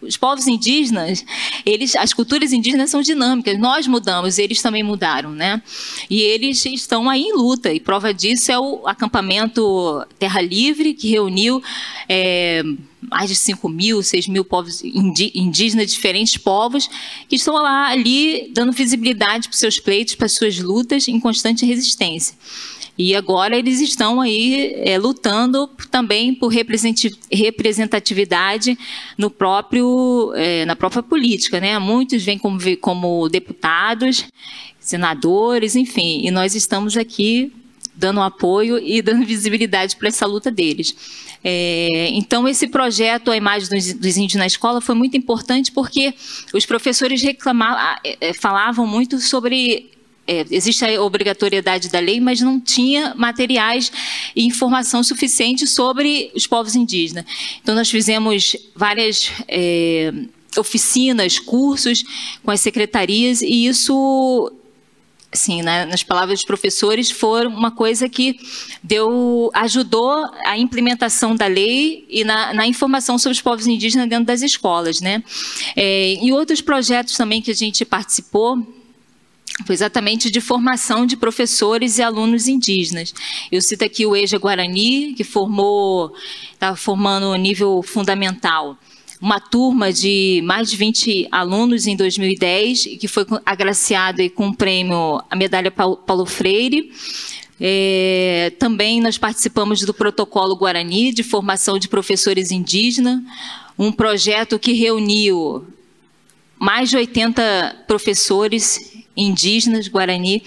os 0.00 0.16
povos 0.16 0.46
indígenas, 0.46 1.24
eles, 1.64 1.94
as 1.96 2.12
culturas 2.12 2.52
indígenas 2.52 2.90
são 2.90 3.02
dinâmicas. 3.02 3.58
Nós 3.58 3.86
mudamos, 3.86 4.38
eles 4.38 4.62
também 4.62 4.82
mudaram, 4.82 5.30
né? 5.32 5.62
E 6.08 6.22
eles 6.22 6.64
estão 6.66 7.08
aí 7.08 7.22
em 7.22 7.32
luta. 7.34 7.72
E 7.72 7.80
prova 7.80 8.12
disso 8.12 8.50
é 8.50 8.58
o 8.58 8.86
acampamento 8.86 10.04
Terra 10.18 10.40
Livre, 10.40 10.94
que 10.94 11.08
reuniu 11.08 11.62
é, 12.08 12.62
mais 13.00 13.30
de 13.30 13.36
5 13.36 13.68
mil, 13.68 14.02
6 14.02 14.26
mil 14.28 14.44
povos 14.44 14.82
indígenas, 14.84 15.92
diferentes 15.92 16.36
povos, 16.36 16.90
que 17.28 17.36
estão 17.36 17.54
lá 17.54 17.88
ali 17.88 18.50
dando 18.52 18.72
visibilidade 18.72 19.48
para 19.48 19.54
os 19.54 19.60
seus 19.60 19.78
pleitos, 19.78 20.14
para 20.14 20.26
as 20.26 20.32
suas 20.32 20.58
lutas 20.58 21.08
em 21.08 21.18
constante 21.18 21.64
resistência. 21.64 22.36
E 22.98 23.14
agora 23.14 23.56
eles 23.56 23.80
estão 23.80 24.20
aí 24.20 24.74
é, 24.76 24.98
lutando 24.98 25.70
também 25.90 26.34
por 26.34 26.48
representatividade 26.48 28.76
no 29.16 29.30
próprio, 29.30 30.34
é, 30.36 30.66
na 30.66 30.76
própria 30.76 31.02
política. 31.02 31.58
Né? 31.60 31.78
Muitos 31.78 32.22
vêm 32.22 32.36
como, 32.36 32.58
como 32.78 33.26
deputados, 33.30 34.26
senadores, 34.78 35.74
enfim, 35.76 36.26
e 36.26 36.30
nós 36.30 36.54
estamos 36.54 36.94
aqui 36.96 37.50
dando 38.00 38.20
apoio 38.20 38.78
e 38.78 39.02
dando 39.02 39.24
visibilidade 39.26 39.94
para 39.96 40.08
essa 40.08 40.26
luta 40.26 40.50
deles. 40.50 40.96
É, 41.44 42.08
então, 42.12 42.48
esse 42.48 42.66
projeto, 42.66 43.30
a 43.30 43.36
imagem 43.36 43.68
dos, 43.68 43.92
dos, 43.94 44.16
índios 44.16 44.38
na 44.38 44.46
escola, 44.46 44.80
foi 44.80 44.94
muito 44.94 45.16
importante 45.16 45.70
porque 45.70 46.14
os 46.52 46.66
professores 46.66 47.22
reclamavam, 47.22 47.96
é, 48.02 48.32
falavam 48.32 48.86
muito 48.86 49.18
sobre 49.20 49.90
é, 50.26 50.44
existe 50.50 50.84
a 50.84 51.02
obrigatoriedade 51.02 51.88
da 51.88 51.98
lei, 51.98 52.20
mas 52.20 52.40
não 52.40 52.60
tinha 52.60 53.14
materiais 53.16 53.90
e 54.34 54.44
informação 54.44 55.02
suficiente 55.02 55.66
sobre 55.66 56.30
os 56.34 56.46
povos 56.46 56.74
indígenas. 56.74 57.24
Então, 57.62 57.74
nós 57.74 57.90
fizemos 57.90 58.56
várias 58.76 59.32
é, 59.48 60.12
oficinas, 60.56 61.38
cursos 61.38 62.04
com 62.44 62.50
as 62.50 62.60
secretarias, 62.60 63.42
e 63.42 63.66
isso 63.66 64.52
assim, 65.32 65.62
né, 65.62 65.84
nas 65.84 66.02
palavras 66.02 66.40
dos 66.40 66.44
professores, 66.44 67.10
foi 67.10 67.46
uma 67.46 67.70
coisa 67.70 68.08
que 68.08 68.38
deu, 68.82 69.50
ajudou 69.54 70.28
a 70.44 70.58
implementação 70.58 71.36
da 71.36 71.46
lei 71.46 72.04
e 72.08 72.24
na, 72.24 72.52
na 72.52 72.66
informação 72.66 73.16
sobre 73.18 73.36
os 73.36 73.42
povos 73.42 73.66
indígenas 73.66 74.08
dentro 74.08 74.24
das 74.24 74.42
escolas, 74.42 75.00
né? 75.00 75.22
É, 75.76 76.14
e 76.20 76.32
outros 76.32 76.60
projetos 76.60 77.16
também 77.16 77.40
que 77.40 77.50
a 77.50 77.54
gente 77.54 77.84
participou, 77.84 78.58
foi 79.66 79.74
exatamente 79.74 80.30
de 80.30 80.40
formação 80.40 81.04
de 81.04 81.16
professores 81.16 81.98
e 81.98 82.02
alunos 82.02 82.48
indígenas. 82.48 83.12
Eu 83.52 83.60
cito 83.60 83.84
aqui 83.84 84.06
o 84.06 84.16
EJA 84.16 84.38
Guarani, 84.38 85.14
que 85.14 85.22
formou, 85.22 86.14
estava 86.52 86.76
formando 86.76 87.26
o 87.26 87.36
nível 87.36 87.82
fundamental 87.82 88.76
uma 89.20 89.38
turma 89.38 89.92
de 89.92 90.40
mais 90.44 90.70
de 90.70 90.76
20 90.76 91.28
alunos 91.30 91.86
em 91.86 91.94
2010, 91.94 92.96
que 92.98 93.06
foi 93.06 93.26
agraciada 93.44 94.28
com 94.30 94.48
o 94.48 94.56
prêmio, 94.56 95.22
a 95.30 95.36
medalha 95.36 95.70
Paulo 95.70 96.24
Freire. 96.24 96.90
É, 97.60 98.52
também 98.58 99.02
nós 99.02 99.18
participamos 99.18 99.82
do 99.82 99.92
protocolo 99.92 100.56
Guarani 100.56 101.12
de 101.12 101.22
formação 101.22 101.78
de 101.78 101.88
professores 101.88 102.50
indígenas, 102.50 103.20
um 103.78 103.92
projeto 103.92 104.58
que 104.58 104.72
reuniu 104.72 105.66
mais 106.58 106.88
de 106.88 106.96
80 106.96 107.84
professores 107.86 109.04
indígenas 109.14 109.88
Guarani 109.88 110.42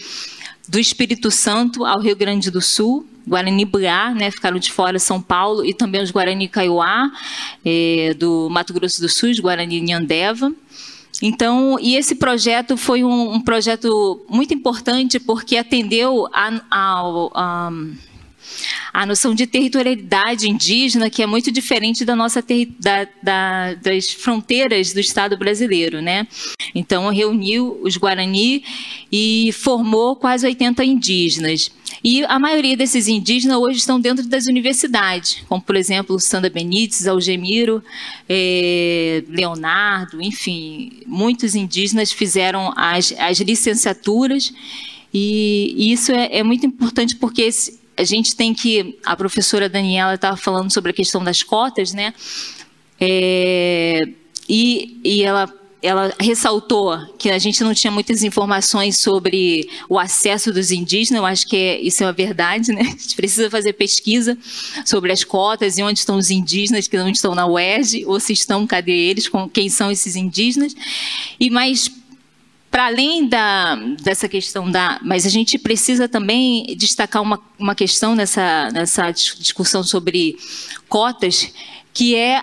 do 0.67 0.79
Espírito 0.79 1.29
Santo 1.29 1.85
ao 1.85 1.99
Rio 1.99 2.15
Grande 2.15 2.49
do 2.49 2.61
Sul, 2.61 3.05
Guarani 3.27 3.65
Buá, 3.65 4.13
né, 4.13 4.29
ficaram 4.31 4.59
de 4.59 4.71
fora 4.71 4.99
São 4.99 5.21
Paulo, 5.21 5.65
e 5.65 5.73
também 5.73 6.01
os 6.01 6.11
Guarani 6.11 6.47
Kaiowá, 6.47 7.11
é, 7.63 8.13
do 8.17 8.49
Mato 8.49 8.73
Grosso 8.73 9.01
do 9.01 9.09
Sul, 9.09 9.29
os 9.29 9.39
Guarani 9.39 9.81
Nhandeva. 9.81 10.51
Então, 11.21 11.77
e 11.79 11.95
esse 11.95 12.15
projeto 12.15 12.75
foi 12.75 13.03
um, 13.03 13.33
um 13.35 13.41
projeto 13.41 14.25
muito 14.27 14.53
importante 14.53 15.19
porque 15.19 15.55
atendeu 15.55 16.27
a, 16.33 16.61
a 16.69 17.69
a 18.93 19.07
noção 19.07 19.33
de 19.33 19.47
territorialidade 19.47 20.47
indígena, 20.47 21.09
que 21.09 21.23
é 21.23 21.25
muito 21.25 21.51
diferente 21.51 22.05
da 22.05 22.15
nossa 22.15 22.43
da, 22.79 23.07
da, 23.23 23.73
das 23.73 24.11
fronteiras 24.11 24.93
do 24.93 24.99
Estado 24.99 25.35
brasileiro. 25.35 25.99
Né? 25.99 26.27
Então, 26.75 27.09
reuniu 27.09 27.79
os 27.81 27.97
Guarani 27.97 28.63
e 29.11 29.51
formou 29.53 30.15
quase 30.15 30.45
80 30.45 30.85
indígenas. 30.85 31.71
E 32.03 32.23
a 32.25 32.37
maioria 32.37 32.77
desses 32.77 33.07
indígenas 33.07 33.57
hoje 33.57 33.79
estão 33.79 33.99
dentro 33.99 34.27
das 34.27 34.45
universidades, 34.45 35.43
como, 35.47 35.61
por 35.61 35.75
exemplo, 35.75 36.19
Sandra 36.19 36.49
Benites, 36.49 37.07
Algemiro, 37.07 37.83
eh, 38.27 39.23
Leonardo, 39.29 40.21
enfim, 40.21 40.91
muitos 41.07 41.55
indígenas 41.55 42.11
fizeram 42.11 42.73
as, 42.75 43.13
as 43.17 43.39
licenciaturas, 43.39 44.53
e, 45.13 45.73
e 45.77 45.93
isso 45.93 46.11
é, 46.11 46.39
é 46.39 46.43
muito 46.43 46.65
importante 46.65 47.15
porque 47.15 47.43
esse, 47.43 47.79
a 47.95 48.03
gente 48.03 48.35
tem 48.35 48.53
que. 48.53 48.97
A 49.05 49.15
professora 49.15 49.69
Daniela 49.69 50.15
estava 50.15 50.37
falando 50.37 50.71
sobre 50.71 50.91
a 50.91 50.93
questão 50.93 51.23
das 51.23 51.43
cotas, 51.43 51.93
né? 51.93 52.13
É, 52.99 54.07
e, 54.47 54.99
e 55.03 55.23
ela, 55.23 55.53
ela 55.81 56.13
ressaltou 56.19 56.97
que 57.17 57.29
a 57.29 57.37
gente 57.37 57.63
não 57.63 57.73
tinha 57.73 57.91
muitas 57.91 58.23
informações 58.23 58.97
sobre 58.97 59.69
o 59.89 59.99
acesso 59.99 60.51
dos 60.51 60.71
indígenas. 60.71 61.19
Eu 61.19 61.25
acho 61.25 61.47
que 61.47 61.55
é, 61.55 61.81
isso 61.81 62.03
é 62.03 62.07
uma 62.07 62.13
verdade, 62.13 62.71
né? 62.71 62.81
A 62.85 62.85
gente 62.85 63.15
precisa 63.15 63.49
fazer 63.49 63.73
pesquisa 63.73 64.37
sobre 64.85 65.11
as 65.11 65.23
cotas 65.23 65.77
e 65.77 65.83
onde 65.83 65.99
estão 65.99 66.17
os 66.17 66.31
indígenas 66.31 66.87
que 66.87 66.97
não 66.97 67.09
estão 67.09 67.35
na 67.35 67.45
UERJ, 67.45 68.05
ou 68.05 68.19
se 68.19 68.33
estão, 68.33 68.65
cadê 68.65 68.91
eles, 68.91 69.27
com 69.27 69.49
quem 69.49 69.69
são 69.69 69.91
esses 69.91 70.15
indígenas. 70.15 70.75
E 71.39 71.49
mais 71.49 71.89
para 72.73 72.87
além 72.87 73.27
da, 73.27 73.75
dessa 74.01 74.27
questão 74.27 74.69
da. 74.69 74.99
Mas 75.03 75.27
a 75.27 75.29
gente 75.29 75.59
precisa 75.59 76.09
também 76.09 76.75
destacar 76.75 77.21
uma, 77.21 77.39
uma 77.59 77.75
questão 77.75 78.15
nessa, 78.15 78.71
nessa 78.71 79.11
discussão 79.11 79.83
sobre 79.83 80.35
cotas, 80.89 81.53
que 81.93 82.15
é 82.15 82.41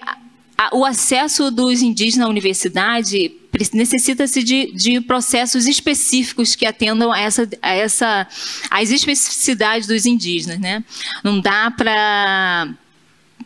a, 0.56 0.70
o 0.72 0.84
acesso 0.84 1.50
dos 1.50 1.82
indígenas 1.82 2.28
à 2.28 2.30
universidade 2.30 3.32
necessita-se 3.72 4.44
de, 4.44 4.70
de, 4.70 5.00
processos 5.00 5.66
específicos 5.66 6.54
que 6.54 6.64
atendam 6.64 7.10
a 7.10 7.18
essa, 7.18 7.48
a 7.60 7.74
essa 7.74 8.28
às 8.70 8.92
especificidades 8.92 9.88
dos 9.88 10.06
indígenas, 10.06 10.60
né? 10.60 10.84
Não 11.24 11.40
dá 11.40 11.72
para 11.72 12.72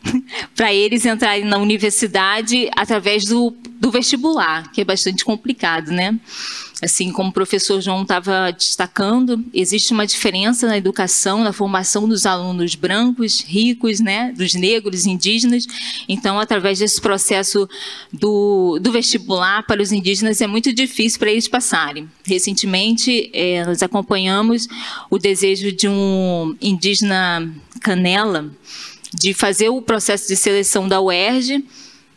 para 0.54 0.72
eles 0.72 1.06
entrarem 1.06 1.46
na 1.46 1.56
universidade 1.56 2.68
através 2.76 3.24
do, 3.24 3.56
do 3.80 3.90
vestibular, 3.90 4.70
que 4.70 4.82
é 4.82 4.84
bastante 4.84 5.24
complicado, 5.24 5.90
né? 5.90 6.18
Assim 6.84 7.10
como 7.10 7.30
o 7.30 7.32
professor 7.32 7.80
João 7.80 8.02
estava 8.02 8.50
destacando, 8.52 9.42
existe 9.54 9.94
uma 9.94 10.06
diferença 10.06 10.66
na 10.66 10.76
educação, 10.76 11.42
na 11.42 11.50
formação 11.50 12.06
dos 12.06 12.26
alunos 12.26 12.74
brancos, 12.74 13.40
ricos, 13.40 14.00
né, 14.00 14.34
dos 14.36 14.52
negros, 14.52 15.06
indígenas. 15.06 15.66
Então, 16.06 16.38
através 16.38 16.80
desse 16.80 17.00
processo 17.00 17.66
do, 18.12 18.78
do 18.78 18.92
vestibular 18.92 19.66
para 19.66 19.80
os 19.80 19.92
indígenas, 19.92 20.42
é 20.42 20.46
muito 20.46 20.74
difícil 20.74 21.18
para 21.18 21.30
eles 21.30 21.48
passarem. 21.48 22.06
Recentemente, 22.22 23.30
é, 23.32 23.64
nós 23.64 23.82
acompanhamos 23.82 24.68
o 25.08 25.18
desejo 25.18 25.72
de 25.72 25.88
um 25.88 26.54
indígena 26.60 27.50
Canela 27.80 28.50
de 29.10 29.32
fazer 29.32 29.70
o 29.70 29.80
processo 29.80 30.28
de 30.28 30.36
seleção 30.36 30.86
da 30.86 31.00
UERJ, 31.00 31.64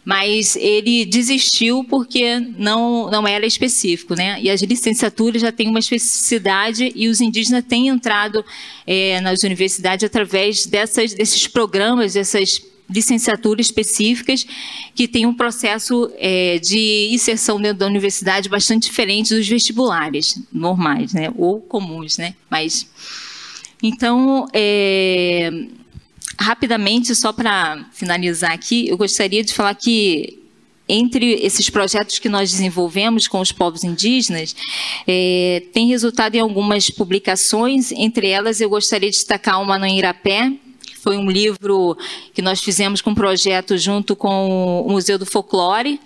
mas 0.07 0.55
ele 0.55 1.03
desistiu 1.03 1.83
porque 1.83 2.39
não, 2.39 3.11
não 3.11 3.27
era 3.27 3.45
específico, 3.45 4.15
né? 4.15 4.39
E 4.41 4.49
as 4.49 4.61
licenciaturas 4.61 5.41
já 5.41 5.51
têm 5.51 5.67
uma 5.67 5.79
especificidade 5.79 6.93
e 6.95 7.09
os 7.09 7.19
indígenas 7.19 7.65
têm 7.67 7.89
entrado 7.89 8.41
é, 8.85 9.19
nas 9.19 9.43
universidades 9.43 10.05
através 10.05 10.65
dessas, 10.65 11.13
desses 11.13 11.45
programas, 11.45 12.13
dessas 12.13 12.61
licenciaturas 12.89 13.65
específicas 13.65 14.47
que 14.95 15.09
têm 15.09 15.25
um 15.25 15.33
processo 15.33 16.09
é, 16.15 16.57
de 16.57 17.09
inserção 17.11 17.59
dentro 17.59 17.79
da 17.79 17.85
universidade 17.85 18.47
bastante 18.47 18.83
diferente 18.83 19.35
dos 19.35 19.45
vestibulares 19.45 20.41
normais, 20.53 21.11
né? 21.11 21.33
Ou 21.35 21.59
comuns, 21.59 22.17
né? 22.17 22.33
Mas 22.49 22.87
então 23.83 24.47
é, 24.53 25.51
Rapidamente, 26.39 27.15
só 27.15 27.33
para 27.33 27.85
finalizar 27.91 28.51
aqui, 28.51 28.87
eu 28.87 28.97
gostaria 28.97 29.43
de 29.43 29.53
falar 29.53 29.73
que 29.73 30.39
entre 30.89 31.33
esses 31.33 31.69
projetos 31.69 32.17
que 32.19 32.29
nós 32.29 32.51
desenvolvemos 32.51 33.27
com 33.27 33.41
os 33.41 33.51
povos 33.51 33.83
indígenas, 33.83 34.55
é, 35.05 35.63
tem 35.73 35.87
resultado 35.87 36.35
em 36.35 36.39
algumas 36.39 36.89
publicações, 36.89 37.91
entre 37.91 38.27
elas 38.27 38.61
eu 38.61 38.69
gostaria 38.69 39.09
de 39.09 39.15
destacar 39.17 39.61
uma 39.61 39.77
no 39.77 39.85
Irapé, 39.85 40.53
que 40.81 40.95
foi 40.97 41.17
um 41.17 41.29
livro 41.29 41.97
que 42.33 42.41
nós 42.41 42.61
fizemos 42.61 43.01
com 43.01 43.09
um 43.09 43.15
projeto 43.15 43.77
junto 43.77 44.15
com 44.15 44.83
o 44.85 44.91
Museu 44.91 45.17
do 45.17 45.25
Folclore, 45.25 45.99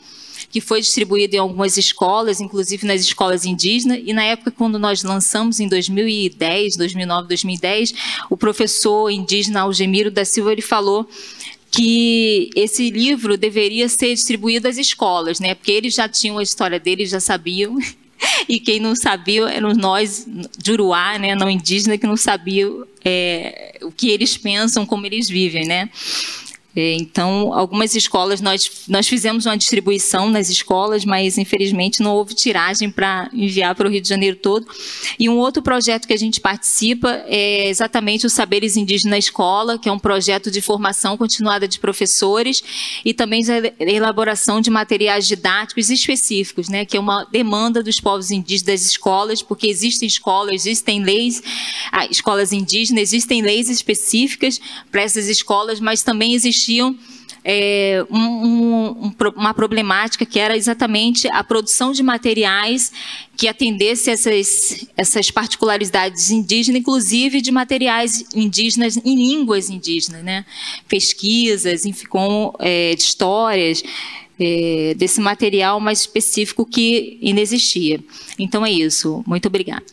que 0.51 0.59
foi 0.59 0.81
distribuído 0.81 1.35
em 1.35 1.39
algumas 1.39 1.77
escolas, 1.77 2.41
inclusive 2.41 2.85
nas 2.85 3.01
escolas 3.01 3.45
indígenas. 3.45 4.01
E 4.05 4.11
na 4.13 4.23
época, 4.23 4.51
quando 4.51 4.77
nós 4.77 5.03
lançamos, 5.03 5.59
em 5.59 5.67
2010, 5.67 6.75
2009, 6.75 7.27
2010, 7.29 7.93
o 8.29 8.35
professor 8.35 9.09
indígena 9.09 9.61
Algemiro 9.61 10.11
da 10.11 10.25
Silva 10.25 10.51
ele 10.51 10.61
falou 10.61 11.07
que 11.71 12.49
esse 12.53 12.89
livro 12.89 13.37
deveria 13.37 13.87
ser 13.87 14.13
distribuído 14.13 14.67
às 14.67 14.77
escolas, 14.77 15.39
né? 15.39 15.55
Porque 15.55 15.71
eles 15.71 15.93
já 15.93 16.09
tinham 16.09 16.37
a 16.37 16.43
história 16.43 16.79
deles, 16.79 17.09
já 17.09 17.19
sabiam. 17.19 17.77
E 18.47 18.59
quem 18.59 18.79
não 18.79 18.95
sabia 18.95 19.49
eram 19.49 19.73
nós, 19.73 20.27
de 20.59 20.71
Uruá, 20.71 21.17
né, 21.17 21.33
não 21.33 21.49
indígena, 21.49 21.97
que 21.97 22.05
não 22.05 22.15
sabiam 22.15 22.85
é, 23.03 23.79
o 23.81 23.91
que 23.91 24.09
eles 24.09 24.37
pensam, 24.37 24.85
como 24.85 25.07
eles 25.07 25.27
vivem, 25.27 25.65
né? 25.65 25.89
É, 26.73 26.93
então, 26.93 27.53
algumas 27.53 27.95
escolas, 27.95 28.39
nós, 28.39 28.85
nós 28.87 29.07
fizemos 29.07 29.45
uma 29.45 29.57
distribuição 29.57 30.29
nas 30.29 30.49
escolas, 30.49 31.03
mas 31.03 31.37
infelizmente 31.37 32.01
não 32.01 32.15
houve 32.15 32.33
tiragem 32.33 32.89
para 32.89 33.29
enviar 33.33 33.75
para 33.75 33.87
o 33.87 33.91
Rio 33.91 34.01
de 34.01 34.07
Janeiro 34.07 34.37
todo. 34.37 34.65
E 35.19 35.27
um 35.27 35.37
outro 35.37 35.61
projeto 35.61 36.07
que 36.07 36.13
a 36.13 36.17
gente 36.17 36.39
participa 36.39 37.23
é 37.27 37.67
exatamente 37.67 38.25
o 38.25 38.29
Saberes 38.29 38.77
Indígenas 38.77 39.11
na 39.11 39.17
Escola, 39.17 39.77
que 39.77 39.89
é 39.89 39.91
um 39.91 39.99
projeto 39.99 40.49
de 40.49 40.61
formação 40.61 41.17
continuada 41.17 41.67
de 41.67 41.77
professores 41.77 42.63
e 43.03 43.13
também 43.13 43.41
de 43.41 43.73
elaboração 43.79 44.61
de 44.61 44.69
materiais 44.69 45.27
didáticos 45.27 45.89
específicos, 45.89 46.69
né, 46.69 46.85
que 46.85 46.95
é 46.95 46.99
uma 46.99 47.25
demanda 47.25 47.83
dos 47.83 47.99
povos 47.99 48.31
indígenas 48.31 48.61
das 48.61 48.81
escolas, 48.85 49.41
porque 49.41 49.67
existem 49.67 50.07
escolas, 50.07 50.65
existem 50.65 51.03
leis, 51.03 51.41
ah, 51.91 52.05
escolas 52.05 52.53
indígenas, 52.53 53.11
existem 53.11 53.41
leis 53.41 53.69
específicas 53.69 54.59
para 54.89 55.01
essas 55.01 55.27
escolas, 55.27 55.79
mas 55.79 56.01
também 56.01 56.33
existem 56.33 56.60
existiam 56.61 56.95
é, 57.43 58.05
um, 58.11 58.19
um, 58.19 59.13
uma 59.35 59.53
problemática 59.53 60.25
que 60.25 60.39
era 60.39 60.55
exatamente 60.55 61.27
a 61.29 61.43
produção 61.43 61.91
de 61.91 62.03
materiais 62.03 62.91
que 63.35 63.47
atendesse 63.47 64.11
essas, 64.11 64.85
essas 64.95 65.31
particularidades 65.31 66.29
indígenas, 66.29 66.81
inclusive 66.81 67.41
de 67.41 67.51
materiais 67.51 68.23
indígenas 68.35 68.95
em 68.97 69.15
línguas 69.15 69.71
indígenas, 69.71 70.23
né? 70.23 70.45
pesquisas, 70.87 71.83
enfim, 71.83 72.05
com, 72.05 72.53
é, 72.59 72.93
histórias, 72.93 73.83
é, 74.39 74.93
desse 74.95 75.19
material 75.19 75.79
mais 75.79 76.01
específico 76.01 76.63
que 76.63 77.19
ainda 77.23 77.41
existia. 77.41 77.99
Então 78.37 78.63
é 78.63 78.71
isso. 78.71 79.23
Muito 79.25 79.47
obrigada. 79.47 79.85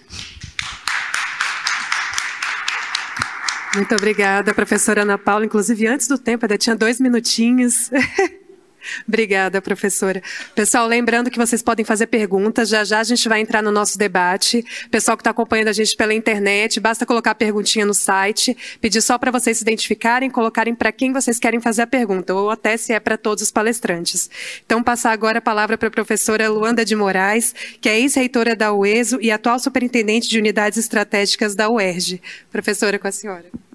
Muito 3.78 3.94
obrigada, 3.94 4.52
professora 4.52 5.02
Ana 5.02 5.16
Paula. 5.16 5.44
Inclusive, 5.44 5.86
antes 5.86 6.08
do 6.08 6.18
tempo, 6.18 6.44
ainda 6.44 6.58
tinha 6.58 6.74
dois 6.74 6.98
minutinhos. 6.98 7.88
Obrigada, 9.06 9.62
professora. 9.62 10.20
Pessoal, 10.52 10.84
lembrando 10.86 11.30
que 11.30 11.38
vocês 11.38 11.62
podem 11.62 11.84
fazer 11.84 12.08
perguntas. 12.08 12.68
Já 12.68 12.82
já 12.82 12.98
a 12.98 13.04
gente 13.04 13.28
vai 13.28 13.40
entrar 13.40 13.62
no 13.62 13.70
nosso 13.70 13.96
debate. 13.96 14.64
Pessoal 14.90 15.16
que 15.16 15.20
está 15.20 15.30
acompanhando 15.30 15.68
a 15.68 15.72
gente 15.72 15.96
pela 15.96 16.12
internet, 16.12 16.80
basta 16.80 17.06
colocar 17.06 17.30
a 17.30 17.34
perguntinha 17.36 17.86
no 17.86 17.94
site, 17.94 18.56
pedir 18.80 19.00
só 19.00 19.16
para 19.16 19.30
vocês 19.30 19.58
se 19.58 19.62
identificarem, 19.62 20.28
colocarem 20.28 20.74
para 20.74 20.90
quem 20.90 21.12
vocês 21.12 21.38
querem 21.38 21.60
fazer 21.60 21.82
a 21.82 21.86
pergunta, 21.86 22.34
ou 22.34 22.50
até 22.50 22.76
se 22.76 22.92
é 22.92 22.98
para 22.98 23.16
todos 23.16 23.44
os 23.44 23.52
palestrantes. 23.52 24.28
Então, 24.66 24.82
passar 24.82 25.12
agora 25.12 25.38
a 25.38 25.42
palavra 25.42 25.78
para 25.78 25.86
a 25.86 25.92
professora 25.92 26.48
Luanda 26.48 26.84
de 26.84 26.96
Moraes, 26.96 27.54
que 27.80 27.88
é 27.88 27.96
ex-reitora 27.96 28.56
da 28.56 28.72
UESO 28.72 29.20
e 29.20 29.30
atual 29.30 29.60
superintendente 29.60 30.28
de 30.28 30.36
unidades 30.36 30.78
estratégicas 30.78 31.54
da 31.54 31.70
UERJ. 31.70 32.20
Professora, 32.50 32.98
com 32.98 33.06
a 33.06 33.12
senhora. 33.12 33.67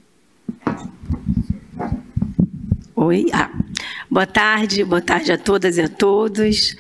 Oi. 2.96 3.26
Ah. 3.34 3.50
Boa 4.08 4.28
tarde, 4.28 4.84
boa 4.84 5.02
tarde 5.02 5.32
a 5.32 5.38
todas 5.38 5.78
e 5.78 5.82
a 5.82 5.90
todos. 5.90 6.76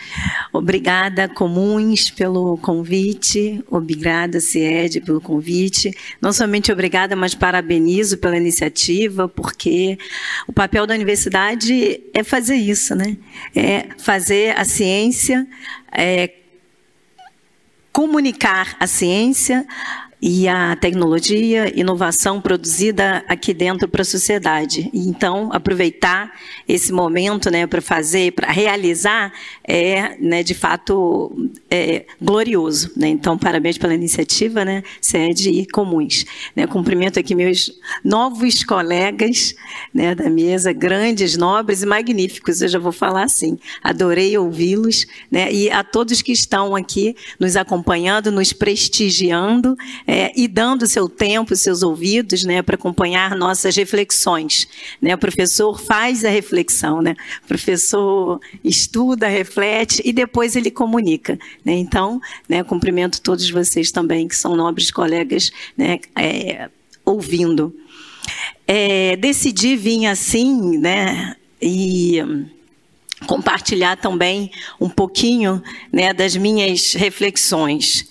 Obrigada, 0.51 1.27
Comuns, 1.27 2.11
pelo 2.11 2.55
convite. 2.57 3.63
Obrigada, 3.67 4.39
CIED, 4.39 5.01
pelo 5.01 5.19
convite. 5.19 5.91
Não 6.21 6.31
somente 6.31 6.71
obrigada, 6.71 7.15
mas 7.15 7.33
parabenizo 7.33 8.19
pela 8.19 8.37
iniciativa, 8.37 9.27
porque 9.27 9.97
o 10.47 10.53
papel 10.53 10.85
da 10.85 10.93
universidade 10.93 11.99
é 12.13 12.23
fazer 12.23 12.57
isso, 12.57 12.93
né? 12.93 13.17
É 13.55 13.87
fazer 13.97 14.55
a 14.55 14.63
ciência, 14.63 15.47
é 15.91 16.31
comunicar 17.91 18.75
a 18.79 18.85
ciência 18.85 19.65
e 20.25 20.47
a 20.47 20.73
tecnologia, 20.77 21.77
inovação 21.77 22.39
produzida 22.39 23.25
aqui 23.27 23.53
dentro 23.53 23.89
para 23.89 24.03
a 24.03 24.05
sociedade. 24.05 24.89
Então, 24.93 25.49
aproveitar 25.51 26.31
esse 26.65 26.93
momento 26.93 27.51
né, 27.51 27.67
para 27.67 27.81
fazer, 27.81 28.31
para 28.31 28.49
realizar, 28.49 29.33
é, 29.65 30.15
né, 30.21 30.41
de 30.41 30.53
fato, 30.53 31.49
é, 31.69 32.05
glorioso. 32.21 32.89
Né? 32.95 33.09
Então, 33.09 33.37
parabéns 33.37 33.77
pela 33.77 33.93
iniciativa, 33.93 34.63
né, 34.63 34.81
sede 35.01 35.49
e 35.49 35.65
comuns. 35.65 36.23
Né? 36.55 36.67
Cumprimento 36.67 37.19
aqui 37.19 37.35
meus 37.35 37.77
novos 38.01 38.63
colegas 38.63 39.53
né, 39.93 40.15
da 40.15 40.29
mesa, 40.29 40.71
grandes, 40.71 41.35
nobres 41.35 41.83
e 41.83 41.85
magníficos, 41.85 42.61
eu 42.61 42.69
já 42.69 42.79
vou 42.79 42.93
falar 42.93 43.23
assim. 43.23 43.59
Adorei 43.83 44.37
ouvi-los, 44.37 45.05
né, 45.29 45.51
e 45.51 45.69
a 45.69 45.83
todos 45.83 46.21
que 46.21 46.31
estão 46.31 46.77
aqui 46.77 47.13
nos 47.37 47.57
acompanhando, 47.57 48.31
nos 48.31 48.53
prestigiando, 48.53 49.75
é, 50.07 50.12
e 50.35 50.47
dando 50.47 50.87
seu 50.87 51.07
tempo, 51.07 51.55
seus 51.55 51.81
ouvidos, 51.81 52.43
né, 52.43 52.61
para 52.61 52.75
acompanhar 52.75 53.35
nossas 53.35 53.75
reflexões. 53.75 54.67
Né? 55.01 55.15
O 55.15 55.17
professor 55.17 55.79
faz 55.79 56.23
a 56.25 56.29
reflexão, 56.29 57.01
né? 57.01 57.15
o 57.43 57.47
professor 57.47 58.39
estuda, 58.63 59.27
reflete 59.27 60.01
e 60.05 60.11
depois 60.11 60.55
ele 60.55 60.69
comunica. 60.69 61.39
Né? 61.63 61.73
Então, 61.73 62.19
né, 62.47 62.63
cumprimento 62.63 63.21
todos 63.21 63.49
vocês 63.49 63.91
também, 63.91 64.27
que 64.27 64.35
são 64.35 64.55
nobres 64.55 64.91
colegas, 64.91 65.51
né, 65.77 65.99
é, 66.15 66.69
ouvindo. 67.05 67.75
É, 68.67 69.15
decidi 69.17 69.75
vir 69.75 70.05
assim, 70.07 70.77
né, 70.77 71.35
e 71.61 72.21
compartilhar 73.23 73.97
também 73.97 74.51
um 74.79 74.89
pouquinho 74.89 75.61
né, 75.91 76.13
das 76.13 76.35
minhas 76.35 76.93
reflexões. 76.93 78.09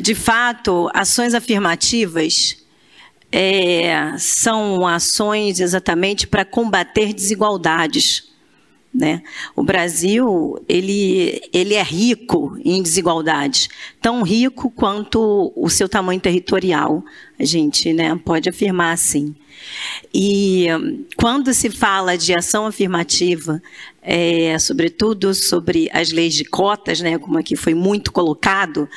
De 0.00 0.14
fato, 0.14 0.90
ações 0.92 1.34
afirmativas 1.34 2.56
é, 3.30 4.16
são 4.18 4.86
ações 4.86 5.58
exatamente 5.60 6.26
para 6.26 6.44
combater 6.44 7.12
desigualdades. 7.12 8.32
Né? 8.94 9.22
O 9.56 9.64
Brasil 9.64 10.56
ele, 10.68 11.42
ele 11.52 11.74
é 11.74 11.82
rico 11.82 12.56
em 12.64 12.80
desigualdades, 12.80 13.68
tão 14.00 14.22
rico 14.22 14.70
quanto 14.70 15.52
o 15.56 15.68
seu 15.68 15.88
tamanho 15.88 16.20
territorial. 16.20 17.04
A 17.36 17.44
gente 17.44 17.92
né, 17.92 18.14
pode 18.24 18.48
afirmar 18.48 18.92
assim. 18.92 19.34
E 20.12 20.66
quando 21.16 21.52
se 21.52 21.70
fala 21.70 22.16
de 22.16 22.34
ação 22.34 22.66
afirmativa, 22.66 23.62
é, 24.02 24.58
sobretudo 24.58 25.34
sobre 25.34 25.88
as 25.92 26.10
leis 26.10 26.34
de 26.34 26.44
cotas, 26.44 27.00
né, 27.00 27.18
como 27.18 27.38
aqui 27.38 27.56
foi 27.56 27.74
muito 27.74 28.12
colocado, 28.12 28.88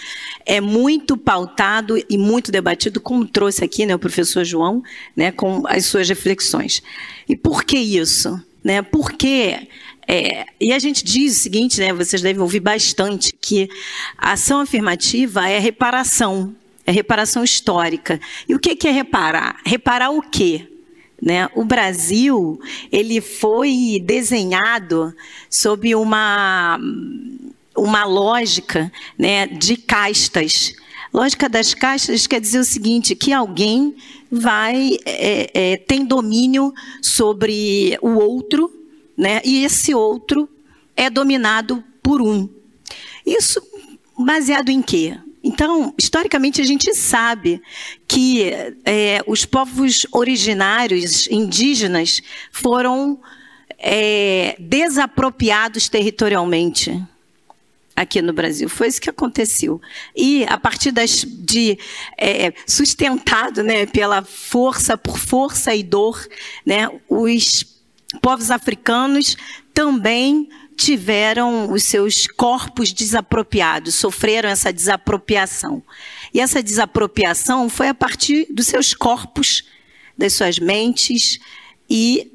é 0.45 0.60
muito 0.60 1.18
pautado 1.18 1.98
e 2.10 2.18
muito 2.18 2.52
debatido, 2.52 2.99
como 2.99 3.26
trouxe 3.26 3.64
aqui 3.64 3.85
né, 3.85 3.95
o 3.95 3.99
professor 3.99 4.44
João, 4.44 4.84
né, 5.15 5.31
com 5.31 5.64
as 5.68 5.85
suas 5.85 6.10
reflexões. 6.10 6.84
E 7.27 7.35
por 7.35 7.64
que 7.64 7.77
isso? 7.77 8.39
Né? 8.64 8.81
Porque 8.81 9.68
é, 10.07 10.45
e 10.60 10.72
a 10.72 10.80
gente 10.80 11.03
diz 11.03 11.38
o 11.38 11.44
seguinte, 11.44 11.81
né, 11.81 11.91
vocês 11.91 12.22
devem 12.22 12.41
ouvir 12.41 12.61
bastante, 12.61 13.34
que 13.41 13.69
a 14.18 14.34
ação 14.34 14.61
afirmativa 14.61 15.49
é 15.49 15.60
reparação, 15.60 16.56
é 16.88 16.91
reparação 16.91 17.43
histórica. 17.43 18.19
E 18.47 18.55
o 18.55 18.59
que 18.59 18.88
é 18.88 18.91
reparar? 18.91 19.59
Reparar 19.65 20.09
o 20.09 20.22
quê? 20.22 20.65
Né? 21.22 21.49
O 21.53 21.65
Brasil 21.65 22.59
ele 22.89 23.19
foi 23.19 24.01
desenhado 24.05 25.14
sob 25.49 25.93
uma, 25.93 26.80
uma 27.76 28.05
lógica 28.05 28.89
né, 29.18 29.47
de 29.47 29.76
castas. 29.76 30.73
Lógica 31.14 31.49
das 31.49 31.73
castas 31.73 32.26
quer 32.26 32.39
dizer 32.39 32.59
o 32.59 32.64
seguinte, 32.64 33.15
que 33.15 33.34
alguém 33.34 33.93
vai 34.31 34.97
é, 35.05 35.51
é, 35.53 35.77
tem 35.77 36.05
domínio 36.05 36.73
sobre 37.01 37.97
o 38.01 38.11
outro, 38.11 38.72
né, 39.18 39.41
e 39.43 39.64
esse 39.65 39.93
outro 39.93 40.47
é 40.95 41.09
dominado 41.09 41.84
por 42.01 42.22
um. 42.22 42.47
Isso 43.26 43.61
baseado 44.18 44.69
em 44.69 44.81
quê? 44.81 45.18
Então, 45.48 45.94
historicamente, 45.98 46.60
a 46.60 46.65
gente 46.65 46.94
sabe 46.94 47.61
que 48.06 48.52
é, 48.84 49.24
os 49.26 49.45
povos 49.45 50.06
originários 50.11 51.26
indígenas 51.28 52.22
foram 52.52 53.18
é, 53.80 54.57
desapropriados 54.60 55.88
territorialmente 55.88 57.02
aqui 57.95 58.22
no 58.22 58.34
Brasil. 58.34 58.68
Foi 58.68 58.90
isso 58.90 58.99
que 58.99 59.10
aconteceu. 59.10 59.82
E 60.14 60.44
a 60.49 60.57
partir 60.57 60.91
das, 60.91 61.24
de 61.26 61.80
é, 62.18 62.52
sustentado, 62.68 63.64
né, 63.64 63.86
pela 63.86 64.22
força, 64.24 64.98
por 64.98 65.18
força 65.18 65.74
e 65.74 65.82
dor, 65.82 66.28
né, 66.65 66.90
os 67.07 67.65
povos 68.22 68.52
africanos 68.52 69.38
também 69.74 70.49
tiveram 70.77 71.71
os 71.71 71.83
seus 71.83 72.27
corpos 72.27 72.93
desapropriados, 72.93 73.95
sofreram 73.95 74.47
essa 74.47 74.71
desapropriação. 74.71 75.81
E 76.31 76.39
essa 76.39 76.61
desapropriação 76.61 77.67
foi 77.67 77.87
a 77.89 77.95
partir 77.95 78.45
dos 78.51 78.67
seus 78.67 78.93
corpos, 78.93 79.63
das 80.15 80.33
suas 80.33 80.59
mentes, 80.59 81.39
e 81.89 82.31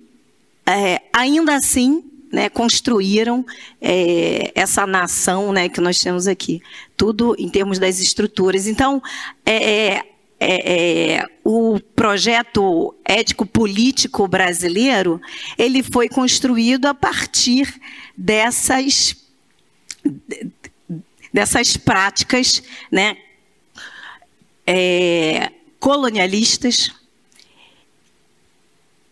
é, 0.67 1.01
ainda 1.13 1.55
assim 1.55 2.05
né, 2.33 2.49
construíram 2.49 3.47
é, 3.81 4.51
essa 4.57 4.87
nação 4.87 5.53
né, 5.53 5.69
que 5.69 5.81
nós 5.81 6.01
temos 6.01 6.27
aqui. 6.27 6.61
Tudo 6.97 7.37
em 7.39 7.49
termos 7.49 7.79
das 7.79 8.01
estruturas. 8.01 8.67
Então, 8.67 9.01
é, 9.47 10.05
é, 10.43 11.15
é 11.15 11.25
o 11.45 11.79
projeto 11.95 12.95
ético-político 13.05 14.27
brasileiro, 14.27 15.21
ele 15.57 15.83
foi 15.83 16.09
construído 16.09 16.87
a 16.87 16.95
partir 16.95 17.81
dessas, 18.17 19.17
dessas 21.33 21.77
práticas 21.77 22.63
né, 22.91 23.17
é, 24.67 25.53
colonialistas, 25.79 26.91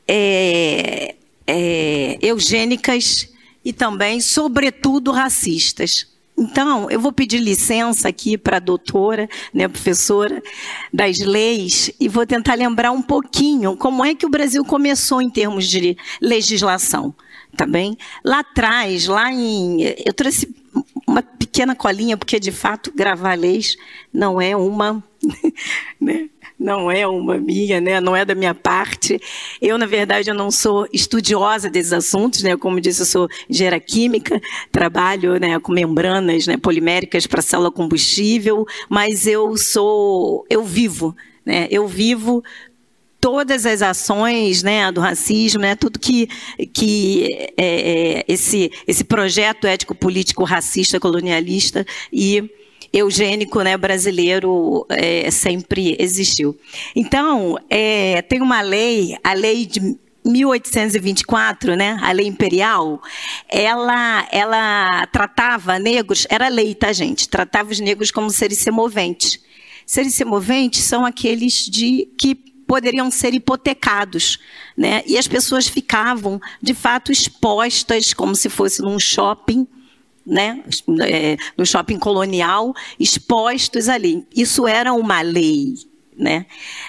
é, 0.07 1.15
é, 1.47 2.19
eugênicas 2.21 3.29
e 3.65 3.73
também, 3.73 4.21
sobretudo, 4.21 5.13
racistas. 5.13 6.09
Então, 6.41 6.91
eu 6.91 6.99
vou 6.99 7.13
pedir 7.13 7.39
licença 7.39 8.09
aqui 8.09 8.39
para 8.39 8.57
a 8.57 8.61
doutora, 8.61 9.29
né, 9.53 9.69
professora 9.69 10.43
das 10.91 11.19
leis, 11.19 11.93
e 12.01 12.09
vou 12.09 12.27
tentar 12.27 12.55
lembrar 12.55 12.93
um 12.93 13.03
pouquinho 13.03 13.77
como 13.77 14.03
é 14.03 14.15
que 14.15 14.25
o 14.25 14.31
Brasil 14.31 14.65
começou 14.65 15.21
em 15.21 15.29
termos 15.29 15.69
de 15.69 15.99
legislação 16.21 17.15
tá 17.57 17.67
bem? 17.67 17.99
Lá 18.25 18.39
atrás, 18.41 19.07
lá 19.07 19.31
em. 19.33 19.83
Eu 20.07 20.13
trouxe 20.15 20.55
uma 21.07 21.21
pequena 21.21 21.75
colinha, 21.75 22.17
porque 22.17 22.39
de 22.39 22.53
fato 22.53 22.93
gravar 22.95 23.35
leis 23.35 23.77
não 24.13 24.41
é 24.41 24.57
uma. 24.57 25.03
Né? 26.01 26.31
Não 26.61 26.91
é 26.91 27.07
uma 27.07 27.39
minha, 27.39 27.81
né? 27.81 28.03
não 28.03 28.15
é 28.15 28.23
da 28.23 28.35
minha 28.35 28.55
parte. 28.55 29.19
Eu, 29.63 29.79
na 29.79 29.87
verdade, 29.87 30.29
eu 30.29 30.35
não 30.35 30.51
sou 30.51 30.87
estudiosa 30.93 31.71
desses 31.71 31.95
assuntos, 31.95 32.43
né? 32.43 32.55
como 32.55 32.79
disse, 32.79 33.01
eu 33.01 33.07
sou 33.07 33.29
engenheira 33.49 33.81
química, 33.81 34.39
trabalho 34.71 35.41
né, 35.41 35.59
com 35.59 35.73
membranas 35.73 36.47
né, 36.47 36.59
poliméricas 36.59 37.27
para 37.27 37.41
célula 37.41 37.73
combustível, 37.73 38.67
mas 38.91 39.27
eu 39.27 39.57
sou, 39.57 40.45
eu 40.51 40.63
vivo, 40.63 41.17
né? 41.47 41.67
eu 41.71 41.89
vivo 41.89 42.45
todas 43.19 43.65
as 43.65 43.81
ações 43.81 44.63
né, 44.63 44.93
do 44.93 45.01
racismo, 45.01 45.63
né, 45.63 45.75
tudo 45.75 45.99
que, 45.99 46.27
que 46.75 47.27
é, 47.57 48.19
é, 48.19 48.25
esse, 48.29 48.71
esse 48.87 49.03
projeto 49.05 49.67
ético-político 49.67 50.45
racista, 50.45 51.01
colonialista 51.01 51.87
e 52.13 52.51
eugênico 52.93 53.63
né, 53.63 53.77
brasileiro 53.77 54.87
é, 54.89 55.31
sempre 55.31 55.97
existiu. 55.99 56.59
Então, 56.95 57.57
é, 57.69 58.23
tem 58.23 58.43
uma 58.43 58.61
lei, 58.61 59.17
a 59.23 59.33
lei 59.33 59.65
de 59.65 59.97
1824, 60.25 61.77
né, 61.77 61.99
a 62.03 62.13
lei 62.13 62.27
imperial, 62.27 63.01
ela, 63.49 64.29
ela 64.31 65.07
tratava 65.07 65.79
negros, 65.79 66.27
era 66.29 66.49
lei, 66.49 66.75
tá, 66.75 66.93
gente? 66.93 67.29
Tratava 67.29 67.71
os 67.71 67.81
negros 67.81 68.11
como 68.11 68.31
seres 68.31 68.59
semoventes. 68.59 69.41
Seres 69.87 70.15
semoventes 70.15 70.85
são 70.85 71.05
aqueles 71.05 71.67
de 71.67 72.09
que 72.19 72.35
poderiam 72.71 73.11
ser 73.11 73.35
hipotecados, 73.35 74.39
né? 74.77 75.03
E 75.05 75.19
as 75.19 75.27
pessoas 75.27 75.67
ficavam, 75.67 76.41
de 76.63 76.73
fato, 76.73 77.11
expostas, 77.11 78.15
como 78.15 78.37
se 78.37 78.49
fosse 78.49 78.81
num 78.81 78.97
shopping, 78.97 79.67
né? 80.31 80.63
É, 81.03 81.37
no 81.59 81.67
shopping 81.67 81.99
colonial, 81.99 82.73
expostos 82.99 83.89
ali. 83.89 84.25
Isso 84.35 84.67
era 84.67 84.93
uma 84.93 85.21
lei, 85.21 85.75
né? 86.17 86.47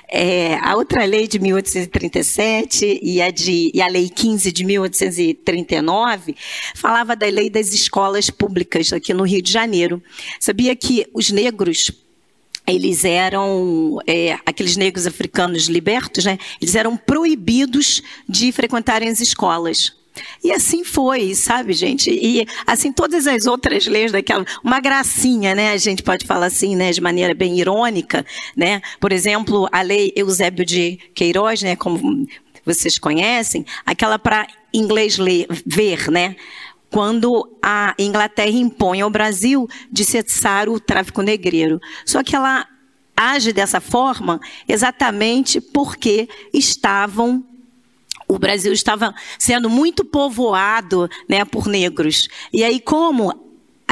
É, 0.07 0.55
a 0.61 0.75
outra 0.75 1.03
lei 1.05 1.27
de 1.27 1.39
1837 1.39 2.99
e 3.01 3.19
a, 3.19 3.31
de, 3.31 3.71
e 3.73 3.81
a 3.81 3.87
lei 3.87 4.07
15 4.07 4.51
de 4.51 4.63
1839 4.63 6.35
falava 6.75 7.15
da 7.15 7.25
lei 7.25 7.49
das 7.49 7.73
escolas 7.73 8.29
públicas 8.29 8.93
aqui 8.93 9.11
no 9.11 9.23
Rio 9.23 9.41
de 9.41 9.51
Janeiro. 9.51 10.01
Sabia 10.39 10.75
que 10.75 11.07
os 11.11 11.31
negros 11.31 11.91
eles 12.67 13.03
eram 13.03 13.97
é, 14.05 14.33
aqueles 14.45 14.77
negros 14.77 15.07
africanos 15.07 15.65
libertos, 15.65 16.25
né? 16.25 16.37
Eles 16.61 16.75
eram 16.75 16.95
proibidos 16.95 18.03
de 18.29 18.51
frequentarem 18.51 19.09
as 19.09 19.19
escolas. 19.19 19.99
E 20.43 20.51
assim 20.51 20.83
foi, 20.83 21.33
sabe, 21.33 21.73
gente? 21.73 22.11
E 22.11 22.45
assim 22.65 22.91
todas 22.91 23.27
as 23.27 23.45
outras 23.45 23.87
leis 23.87 24.11
daquela, 24.11 24.45
uma 24.63 24.79
gracinha, 24.79 25.55
né? 25.55 25.71
A 25.71 25.77
gente 25.77 26.03
pode 26.03 26.25
falar 26.25 26.47
assim, 26.47 26.75
né, 26.75 26.91
de 26.91 27.01
maneira 27.01 27.33
bem 27.33 27.59
irônica, 27.59 28.25
né? 28.55 28.81
Por 28.99 29.11
exemplo, 29.11 29.67
a 29.71 29.81
lei 29.81 30.11
Eusébio 30.15 30.65
de 30.65 30.99
Queiroz, 31.13 31.61
né, 31.61 31.75
como 31.75 32.27
vocês 32.65 32.97
conhecem, 32.97 33.65
aquela 33.85 34.19
para 34.19 34.47
inglês 34.73 35.17
ler, 35.17 35.47
ver, 35.65 36.09
né? 36.09 36.35
quando 36.91 37.49
a 37.63 37.95
Inglaterra 37.97 38.49
impõe 38.49 38.99
ao 38.99 39.09
Brasil 39.09 39.65
de 39.89 40.03
cessar 40.03 40.67
o 40.67 40.77
tráfico 40.77 41.21
negreiro. 41.21 41.79
Só 42.05 42.21
que 42.21 42.35
ela 42.35 42.67
age 43.15 43.53
dessa 43.53 43.79
forma 43.79 44.41
exatamente 44.67 45.61
porque 45.61 46.27
estavam 46.53 47.45
o 48.33 48.39
Brasil 48.39 48.71
estava 48.71 49.13
sendo 49.37 49.69
muito 49.69 50.05
povoado 50.05 51.09
né, 51.27 51.43
por 51.43 51.67
negros. 51.67 52.29
E 52.53 52.63
aí, 52.63 52.79
como 52.79 53.31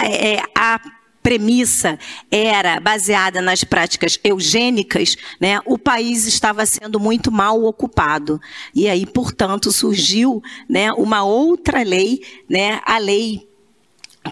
é, 0.01 0.41
a 0.55 0.79
premissa 1.21 1.99
era 2.31 2.79
baseada 2.79 3.41
nas 3.41 3.65
práticas 3.65 4.17
eugênicas, 4.23 5.17
né, 5.39 5.59
o 5.65 5.77
país 5.77 6.25
estava 6.25 6.65
sendo 6.65 6.99
muito 6.99 7.31
mal 7.31 7.61
ocupado. 7.65 8.39
E 8.73 8.87
aí, 8.87 9.05
portanto, 9.05 9.71
surgiu 9.71 10.41
né, 10.69 10.91
uma 10.93 11.23
outra 11.23 11.83
lei, 11.83 12.21
né, 12.47 12.79
a 12.85 12.97
lei 12.97 13.45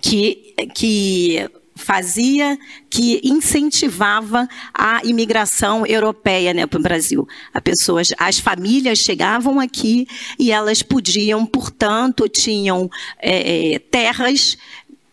que, 0.01 0.55
que 0.73 1.49
fazia, 1.77 2.57
que 2.89 3.21
incentivava 3.23 4.47
a 4.73 5.01
imigração 5.03 5.85
europeia 5.85 6.53
né, 6.53 6.65
para 6.65 6.79
o 6.79 6.83
Brasil. 6.83 7.27
As 7.53 7.61
pessoas, 7.61 8.09
as 8.17 8.39
famílias 8.39 8.99
chegavam 8.99 9.59
aqui 9.59 10.07
e 10.37 10.51
elas 10.51 10.81
podiam, 10.81 11.45
portanto, 11.45 12.27
tinham 12.27 12.89
é, 13.19 13.75
é 13.75 13.79
terras 13.79 14.57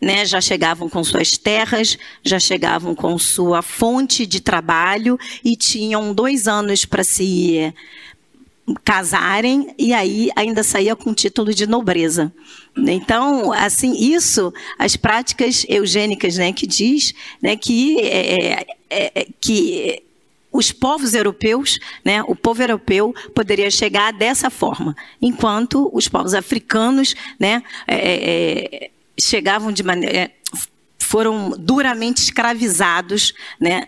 né, 0.01 0.25
já 0.25 0.39
chegavam 0.39 0.87
com 0.87 1.03
suas 1.03 1.35
terras, 1.37 1.97
já 2.23 2.39
chegavam 2.39 2.93
com 2.93 3.17
sua 3.17 3.63
fonte 3.63 4.25
de 4.25 4.39
trabalho 4.39 5.17
e 5.43 5.55
tinham 5.55 6.13
dois 6.13 6.47
anos 6.47 6.85
para 6.85 7.03
se 7.03 7.73
casarem 8.83 9.73
e 9.77 9.93
aí 9.93 10.29
ainda 10.35 10.63
saía 10.63 10.95
com 10.95 11.13
título 11.13 11.53
de 11.53 11.67
nobreza. 11.67 12.31
Então, 12.77 13.53
assim, 13.53 13.93
isso, 13.93 14.53
as 14.77 14.95
práticas 14.95 15.65
eugênicas, 15.69 16.37
né, 16.37 16.51
que 16.51 16.67
diz, 16.67 17.13
né, 17.41 17.55
que 17.55 17.99
é, 18.01 18.65
é, 18.89 19.11
é 19.21 19.27
que 19.39 20.03
os 20.51 20.71
povos 20.71 21.13
europeus, 21.13 21.79
né, 22.03 22.21
o 22.23 22.35
povo 22.35 22.61
europeu 22.61 23.13
poderia 23.33 23.69
chegar 23.69 24.11
dessa 24.13 24.49
forma, 24.49 24.95
enquanto 25.21 25.89
os 25.93 26.07
povos 26.07 26.33
africanos, 26.33 27.15
né, 27.39 27.61
é, 27.87 27.95
é, 27.95 28.91
chegavam 29.19 29.71
de 29.71 29.83
maneira 29.83 30.17
é, 30.17 30.31
foram 30.99 31.51
duramente 31.57 32.17
escravizados, 32.23 33.33
né? 33.59 33.87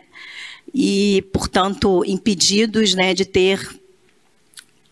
E, 0.74 1.24
portanto, 1.34 2.04
impedidos, 2.06 2.94
né, 2.94 3.14
de 3.14 3.26
ter 3.26 3.68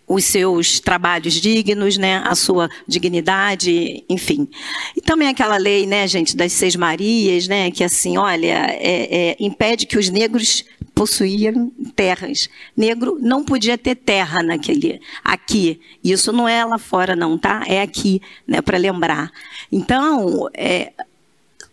os 0.07 0.25
seus 0.25 0.79
trabalhos 0.79 1.33
dignos, 1.33 1.97
né, 1.97 2.21
a 2.25 2.35
sua 2.35 2.69
dignidade, 2.87 4.03
enfim. 4.07 4.47
E 4.95 5.01
também 5.01 5.27
aquela 5.27 5.57
lei, 5.57 5.85
né, 5.85 6.07
gente, 6.07 6.35
das 6.37 6.53
seis 6.53 6.75
Marias, 6.75 7.47
né, 7.47 7.71
que 7.71 7.83
assim, 7.83 8.17
olha, 8.17 8.67
é, 8.69 9.31
é, 9.31 9.35
impede 9.39 9.85
que 9.85 9.97
os 9.97 10.09
negros 10.09 10.63
possuíam 10.93 11.71
terras. 11.95 12.49
Negro 12.75 13.17
não 13.19 13.43
podia 13.43 13.77
ter 13.77 13.95
terra 13.95 14.41
naquele 14.41 15.01
aqui. 15.23 15.81
Isso 16.03 16.31
não 16.31 16.47
é 16.47 16.63
lá 16.63 16.77
fora, 16.77 17.15
não, 17.15 17.37
tá? 17.37 17.63
É 17.67 17.81
aqui, 17.81 18.21
né, 18.47 18.61
para 18.61 18.77
lembrar. 18.77 19.31
Então, 19.71 20.49
é, 20.53 20.93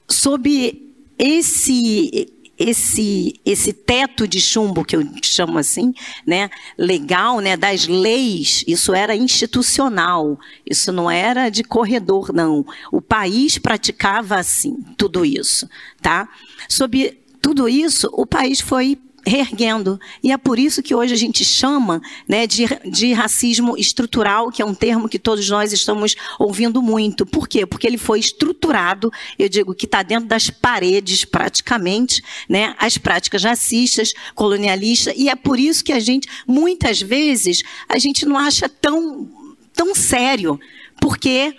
sob 0.08 0.82
esse 1.18 2.31
esse 2.58 3.40
esse 3.44 3.72
teto 3.72 4.26
de 4.28 4.40
chumbo 4.40 4.84
que 4.84 4.94
eu 4.94 5.02
chamo 5.22 5.58
assim, 5.58 5.92
né, 6.26 6.50
legal, 6.76 7.40
né, 7.40 7.56
das 7.56 7.86
leis, 7.86 8.64
isso 8.66 8.94
era 8.94 9.16
institucional, 9.16 10.38
isso 10.64 10.92
não 10.92 11.10
era 11.10 11.48
de 11.48 11.64
corredor 11.64 12.32
não. 12.32 12.64
O 12.90 13.00
país 13.00 13.58
praticava 13.58 14.36
assim 14.36 14.76
tudo 14.96 15.24
isso, 15.24 15.68
tá? 16.00 16.28
Sob 16.68 17.18
tudo 17.40 17.68
isso, 17.68 18.08
o 18.12 18.24
país 18.24 18.60
foi 18.60 18.98
reerguendo. 19.26 20.00
E 20.22 20.32
é 20.32 20.36
por 20.36 20.58
isso 20.58 20.82
que 20.82 20.94
hoje 20.94 21.14
a 21.14 21.16
gente 21.16 21.44
chama 21.44 22.00
né, 22.28 22.46
de, 22.46 22.66
de 22.90 23.12
racismo 23.12 23.76
estrutural, 23.76 24.50
que 24.50 24.60
é 24.60 24.64
um 24.64 24.74
termo 24.74 25.08
que 25.08 25.18
todos 25.18 25.48
nós 25.48 25.72
estamos 25.72 26.14
ouvindo 26.38 26.82
muito. 26.82 27.24
Por 27.24 27.48
quê? 27.48 27.64
Porque 27.64 27.86
ele 27.86 27.98
foi 27.98 28.18
estruturado, 28.18 29.12
eu 29.38 29.48
digo 29.48 29.74
que 29.74 29.86
está 29.86 30.02
dentro 30.02 30.28
das 30.28 30.50
paredes, 30.50 31.24
praticamente, 31.24 32.22
né, 32.48 32.74
as 32.78 32.98
práticas 32.98 33.44
racistas, 33.44 34.12
colonialistas, 34.34 35.14
e 35.16 35.28
é 35.28 35.34
por 35.34 35.58
isso 35.58 35.84
que 35.84 35.92
a 35.92 36.00
gente, 36.00 36.28
muitas 36.46 37.00
vezes, 37.00 37.62
a 37.88 37.98
gente 37.98 38.26
não 38.26 38.36
acha 38.36 38.68
tão, 38.68 39.30
tão 39.72 39.94
sério, 39.94 40.58
porque 41.00 41.54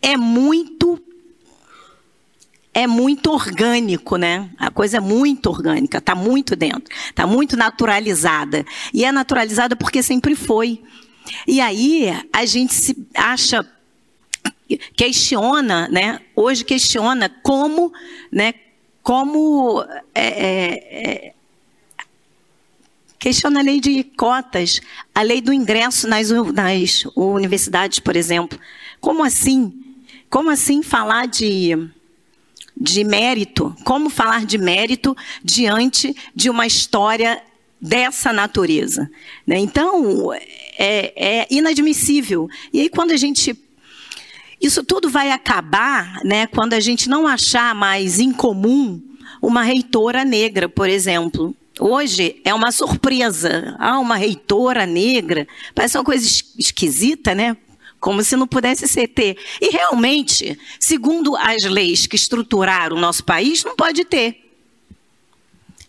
é 0.00 0.16
muito 0.16 1.00
é 2.72 2.86
muito 2.86 3.30
orgânico, 3.30 4.16
né? 4.16 4.50
A 4.58 4.70
coisa 4.70 4.98
é 4.98 5.00
muito 5.00 5.48
orgânica, 5.48 5.98
está 5.98 6.14
muito 6.14 6.54
dentro, 6.54 6.94
está 7.08 7.26
muito 7.26 7.56
naturalizada. 7.56 8.64
E 8.92 9.04
é 9.04 9.10
naturalizada 9.10 9.74
porque 9.74 10.02
sempre 10.02 10.34
foi. 10.34 10.82
E 11.46 11.60
aí 11.60 12.08
a 12.32 12.44
gente 12.44 12.74
se 12.74 12.96
acha 13.14 13.66
questiona, 14.94 15.88
né? 15.88 16.20
Hoje 16.36 16.64
questiona 16.64 17.28
como, 17.42 17.92
né? 18.30 18.54
Como 19.02 19.82
é, 20.14 20.26
é, 20.26 21.28
é, 21.28 21.34
questiona 23.18 23.60
a 23.60 23.62
lei 23.62 23.80
de 23.80 24.04
cotas, 24.04 24.80
a 25.14 25.22
lei 25.22 25.40
do 25.40 25.52
ingresso 25.52 26.06
nas, 26.06 26.30
nas 26.30 27.04
universidades, 27.16 27.98
por 27.98 28.14
exemplo. 28.16 28.58
Como 29.00 29.24
assim? 29.24 29.72
Como 30.28 30.50
assim 30.50 30.82
falar 30.82 31.26
de 31.26 31.88
de 32.80 33.02
mérito. 33.02 33.74
Como 33.84 34.08
falar 34.08 34.44
de 34.46 34.56
mérito 34.56 35.16
diante 35.42 36.14
de 36.34 36.48
uma 36.48 36.66
história 36.66 37.42
dessa 37.80 38.32
natureza? 38.32 39.10
Né? 39.46 39.58
Então, 39.58 40.32
é, 40.78 41.12
é 41.16 41.46
inadmissível. 41.50 42.48
E 42.72 42.80
aí, 42.80 42.88
quando 42.88 43.10
a 43.10 43.16
gente 43.16 43.56
Isso 44.60 44.82
tudo 44.82 45.08
vai 45.08 45.30
acabar 45.30 46.20
né, 46.24 46.46
quando 46.46 46.74
a 46.74 46.80
gente 46.80 47.08
não 47.08 47.26
achar 47.26 47.74
mais 47.74 48.18
incomum 48.18 49.00
uma 49.40 49.62
reitora 49.62 50.24
negra, 50.24 50.68
por 50.68 50.88
exemplo. 50.88 51.54
Hoje 51.78 52.40
é 52.44 52.52
uma 52.52 52.72
surpresa. 52.72 53.76
Ah, 53.78 54.00
uma 54.00 54.16
reitora 54.16 54.84
negra. 54.84 55.46
Parece 55.74 55.96
uma 55.96 56.04
coisa 56.04 56.26
esquisita, 56.58 57.34
né? 57.34 57.56
Como 58.00 58.22
se 58.22 58.36
não 58.36 58.46
pudesse 58.46 58.86
ser 58.86 59.08
ter. 59.08 59.36
E 59.60 59.70
realmente, 59.70 60.58
segundo 60.78 61.36
as 61.36 61.64
leis 61.64 62.06
que 62.06 62.16
estruturaram 62.16 62.96
o 62.96 63.00
nosso 63.00 63.24
país, 63.24 63.64
não 63.64 63.74
pode 63.74 64.04
ter. 64.04 64.44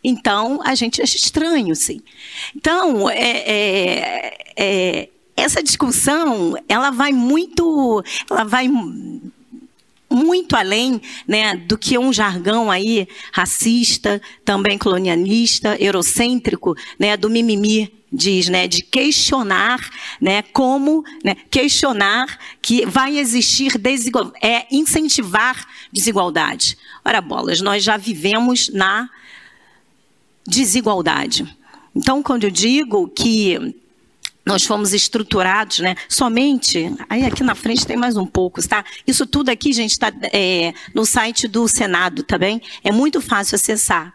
Então, 0.04 0.60
a 0.64 0.76
gente 0.76 1.02
acha 1.02 1.18
estranho, 1.18 1.76
sim. 1.76 2.02
Então, 2.56 3.10
é, 3.10 3.20
é, 3.20 4.38
é, 4.56 5.10
essa 5.36 5.62
discussão, 5.62 6.56
ela 6.68 6.90
vai 6.90 7.12
muito, 7.12 8.04
ela 8.30 8.44
vai 8.44 8.68
muito 10.10 10.56
além 10.56 11.02
né, 11.28 11.56
do 11.56 11.78
que 11.78 11.98
um 11.98 12.12
jargão 12.12 12.72
aí 12.72 13.08
racista, 13.32 14.22
também 14.44 14.78
colonialista, 14.78 15.76
eurocêntrico, 15.80 16.76
né, 16.98 17.16
do 17.16 17.30
mimimi 17.30 17.94
diz, 18.12 18.50
né, 18.50 18.68
de 18.68 18.82
questionar, 18.82 19.80
né, 20.20 20.42
como, 20.42 21.04
né, 21.24 21.36
questionar 21.50 22.40
que 22.62 22.86
vai 22.86 23.18
existir 23.18 23.78
desigualdade, 23.78 24.46
é 24.46 24.66
incentivar 24.72 25.68
desigualdade. 25.92 26.78
Ora 27.06 27.22
bolas, 27.22 27.62
nós 27.62 27.84
já 27.84 27.98
vivemos 27.98 28.70
na 28.70 29.10
desigualdade. 30.48 31.46
Então, 31.96 32.24
quando 32.24 32.46
eu 32.46 32.50
digo 32.50 33.08
que 33.10 33.76
nós 34.46 34.64
fomos 34.64 34.94
estruturados, 34.94 35.80
né? 35.80 35.96
Somente, 36.08 36.92
aí 37.10 37.26
aqui 37.26 37.44
na 37.44 37.56
frente 37.56 37.86
tem 37.86 37.98
mais 37.98 38.18
um 38.18 38.26
pouco, 38.26 38.66
tá? 38.68 38.84
Isso 39.06 39.26
tudo 39.26 39.50
aqui, 39.50 39.72
gente, 39.74 39.92
está 39.92 40.12
é, 40.34 40.74
no 40.94 41.06
site 41.06 41.48
do 41.48 41.68
Senado, 41.68 42.24
tá 42.24 42.38
bem? 42.38 42.62
É 42.84 42.92
muito 42.92 43.22
fácil 43.22 43.56
acessar. 43.56 44.14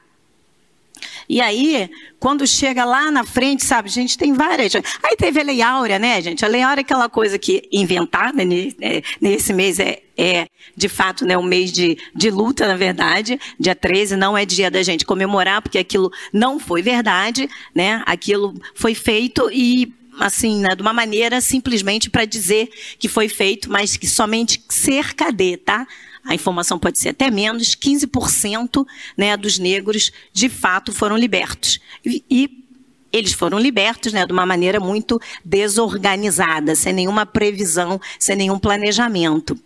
E 1.28 1.40
aí, 1.40 1.90
quando 2.18 2.46
chega 2.46 2.84
lá 2.84 3.10
na 3.10 3.24
frente, 3.24 3.64
sabe, 3.64 3.88
gente, 3.88 4.16
tem 4.16 4.32
várias. 4.32 4.74
Aí 4.74 5.16
teve 5.16 5.40
a 5.40 5.42
Lei 5.42 5.62
Áurea, 5.62 5.98
né, 5.98 6.20
gente? 6.20 6.44
A 6.44 6.48
Lei 6.48 6.62
Áurea 6.62 6.80
é 6.80 6.84
aquela 6.84 7.08
coisa 7.08 7.38
que 7.38 7.68
inventada 7.72 8.44
né, 8.44 8.72
nesse 9.20 9.52
mês 9.52 9.78
é, 9.78 10.02
é, 10.16 10.46
de 10.76 10.88
fato, 10.88 11.24
né, 11.24 11.36
um 11.36 11.42
mês 11.42 11.72
de, 11.72 11.98
de 12.14 12.30
luta, 12.30 12.66
na 12.66 12.76
verdade. 12.76 13.38
Dia 13.58 13.74
13 13.74 14.16
não 14.16 14.36
é 14.36 14.44
dia 14.44 14.70
da 14.70 14.82
gente 14.82 15.04
comemorar, 15.04 15.62
porque 15.62 15.78
aquilo 15.78 16.10
não 16.32 16.58
foi 16.58 16.82
verdade, 16.82 17.48
né? 17.74 18.02
Aquilo 18.06 18.54
foi 18.74 18.94
feito 18.94 19.50
e 19.50 19.92
assim, 20.20 20.60
né, 20.60 20.74
de 20.74 20.82
uma 20.82 20.92
maneira 20.92 21.40
simplesmente 21.40 22.10
para 22.10 22.24
dizer 22.24 22.68
que 22.98 23.08
foi 23.08 23.28
feito, 23.28 23.70
mas 23.70 23.96
que 23.96 24.06
somente 24.06 24.62
cerca 24.68 25.30
de, 25.32 25.56
tá? 25.56 25.86
A 26.24 26.34
informação 26.34 26.78
pode 26.78 26.98
ser 26.98 27.10
até 27.10 27.30
menos, 27.30 27.76
15% 27.76 28.86
né, 29.16 29.36
dos 29.36 29.58
negros 29.58 30.10
de 30.32 30.48
fato 30.48 30.92
foram 30.92 31.16
libertos. 31.16 31.78
E, 32.04 32.24
e 32.30 32.64
eles 33.12 33.32
foram 33.32 33.58
libertos 33.58 34.12
né, 34.12 34.26
de 34.26 34.32
uma 34.32 34.46
maneira 34.46 34.80
muito 34.80 35.20
desorganizada, 35.44 36.74
sem 36.74 36.92
nenhuma 36.92 37.26
previsão, 37.26 38.00
sem 38.18 38.34
nenhum 38.36 38.58
planejamento. 38.58 39.56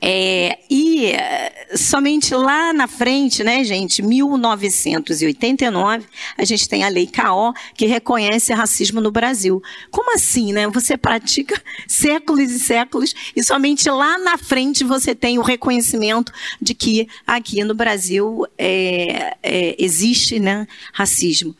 É, 0.00 0.58
e 0.70 1.06
eh, 1.06 1.76
somente 1.76 2.34
lá 2.34 2.72
na 2.72 2.86
frente, 2.86 3.42
né, 3.42 3.64
gente, 3.64 4.00
1989, 4.00 6.06
a 6.36 6.44
gente 6.44 6.68
tem 6.68 6.84
a 6.84 6.88
Lei 6.88 7.06
CAO, 7.06 7.52
que 7.74 7.86
reconhece 7.86 8.52
racismo 8.52 9.00
no 9.00 9.10
Brasil. 9.10 9.60
Como 9.90 10.14
assim, 10.14 10.52
né? 10.52 10.68
Você 10.68 10.96
pratica 10.96 11.60
séculos 11.88 12.50
e 12.50 12.60
séculos 12.60 13.14
e 13.34 13.42
somente 13.42 13.90
lá 13.90 14.16
na 14.18 14.38
frente 14.38 14.84
você 14.84 15.14
tem 15.14 15.38
o 15.38 15.42
reconhecimento 15.42 16.32
de 16.60 16.74
que 16.74 17.08
aqui 17.26 17.64
no 17.64 17.74
Brasil 17.74 18.46
é, 18.56 19.36
é, 19.42 19.74
existe 19.78 20.38
né, 20.38 20.66
racismo. 20.92 21.56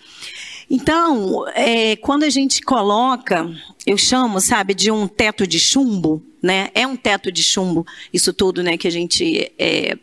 Então, 0.70 1.48
é, 1.54 1.96
quando 1.96 2.24
a 2.24 2.30
gente 2.30 2.60
coloca, 2.60 3.50
eu 3.86 3.96
chamo, 3.96 4.40
sabe, 4.40 4.74
de 4.74 4.90
um 4.90 5.08
teto 5.08 5.46
de 5.46 5.58
chumbo, 5.58 6.22
né? 6.42 6.68
É 6.74 6.86
um 6.86 6.96
teto 6.96 7.32
de 7.32 7.42
chumbo, 7.42 7.86
isso 8.12 8.32
tudo, 8.32 8.62
né, 8.62 8.76
que 8.76 8.86
a 8.86 8.92
gente 8.92 9.50
é, 9.58 9.96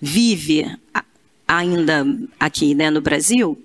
vive 0.00 0.66
ainda 1.46 2.04
aqui, 2.40 2.74
né, 2.74 2.90
no 2.90 3.00
Brasil, 3.00 3.56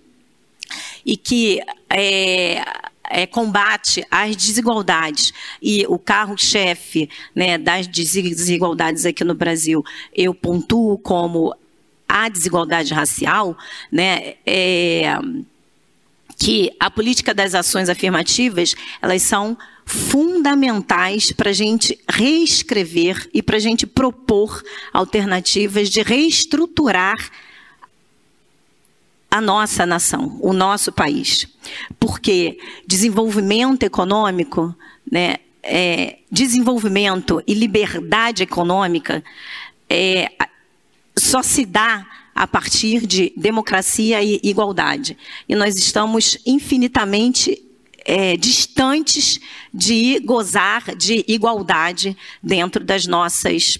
e 1.05 1.17
que 1.17 1.59
é, 1.89 2.63
é, 3.09 3.25
combate 3.25 4.05
às 4.09 4.35
desigualdades 4.35 5.33
e 5.61 5.85
o 5.87 5.97
carro-chefe 5.97 7.09
né, 7.35 7.57
das 7.57 7.87
desigualdades 7.87 9.05
aqui 9.05 9.23
no 9.23 9.33
Brasil, 9.33 9.83
eu 10.15 10.33
pontuo 10.33 10.97
como 10.97 11.55
a 12.07 12.29
desigualdade 12.29 12.93
racial, 12.93 13.57
né, 13.91 14.35
é, 14.45 15.15
que 16.41 16.75
a 16.79 16.89
política 16.89 17.35
das 17.35 17.53
ações 17.53 17.87
afirmativas, 17.87 18.73
elas 18.99 19.21
são 19.21 19.55
fundamentais 19.85 21.31
para 21.31 21.51
a 21.51 21.53
gente 21.53 21.99
reescrever 22.09 23.29
e 23.31 23.43
para 23.43 23.57
a 23.57 23.59
gente 23.59 23.85
propor 23.85 24.63
alternativas 24.91 25.87
de 25.87 26.01
reestruturar 26.01 27.29
a 29.29 29.39
nossa 29.39 29.85
nação, 29.85 30.39
o 30.41 30.51
nosso 30.51 30.91
país. 30.91 31.47
Porque 31.99 32.57
desenvolvimento 32.87 33.83
econômico, 33.83 34.75
né, 35.11 35.35
é, 35.61 36.17
desenvolvimento 36.31 37.43
e 37.45 37.53
liberdade 37.53 38.41
econômica 38.41 39.23
é, 39.87 40.31
só 41.15 41.43
se 41.43 41.67
dá 41.67 42.03
a 42.41 42.47
partir 42.47 43.05
de 43.05 43.31
democracia 43.37 44.19
e 44.23 44.39
igualdade. 44.41 45.15
E 45.47 45.53
nós 45.53 45.77
estamos 45.77 46.39
infinitamente 46.43 47.61
é, 48.03 48.35
distantes 48.35 49.39
de 49.71 50.19
gozar 50.21 50.95
de 50.95 51.23
igualdade 51.27 52.17
dentro 52.41 52.83
das 52.83 53.05
nossas 53.05 53.77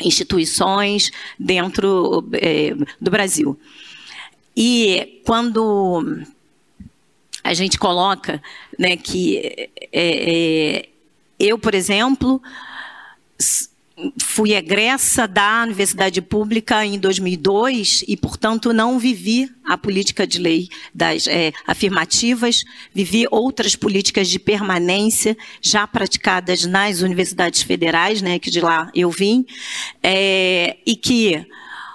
instituições, 0.00 1.10
dentro 1.38 2.26
é, 2.32 2.74
do 2.98 3.10
Brasil. 3.10 3.60
E 4.56 5.20
quando 5.26 6.22
a 7.42 7.52
gente 7.52 7.78
coloca 7.78 8.42
né, 8.78 8.96
que 8.96 9.36
é, 9.36 9.68
é 9.92 10.88
eu, 11.38 11.58
por 11.58 11.74
exemplo, 11.74 12.40
fui 14.18 14.54
egressa 14.54 15.26
da 15.26 15.62
Universidade 15.62 16.20
Pública 16.20 16.84
em 16.84 16.98
2002 16.98 18.04
e, 18.08 18.16
portanto, 18.16 18.72
não 18.72 18.98
vivi 18.98 19.48
a 19.64 19.78
política 19.78 20.26
de 20.26 20.38
lei 20.38 20.68
das 20.92 21.26
é, 21.28 21.52
afirmativas, 21.66 22.64
vivi 22.92 23.26
outras 23.30 23.76
políticas 23.76 24.28
de 24.28 24.38
permanência 24.38 25.36
já 25.62 25.86
praticadas 25.86 26.64
nas 26.64 27.02
universidades 27.02 27.62
federais, 27.62 28.20
né, 28.20 28.38
que 28.38 28.50
de 28.50 28.60
lá 28.60 28.90
eu 28.94 29.10
vim, 29.10 29.46
é, 30.02 30.76
e 30.84 30.96
que 30.96 31.46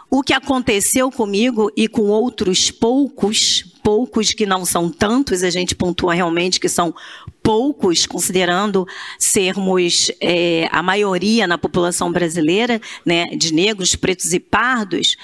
o 0.09 0.23
que 0.23 0.33
aconteceu 0.33 1.11
comigo 1.11 1.71
e 1.75 1.87
com 1.87 2.03
outros 2.03 2.71
poucos, 2.71 3.65
poucos 3.89 4.33
que 4.33 4.45
não 4.45 4.65
são 4.65 4.87
tantos, 4.87 5.41
a 5.41 5.49
gente 5.49 5.73
pontua 5.73 6.13
realmente 6.13 6.59
que 6.59 6.69
são 6.69 6.93
poucos, 7.41 8.05
considerando 8.05 8.87
sermos 9.17 10.11
é, 10.21 10.69
a 10.71 10.83
maioria 10.83 11.47
na 11.47 11.57
população 11.57 12.11
brasileira, 12.11 12.79
né, 13.03 13.35
de 13.35 13.51
negros, 13.51 13.95
pretos 13.95 14.31
e 14.31 14.39
pardos, 14.39 15.17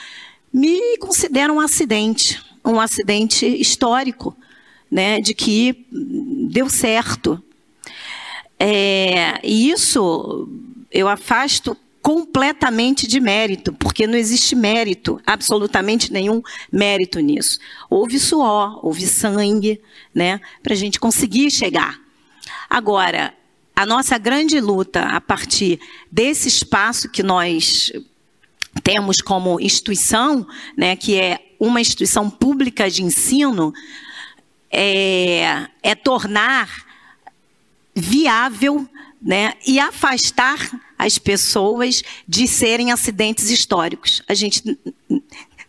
me 0.51 0.97
consideram 0.97 1.57
um 1.57 1.59
acidente, 1.59 2.43
um 2.65 2.79
acidente 2.79 3.45
histórico, 3.45 4.35
né, 4.89 5.21
de 5.21 5.35
que 5.35 5.85
deu 6.49 6.67
certo. 6.67 7.39
É, 8.59 9.39
e 9.43 9.69
isso 9.69 10.49
eu 10.91 11.07
afasto 11.07 11.77
completamente 12.06 13.07
de 13.07 13.19
mérito, 13.19 13.73
porque 13.73 14.06
não 14.06 14.15
existe 14.15 14.56
mérito, 14.56 15.19
absolutamente 15.26 16.14
nenhum 16.14 16.40
mérito 16.72 17.19
nisso. 17.19 17.57
Houve 17.90 18.19
suor, 18.19 18.80
houve 18.86 19.07
sangue, 19.07 19.82
né, 20.14 20.40
para 20.61 20.73
a 20.73 20.77
gente 20.77 20.99
conseguir 20.99 21.49
chegar. 21.49 21.99
Agora, 22.69 23.34
a 23.76 23.88
nossa 23.88 24.19
grande 24.19 24.60
luta 24.60 25.02
a 25.02 25.19
partir 25.19 25.80
desse 26.11 26.48
espaço 26.48 27.10
que 27.10 27.23
nós 27.23 27.91
temos 28.84 29.19
como 29.19 29.60
instituição, 29.60 30.48
né, 30.77 30.95
que 30.95 31.19
é 31.19 31.56
uma 31.60 31.82
instituição 31.82 32.30
pública 32.30 32.88
de 32.88 33.02
ensino, 33.02 33.73
é, 34.69 35.68
é 35.82 35.95
tornar 35.95 36.69
viável 37.95 38.88
né, 39.19 39.53
e 39.65 39.80
afastar 39.80 40.85
as 40.97 41.17
pessoas 41.17 42.03
de 42.27 42.47
serem 42.47 42.91
acidentes 42.91 43.49
históricos. 43.49 44.22
A 44.27 44.34
gente 44.34 44.77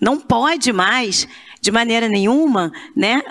não 0.01 0.19
pode 0.19 0.73
mais, 0.73 1.27
de 1.61 1.71
maneira 1.71 2.09
nenhuma, 2.09 2.73
né, 2.95 3.23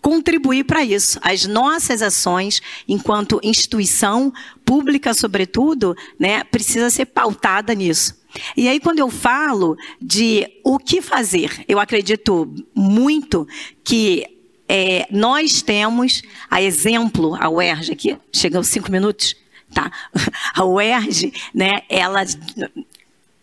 contribuir 0.00 0.64
para 0.64 0.84
isso. 0.84 1.18
As 1.22 1.46
nossas 1.46 2.02
ações, 2.02 2.60
enquanto 2.88 3.40
instituição 3.42 4.32
pública, 4.64 5.12
sobretudo, 5.12 5.96
né, 6.18 6.42
precisa 6.44 6.90
ser 6.90 7.06
pautada 7.06 7.74
nisso. 7.74 8.18
E 8.56 8.68
aí, 8.68 8.78
quando 8.78 9.00
eu 9.00 9.10
falo 9.10 9.76
de 10.00 10.46
o 10.64 10.78
que 10.78 11.02
fazer, 11.02 11.64
eu 11.66 11.80
acredito 11.80 12.52
muito 12.74 13.46
que 13.82 14.24
é, 14.68 15.08
nós 15.10 15.62
temos, 15.62 16.22
a 16.48 16.62
exemplo, 16.62 17.34
a 17.34 17.50
UERJ, 17.50 17.92
aqui, 17.92 18.16
chega 18.32 18.56
aos 18.56 18.68
cinco 18.68 18.90
minutos, 18.90 19.34
tá? 19.72 19.90
A 20.54 20.64
UERJ, 20.64 21.32
né, 21.54 21.82
ela, 21.88 22.24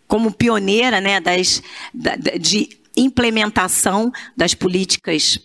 como 0.06 0.32
pioneira 0.32 1.00
né, 1.00 1.20
das, 1.20 1.62
de 2.40 2.78
implementação 2.96 4.12
das 4.36 4.54
políticas 4.54 5.38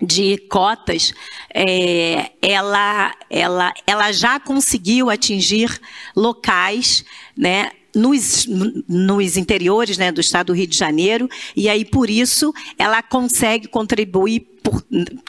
de 0.00 0.36
cotas, 0.48 1.14
é, 1.54 2.32
ela, 2.42 3.14
ela, 3.30 3.72
ela 3.86 4.12
já 4.12 4.38
conseguiu 4.38 5.08
atingir 5.08 5.80
locais, 6.14 7.04
né, 7.36 7.70
nos, 7.94 8.46
nos 8.86 9.38
interiores 9.38 9.96
né, 9.96 10.12
do 10.12 10.20
estado 10.20 10.48
do 10.48 10.52
Rio 10.52 10.66
de 10.66 10.76
Janeiro, 10.76 11.28
e 11.56 11.66
aí 11.68 11.82
por 11.82 12.10
isso 12.10 12.52
ela 12.78 13.02
consegue 13.02 13.66
contribuir 13.68 14.40
por, 14.62 14.84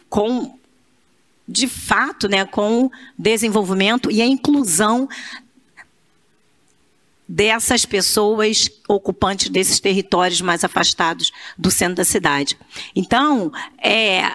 com 0.09 0.56
de 1.47 1.67
fato, 1.67 2.27
né, 2.27 2.45
com 2.45 2.85
o 2.85 2.91
desenvolvimento 3.17 4.11
e 4.11 4.21
a 4.21 4.25
inclusão 4.25 5.07
dessas 7.27 7.85
pessoas 7.85 8.69
ocupantes 8.87 9.49
desses 9.49 9.79
territórios 9.79 10.41
mais 10.41 10.63
afastados 10.63 11.31
do 11.57 11.69
centro 11.69 11.95
da 11.95 12.05
cidade. 12.05 12.57
Então, 12.95 13.51
é, 13.81 14.31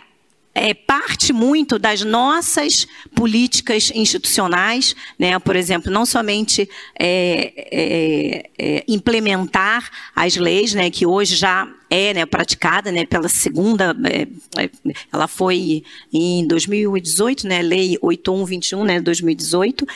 é, 0.54 0.74
parte 0.74 1.32
muito 1.32 1.78
das 1.78 2.02
nossas 2.02 2.86
políticas 3.14 3.90
institucionais, 3.94 4.94
né? 5.18 5.38
por 5.38 5.56
exemplo, 5.56 5.90
não 5.90 6.04
somente 6.04 6.68
é, 6.98 7.52
é, 7.56 8.50
é, 8.58 8.84
implementar 8.86 9.90
as 10.14 10.36
leis, 10.36 10.74
né, 10.74 10.90
que 10.90 11.06
hoje 11.06 11.36
já 11.36 11.66
é 11.94 12.14
né, 12.14 12.24
praticada 12.24 12.90
né, 12.90 13.04
pela 13.04 13.28
segunda, 13.28 13.94
é, 14.06 14.22
é, 14.62 14.70
ela 15.12 15.28
foi 15.28 15.84
em 16.10 16.46
2018, 16.46 17.46
né, 17.46 17.60
Lei 17.60 17.98
8121, 18.00 18.82
né, 18.82 18.98
2018, 18.98 19.86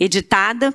editada, 0.00 0.74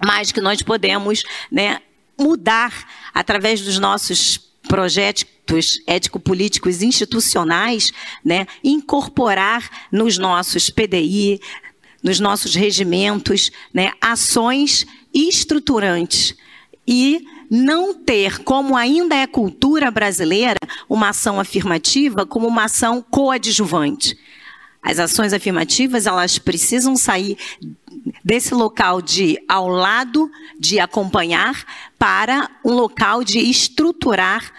mas 0.00 0.30
que 0.30 0.40
nós 0.40 0.62
podemos 0.62 1.24
né, 1.50 1.80
mudar 2.16 2.86
através 3.12 3.60
dos 3.60 3.80
nossos 3.80 4.38
projetos 4.68 5.80
ético-políticos 5.84 6.80
institucionais, 6.80 7.90
né, 8.24 8.46
incorporar 8.62 9.88
nos 9.90 10.16
nossos 10.16 10.70
PDI, 10.70 11.40
nos 12.04 12.20
nossos 12.20 12.54
regimentos, 12.54 13.50
né, 13.74 13.90
ações 14.00 14.86
estruturantes 15.12 16.36
e 16.86 17.26
não 17.50 17.94
ter, 17.94 18.42
como 18.42 18.76
ainda 18.76 19.14
é 19.14 19.26
cultura 19.26 19.90
brasileira, 19.90 20.58
uma 20.88 21.10
ação 21.10 21.38
afirmativa 21.38 22.26
como 22.26 22.46
uma 22.46 22.64
ação 22.64 23.04
coadjuvante. 23.08 24.16
As 24.82 24.98
ações 25.00 25.32
afirmativas, 25.32 26.06
elas 26.06 26.38
precisam 26.38 26.96
sair 26.96 27.36
desse 28.24 28.54
local 28.54 29.02
de 29.02 29.36
ao 29.48 29.68
lado, 29.68 30.30
de 30.58 30.78
acompanhar, 30.78 31.64
para 31.98 32.48
um 32.64 32.72
local 32.72 33.24
de 33.24 33.38
estruturar 33.38 34.52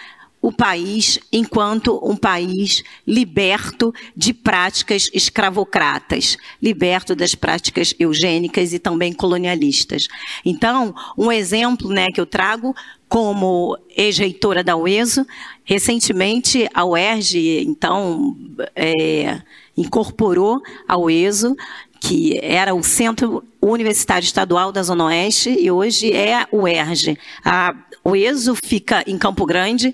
o 0.48 0.52
país 0.54 1.20
enquanto 1.30 2.00
um 2.02 2.16
país 2.16 2.82
liberto 3.06 3.94
de 4.16 4.34
práticas 4.34 5.10
escravocratas, 5.14 6.38
liberto 6.64 7.14
das 7.14 7.36
práticas 7.36 7.94
eugênicas 8.00 8.72
e 8.72 8.80
também 8.80 9.12
colonialistas. 9.12 10.08
Então, 10.46 10.96
um 11.18 11.30
exemplo 11.30 11.90
né, 11.90 12.06
que 12.14 12.22
eu 12.22 12.26
trago 12.26 12.74
como 13.10 13.78
ex-reitora 13.90 14.64
da 14.64 14.78
UESO, 14.78 15.28
recentemente 15.66 16.70
a 16.74 16.86
UERJ, 16.86 17.64
então, 17.64 18.38
é, 18.74 19.42
incorporou 19.76 20.62
ao 20.88 21.10
ESO, 21.10 21.58
que 22.00 22.40
era 22.42 22.74
o 22.74 22.84
Centro 22.84 23.44
Universitário 23.62 24.26
Estadual 24.26 24.72
da 24.72 24.84
Zona 24.84 25.06
Oeste, 25.06 25.50
e 25.50 25.70
hoje 25.72 26.12
é 26.14 26.46
o 26.52 26.68
ERJ. 26.68 27.18
A, 27.44 27.76
o 28.04 28.16
ESO 28.16 28.56
fica 28.56 29.04
em 29.08 29.18
Campo 29.18 29.46
Grande, 29.46 29.94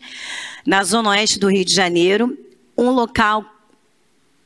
na 0.65 0.83
Zona 0.83 1.09
Oeste 1.11 1.39
do 1.39 1.49
Rio 1.49 1.65
de 1.65 1.73
Janeiro, 1.73 2.37
um 2.77 2.89
local 2.89 3.45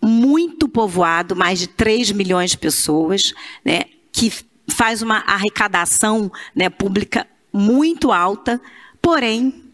muito 0.01 0.67
povoado, 0.69 1.35
mais 1.35 1.59
de 1.59 1.67
3 1.67 2.11
milhões 2.11 2.51
de 2.51 2.57
pessoas, 2.57 3.33
né, 3.65 3.81
que 4.11 4.31
faz 4.69 5.01
uma 5.01 5.19
arrecadação 5.19 6.31
né, 6.55 6.69
pública 6.69 7.27
muito 7.51 8.11
alta, 8.11 8.61
porém 9.01 9.66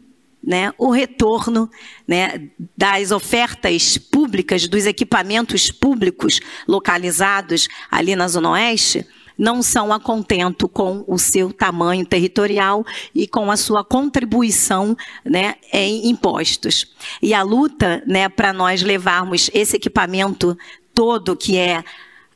né, 0.44 0.74
o 0.78 0.92
retorno 0.92 1.70
né, 2.08 2.50
das 2.78 3.12
ofertas 3.12 3.98
públicas, 3.98 4.68
dos 4.68 4.86
equipamentos 4.86 5.72
públicos 5.72 6.40
localizados 6.68 7.68
ali 7.90 8.16
na 8.16 8.28
Zona 8.28 8.52
Oeste, 8.52 9.08
não 9.38 9.64
são 9.64 9.92
a 9.92 10.00
contento 10.00 10.68
com 10.68 11.04
o 11.08 11.18
seu 11.18 11.52
tamanho 11.52 12.06
territorial 12.06 12.86
e 13.16 13.28
com 13.28 13.50
a 13.50 13.58
sua 13.58 13.84
contribuição 13.84 14.96
né, 15.26 15.56
em 15.72 16.10
impostos. 16.10 16.94
E 17.22 17.34
a 17.34 17.42
luta 17.42 18.04
né, 18.06 18.30
para 18.30 18.54
nós 18.54 18.84
levarmos 18.84 19.50
esse 19.54 19.78
equipamento 19.78 20.58
todo 20.94 21.36
que 21.36 21.58
é 21.58 21.84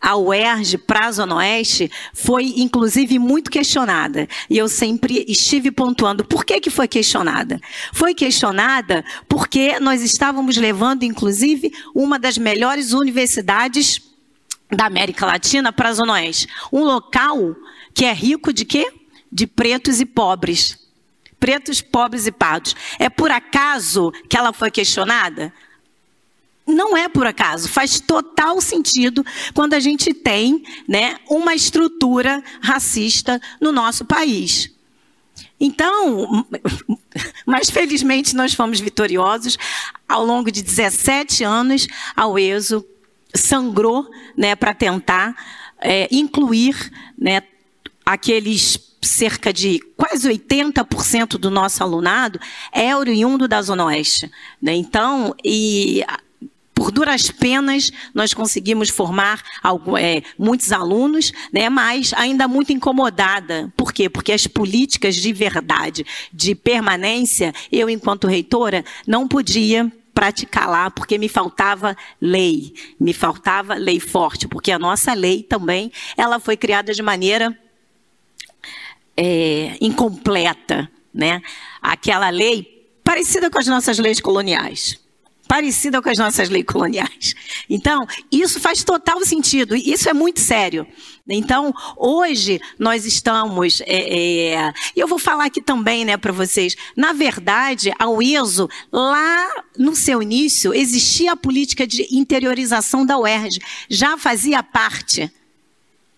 a 0.01 0.15
UERJ 0.15 0.77
para 0.79 1.07
a 1.07 1.11
Zona 1.11 1.35
Oeste 1.35 1.91
foi, 2.13 2.53
inclusive, 2.57 3.19
muito 3.19 3.49
questionada. 3.49 4.27
E 4.49 4.57
eu 4.57 4.67
sempre 4.69 5.25
estive 5.27 5.71
pontuando 5.71 6.23
por 6.23 6.45
que, 6.45 6.59
que 6.59 6.69
foi 6.69 6.87
questionada. 6.87 7.59
Foi 7.93 8.13
questionada 8.13 9.03
porque 9.27 9.79
nós 9.79 10.01
estávamos 10.01 10.57
levando, 10.57 11.03
inclusive, 11.03 11.71
uma 11.93 12.19
das 12.19 12.37
melhores 12.37 12.93
universidades 12.93 14.01
da 14.69 14.85
América 14.85 15.25
Latina 15.25 15.71
para 15.71 15.89
a 15.89 15.93
Zona 15.93 16.13
Oeste. 16.13 16.47
Um 16.71 16.83
local 16.83 17.55
que 17.93 18.05
é 18.05 18.13
rico 18.13 18.53
de 18.53 18.65
quê? 18.65 18.91
De 19.31 19.47
pretos 19.47 19.99
e 19.99 20.05
pobres. 20.05 20.77
Pretos, 21.39 21.81
pobres 21.81 22.25
e 22.25 22.31
pardos. 22.31 22.75
É 22.99 23.09
por 23.09 23.31
acaso 23.31 24.11
que 24.29 24.37
ela 24.37 24.51
foi 24.51 24.71
questionada? 24.71 25.53
Não 26.67 26.97
é 26.97 27.07
por 27.07 27.25
acaso, 27.25 27.69
faz 27.69 27.99
total 27.99 28.59
sentido 28.59 29.25
quando 29.53 29.73
a 29.73 29.79
gente 29.79 30.13
tem 30.13 30.63
né, 30.87 31.17
uma 31.29 31.55
estrutura 31.55 32.43
racista 32.61 33.39
no 33.61 33.71
nosso 33.71 34.05
país. 34.05 34.71
Então, 35.59 36.45
mas 37.45 37.69
felizmente 37.69 38.35
nós 38.35 38.53
fomos 38.53 38.79
vitoriosos. 38.79 39.57
Ao 40.07 40.23
longo 40.25 40.51
de 40.51 40.61
17 40.61 41.43
anos, 41.43 41.87
a 42.15 42.27
UESO 42.27 42.85
sangrou 43.33 44.09
né, 44.35 44.55
para 44.55 44.73
tentar 44.73 45.35
é, 45.79 46.07
incluir 46.11 46.91
né, 47.17 47.41
aqueles 48.05 48.87
cerca 49.01 49.53
de 49.53 49.79
quase 49.95 50.27
80% 50.27 51.37
do 51.37 51.49
nosso 51.49 51.81
alunado 51.83 52.39
é 52.71 52.95
oriundo 52.95 53.47
da 53.47 53.61
Zona 53.61 53.85
Oeste. 53.85 54.29
Né? 54.61 54.73
Então, 54.73 55.35
e 55.43 56.03
por 56.77 56.91
duras 56.91 57.31
penas, 57.31 57.91
nós 58.13 58.35
conseguimos 58.35 58.89
formar 58.89 59.43
é, 59.99 60.21
muitos 60.37 60.71
alunos, 60.71 61.33
né, 61.51 61.71
mas 61.71 62.13
ainda 62.13 62.47
muito 62.47 62.71
incomodada. 62.71 63.73
Por 63.75 63.91
quê? 63.91 64.07
Porque 64.07 64.31
as 64.31 64.45
políticas 64.45 65.15
de 65.15 65.33
verdade, 65.33 66.05
de 66.31 66.53
permanência, 66.53 67.51
eu, 67.71 67.89
enquanto 67.89 68.27
reitora, 68.27 68.85
não 69.07 69.27
podia 69.27 69.91
praticar 70.13 70.69
lá, 70.69 70.91
porque 70.91 71.17
me 71.17 71.27
faltava 71.27 71.97
lei, 72.21 72.75
me 72.99 73.11
faltava 73.11 73.73
lei 73.73 73.99
forte, 73.99 74.47
porque 74.47 74.71
a 74.71 74.77
nossa 74.77 75.15
lei 75.15 75.41
também, 75.41 75.91
ela 76.15 76.39
foi 76.39 76.55
criada 76.55 76.93
de 76.93 77.01
maneira 77.01 77.57
é, 79.15 79.75
incompleta, 79.81 80.87
né? 81.11 81.41
Aquela 81.81 82.29
lei 82.29 82.87
parecida 83.03 83.49
com 83.49 83.57
as 83.57 83.65
nossas 83.65 83.97
leis 83.97 84.21
coloniais 84.21 85.06
parecida 85.47 86.01
com 86.01 86.09
as 86.09 86.17
nossas 86.17 86.49
leis 86.49 86.65
coloniais. 86.65 87.35
Então, 87.69 88.05
isso 88.31 88.59
faz 88.59 88.83
total 88.83 89.23
sentido, 89.25 89.75
isso 89.75 90.09
é 90.09 90.13
muito 90.13 90.39
sério. 90.39 90.85
Então, 91.27 91.73
hoje 91.97 92.59
nós 92.79 93.05
estamos. 93.05 93.81
É, 93.81 94.53
é, 94.55 94.73
eu 94.95 95.07
vou 95.07 95.19
falar 95.19 95.45
aqui 95.45 95.61
também, 95.61 96.05
né, 96.05 96.15
para 96.15 96.31
vocês. 96.31 96.75
Na 96.95 97.11
verdade, 97.11 97.91
ao 97.99 98.21
ISO, 98.21 98.69
lá 98.91 99.47
no 99.77 99.95
seu 99.95 100.21
início, 100.21 100.73
existia 100.73 101.33
a 101.33 101.37
política 101.37 101.85
de 101.85 102.07
interiorização 102.11 103.05
da 103.05 103.17
UERJ, 103.17 103.59
já 103.89 104.17
fazia 104.17 104.63
parte 104.63 105.31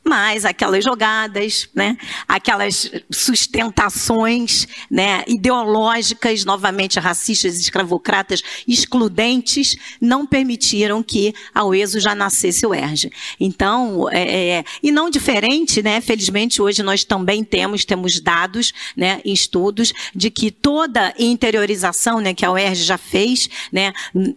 mas 0.04 0.44
aquelas 0.44 0.84
jogadas, 0.84 1.70
né, 1.76 1.98
aquelas 2.28 2.92
sustentações 3.12 4.68
né, 4.90 5.24
ideológicas, 5.28 6.44
novamente 6.44 7.00
racistas, 7.00 7.60
escravocratas, 7.60 8.42
excludentes, 8.68 9.76
não 10.02 10.26
permitiram 10.26 11.04
que 11.04 11.34
a 11.54 11.64
UESO 11.64 12.00
já 12.00 12.16
nascesse 12.16 12.66
o 12.66 12.74
ERJ. 12.74 13.12
Então, 13.40 14.10
é, 14.10 14.58
é, 14.58 14.64
e 14.82 14.92
não 14.92 15.10
diferente, 15.10 15.84
né, 15.84 16.02
felizmente 16.02 16.62
hoje 16.62 16.82
nós 16.82 17.04
também 17.04 17.44
temos, 17.44 17.86
temos 17.86 18.20
dados, 18.20 18.74
né, 18.96 19.22
estudos, 19.24 19.94
de 20.16 20.32
que 20.32 20.50
toda 20.50 21.14
interiorização 21.20 22.20
né, 22.20 22.34
que 22.34 22.46
a 22.46 22.52
UERJ 22.52 22.84
já 22.84 22.98
fez, 22.98 23.50
né, 23.72 23.94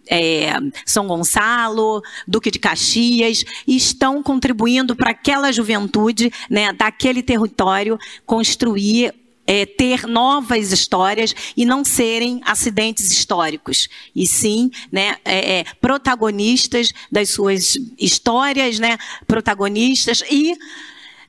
é, 0.07 0.53
São 0.85 1.07
Gonçalo, 1.07 2.01
Duque 2.27 2.51
de 2.51 2.59
Caxias, 2.59 3.43
estão 3.67 4.21
contribuindo 4.21 4.95
para 4.95 5.11
aquelas 5.11 5.52
juventude 5.53 6.33
né, 6.49 6.73
daquele 6.73 7.23
território 7.23 7.97
construir 8.25 9.13
é, 9.45 9.65
ter 9.65 10.07
novas 10.07 10.71
histórias 10.71 11.35
e 11.55 11.65
não 11.65 11.83
serem 11.83 12.41
acidentes 12.45 13.11
históricos, 13.11 13.89
e 14.15 14.25
sim 14.25 14.71
né, 14.91 15.17
é, 15.25 15.59
é, 15.59 15.65
protagonistas 15.81 16.91
das 17.11 17.29
suas 17.29 17.77
histórias, 17.99 18.79
né, 18.79 18.97
protagonistas 19.27 20.23
e 20.29 20.57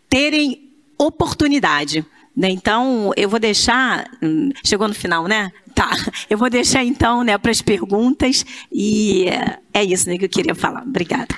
terem 0.08 0.70
oportunidade. 0.98 2.04
Né? 2.36 2.50
Então, 2.50 3.12
eu 3.16 3.28
vou 3.28 3.38
deixar. 3.38 4.08
Hum, 4.20 4.50
chegou 4.64 4.88
no 4.88 4.94
final, 4.94 5.26
né? 5.28 5.52
Tá. 5.74 5.90
Eu 6.28 6.38
vou 6.38 6.50
deixar 6.50 6.84
então 6.84 7.22
né, 7.22 7.36
para 7.38 7.50
as 7.50 7.62
perguntas 7.62 8.44
e 8.72 9.26
é, 9.72 9.84
isso 9.84 10.08
né, 10.08 10.18
que 10.18 10.24
eu 10.24 10.28
queria 10.28 10.54
falar. 10.54 10.82
Obrigada. 10.82 11.34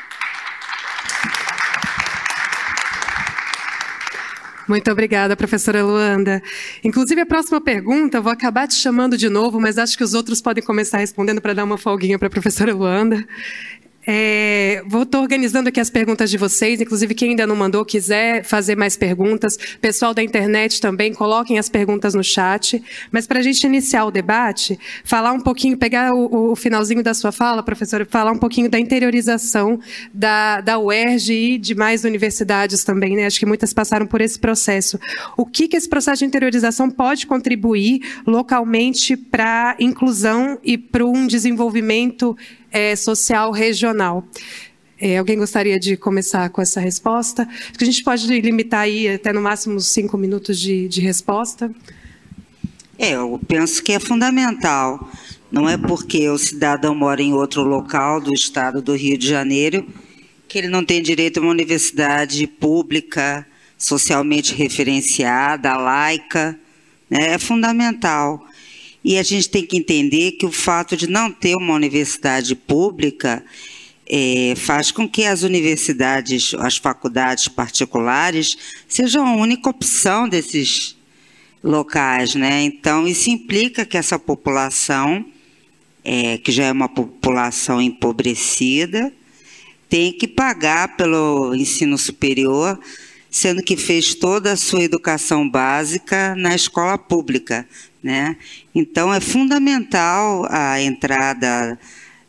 Muito 4.68 4.90
obrigada, 4.90 5.36
professora 5.36 5.84
Luanda. 5.84 6.42
Inclusive, 6.82 7.20
a 7.20 7.26
próxima 7.26 7.60
pergunta, 7.60 8.20
vou 8.20 8.32
acabar 8.32 8.66
te 8.66 8.74
chamando 8.74 9.16
de 9.16 9.28
novo, 9.28 9.60
mas 9.60 9.78
acho 9.78 9.96
que 9.96 10.02
os 10.02 10.12
outros 10.12 10.40
podem 10.40 10.62
começar 10.62 10.98
respondendo 10.98 11.40
para 11.40 11.54
dar 11.54 11.64
uma 11.64 11.78
folguinha 11.78 12.18
para 12.18 12.26
a 12.26 12.30
professora 12.30 12.74
Luanda. 12.74 13.24
É, 14.06 14.84
vou 14.86 15.02
estou 15.02 15.20
organizando 15.20 15.68
aqui 15.68 15.80
as 15.80 15.90
perguntas 15.90 16.30
de 16.30 16.38
vocês, 16.38 16.80
inclusive 16.80 17.12
quem 17.12 17.30
ainda 17.30 17.44
não 17.46 17.56
mandou 17.56 17.84
quiser 17.84 18.44
fazer 18.44 18.76
mais 18.76 18.96
perguntas, 18.96 19.58
pessoal 19.80 20.14
da 20.14 20.22
internet 20.22 20.80
também, 20.80 21.12
coloquem 21.12 21.58
as 21.58 21.68
perguntas 21.68 22.14
no 22.14 22.22
chat. 22.22 22.80
Mas 23.10 23.26
para 23.26 23.40
a 23.40 23.42
gente 23.42 23.64
iniciar 23.64 24.04
o 24.04 24.10
debate, 24.12 24.78
falar 25.04 25.32
um 25.32 25.40
pouquinho, 25.40 25.76
pegar 25.76 26.14
o, 26.14 26.52
o, 26.52 26.56
finalzinho 26.56 27.02
da 27.02 27.14
sua 27.14 27.32
fala, 27.32 27.62
professora, 27.64 28.06
falar 28.08 28.30
um 28.30 28.38
pouquinho 28.38 28.70
da 28.70 28.78
interiorização 28.78 29.80
da, 30.14 30.60
da 30.60 30.78
UERJ 30.78 31.54
e 31.54 31.58
de 31.58 31.74
mais 31.74 32.04
universidades 32.04 32.84
também, 32.84 33.16
né? 33.16 33.26
Acho 33.26 33.40
que 33.40 33.46
muitas 33.46 33.72
passaram 33.72 34.06
por 34.06 34.20
esse 34.20 34.38
processo. 34.38 35.00
O 35.36 35.44
que, 35.44 35.66
que 35.66 35.76
esse 35.76 35.88
processo 35.88 36.20
de 36.20 36.26
interiorização 36.26 36.88
pode 36.88 37.26
contribuir 37.26 38.00
localmente 38.24 39.16
para 39.16 39.76
a 39.78 39.82
inclusão 39.82 40.58
e 40.62 40.78
para 40.78 41.04
um 41.04 41.26
desenvolvimento 41.26 42.36
é, 42.76 42.94
social 42.94 43.50
regional. 43.50 44.22
É, 45.00 45.16
alguém 45.16 45.38
gostaria 45.38 45.80
de 45.80 45.96
começar 45.96 46.50
com 46.50 46.60
essa 46.60 46.78
resposta? 46.78 47.48
Acho 47.48 47.72
que 47.72 47.84
a 47.84 47.86
gente 47.86 48.04
pode 48.04 48.26
limitar 48.40 48.80
aí 48.80 49.08
até 49.08 49.32
no 49.32 49.40
máximo 49.40 49.80
cinco 49.80 50.18
minutos 50.18 50.60
de, 50.60 50.86
de 50.86 51.00
resposta. 51.00 51.70
É, 52.98 53.12
eu 53.12 53.40
penso 53.48 53.82
que 53.82 53.92
é 53.92 53.98
fundamental. 53.98 55.10
Não 55.50 55.68
é 55.68 55.78
porque 55.78 56.28
o 56.28 56.36
cidadão 56.36 56.94
mora 56.94 57.22
em 57.22 57.32
outro 57.32 57.62
local 57.62 58.20
do 58.20 58.34
estado 58.34 58.82
do 58.82 58.94
Rio 58.94 59.16
de 59.16 59.26
Janeiro 59.26 59.86
que 60.48 60.58
ele 60.58 60.68
não 60.68 60.84
tem 60.84 61.02
direito 61.02 61.38
a 61.38 61.42
uma 61.42 61.50
universidade 61.50 62.46
pública, 62.46 63.44
socialmente 63.76 64.54
referenciada, 64.54 65.76
laica. 65.76 66.58
Né? 67.10 67.34
É 67.34 67.38
fundamental. 67.38 68.46
E 69.08 69.18
a 69.18 69.22
gente 69.22 69.48
tem 69.48 69.64
que 69.64 69.76
entender 69.76 70.32
que 70.32 70.44
o 70.44 70.50
fato 70.50 70.96
de 70.96 71.06
não 71.06 71.30
ter 71.30 71.54
uma 71.54 71.74
universidade 71.74 72.56
pública 72.56 73.40
é, 74.04 74.52
faz 74.56 74.90
com 74.90 75.08
que 75.08 75.24
as 75.24 75.44
universidades, 75.44 76.52
as 76.54 76.76
faculdades 76.76 77.46
particulares, 77.46 78.58
sejam 78.88 79.24
a 79.24 79.36
única 79.36 79.70
opção 79.70 80.28
desses 80.28 80.96
locais, 81.62 82.34
né? 82.34 82.64
Então 82.64 83.06
isso 83.06 83.30
implica 83.30 83.86
que 83.86 83.96
essa 83.96 84.18
população, 84.18 85.24
é, 86.02 86.38
que 86.38 86.50
já 86.50 86.64
é 86.64 86.72
uma 86.72 86.88
população 86.88 87.80
empobrecida, 87.80 89.12
tem 89.88 90.12
que 90.12 90.26
pagar 90.26 90.96
pelo 90.96 91.54
ensino 91.54 91.96
superior, 91.96 92.76
sendo 93.36 93.62
que 93.62 93.76
fez 93.76 94.14
toda 94.14 94.52
a 94.52 94.56
sua 94.56 94.82
educação 94.82 95.46
básica 95.46 96.34
na 96.36 96.54
escola 96.54 96.96
pública, 96.96 97.68
né? 98.02 98.34
Então, 98.74 99.12
é 99.12 99.20
fundamental 99.20 100.46
a 100.48 100.80
entrada 100.80 101.78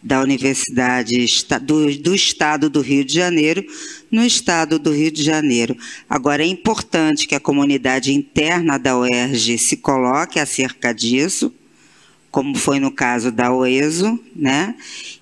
da 0.04 0.20
Universidade 0.20 1.26
do, 1.62 1.98
do, 1.98 2.14
Estado 2.14 2.70
do 2.70 2.82
Rio 2.82 3.06
de 3.06 3.14
Janeiro 3.14 3.66
no 4.12 4.22
Estado 4.22 4.78
do 4.78 4.92
Rio 4.92 5.10
de 5.10 5.24
Janeiro. 5.24 5.78
Agora, 6.10 6.44
é 6.44 6.46
importante 6.46 7.26
que 7.26 7.36
a 7.36 7.40
comunidade 7.40 8.12
interna 8.12 8.78
da 8.78 8.98
UERJ 8.98 9.58
se 9.58 9.78
coloque 9.78 10.42
acerca 10.42 10.94
disso, 10.94 11.54
como 12.38 12.56
foi 12.56 12.80
no 12.80 12.92
caso 12.92 13.32
da 13.32 13.52
OESO, 13.52 14.20
né? 14.36 14.76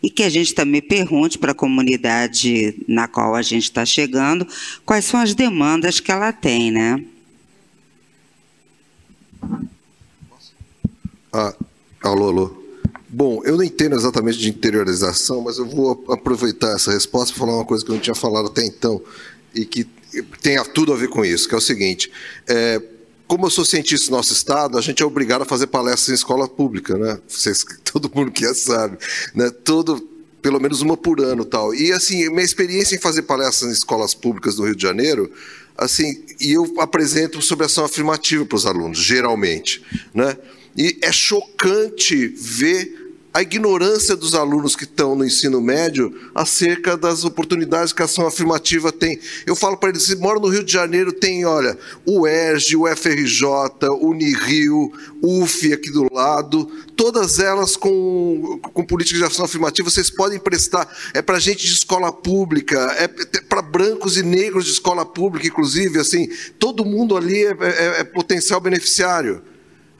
e 0.04 0.10
que 0.10 0.22
a 0.22 0.28
gente 0.28 0.54
também 0.54 0.82
pergunte 0.82 1.38
para 1.38 1.54
a 1.54 1.56
comunidade 1.56 2.78
na 2.90 3.08
qual 3.08 3.36
a 3.36 3.42
gente 3.42 3.64
está 3.64 3.86
chegando 3.86 4.46
quais 4.86 5.06
são 5.06 5.22
as 5.22 5.34
demandas 5.34 6.02
que 6.02 6.12
ela 6.12 6.34
tem. 6.34 6.74
Né? 6.74 7.06
Ah, 11.32 11.56
alô, 12.04 12.28
alô. 12.28 12.64
Bom, 13.08 13.42
eu 13.46 13.56
não 13.56 13.64
entendo 13.64 13.96
exatamente 13.96 14.38
de 14.38 14.50
interiorização, 14.50 15.40
mas 15.40 15.58
eu 15.58 15.66
vou 15.66 16.04
aproveitar 16.10 16.76
essa 16.76 16.92
resposta 16.92 17.34
para 17.34 17.46
falar 17.46 17.56
uma 17.60 17.66
coisa 17.66 17.86
que 17.86 17.92
eu 17.92 17.96
não 17.96 18.02
tinha 18.02 18.14
falado 18.14 18.48
até 18.48 18.66
então 18.66 19.02
e 19.54 19.64
que 19.64 19.86
tem 20.42 20.62
tudo 20.74 20.92
a 20.92 20.98
ver 20.98 21.08
com 21.08 21.24
isso, 21.24 21.48
que 21.48 21.56
é 21.56 21.58
o 21.58 21.62
seguinte: 21.62 22.12
é, 22.46 22.82
como 23.28 23.46
eu 23.46 23.50
sou 23.50 23.66
cientista 23.66 24.10
do 24.10 24.16
nosso 24.16 24.34
estado, 24.34 24.78
a 24.78 24.82
gente 24.82 25.02
é 25.02 25.06
obrigado 25.06 25.42
a 25.42 25.46
fazer 25.46 25.68
palestras 25.68 26.10
em 26.10 26.14
escola 26.14 26.48
pública, 26.48 26.98
né? 26.98 27.20
Vocês, 27.28 27.66
todo 27.84 28.12
mundo 28.14 28.32
que 28.32 28.46
é 28.46 28.54
sabe, 28.54 28.98
né? 29.34 29.50
Todo, 29.50 30.00
pelo 30.42 30.60
menos 30.60 30.82
uma 30.82 30.96
por 30.96 31.20
ano, 31.20 31.44
tal. 31.44 31.74
E 31.74 31.92
assim, 31.92 32.30
minha 32.30 32.44
experiência 32.44 32.96
em 32.96 33.00
fazer 33.00 33.24
palestras 33.24 33.70
em 33.70 33.74
escolas 33.74 34.14
públicas 34.14 34.56
do 34.56 34.64
Rio 34.64 34.76
de 34.76 34.84
Janeiro, 34.84 35.32
assim, 35.78 36.24
e 36.40 36.54
eu 36.54 36.74
apresento 36.80 37.42
sobre 37.42 37.66
ação 37.66 37.86
afirmativa 37.86 38.46
para 38.46 38.56
os 38.56 38.66
alunos, 38.66 39.00
geralmente, 39.00 39.84
né? 40.14 40.38
E 40.78 40.98
é 41.02 41.12
chocante 41.12 42.28
ver 42.28 43.05
a 43.36 43.42
ignorância 43.42 44.16
dos 44.16 44.34
alunos 44.34 44.78
que 44.78 44.86
estão 44.86 45.14
no 45.14 45.26
ensino 45.26 45.60
médio 45.60 46.18
acerca 46.34 46.96
das 46.96 47.26
oportunidades 47.26 47.92
que 47.92 48.02
a 48.02 48.06
ação 48.06 48.26
afirmativa 48.26 48.94
tem. 48.94 49.20
Eu 49.46 49.58
falo 49.58 49.76
para 49.76 49.90
eles, 49.90 50.04
se 50.04 50.16
moram 50.16 50.40
no 50.40 50.48
Rio 50.48 50.64
de 50.64 50.72
Janeiro, 50.72 51.12
tem, 51.12 51.44
olha, 51.44 51.78
o 52.06 52.26
ERJ, 52.26 52.78
o 52.78 52.88
FRJ, 52.96 53.46
o 53.90 54.08
Unirio, 54.08 54.90
UF 55.22 55.74
aqui 55.74 55.92
do 55.92 56.08
lado, 56.14 56.66
todas 56.96 57.38
elas 57.38 57.76
com, 57.76 58.58
com 58.72 58.86
políticas 58.86 59.20
de 59.20 59.26
ação 59.26 59.44
afirmativa, 59.44 59.90
vocês 59.90 60.10
podem 60.10 60.40
prestar, 60.40 60.88
é 61.14 61.22
para 61.22 61.38
gente 61.38 61.68
de 61.68 61.74
escola 61.74 62.14
pública, 62.14 62.96
é 62.98 63.10
para 63.50 63.62
brancos 63.62 64.16
e 64.16 64.24
negros 64.24 64.64
de 64.64 64.72
escola 64.72 65.06
pública, 65.06 65.46
inclusive, 65.46 66.00
assim, 66.00 66.30
todo 66.58 66.86
mundo 66.86 67.18
ali 67.18 67.44
é, 67.44 67.50
é, 67.50 68.00
é 68.00 68.04
potencial 68.06 68.62
beneficiário 68.62 69.42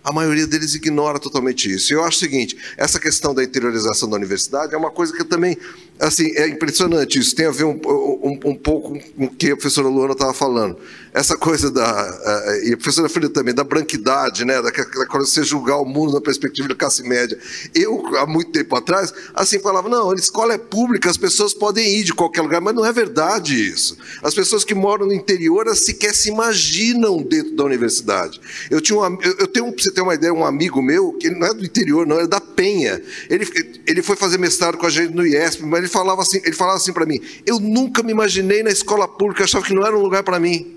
a 0.06 0.14
maioria 0.14 0.46
deles 0.46 0.76
ignora 0.76 1.20
totalmente 1.20 1.70
isso. 1.70 1.92
Eu 1.92 2.04
acho 2.04 2.18
o 2.18 2.20
seguinte: 2.20 2.56
essa 2.78 3.00
questão 3.00 3.34
da 3.34 3.44
interiorização 3.44 4.08
da 4.08 4.16
universidade 4.16 4.76
é 4.76 4.78
uma 4.78 4.92
coisa 4.92 5.12
que 5.12 5.22
eu 5.22 5.26
também 5.26 5.58
assim, 6.00 6.32
é 6.36 6.48
impressionante 6.48 7.20
isso. 7.20 7.36
Tem 7.36 7.46
a 7.46 7.52
ver 7.52 7.64
um, 7.64 7.80
um, 7.86 8.40
um 8.46 8.56
pouco 8.56 9.00
com 9.00 9.26
o 9.26 9.30
que 9.30 9.52
a 9.52 9.56
professora 9.56 9.88
Luana 9.88 10.14
estava 10.14 10.34
falando. 10.34 10.78
Essa 11.14 11.38
coisa 11.38 11.72
da. 11.72 12.60
e 12.66 12.74
a 12.74 12.78
professora 12.78 13.08
Filha 13.08 13.30
também, 13.30 13.54
da 13.54 13.64
branquidade, 13.64 14.44
né? 14.44 14.62
Daquela 14.62 15.06
coisa 15.06 15.26
de 15.26 15.32
você 15.32 15.44
julgar 15.46 15.78
o 15.78 15.86
mundo 15.86 16.14
na 16.14 16.20
perspectiva 16.20 16.68
da 16.68 16.76
classe 16.76 17.04
média. 17.04 17.40
Eu, 17.74 18.04
há 18.18 18.26
muito 18.26 18.52
tempo 18.52 18.76
atrás, 18.76 19.14
assim, 19.34 19.58
falava: 19.60 19.88
não, 19.88 20.12
a 20.12 20.16
escola 20.16 20.54
é 20.54 20.58
pública, 20.58 21.10
as 21.10 21.16
pessoas 21.16 21.54
podem 21.54 22.00
ir 22.00 22.04
de 22.04 22.14
qualquer 22.14 22.42
lugar, 22.42 22.60
mas 22.60 22.76
não 22.76 22.86
é 22.86 22.92
verdade 22.92 23.56
isso. 23.56 23.98
As 24.22 24.34
pessoas 24.34 24.66
que 24.66 24.76
moram 24.76 25.08
no 25.08 25.14
interior, 25.14 25.74
sequer 25.74 26.14
se 26.14 26.30
imaginam 26.30 27.22
dentro 27.24 27.56
da 27.56 27.64
universidade. 27.64 28.42
Eu, 28.70 28.82
tinha 28.82 29.00
um, 29.00 29.18
eu 29.22 29.48
tenho, 29.48 29.72
para 29.72 29.84
você 29.84 29.92
ter 29.92 30.02
uma 30.02 30.16
ideia, 30.16 30.34
um 30.34 30.46
amigo 30.46 30.82
meu, 30.82 31.14
que 31.14 31.30
não 31.30 31.48
é 31.48 31.54
do 31.54 31.64
interior, 31.64 32.06
não, 32.06 32.20
é 32.20 32.28
da 32.28 32.42
Penha. 32.42 33.02
Ele, 33.30 33.48
ele 33.88 34.02
foi 34.02 34.18
fazer 34.18 34.38
mestrado 34.38 34.78
com 34.78 34.86
a 34.86 34.90
gente 34.90 35.14
no 35.14 35.26
IESP, 35.26 35.64
mas 35.64 35.85
ele 35.86 35.92
falava 35.92 36.22
assim, 36.22 36.42
ele 36.44 36.54
falava 36.54 36.78
assim 36.78 36.92
para 36.92 37.06
mim: 37.06 37.20
eu 37.46 37.60
nunca 37.60 38.04
me 38.04 38.12
imaginei 38.12 38.64
na 38.64 38.72
escola 38.72 39.08
pública, 39.08 39.44
achava 39.44 39.66
que 39.66 39.74
não 39.74 39.86
era 39.86 39.98
um 39.98 40.02
lugar 40.02 40.24
para 40.24 40.40
mim. 40.40 40.76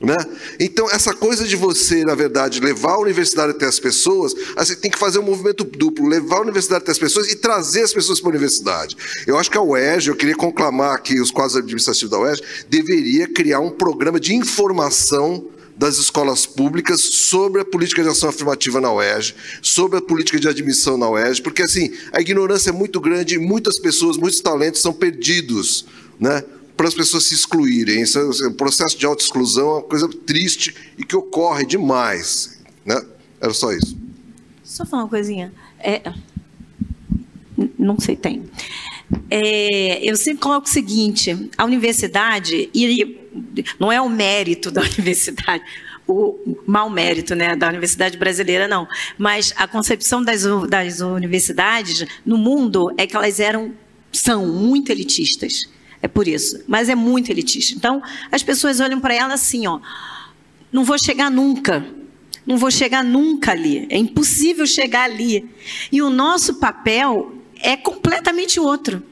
Né? 0.00 0.14
Então, 0.60 0.88
essa 0.90 1.12
coisa 1.12 1.44
de 1.44 1.56
você, 1.56 2.04
na 2.04 2.14
verdade, 2.14 2.60
levar 2.60 2.92
a 2.92 2.98
universidade 3.00 3.50
até 3.50 3.66
as 3.66 3.80
pessoas, 3.80 4.32
assim, 4.56 4.76
tem 4.76 4.90
que 4.90 4.98
fazer 4.98 5.18
um 5.18 5.24
movimento 5.24 5.64
duplo, 5.64 6.06
levar 6.06 6.36
a 6.36 6.42
universidade 6.42 6.82
até 6.82 6.92
as 6.92 6.98
pessoas 6.98 7.28
e 7.28 7.34
trazer 7.34 7.82
as 7.82 7.92
pessoas 7.92 8.20
para 8.20 8.28
a 8.28 8.30
universidade. 8.30 8.96
Eu 9.26 9.36
acho 9.36 9.50
que 9.50 9.58
a 9.58 9.62
UERJ, 9.62 10.10
eu 10.10 10.16
queria 10.16 10.36
conclamar 10.36 10.94
aqui 10.94 11.20
os 11.20 11.32
quadros 11.32 11.56
administrativos 11.56 12.10
da 12.10 12.18
UERJ, 12.18 12.42
deveria 12.68 13.26
criar 13.26 13.58
um 13.58 13.70
programa 13.70 14.20
de 14.20 14.34
informação 14.34 15.48
das 15.78 15.96
escolas 15.96 16.44
públicas 16.44 17.00
sobre 17.00 17.60
a 17.60 17.64
política 17.64 18.02
de 18.02 18.08
ação 18.08 18.28
afirmativa 18.28 18.80
na 18.80 18.92
UERJ, 18.92 19.34
sobre 19.62 19.98
a 19.98 20.02
política 20.02 20.38
de 20.40 20.48
admissão 20.48 20.98
na 20.98 21.08
UERJ, 21.08 21.40
porque 21.40 21.62
assim, 21.62 21.92
a 22.12 22.20
ignorância 22.20 22.70
é 22.70 22.72
muito 22.72 23.00
grande 23.00 23.36
e 23.36 23.38
muitas 23.38 23.78
pessoas, 23.78 24.16
muitos 24.16 24.40
talentos 24.40 24.82
são 24.82 24.92
perdidos, 24.92 25.86
né? 26.18 26.42
para 26.76 26.86
as 26.86 26.94
pessoas 26.94 27.24
se 27.24 27.34
excluírem. 27.34 28.02
Isso 28.02 28.18
é, 28.18 28.46
o 28.46 28.54
processo 28.54 28.98
de 28.98 29.06
autoexclusão 29.06 29.68
é 29.68 29.72
uma 29.74 29.82
coisa 29.82 30.08
triste 30.08 30.74
e 30.96 31.04
que 31.04 31.16
ocorre 31.16 31.64
demais. 31.64 32.60
Né? 32.84 33.00
Era 33.40 33.52
só 33.52 33.72
isso. 33.72 33.96
Só 34.62 34.84
falar 34.84 35.04
uma 35.04 35.08
coisinha. 35.08 35.52
É, 35.78 36.12
não 37.76 37.98
sei, 37.98 38.16
tem. 38.16 38.44
É, 39.30 40.08
eu 40.08 40.16
sempre 40.16 40.40
coloco 40.40 40.68
o 40.68 40.70
seguinte: 40.70 41.50
a 41.56 41.64
universidade, 41.64 42.68
e 42.72 43.18
não 43.78 43.90
é 43.90 44.00
o 44.00 44.08
mérito 44.08 44.70
da 44.70 44.80
universidade, 44.98 45.62
o 46.06 46.56
mau 46.66 46.88
mérito 46.88 47.34
né, 47.34 47.54
da 47.54 47.68
universidade 47.68 48.16
brasileira, 48.16 48.66
não, 48.66 48.88
mas 49.18 49.52
a 49.56 49.66
concepção 49.66 50.22
das, 50.22 50.44
das 50.68 51.00
universidades 51.00 52.06
no 52.24 52.38
mundo 52.38 52.92
é 52.96 53.06
que 53.06 53.14
elas 53.14 53.38
eram, 53.38 53.72
são 54.10 54.46
muito 54.46 54.90
elitistas. 54.90 55.68
É 56.00 56.08
por 56.08 56.28
isso. 56.28 56.62
Mas 56.66 56.88
é 56.88 56.94
muito 56.94 57.30
elitista. 57.30 57.74
Então, 57.74 58.00
as 58.30 58.42
pessoas 58.42 58.80
olham 58.80 59.00
para 59.00 59.14
ela 59.14 59.34
assim, 59.34 59.66
ó, 59.66 59.80
não 60.72 60.84
vou 60.84 60.98
chegar 60.98 61.30
nunca. 61.30 61.84
Não 62.46 62.56
vou 62.56 62.70
chegar 62.70 63.02
nunca 63.04 63.52
ali. 63.52 63.86
É 63.90 63.98
impossível 63.98 64.66
chegar 64.66 65.04
ali. 65.04 65.50
E 65.90 66.00
o 66.00 66.08
nosso 66.08 66.54
papel 66.54 67.34
é 67.60 67.76
completamente 67.76 68.60
outro. 68.60 69.02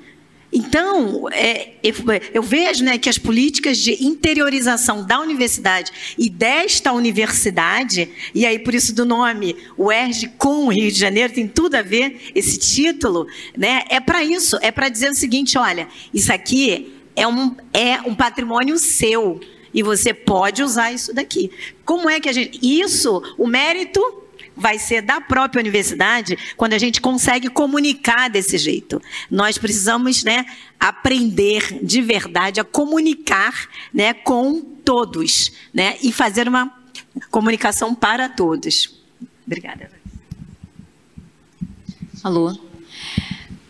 Então, 0.53 1.29
é, 1.31 1.73
eu, 1.83 1.95
eu, 2.33 2.43
vejo 2.43 2.85
né, 2.85 2.99
que 2.99 3.09
as 3.09 3.19
políticas 3.19 3.79
de 3.79 4.05
interiorização 4.05 5.05
da 5.05 5.21
universidade 5.21 5.91
e 6.17 6.31
desta 6.31 6.93
universidade, 6.93 8.09
e 8.35 8.47
aí 8.47 8.59
por 8.59 8.75
isso 8.75 8.95
do 8.95 9.05
nome, 9.05 9.57
o 9.77 9.91
ERJ 9.91 10.29
com 10.39 10.67
o 10.67 10.69
Rio 10.69 10.91
de 10.91 10.99
Janeiro, 10.99 11.33
tem 11.33 11.49
tudo 11.49 11.75
a 11.75 11.83
ver 11.83 12.31
esse 12.35 12.59
título, 12.59 13.27
né, 13.57 13.85
é 13.89 13.99
para 13.99 14.23
isso, 14.23 14.57
é 14.63 14.71
para 14.71 14.89
dizer 14.89 15.11
o 15.11 15.15
seguinte: 15.15 15.59
olha, 15.59 15.89
isso 16.15 16.33
aqui 16.33 16.95
é 17.17 17.27
um, 17.27 17.55
é 17.73 18.01
um 18.03 18.15
patrimônio 18.15 18.79
seu, 18.79 19.41
e 19.75 19.83
você 19.83 20.15
pode 20.15 20.63
usar 20.63 20.93
isso 20.93 21.13
daqui. 21.13 21.51
Como 21.85 22.09
é 22.09 22.19
que 22.19 22.29
a 22.29 22.33
gente. 22.33 22.59
Isso, 22.63 23.23
o 23.37 23.47
mérito 23.47 24.01
vai 24.57 24.79
ser 24.79 25.03
da 25.03 25.21
própria 25.21 25.61
universidade 25.61 26.39
quando 26.57 26.73
a 26.73 26.79
gente 26.79 27.01
consegue 27.01 27.49
comunicar 27.51 28.31
desse 28.31 28.57
jeito. 28.57 29.01
Nós 29.31 29.59
precisamos, 29.59 30.25
né, 30.25 30.47
aprender 30.81 31.79
de 31.83 32.01
verdade 32.01 32.61
a 32.61 32.65
comunicar, 32.65 33.69
né, 33.93 34.15
com 34.15 34.61
todos, 34.61 35.53
né, 35.75 35.97
e 36.03 36.11
fazer 36.11 36.49
uma 36.49 36.73
comunicação 37.31 37.95
para 37.95 38.29
todos. 38.29 38.99
Obrigada. 39.47 39.91
Alô. 42.25 42.59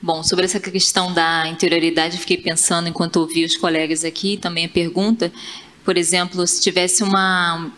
Bom, 0.01 0.23
sobre 0.23 0.45
essa 0.45 0.61
questão 0.61 1.13
da 1.13 1.49
interioridade, 1.49 2.17
fiquei 2.19 2.37
pensando 2.37 2.89
enquanto 2.89 3.17
ouvi 3.17 3.45
os 3.45 3.57
colegas 3.57 4.05
aqui, 4.05 4.37
também 4.37 4.67
a 4.67 4.69
pergunta, 4.69 5.33
por 5.85 5.97
exemplo, 5.97 6.47
se 6.47 6.61
tivesse 6.61 7.03
uma 7.03 7.73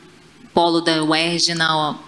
polo 0.53 0.81
da 0.81 1.03
UERJ 1.03 1.55
na 1.55 1.99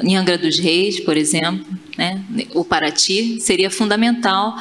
em 0.00 0.16
Angra 0.16 0.38
dos 0.38 0.58
Reis, 0.58 1.00
por 1.00 1.16
exemplo, 1.16 1.66
né, 1.96 2.22
o 2.54 2.64
Paraty, 2.64 3.38
seria 3.40 3.70
fundamental 3.70 4.56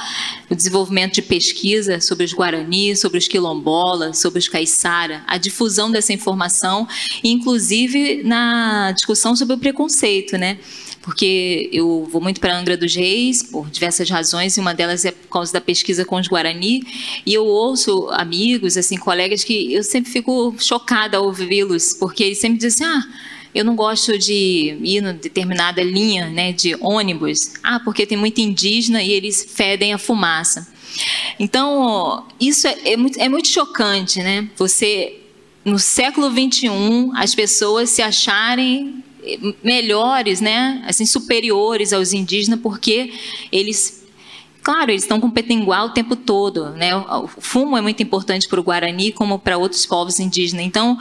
o 0.50 0.56
desenvolvimento 0.56 1.16
de 1.16 1.22
pesquisa 1.22 2.02
sobre 2.02 2.26
os 2.26 2.34
Guarani, 2.34 2.96
sobre 2.96 3.18
os 3.18 3.28
quilombolas, 3.28 4.20
sobre 4.20 4.40
os 4.40 4.48
caiçara, 4.48 5.24
a 5.28 5.38
difusão 5.38 5.90
dessa 5.90 6.12
informação, 6.14 6.88
inclusive 7.24 8.22
na 8.24 8.92
discussão 8.92 9.36
sobre 9.36 9.56
o 9.56 9.58
preconceito, 9.58 10.38
né? 10.38 10.58
Porque 11.02 11.68
eu 11.74 12.08
vou 12.12 12.22
muito 12.22 12.40
para 12.40 12.56
Angra 12.56 12.78
dos 12.78 12.94
Reis 12.94 13.42
por 13.42 13.70
diversas 13.72 14.08
razões, 14.08 14.56
e 14.56 14.60
uma 14.60 14.74
delas 14.74 15.04
é 15.04 15.12
por 15.12 15.30
causa 15.30 15.52
da 15.52 15.60
pesquisa 15.60 16.06
com 16.06 16.18
os 16.18 16.28
Guarani, 16.28 16.84
e 17.26 17.34
eu 17.34 17.46
ouço 17.46 18.08
amigos, 18.12 18.78
assim, 18.78 18.98
colegas 18.98 19.44
que 19.44 19.74
eu 19.74 19.84
sempre 19.84 20.12
fico 20.12 20.54
chocada 20.60 21.18
ao 21.18 21.26
ouvi-los, 21.26 21.94
porque 21.94 22.24
eles 22.24 22.40
sempre 22.40 22.60
dizem 22.60 22.86
assim: 22.86 22.98
"Ah, 22.98 23.04
eu 23.54 23.66
não 23.66 23.76
gosto 23.76 24.18
de 24.18 24.78
ir 24.82 25.04
em 25.04 25.14
determinada 25.14 25.84
linha 25.84 26.30
né, 26.30 26.52
de 26.52 26.76
ônibus. 26.80 27.54
Ah, 27.64 27.80
porque 27.80 28.06
tem 28.06 28.18
muito 28.18 28.40
indígena 28.40 29.02
e 29.02 29.12
eles 29.12 29.46
fedem 29.54 29.94
a 29.94 29.98
fumaça. 29.98 30.68
Então, 31.40 32.26
isso 32.40 32.68
é, 32.68 32.94
é, 32.94 32.98
muito, 32.98 33.20
é 33.20 33.30
muito 33.30 33.48
chocante, 33.48 34.22
né? 34.22 34.50
Você, 34.58 35.22
no 35.64 35.80
século 35.80 36.30
XXI, 36.30 36.70
as 37.16 37.34
pessoas 37.34 37.90
se 37.90 38.02
acharem 38.02 39.04
melhores, 39.64 40.42
né? 40.42 40.84
Assim, 40.86 41.06
superiores 41.06 41.94
aos 41.94 42.14
indígenas, 42.14 42.60
porque 42.60 43.14
eles 43.52 44.02
Claro, 44.64 44.92
eles 44.92 45.02
estão 45.02 45.20
com 45.20 45.30
petenguá 45.30 45.84
o 45.84 45.90
tempo 45.90 46.16
todo. 46.16 46.70
Né? 46.70 46.96
O 46.96 47.28
fumo 47.28 47.76
é 47.76 47.82
muito 47.82 48.04
importante 48.04 48.48
para 48.48 48.60
o 48.60 48.64
Guarani, 48.64 49.12
como 49.12 49.40
para 49.40 49.58
outros 49.58 49.88
povos 49.88 50.20
indígenas. 50.20 50.64
Então, 50.64 50.98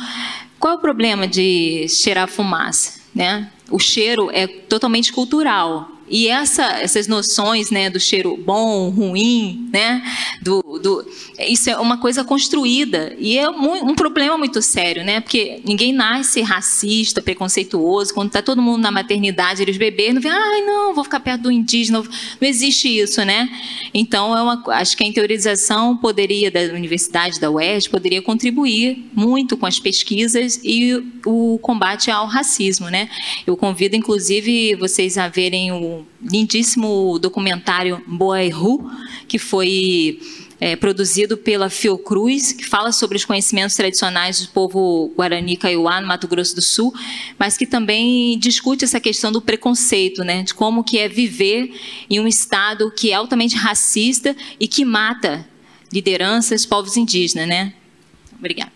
qual 0.60 0.74
é 0.74 0.76
o 0.76 0.80
problema 0.80 1.26
de 1.26 1.86
cheirar 1.88 2.28
fumaça? 2.28 3.00
Né? 3.14 3.50
O 3.70 3.78
cheiro 3.78 4.30
é 4.30 4.46
totalmente 4.46 5.12
cultural. 5.12 5.90
E 6.10 6.26
essa, 6.26 6.64
essas 6.80 7.06
noções 7.06 7.70
né, 7.70 7.88
do 7.88 8.00
cheiro 8.00 8.36
bom, 8.36 8.90
ruim, 8.90 9.68
né, 9.72 10.02
do, 10.42 10.60
do, 10.82 11.06
isso 11.38 11.70
é 11.70 11.78
uma 11.78 11.98
coisa 11.98 12.24
construída. 12.24 13.14
E 13.16 13.38
é 13.38 13.48
um, 13.48 13.90
um 13.90 13.94
problema 13.94 14.36
muito 14.36 14.60
sério, 14.60 15.04
né, 15.04 15.20
porque 15.20 15.60
ninguém 15.64 15.92
nasce 15.92 16.42
racista, 16.42 17.22
preconceituoso. 17.22 18.12
Quando 18.12 18.26
está 18.26 18.42
todo 18.42 18.60
mundo 18.60 18.82
na 18.82 18.90
maternidade, 18.90 19.62
eles 19.62 19.76
bebês, 19.76 20.12
não 20.12 20.20
vê, 20.20 20.28
ai, 20.28 20.62
não, 20.62 20.92
vou 20.94 21.04
ficar 21.04 21.20
perto 21.20 21.42
do 21.42 21.52
indígena. 21.52 22.02
Não 22.40 22.48
existe 22.48 22.88
isso, 22.88 23.24
né? 23.24 23.48
Então, 23.94 24.36
é 24.36 24.42
uma, 24.42 24.62
acho 24.74 24.96
que 24.96 25.04
a 25.04 25.06
interiorização 25.06 25.96
poderia, 25.96 26.50
da 26.50 26.60
universidade, 26.74 27.38
da 27.38 27.50
UERJ, 27.50 27.88
poderia 27.88 28.20
contribuir 28.20 29.08
muito 29.14 29.56
com 29.56 29.66
as 29.66 29.78
pesquisas 29.78 30.60
e 30.64 31.02
o 31.24 31.58
combate 31.58 32.10
ao 32.10 32.26
racismo, 32.26 32.88
né? 32.88 33.08
Eu 33.46 33.56
convido, 33.56 33.94
inclusive, 33.94 34.74
vocês 34.76 35.16
a 35.16 35.28
verem 35.28 35.70
o 35.72 35.99
lindíssimo 36.22 37.18
documentário 37.18 38.02
Boairu, 38.06 38.90
que 39.26 39.38
foi 39.38 40.20
é, 40.60 40.76
produzido 40.76 41.36
pela 41.36 41.70
Fiocruz, 41.70 42.52
que 42.52 42.64
fala 42.66 42.92
sobre 42.92 43.16
os 43.16 43.24
conhecimentos 43.24 43.74
tradicionais 43.74 44.40
do 44.40 44.48
povo 44.48 45.12
Guarani 45.16 45.56
Kaiowá, 45.56 46.00
no 46.00 46.06
Mato 46.06 46.28
Grosso 46.28 46.54
do 46.54 46.62
Sul, 46.62 46.94
mas 47.38 47.56
que 47.56 47.66
também 47.66 48.38
discute 48.38 48.84
essa 48.84 49.00
questão 49.00 49.32
do 49.32 49.40
preconceito, 49.40 50.22
né, 50.22 50.42
de 50.42 50.52
como 50.52 50.84
que 50.84 50.98
é 50.98 51.08
viver 51.08 51.72
em 52.10 52.20
um 52.20 52.26
estado 52.26 52.90
que 52.90 53.10
é 53.10 53.14
altamente 53.14 53.56
racista 53.56 54.36
e 54.58 54.68
que 54.68 54.84
mata 54.84 55.48
lideranças, 55.92 56.66
povos 56.66 56.96
indígenas, 56.96 57.48
né? 57.48 57.72
Obrigada. 58.38 58.70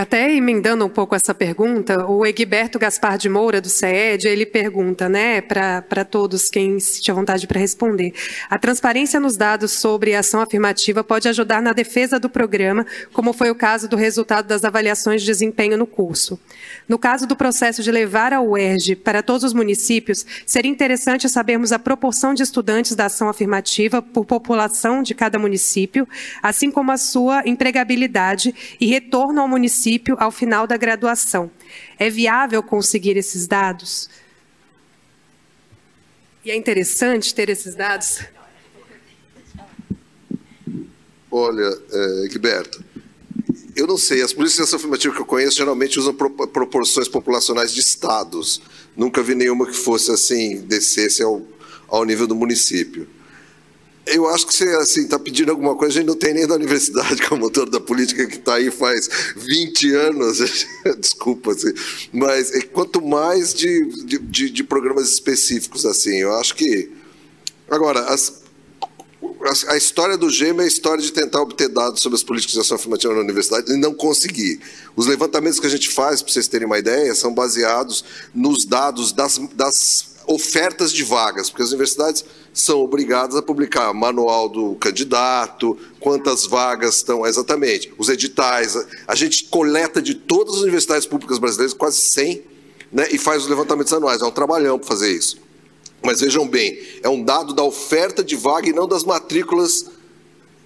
Até 0.00 0.32
emendando 0.32 0.84
um 0.84 0.88
pouco 0.88 1.16
essa 1.16 1.34
pergunta, 1.34 2.06
o 2.06 2.24
Egberto 2.24 2.78
Gaspar 2.78 3.18
de 3.18 3.28
Moura, 3.28 3.60
do 3.60 3.68
CED, 3.68 4.28
ele 4.28 4.46
pergunta, 4.46 5.08
né, 5.08 5.40
para 5.40 6.04
todos 6.04 6.48
quem 6.48 6.78
se 6.78 7.02
vontade 7.10 7.48
para 7.48 7.58
responder. 7.58 8.12
A 8.48 8.60
transparência 8.60 9.18
nos 9.18 9.36
dados 9.36 9.72
sobre 9.72 10.14
ação 10.14 10.40
afirmativa 10.40 11.02
pode 11.02 11.28
ajudar 11.28 11.60
na 11.60 11.72
defesa 11.72 12.20
do 12.20 12.30
programa, 12.30 12.86
como 13.12 13.32
foi 13.32 13.50
o 13.50 13.56
caso 13.56 13.88
do 13.88 13.96
resultado 13.96 14.46
das 14.46 14.64
avaliações 14.64 15.22
de 15.22 15.26
desempenho 15.26 15.76
no 15.76 15.86
curso. 15.86 16.38
No 16.88 16.96
caso 16.96 17.26
do 17.26 17.34
processo 17.34 17.82
de 17.82 17.90
levar 17.90 18.32
a 18.32 18.40
UERJ 18.40 18.94
para 18.94 19.20
todos 19.20 19.42
os 19.42 19.52
municípios, 19.52 20.24
seria 20.46 20.70
interessante 20.70 21.28
sabermos 21.28 21.72
a 21.72 21.78
proporção 21.78 22.34
de 22.34 22.42
estudantes 22.44 22.94
da 22.94 23.06
ação 23.06 23.28
afirmativa 23.28 24.00
por 24.00 24.24
população 24.24 25.02
de 25.02 25.12
cada 25.12 25.40
município, 25.40 26.06
assim 26.40 26.70
como 26.70 26.92
a 26.92 26.96
sua 26.96 27.42
empregabilidade 27.44 28.54
e 28.80 28.86
retorno 28.86 29.40
ao 29.40 29.48
município 29.48 29.55
ao 30.18 30.30
final 30.30 30.66
da 30.66 30.76
graduação. 30.76 31.50
É 31.98 32.10
viável 32.10 32.62
conseguir 32.62 33.16
esses 33.16 33.46
dados? 33.46 34.08
E 36.44 36.50
é 36.50 36.56
interessante 36.56 37.34
ter 37.34 37.48
esses 37.48 37.74
dados? 37.74 38.20
Olha, 41.30 41.78
é, 41.92 42.28
Gilberto, 42.30 42.84
eu 43.74 43.86
não 43.86 43.98
sei, 43.98 44.22
as 44.22 44.32
polícias 44.32 44.56
de 44.56 44.62
ação 44.62 44.78
afirmativa 44.78 45.14
que 45.14 45.20
eu 45.20 45.26
conheço 45.26 45.56
geralmente 45.56 45.98
usam 45.98 46.14
proporções 46.14 47.08
populacionais 47.08 47.74
de 47.74 47.80
estados. 47.80 48.62
Nunca 48.96 49.22
vi 49.22 49.34
nenhuma 49.34 49.66
que 49.66 49.76
fosse 49.76 50.10
assim, 50.10 50.62
descesse 50.62 51.22
ao, 51.22 51.42
ao 51.88 52.04
nível 52.04 52.26
do 52.26 52.34
município. 52.34 53.06
Eu 54.06 54.28
acho 54.28 54.46
que 54.46 54.54
você 54.54 54.68
assim 54.76 55.02
está 55.02 55.18
pedindo 55.18 55.50
alguma 55.50 55.74
coisa, 55.74 55.98
a 55.98 56.00
gente 56.00 56.06
não 56.06 56.14
tem 56.14 56.32
nem 56.32 56.46
da 56.46 56.54
universidade, 56.54 57.16
que 57.20 57.32
é 57.32 57.36
o 57.36 57.40
motor 57.40 57.68
da 57.68 57.80
política 57.80 58.24
que 58.26 58.36
está 58.36 58.54
aí 58.54 58.70
faz 58.70 59.08
20 59.36 59.94
anos. 59.94 60.38
Desculpa, 60.98 61.50
assim, 61.50 61.72
mas 62.12 62.54
é, 62.54 62.60
quanto 62.60 63.04
mais 63.04 63.52
de, 63.52 64.04
de, 64.04 64.50
de, 64.50 64.64
programas 64.64 65.10
específicos, 65.10 65.84
assim, 65.84 66.18
eu 66.18 66.32
acho 66.36 66.54
que. 66.54 66.88
Agora, 67.68 67.98
as, 68.04 68.42
a, 69.20 69.72
a 69.72 69.76
história 69.76 70.16
do 70.16 70.30
GEM 70.30 70.56
é 70.60 70.62
a 70.62 70.66
história 70.66 71.02
de 71.02 71.12
tentar 71.12 71.42
obter 71.42 71.68
dados 71.68 72.00
sobre 72.00 72.14
as 72.14 72.22
políticas 72.22 72.54
de 72.54 72.60
ação 72.60 72.76
afirmativa 72.76 73.12
na 73.12 73.20
universidade 73.20 73.72
e 73.72 73.76
não 73.76 73.92
conseguir. 73.92 74.60
Os 74.94 75.08
levantamentos 75.08 75.58
que 75.58 75.66
a 75.66 75.70
gente 75.70 75.88
faz, 75.88 76.22
para 76.22 76.32
vocês 76.32 76.46
terem 76.46 76.66
uma 76.66 76.78
ideia, 76.78 77.12
são 77.12 77.34
baseados 77.34 78.04
nos 78.32 78.64
dados 78.64 79.10
das, 79.10 79.38
das 79.52 80.15
ofertas 80.26 80.92
de 80.92 81.04
vagas, 81.04 81.50
porque 81.50 81.62
as 81.62 81.70
universidades 81.70 82.24
são 82.52 82.80
obrigadas 82.80 83.36
a 83.36 83.42
publicar 83.42 83.92
manual 83.92 84.48
do 84.48 84.74
candidato, 84.76 85.78
quantas 86.00 86.46
vagas 86.46 86.96
estão 86.96 87.26
exatamente, 87.26 87.92
os 87.98 88.08
editais. 88.08 88.76
A 89.06 89.14
gente 89.14 89.44
coleta 89.44 90.00
de 90.00 90.14
todas 90.14 90.56
as 90.56 90.60
universidades 90.62 91.06
públicas 91.06 91.38
brasileiras, 91.38 91.74
quase 91.74 91.98
100, 91.98 92.42
né, 92.92 93.08
e 93.10 93.18
faz 93.18 93.42
os 93.42 93.48
levantamentos 93.48 93.92
anuais. 93.92 94.22
É 94.22 94.24
um 94.24 94.30
trabalhão 94.30 94.78
para 94.78 94.88
fazer 94.88 95.12
isso. 95.12 95.38
Mas 96.02 96.20
vejam 96.20 96.46
bem, 96.46 96.78
é 97.02 97.08
um 97.08 97.22
dado 97.22 97.52
da 97.52 97.62
oferta 97.62 98.22
de 98.22 98.36
vaga 98.36 98.68
e 98.68 98.72
não 98.72 98.86
das 98.86 99.02
matrículas 99.02 99.86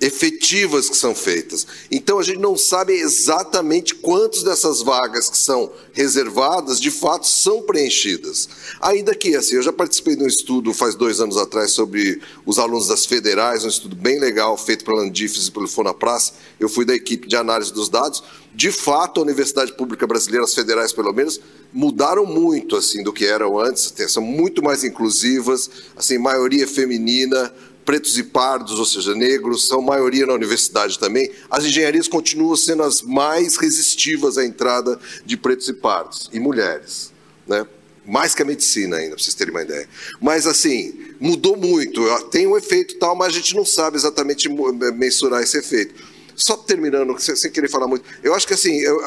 efetivas 0.01 0.89
que 0.89 0.97
são 0.97 1.15
feitas. 1.15 1.67
Então 1.91 2.19
a 2.19 2.23
gente 2.23 2.39
não 2.39 2.57
sabe 2.57 2.95
exatamente 2.95 3.95
quantas 3.95 4.43
dessas 4.43 4.81
vagas 4.81 5.29
que 5.29 5.37
são 5.37 5.71
reservadas 5.93 6.81
de 6.81 6.91
fato 6.91 7.27
são 7.27 7.63
preenchidas. 7.63 8.49
Ainda 8.81 9.15
que 9.15 9.37
assim, 9.37 9.57
eu 9.57 9.63
já 9.63 9.73
participei 9.73 10.17
de 10.17 10.25
um 10.25 10.27
estudo 10.27 10.73
faz 10.73 10.95
dois 10.95 11.21
anos 11.21 11.37
atrás 11.37 11.73
sobre 11.73 12.21
os 12.47 12.59
alunos 12.59 12.89
das 12.89 13.05
federais, 13.05 13.65
um 13.65 13.69
estudo 13.69 13.95
bem 13.95 14.19
legal 14.19 14.57
feito 14.57 14.85
pela 14.85 15.03
Landifes 15.03 15.49
e 15.49 15.51
pelo 15.51 15.69
Fonapras. 15.69 16.33
Eu 16.59 16.69
fui 16.69 16.85
da 16.85 16.95
equipe 16.95 17.29
de 17.29 17.37
análise 17.37 17.73
dos 17.73 17.89
dados. 17.89 18.23
De 18.53 18.73
fato, 18.73 19.21
a 19.21 19.23
Universidade 19.23 19.73
Pública 19.75 20.07
Brasileira, 20.07 20.45
as 20.45 20.55
federais 20.55 20.93
pelo 20.93 21.13
menos, 21.13 21.41
mudaram 21.73 22.27
muito 22.27 22.75
assim 22.75 23.03
do 23.03 23.13
que 23.13 23.25
eram 23.25 23.59
antes. 23.59 23.93
São 24.09 24.23
muito 24.23 24.63
mais 24.63 24.83
inclusivas, 24.83 25.71
assim, 25.97 26.19
maioria 26.19 26.67
feminina 26.67 27.53
pretos 27.85 28.19
e 28.19 28.23
pardos, 28.23 28.79
ou 28.79 28.85
seja, 28.85 29.15
negros, 29.15 29.67
são 29.67 29.81
maioria 29.81 30.27
na 30.27 30.35
universidade 30.35 30.99
também. 30.99 31.31
As 31.51 31.65
engenharias 31.65 32.09
continuam 32.09 32.57
sendo 32.57 32.83
as 32.83 33.03
mais 33.03 33.57
resistivas 33.57 34.39
à 34.39 34.45
entrada 34.45 34.99
de 35.25 35.37
pretos 35.37 35.69
e 35.69 35.73
pardos, 35.73 36.29
e 36.33 36.39
mulheres, 36.39 37.13
né? 37.47 37.67
mais 38.07 38.35
que 38.35 38.43
a 38.43 38.45
medicina 38.45 38.97
ainda, 38.97 39.15
para 39.15 39.23
vocês 39.23 39.35
terem 39.35 39.53
uma 39.53 39.63
ideia. 39.63 39.89
Mas, 40.21 40.47
assim, 40.47 40.99
mudou 41.21 41.57
muito, 41.57 42.03
tem 42.31 42.47
um 42.47 42.57
efeito 42.57 42.99
tal, 42.99 43.15
mas 43.15 43.29
a 43.29 43.37
gente 43.37 43.55
não 43.55 43.65
sabe 43.65 43.97
exatamente 43.97 44.49
mensurar 44.95 45.43
esse 45.43 45.59
efeito. 45.59 45.95
Só 46.35 46.57
terminando, 46.57 47.17
sem 47.21 47.51
querer 47.51 47.69
falar 47.69 47.87
muito, 47.87 48.05
eu 48.23 48.35
acho 48.35 48.47
que, 48.47 48.55
assim, 48.55 48.81
eu, 48.81 48.99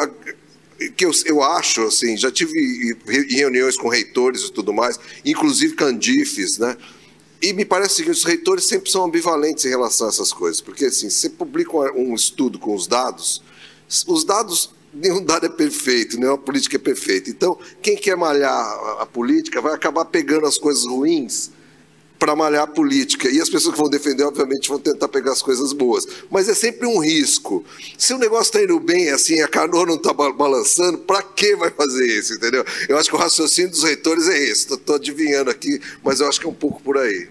que 0.95 1.05
eu, 1.05 1.11
eu 1.25 1.43
acho, 1.43 1.83
assim, 1.83 2.15
já 2.15 2.31
tive 2.31 2.95
reuniões 3.29 3.77
com 3.77 3.89
reitores 3.89 4.43
e 4.43 4.51
tudo 4.51 4.71
mais, 4.71 4.99
inclusive 5.25 5.75
candifes, 5.75 6.57
né? 6.57 6.77
E 7.43 7.51
me 7.51 7.65
parece 7.65 8.01
que 8.01 8.09
os 8.09 8.23
reitores 8.23 8.69
sempre 8.69 8.89
são 8.89 9.03
ambivalentes 9.03 9.65
em 9.65 9.69
relação 9.69 10.07
a 10.07 10.09
essas 10.09 10.31
coisas, 10.31 10.61
porque 10.61 10.85
assim, 10.85 11.09
você 11.09 11.29
publica 11.29 11.75
um 11.93 12.15
estudo 12.15 12.57
com 12.57 12.73
os 12.73 12.87
dados, 12.87 13.43
os 14.07 14.23
dados, 14.23 14.69
nenhum 14.93 15.21
dado 15.21 15.47
é 15.47 15.49
perfeito, 15.49 16.17
nenhuma 16.17 16.37
política 16.37 16.77
é 16.77 16.79
perfeita. 16.79 17.29
Então, 17.29 17.59
quem 17.81 17.97
quer 17.97 18.15
malhar 18.15 18.55
a 18.97 19.05
política 19.05 19.59
vai 19.59 19.73
acabar 19.73 20.05
pegando 20.05 20.45
as 20.45 20.57
coisas 20.57 20.85
ruins 20.85 21.51
para 22.23 22.37
malhar 22.37 22.63
a 22.63 22.67
política. 22.67 23.29
E 23.29 23.41
as 23.41 23.49
pessoas 23.49 23.75
que 23.75 23.81
vão 23.81 23.89
defender, 23.89 24.23
obviamente, 24.23 24.69
vão 24.69 24.79
tentar 24.79 25.09
pegar 25.09 25.33
as 25.33 25.41
coisas 25.41 25.73
boas. 25.73 26.07
Mas 26.31 26.47
é 26.47 26.53
sempre 26.53 26.87
um 26.87 26.97
risco. 26.97 27.65
Se 27.97 28.13
o 28.13 28.17
negócio 28.17 28.45
está 28.45 28.63
indo 28.63 28.79
bem, 28.79 29.09
assim, 29.09 29.41
a 29.41 29.47
canoa 29.49 29.85
não 29.85 29.95
está 29.95 30.13
balançando, 30.13 30.99
para 30.99 31.21
que 31.21 31.53
vai 31.57 31.69
fazer 31.69 32.07
isso, 32.07 32.33
entendeu? 32.35 32.65
Eu 32.87 32.97
acho 32.97 33.09
que 33.09 33.15
o 33.17 33.19
raciocínio 33.19 33.71
dos 33.71 33.83
reitores 33.83 34.29
é 34.29 34.41
esse. 34.41 34.73
Estou 34.73 34.95
adivinhando 34.95 35.49
aqui, 35.49 35.81
mas 36.01 36.21
eu 36.21 36.29
acho 36.29 36.39
que 36.39 36.45
é 36.45 36.49
um 36.49 36.53
pouco 36.53 36.81
por 36.81 36.97
aí. 36.97 37.27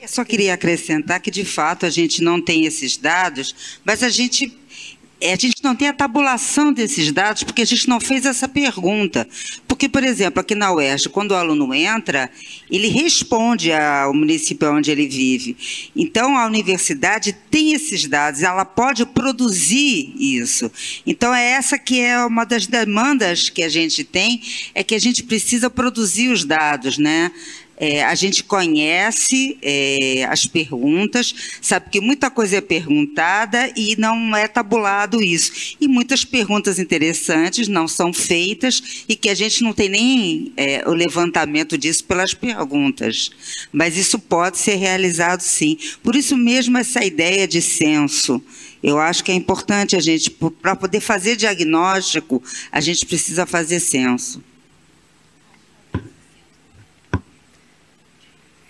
Eu 0.00 0.06
só 0.06 0.24
queria 0.24 0.54
acrescentar 0.54 1.20
que, 1.20 1.32
de 1.32 1.44
fato, 1.44 1.84
a 1.86 1.90
gente 1.90 2.22
não 2.22 2.40
tem 2.40 2.66
esses 2.66 2.96
dados, 2.96 3.80
mas 3.84 4.04
a 4.04 4.08
gente 4.08 4.56
a 5.22 5.36
gente 5.36 5.62
não 5.62 5.76
tem 5.76 5.88
a 5.88 5.92
tabulação 5.92 6.72
desses 6.72 7.12
dados 7.12 7.42
porque 7.42 7.62
a 7.62 7.66
gente 7.66 7.88
não 7.88 8.00
fez 8.00 8.24
essa 8.24 8.48
pergunta. 8.48 9.28
Porque, 9.68 9.88
por 9.88 10.02
exemplo, 10.02 10.40
aqui 10.40 10.54
na 10.54 10.72
UERJ, 10.72 11.08
quando 11.10 11.32
o 11.32 11.34
aluno 11.34 11.72
entra, 11.74 12.30
ele 12.70 12.88
responde 12.88 13.72
ao 13.72 14.14
município 14.14 14.72
onde 14.72 14.90
ele 14.90 15.06
vive. 15.06 15.56
Então, 15.94 16.36
a 16.36 16.46
universidade 16.46 17.32
tem 17.50 17.72
esses 17.72 18.06
dados, 18.06 18.42
ela 18.42 18.64
pode 18.64 19.04
produzir 19.04 20.14
isso. 20.18 20.70
Então, 21.06 21.34
é 21.34 21.50
essa 21.52 21.78
que 21.78 22.00
é 22.00 22.24
uma 22.24 22.44
das 22.44 22.66
demandas 22.66 23.50
que 23.50 23.62
a 23.62 23.68
gente 23.68 24.04
tem, 24.04 24.40
é 24.74 24.82
que 24.82 24.94
a 24.94 24.98
gente 24.98 25.22
precisa 25.22 25.68
produzir 25.68 26.28
os 26.28 26.44
dados, 26.44 26.98
né? 26.98 27.30
É, 27.82 28.04
a 28.04 28.14
gente 28.14 28.44
conhece 28.44 29.56
é, 29.62 30.26
as 30.28 30.44
perguntas, 30.44 31.34
sabe 31.62 31.88
que 31.88 31.98
muita 31.98 32.30
coisa 32.30 32.58
é 32.58 32.60
perguntada 32.60 33.72
e 33.74 33.96
não 33.96 34.36
é 34.36 34.46
tabulado 34.46 35.22
isso. 35.22 35.76
E 35.80 35.88
muitas 35.88 36.22
perguntas 36.22 36.78
interessantes 36.78 37.68
não 37.68 37.88
são 37.88 38.12
feitas 38.12 39.04
e 39.08 39.16
que 39.16 39.30
a 39.30 39.34
gente 39.34 39.62
não 39.62 39.72
tem 39.72 39.88
nem 39.88 40.52
é, 40.58 40.86
o 40.86 40.92
levantamento 40.92 41.78
disso 41.78 42.04
pelas 42.04 42.34
perguntas. 42.34 43.30
Mas 43.72 43.96
isso 43.96 44.18
pode 44.18 44.58
ser 44.58 44.74
realizado 44.74 45.40
sim. 45.40 45.78
Por 46.02 46.14
isso 46.14 46.36
mesmo 46.36 46.76
essa 46.76 47.02
ideia 47.02 47.48
de 47.48 47.62
censo. 47.62 48.42
Eu 48.82 48.98
acho 48.98 49.24
que 49.24 49.32
é 49.32 49.34
importante 49.34 49.96
a 49.96 50.00
gente, 50.00 50.30
para 50.30 50.76
poder 50.76 51.00
fazer 51.00 51.34
diagnóstico, 51.34 52.42
a 52.70 52.80
gente 52.80 53.06
precisa 53.06 53.46
fazer 53.46 53.80
censo. 53.80 54.42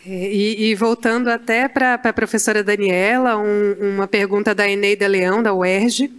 E, 0.04 0.70
e, 0.70 0.74
voltando 0.74 1.28
até 1.28 1.68
para 1.68 1.94
a 1.94 2.12
professora 2.12 2.64
Daniela, 2.64 3.36
um, 3.36 3.94
uma 3.94 4.08
pergunta 4.08 4.54
da 4.54 4.68
Eneida 4.68 5.06
Leão, 5.06 5.42
da 5.42 5.52
UERJ. 5.52 6.10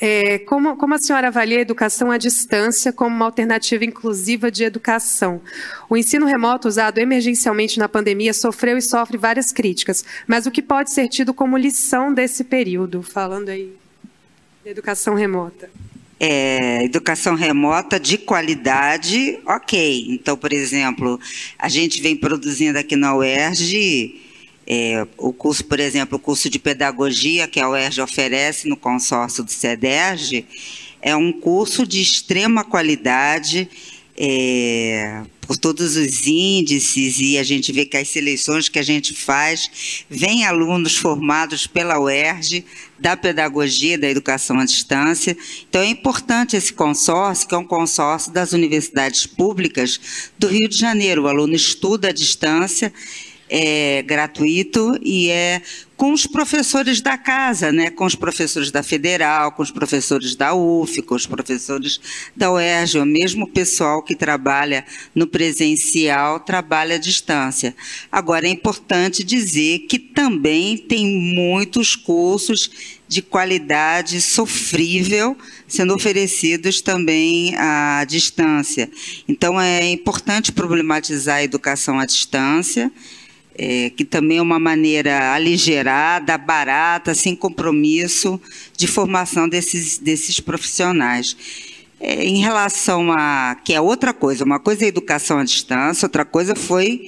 É, 0.00 0.38
como, 0.40 0.76
como, 0.76 0.94
a 0.94 0.98
senhora 0.98 1.28
avalia 1.28 1.58
a 1.58 1.60
educação 1.60 2.10
à 2.10 2.18
distância 2.18 2.92
como 2.92 3.14
uma 3.14 3.24
alternativa 3.24 3.84
inclusiva 3.84 4.50
de 4.50 4.62
educação? 4.62 5.40
O 5.88 5.96
ensino 5.96 6.26
remoto 6.26 6.68
usado 6.68 6.98
emergencialmente 6.98 7.78
na 7.78 7.88
pandemia 7.88 8.32
sofreu 8.32 8.76
e 8.76 8.82
sofre 8.82 9.16
várias 9.16 9.50
críticas, 9.50 10.04
mas 10.26 10.46
o 10.46 10.50
que 10.50 10.62
pode 10.62 10.92
ser 10.92 11.08
tido 11.08 11.32
como 11.34 11.56
lição 11.56 12.12
desse 12.12 12.44
período? 12.44 13.02
Falando 13.02 13.48
aí 13.48 13.72
de 14.62 14.70
educação 14.70 15.14
remota 15.14 15.68
é, 16.18 16.84
educação 16.84 17.34
remota 17.34 17.98
de 17.98 18.18
qualidade, 18.18 19.38
ok. 19.46 20.06
Então, 20.08 20.36
por 20.36 20.52
exemplo, 20.52 21.18
a 21.58 21.68
gente 21.68 22.00
vem 22.00 22.16
produzindo 22.16 22.78
aqui 22.78 22.96
na 22.96 23.14
UERJ 23.14 24.22
é, 24.66 25.06
o 25.18 25.32
curso, 25.32 25.64
por 25.64 25.78
exemplo, 25.78 26.16
o 26.16 26.20
curso 26.20 26.48
de 26.48 26.58
pedagogia 26.58 27.46
que 27.46 27.60
a 27.60 27.68
UERJ 27.68 28.00
oferece 28.00 28.68
no 28.68 28.76
consórcio 28.76 29.44
do 29.44 29.50
CEDERJ, 29.50 30.46
é 31.02 31.14
um 31.14 31.30
curso 31.32 31.86
de 31.86 32.00
extrema 32.00 32.64
qualidade, 32.64 33.68
é, 34.16 35.22
por 35.46 35.56
todos 35.56 35.96
os 35.96 36.26
índices 36.26 37.18
e 37.18 37.36
a 37.38 37.42
gente 37.42 37.72
vê 37.72 37.84
que 37.84 37.96
as 37.96 38.08
seleções 38.08 38.68
que 38.68 38.78
a 38.78 38.82
gente 38.82 39.12
faz, 39.14 40.04
vem 40.08 40.44
alunos 40.44 40.96
formados 40.96 41.66
pela 41.66 41.98
UERJ, 41.98 42.64
da 42.98 43.16
pedagogia 43.16 43.98
da 43.98 44.08
educação 44.08 44.58
à 44.58 44.64
distância. 44.64 45.36
Então 45.68 45.82
é 45.82 45.86
importante 45.86 46.56
esse 46.56 46.72
consórcio, 46.72 47.46
que 47.46 47.54
é 47.54 47.58
um 47.58 47.66
consórcio 47.66 48.32
das 48.32 48.52
universidades 48.52 49.26
públicas 49.26 50.00
do 50.38 50.46
Rio 50.46 50.68
de 50.68 50.78
Janeiro. 50.78 51.24
O 51.24 51.28
aluno 51.28 51.54
estuda 51.54 52.08
à 52.08 52.12
distância 52.12 52.92
é 53.56 54.02
gratuito 54.02 54.98
e 55.00 55.30
é 55.30 55.62
com 55.96 56.12
os 56.12 56.26
professores 56.26 57.00
da 57.00 57.16
casa, 57.16 57.70
né? 57.70 57.88
com 57.88 58.04
os 58.04 58.16
professores 58.16 58.72
da 58.72 58.82
Federal, 58.82 59.52
com 59.52 59.62
os 59.62 59.70
professores 59.70 60.34
da 60.34 60.52
UF, 60.52 61.00
com 61.02 61.14
os 61.14 61.24
professores 61.24 62.00
da 62.34 62.50
UERJ, 62.50 62.98
o 62.98 63.06
mesmo 63.06 63.46
pessoal 63.46 64.02
que 64.02 64.16
trabalha 64.16 64.84
no 65.14 65.24
presencial 65.24 66.40
trabalha 66.40 66.96
à 66.96 66.98
distância. 66.98 67.76
Agora, 68.10 68.48
é 68.48 68.50
importante 68.50 69.22
dizer 69.22 69.86
que 69.88 70.00
também 70.00 70.76
tem 70.76 71.06
muitos 71.06 71.94
cursos 71.94 72.98
de 73.06 73.22
qualidade 73.22 74.20
sofrível 74.20 75.36
sendo 75.68 75.94
oferecidos 75.94 76.80
também 76.80 77.54
à 77.56 78.04
distância. 78.04 78.90
Então, 79.28 79.60
é 79.60 79.88
importante 79.92 80.50
problematizar 80.50 81.36
a 81.36 81.44
educação 81.44 82.00
à 82.00 82.06
distância, 82.06 82.90
é, 83.56 83.90
que 83.90 84.04
também 84.04 84.38
é 84.38 84.42
uma 84.42 84.58
maneira 84.58 85.32
aligerada, 85.32 86.36
barata, 86.36 87.14
sem 87.14 87.36
compromisso 87.36 88.40
de 88.76 88.86
formação 88.86 89.48
desses, 89.48 89.98
desses 89.98 90.40
profissionais. 90.40 91.36
É, 92.00 92.24
em 92.24 92.40
relação 92.40 93.12
a. 93.12 93.56
que 93.64 93.72
é 93.72 93.80
outra 93.80 94.12
coisa, 94.12 94.44
uma 94.44 94.58
coisa 94.58 94.84
é 94.84 94.88
educação 94.88 95.38
à 95.38 95.44
distância, 95.44 96.06
outra 96.06 96.24
coisa 96.24 96.54
foi 96.54 97.06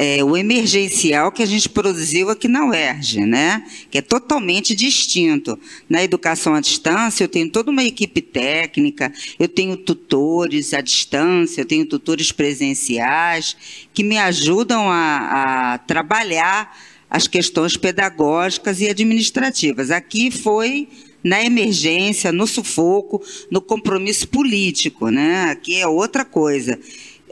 é, 0.00 0.22
o 0.22 0.36
emergencial 0.36 1.32
que 1.32 1.42
a 1.42 1.46
gente 1.46 1.68
produziu 1.68 2.30
aqui 2.30 2.46
na 2.46 2.64
UERJ, 2.64 3.26
né? 3.26 3.64
que 3.90 3.98
é 3.98 4.00
totalmente 4.00 4.72
distinto. 4.72 5.58
Na 5.88 6.04
educação 6.04 6.54
à 6.54 6.60
distância, 6.60 7.24
eu 7.24 7.28
tenho 7.28 7.50
toda 7.50 7.72
uma 7.72 7.82
equipe 7.82 8.22
técnica, 8.22 9.12
eu 9.40 9.48
tenho 9.48 9.76
tutores 9.76 10.72
à 10.72 10.80
distância, 10.80 11.62
eu 11.62 11.64
tenho 11.64 11.84
tutores 11.84 12.30
presenciais, 12.30 13.56
que 13.92 14.04
me 14.04 14.16
ajudam 14.18 14.88
a, 14.88 15.72
a 15.72 15.78
trabalhar 15.78 16.78
as 17.10 17.26
questões 17.26 17.76
pedagógicas 17.76 18.80
e 18.80 18.88
administrativas. 18.88 19.90
Aqui 19.90 20.30
foi 20.30 20.86
na 21.24 21.44
emergência, 21.44 22.30
no 22.30 22.46
sufoco, 22.46 23.20
no 23.50 23.60
compromisso 23.60 24.28
político, 24.28 25.08
né? 25.08 25.50
Aqui 25.50 25.80
é 25.80 25.88
outra 25.88 26.24
coisa. 26.24 26.78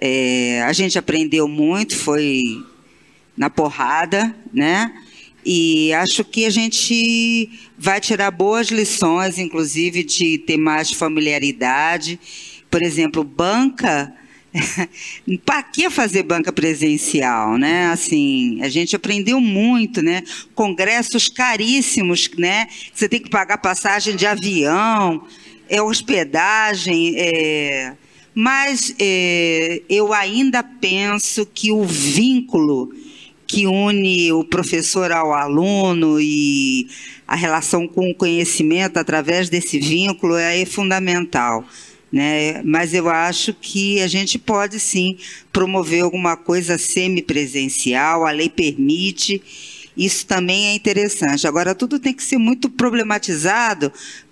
É, 0.01 0.63
a 0.63 0.73
gente 0.73 0.99
aprendeu 0.99 1.49
muito, 1.49 1.97
foi 1.97 2.65
na 3.37 3.51
porrada, 3.51 4.35
né? 4.53 4.93
E 5.45 5.93
acho 5.93 6.25
que 6.25 6.45
a 6.45 6.51
gente 6.51 7.49
vai 7.79 8.01
tirar 8.01 8.33
boas 8.33 8.69
lições, 8.69 9.39
inclusive 9.39 10.03
de 10.03 10.39
ter 10.39 10.57
mais 10.57 10.91
familiaridade. 10.91 12.19
Por 12.69 12.83
exemplo, 12.83 13.23
banca. 13.23 14.13
para 15.45 15.63
que 15.63 15.89
fazer 15.91 16.23
banca 16.25 16.51
presencial, 16.51 17.59
né? 17.59 17.87
Assim, 17.89 18.61
a 18.63 18.69
gente 18.69 18.97
aprendeu 18.97 19.41
muito, 19.41 20.03
né? 20.03 20.23
Congressos 20.55 21.29
caríssimos, 21.29 22.29
né? 22.37 22.67
Você 22.93 23.09
tem 23.09 23.21
que 23.21 23.31
pagar 23.31 23.59
passagem 23.59 24.17
de 24.17 24.27
avião, 24.27 25.27
é 25.69 25.81
hospedagem, 25.81 27.15
é 27.17 27.93
mas 28.39 28.95
é, 28.99 29.81
eu 29.89 30.13
ainda 30.13 30.63
penso 30.63 31.47
que 31.47 31.73
o 31.73 31.85
vínculo 31.85 32.93
que 33.47 33.67
une 33.67 34.31
o 34.31 34.45
professor 34.45 35.11
ao 35.11 35.33
aluno 35.33 36.21
e 36.21 36.87
a 37.27 37.35
relação 37.35 37.89
com 37.89 38.11
o 38.11 38.15
conhecimento 38.15 38.99
através 38.99 39.49
desse 39.49 39.79
vínculo 39.79 40.37
é 40.37 40.67
fundamental. 40.67 41.65
Né? 42.13 42.63
Mas 42.63 42.93
eu 42.93 43.09
acho 43.09 43.55
que 43.55 44.03
a 44.03 44.07
gente 44.07 44.39
pode 44.39 44.79
sim 44.81 45.17
promover 45.51 46.03
alguma 46.03 46.37
coisa 46.37 46.77
semipresencial, 46.77 48.27
a 48.27 48.33
lei 48.33 48.51
permite, 48.51 49.41
isso 49.97 50.27
também 50.27 50.67
é 50.67 50.75
interessante. 50.75 51.47
Agora, 51.47 51.75
tudo 51.75 51.99
tem 51.99 52.13
que 52.13 52.23
ser 52.23 52.37
muito 52.37 52.69
problematizado 52.69 53.91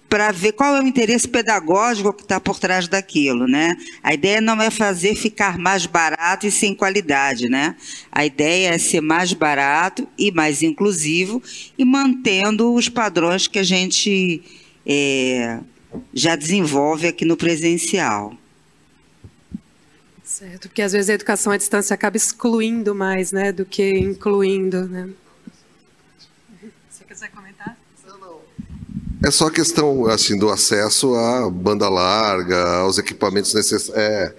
para 0.08 0.30
ver 0.30 0.52
qual 0.52 0.76
é 0.76 0.80
o 0.80 0.86
interesse 0.86 1.26
pedagógico 1.26 2.12
que 2.12 2.22
está 2.22 2.38
por 2.38 2.58
trás 2.58 2.86
daquilo, 2.86 3.48
né? 3.48 3.76
A 4.02 4.14
ideia 4.14 4.40
não 4.40 4.60
é 4.62 4.70
fazer 4.70 5.14
ficar 5.16 5.58
mais 5.58 5.86
barato 5.86 6.46
e 6.46 6.50
sem 6.50 6.74
qualidade, 6.74 7.48
né? 7.48 7.74
A 8.12 8.24
ideia 8.24 8.74
é 8.74 8.78
ser 8.78 9.00
mais 9.00 9.32
barato 9.32 10.06
e 10.16 10.30
mais 10.30 10.62
inclusivo 10.62 11.42
e 11.76 11.84
mantendo 11.84 12.72
os 12.72 12.88
padrões 12.88 13.48
que 13.48 13.58
a 13.58 13.62
gente 13.64 14.42
é, 14.86 15.58
já 16.12 16.36
desenvolve 16.36 17.08
aqui 17.08 17.24
no 17.24 17.36
presencial. 17.36 18.34
Certo, 20.22 20.68
porque 20.68 20.82
às 20.82 20.92
vezes 20.92 21.10
a 21.10 21.14
educação 21.14 21.52
à 21.52 21.56
distância 21.56 21.94
acaba 21.94 22.16
excluindo 22.16 22.94
mais, 22.94 23.30
né, 23.30 23.52
do 23.52 23.64
que 23.64 23.90
incluindo, 23.90 24.88
né? 24.88 25.08
É 29.24 29.30
só 29.30 29.48
questão 29.48 30.06
assim 30.06 30.36
do 30.36 30.50
acesso 30.50 31.14
à 31.14 31.50
banda 31.50 31.88
larga, 31.88 32.80
aos 32.80 32.98
equipamentos 32.98 33.54
necessários, 33.54 33.96
é, 33.96 34.34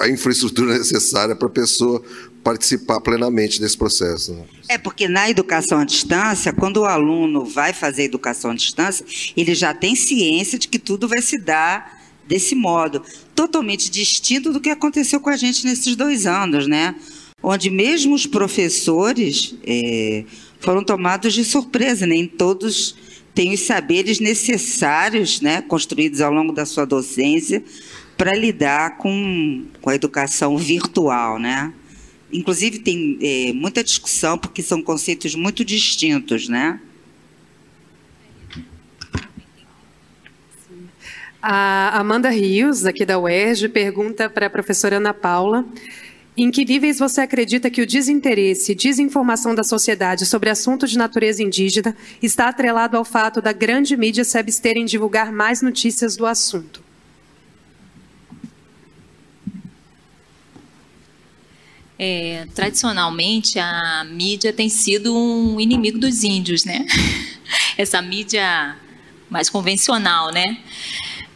a 0.00 0.08
infraestrutura 0.08 0.74
necessária 0.78 1.36
para 1.36 1.46
a 1.46 1.50
pessoa 1.50 2.02
participar 2.42 3.00
plenamente 3.00 3.60
desse 3.60 3.78
processo. 3.78 4.32
Né? 4.32 4.42
É 4.70 4.76
porque 4.76 5.06
na 5.06 5.30
educação 5.30 5.78
à 5.78 5.84
distância, 5.84 6.52
quando 6.52 6.78
o 6.78 6.84
aluno 6.84 7.44
vai 7.44 7.72
fazer 7.72 8.02
educação 8.02 8.50
à 8.50 8.54
distância, 8.56 9.06
ele 9.36 9.54
já 9.54 9.72
tem 9.72 9.94
ciência 9.94 10.58
de 10.58 10.66
que 10.66 10.80
tudo 10.80 11.06
vai 11.06 11.22
se 11.22 11.38
dar 11.38 12.02
desse 12.26 12.56
modo, 12.56 13.04
totalmente 13.36 13.88
distinto 13.88 14.52
do 14.52 14.60
que 14.60 14.70
aconteceu 14.70 15.20
com 15.20 15.30
a 15.30 15.36
gente 15.36 15.64
nesses 15.64 15.94
dois 15.94 16.26
anos, 16.26 16.66
né? 16.66 16.96
Onde 17.40 17.70
mesmo 17.70 18.16
os 18.16 18.26
professores 18.26 19.54
é, 19.64 20.24
foram 20.58 20.82
tomados 20.82 21.34
de 21.34 21.44
surpresa, 21.44 22.04
nem 22.04 22.26
todos 22.26 22.96
tem 23.34 23.52
os 23.52 23.60
saberes 23.60 24.20
necessários, 24.20 25.40
né, 25.40 25.62
construídos 25.62 26.20
ao 26.20 26.32
longo 26.32 26.52
da 26.52 26.66
sua 26.66 26.84
docência, 26.84 27.62
para 28.16 28.36
lidar 28.36 28.98
com, 28.98 29.64
com 29.80 29.90
a 29.90 29.94
educação 29.94 30.56
virtual, 30.56 31.38
né? 31.38 31.72
Inclusive 32.32 32.78
tem 32.78 33.18
é, 33.20 33.52
muita 33.52 33.82
discussão 33.82 34.38
porque 34.38 34.62
são 34.62 34.82
conceitos 34.82 35.34
muito 35.34 35.64
distintos, 35.64 36.48
né? 36.48 36.80
A 41.40 41.98
Amanda 41.98 42.30
Rios, 42.30 42.86
aqui 42.86 43.04
da 43.04 43.18
UERJ, 43.18 43.68
pergunta 43.68 44.30
para 44.30 44.46
a 44.46 44.50
professora 44.50 44.98
Ana 44.98 45.12
Paula 45.12 45.66
em 46.36 46.50
que 46.50 46.64
níveis 46.64 46.98
você 46.98 47.20
acredita 47.20 47.70
que 47.70 47.82
o 47.82 47.86
desinteresse 47.86 48.72
e 48.72 48.74
desinformação 48.74 49.54
da 49.54 49.62
sociedade 49.62 50.24
sobre 50.24 50.48
assuntos 50.48 50.90
de 50.90 50.96
natureza 50.96 51.42
indígena 51.42 51.94
está 52.22 52.48
atrelado 52.48 52.96
ao 52.96 53.04
fato 53.04 53.42
da 53.42 53.52
grande 53.52 53.96
mídia 53.96 54.24
se 54.24 54.38
abster 54.38 54.76
em 54.76 54.86
divulgar 54.86 55.30
mais 55.30 55.60
notícias 55.60 56.16
do 56.16 56.24
assunto? 56.24 56.82
É, 61.98 62.48
tradicionalmente, 62.54 63.58
a 63.58 64.04
mídia 64.10 64.52
tem 64.52 64.68
sido 64.68 65.14
um 65.14 65.60
inimigo 65.60 65.98
dos 65.98 66.24
índios, 66.24 66.64
né? 66.64 66.84
Essa 67.78 68.02
mídia 68.02 68.76
mais 69.30 69.48
convencional, 69.48 70.32
né? 70.32 70.58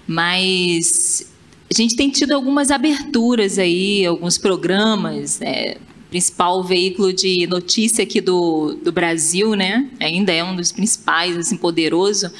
Mas 0.08 1.35
a 1.70 1.74
gente 1.74 1.96
tem 1.96 2.10
tido 2.10 2.32
algumas 2.32 2.70
aberturas 2.70 3.58
aí, 3.58 4.06
alguns 4.06 4.38
programas, 4.38 5.40
né? 5.40 5.76
principal 6.08 6.62
veículo 6.62 7.12
de 7.12 7.46
notícia 7.46 8.04
aqui 8.04 8.20
do, 8.20 8.78
do 8.82 8.92
Brasil, 8.92 9.54
né? 9.54 9.90
Ainda 10.00 10.32
é 10.32 10.42
um 10.42 10.54
dos 10.54 10.72
principais, 10.72 11.36
assim, 11.36 11.56
poderoso. 11.56 12.30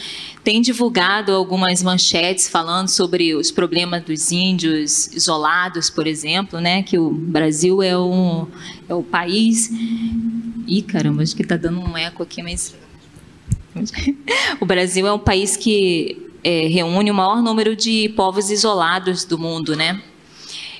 Tem 0.44 0.61
divulgado 0.61 1.32
algumas 1.32 1.82
manchetes 1.82 2.48
falando 2.48 2.89
sobre 2.89 3.35
os 3.35 3.51
problemas 3.51 4.05
dos 4.05 4.31
índios 4.31 5.09
isolados, 5.09 5.90
por 5.90 6.07
exemplo, 6.07 6.61
né? 6.61 6.82
Que 6.82 6.98
o 6.98 7.11
Brasil 7.11 7.82
é, 7.82 7.98
um, 7.98 8.47
é 8.89 8.94
o 8.94 9.03
país. 9.03 9.70
Ih, 10.66 10.82
caramba, 10.82 11.23
acho 11.23 11.35
que 11.35 11.43
está 11.43 11.57
dando 11.57 11.81
um 11.81 11.97
eco 11.97 12.23
aqui, 12.23 12.43
mas. 12.43 12.74
o 14.61 14.65
Brasil 14.65 15.07
é 15.07 15.12
um 15.12 15.19
país 15.19 15.57
que 15.57 16.26
é, 16.47 16.68
reúne 16.68 17.10
o 17.10 17.14
maior 17.14 17.43
número 17.43 17.74
de 17.74 18.09
povos 18.10 18.52
isolados 18.52 19.24
do 19.24 19.36
mundo, 19.36 19.74
né? 19.74 20.01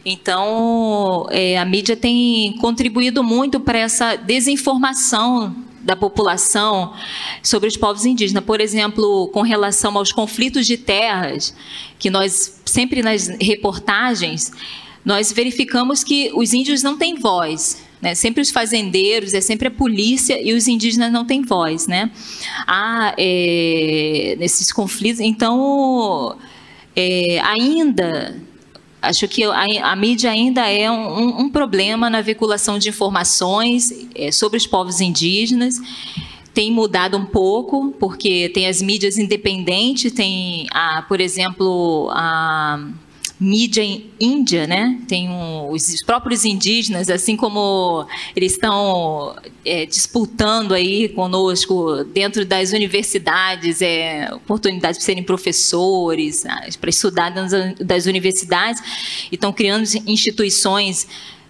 Então, 0.05 1.27
é, 1.31 1.59
a 1.59 1.65
mídia 1.65 1.97
tem 1.97 2.57
contribuído 2.59 3.25
muito 3.25 3.59
para 3.59 3.77
essa 3.77 4.15
desinformação 4.15 5.57
da 5.81 5.97
população 5.97 6.95
sobre 7.43 7.69
os 7.69 7.77
povos 7.77 8.07
indígenas. 8.07 8.45
Por 8.45 8.61
exemplo, 8.61 9.27
com 9.33 9.43
relação 9.43 9.99
aos 9.99 10.13
conflitos 10.13 10.69
de 10.69 10.77
terras, 10.77 11.53
que 11.99 12.11
nós 12.11 12.61
sempre 12.65 13.03
nas 13.03 13.27
reportagens 13.41 14.53
nós 15.05 15.33
verificamos 15.33 16.05
que 16.05 16.31
os 16.33 16.53
índios 16.53 16.83
não 16.83 16.97
têm 16.97 17.17
voz. 17.17 17.85
Né? 18.01 18.15
Sempre 18.15 18.43
os 18.43 18.51
fazendeiros, 18.51 19.35
é 19.35 19.41
sempre 19.41 19.69
a 19.69 19.71
polícia 19.71 20.41
e 20.41 20.53
os 20.53 20.69
indígenas 20.69 21.13
não 21.13 21.25
têm 21.25 21.43
voz. 21.43 21.87
Né? 21.87 22.11
Há 22.67 23.15
é, 23.19 24.37
nesses 24.39 24.73
conflitos. 24.73 25.21
Então, 25.21 26.37
é, 26.95 27.41
ainda 27.41 28.37
acho 29.01 29.29
que 29.29 29.45
a, 29.45 29.93
a, 29.93 29.97
mídia 29.97 30.31
ainda 30.31 30.69
é 30.69 30.91
um, 30.91 31.43
um, 31.43 31.51
problema 31.51 32.11
na 32.11 32.21
veiculação 32.21 32.79
de 32.79 32.89
informações 32.89 33.91
é, 34.15 34.33
sobre 34.33 34.57
os 34.57 34.67
povos 34.67 35.01
indígenas. 35.01 35.77
Tem 36.53 36.73
mudado 36.73 37.17
um 37.17 37.25
pouco, 37.27 37.95
porque 38.01 38.49
tem 38.49 38.67
as 38.67 38.81
mídias 38.81 39.19
independentes, 39.19 40.11
tem, 40.13 40.67
a, 40.73 41.03
por 41.03 41.21
exemplo, 41.21 42.09
a 42.13 42.89
mídia 43.39 43.83
índia, 44.19 44.67
né? 44.67 44.99
Tem 45.07 45.29
um, 45.29 45.71
os 45.71 46.03
próprios 46.05 46.45
indígenas, 46.45 47.11
assim 47.11 47.37
como 47.37 48.07
eles 48.35 48.53
estão 48.53 49.37
é, 49.65 49.85
disputando 49.85 50.73
aí 50.73 51.09
conosco 51.11 52.05
dentro 52.05 52.47
das 52.47 52.73
universidades, 52.73 53.83
é, 53.83 54.29
oportunidades 54.33 54.99
para 54.99 55.05
serem 55.05 55.23
professores, 55.23 56.47
ah, 56.47 56.67
para 56.81 56.91
estudar 56.91 57.31
das 57.81 58.07
universidades, 58.07 58.83
e 59.31 59.35
estão 59.35 59.53
criando 59.53 59.87
instituições 60.07 61.07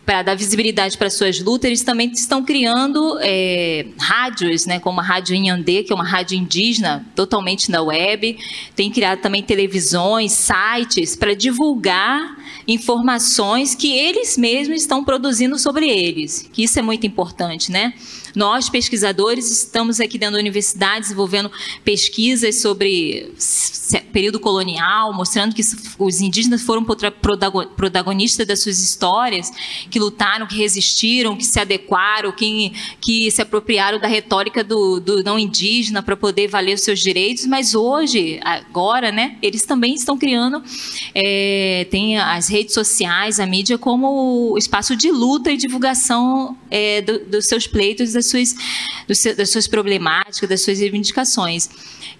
para 0.07 0.23
dar 0.23 0.37
visibilidade 0.37 0.97
para 0.97 1.11
suas 1.11 1.41
lutas, 1.41 1.67
eles 1.67 1.83
também 1.83 2.13
estão 2.13 2.45
criando 2.45 3.19
é, 3.21 3.87
rádios, 3.99 4.65
né, 4.65 4.79
como 4.79 5.01
a 5.01 5.03
Rádio 5.03 5.35
Inhandê, 5.35 5.83
que 5.83 5.93
é 5.93 5.95
uma 5.95 6.07
rádio 6.07 6.39
indígena 6.39 7.05
totalmente 7.17 7.73
na 7.73 7.83
web, 7.83 8.39
tem 8.77 8.89
criado 8.89 9.21
também 9.21 9.43
televisões, 9.43 10.31
sites 10.31 11.17
para 11.17 11.35
divulgar 11.35 12.37
informações 12.69 13.75
que 13.75 13.93
eles 13.93 14.39
mesmos 14.39 14.81
estão 14.81 15.05
produzindo 15.05 15.59
sobre 15.59 15.89
eles, 15.89 16.49
que 16.53 16.63
isso 16.63 16.79
é 16.79 16.83
muito 16.83 17.05
importante, 17.05 17.73
né? 17.73 17.93
Nós, 18.37 18.69
pesquisadores, 18.69 19.51
estamos 19.51 19.99
aqui 19.99 20.19
dentro 20.19 20.35
da 20.35 20.41
universidade 20.41 21.01
desenvolvendo 21.01 21.51
pesquisas 21.83 22.61
sobre 22.61 23.33
período 24.13 24.39
colonial, 24.39 25.11
mostrando 25.15 25.55
que 25.55 25.63
os 25.99 26.21
indígenas 26.21 26.63
foram 26.63 26.85
protagonistas 26.85 28.47
das 28.47 28.61
suas 28.61 28.79
histórias, 28.79 29.51
que 29.91 29.99
lutaram, 29.99 30.47
que 30.47 30.55
resistiram, 30.55 31.35
que 31.35 31.47
se 31.47 31.59
adequaram, 31.59 32.31
que, 32.31 32.73
que 33.01 33.31
se 33.31 33.41
apropriaram 33.41 33.99
da 33.99 34.09
retórica 34.09 34.63
do, 34.63 35.01
do 35.01 35.23
não 35.25 35.39
indígena 35.39 36.03
para 36.03 36.15
poder 36.15 36.49
valer 36.49 36.75
os 36.75 36.83
seus 36.83 37.01
direitos, 37.01 37.47
mas 37.47 37.75
hoje, 37.75 38.39
agora, 38.43 39.11
né, 39.11 39.39
eles 39.41 39.65
também 39.65 39.95
estão 39.95 40.19
criando, 40.19 40.63
é, 41.15 41.87
tem 41.91 42.19
as 42.19 42.49
redes 42.49 42.75
sociais, 42.75 43.41
a 43.41 43.47
mídia 43.47 43.79
como 43.79 44.57
espaço 44.59 44.95
de 44.95 45.11
luta 45.11 45.51
e 45.51 45.57
divulgação 45.57 46.55
é, 46.71 47.01
do, 47.01 47.25
dos 47.25 47.47
seus 47.47 47.67
pleitos, 47.67 48.13
das 48.13 48.26
suas, 48.29 48.55
das 49.37 49.51
suas 49.51 49.67
problemáticas, 49.67 50.49
das 50.49 50.63
suas 50.63 50.79
reivindicações. 50.79 51.69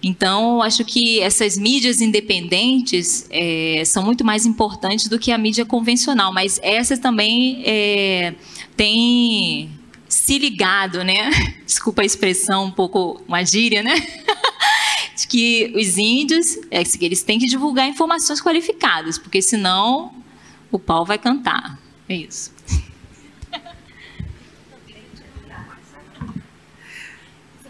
Então, 0.03 0.63
acho 0.63 0.85
que 0.85 1.21
essas 1.21 1.57
mídias 1.57 2.01
independentes 2.01 3.27
é, 3.31 3.83
são 3.85 4.05
muito 4.05 4.25
mais 4.25 4.47
importantes 4.47 5.09
do 5.09 5.19
que 5.19 5.33
a 5.33 5.39
mídia 5.39 5.65
convencional, 5.65 6.33
mas 6.33 6.61
essa 6.63 6.97
também 6.97 7.63
é, 7.65 8.35
tem 8.77 9.71
se 10.09 10.39
ligado, 10.39 11.03
né? 11.03 11.31
Desculpa 11.67 12.03
a 12.03 12.05
expressão 12.05 12.65
um 12.67 12.71
pouco 12.71 13.23
uma 13.27 13.45
gíria, 13.45 13.83
né? 13.83 13.95
De 15.17 15.27
que 15.27 15.73
os 15.75 15.97
índios, 15.97 16.59
é, 16.71 16.83
eles 17.01 17.23
têm 17.23 17.39
que 17.39 17.47
divulgar 17.47 17.89
informações 17.89 18.41
qualificadas, 18.41 19.19
porque 19.19 19.41
senão 19.41 20.13
o 20.71 20.79
pau 20.79 21.07
vai 21.07 21.19
cantar. 21.19 21.79
É 22.09 22.15
isso. 22.15 22.56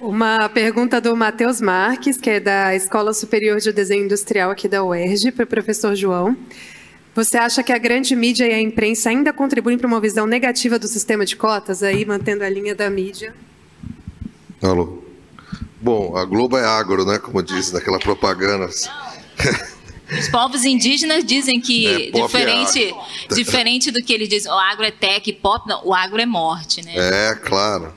Uma 0.01 0.49
pergunta 0.49 1.01
do 1.01 1.17
Matheus 1.17 1.61
Marques, 1.61 2.19
que 2.19 2.29
é 2.29 2.41
da 2.41 2.75
Escola 2.75 3.15
Superior 3.15 3.59
de 3.59 3.73
Desenho 3.73 4.05
Industrial 4.05 4.51
aqui 4.51 4.69
da 4.69 4.85
UERJ, 4.85 5.33
para 5.33 5.45
o 5.45 5.47
professor 5.47 5.95
João. 5.95 6.37
Você 7.15 7.39
acha 7.39 7.63
que 7.63 7.73
a 7.73 7.79
grande 7.79 8.15
mídia 8.15 8.47
e 8.47 8.53
a 8.53 8.61
imprensa 8.61 9.09
ainda 9.09 9.33
contribuem 9.33 9.79
para 9.79 9.87
uma 9.87 9.99
visão 9.99 10.27
negativa 10.27 10.79
do 10.79 10.87
sistema 10.87 11.25
de 11.25 11.35
cotas, 11.35 11.83
aí 11.83 12.05
mantendo 12.05 12.45
a 12.45 12.49
linha 12.49 12.75
da 12.75 12.91
mídia? 12.91 13.35
Alô. 14.63 15.03
Bom, 15.81 16.15
a 16.15 16.27
Globo 16.27 16.59
é 16.59 16.65
agro, 16.65 17.07
né? 17.07 17.19
Como 17.19 17.43
diz 17.43 17.73
naquela 17.73 17.99
propaganda. 17.99 18.67
Os 18.67 20.29
povos 20.29 20.65
indígenas 20.65 21.25
dizem 21.25 21.59
que 21.59 21.87
é, 21.87 22.11
diferente, 22.11 22.95
é 23.31 23.35
diferente 23.35 23.91
do 23.91 24.03
que 24.03 24.13
ele 24.13 24.27
diz, 24.27 24.45
o 24.45 24.53
agro 24.53 24.85
é 24.85 24.91
tech, 24.91 25.33
pop, 25.35 25.67
não, 25.67 25.85
o 25.87 25.95
agro 25.95 26.21
é 26.21 26.27
morte, 26.27 26.85
né? 26.85 26.93
É, 26.95 27.35
claro. 27.35 27.93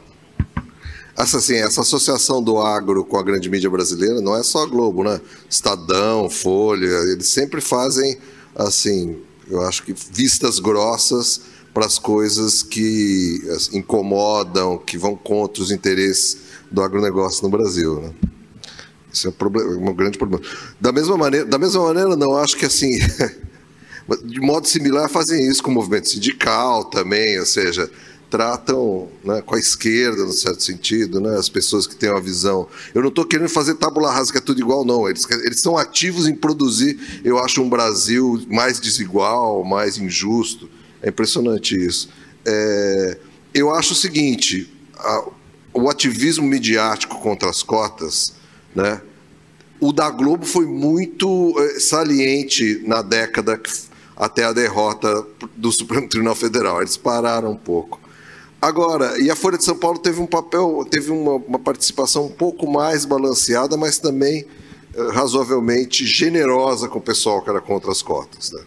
Essa, 1.19 1.37
assim, 1.37 1.55
essa 1.55 1.81
associação 1.81 2.41
do 2.41 2.59
agro 2.59 3.03
com 3.03 3.17
a 3.17 3.23
grande 3.23 3.49
mídia 3.49 3.69
brasileira 3.69 4.21
não 4.21 4.37
é 4.37 4.41
só 4.41 4.63
a 4.63 4.65
Globo, 4.65 5.03
né? 5.03 5.19
Estadão, 5.49 6.29
Folha, 6.29 6.85
eles 7.11 7.27
sempre 7.27 7.59
fazem, 7.59 8.17
assim, 8.55 9.17
eu 9.49 9.61
acho 9.61 9.83
que 9.83 9.93
vistas 10.13 10.59
grossas 10.59 11.41
para 11.73 11.85
as 11.85 11.99
coisas 11.99 12.63
que 12.63 13.41
incomodam, 13.73 14.77
que 14.77 14.97
vão 14.97 15.13
contra 15.13 15.61
os 15.61 15.71
interesses 15.71 16.37
do 16.71 16.81
agronegócio 16.81 17.43
no 17.43 17.49
Brasil, 17.49 17.99
né? 17.99 18.13
Isso 19.11 19.27
é 19.27 19.29
um, 19.29 19.33
problema, 19.33 19.91
um 19.91 19.93
grande 19.93 20.17
problema. 20.17 20.41
Da 20.79 20.93
mesma 20.93 21.17
maneira, 21.17 21.45
da 21.45 21.59
mesma 21.59 21.83
maneira 21.83 22.15
não, 22.15 22.37
acho 22.37 22.55
que 22.55 22.65
assim, 22.65 22.97
de 24.23 24.39
modo 24.39 24.69
similar 24.69 25.09
fazem 25.09 25.45
isso 25.49 25.61
com 25.61 25.69
o 25.71 25.73
movimento 25.73 26.07
sindical 26.07 26.85
também, 26.85 27.37
ou 27.37 27.45
seja, 27.45 27.91
tratam 28.29 29.09
né, 29.23 29.41
com 29.41 29.55
a 29.55 29.59
esquerda, 29.59 30.23
no 30.23 30.31
certo 30.31 30.61
sentido, 30.63 31.19
né, 31.19 31.35
as 31.37 31.49
pessoas 31.49 31.87
que 31.87 31.95
têm 31.95 32.09
uma 32.09 32.21
visão. 32.21 32.67
Eu 32.93 33.01
não 33.01 33.09
estou 33.09 33.25
querendo 33.25 33.49
fazer 33.49 33.75
tábula 33.75 34.11
rasa, 34.11 34.31
que 34.31 34.37
é 34.37 34.41
tudo 34.41 34.59
igual, 34.59 34.85
não. 34.85 35.09
Eles, 35.09 35.25
eles 35.43 35.59
são 35.59 35.77
ativos 35.77 36.27
em 36.27 36.35
produzir, 36.35 37.21
eu 37.23 37.39
acho, 37.39 37.61
um 37.61 37.69
Brasil 37.69 38.41
mais 38.47 38.79
desigual, 38.79 39.63
mais 39.63 39.97
injusto. 39.97 40.69
É 41.01 41.09
impressionante 41.09 41.75
isso. 41.75 42.09
É, 42.45 43.17
eu 43.53 43.73
acho 43.73 43.93
o 43.93 43.95
seguinte: 43.95 44.71
a, 44.97 45.25
o 45.73 45.89
ativismo 45.89 46.45
midiático 46.45 47.19
contra 47.19 47.49
as 47.49 47.63
cotas, 47.63 48.33
né, 48.75 49.01
o 49.79 49.91
da 49.91 50.09
Globo 50.09 50.45
foi 50.45 50.65
muito 50.65 51.55
é, 51.57 51.79
saliente 51.79 52.83
na 52.85 53.01
década 53.01 53.59
até 54.15 54.43
a 54.43 54.51
derrota 54.51 55.25
do 55.55 55.71
Supremo 55.71 56.07
Tribunal 56.09 56.35
Federal. 56.35 56.81
Eles 56.81 56.97
pararam 56.97 57.51
um 57.51 57.57
pouco. 57.57 57.99
Agora, 58.61 59.17
e 59.19 59.31
a 59.31 59.35
Folha 59.35 59.57
de 59.57 59.63
São 59.63 59.77
Paulo 59.77 59.99
teve 59.99 60.19
um 60.19 60.25
papel, 60.25 60.85
teve 60.89 61.11
uma, 61.11 61.35
uma 61.35 61.59
participação 61.59 62.25
um 62.25 62.31
pouco 62.31 62.69
mais 62.69 63.05
balanceada, 63.05 63.77
mas 63.77 63.99
também 63.99 64.45
eh, 64.93 65.11
razoavelmente 65.11 66.05
generosa 66.05 66.89
com 66.89 66.99
o 66.99 67.01
pessoal 67.01 67.41
que 67.41 67.49
era 67.49 67.61
contra 67.61 67.89
as 67.89 68.01
cotas. 68.01 68.51
Né? 68.51 68.61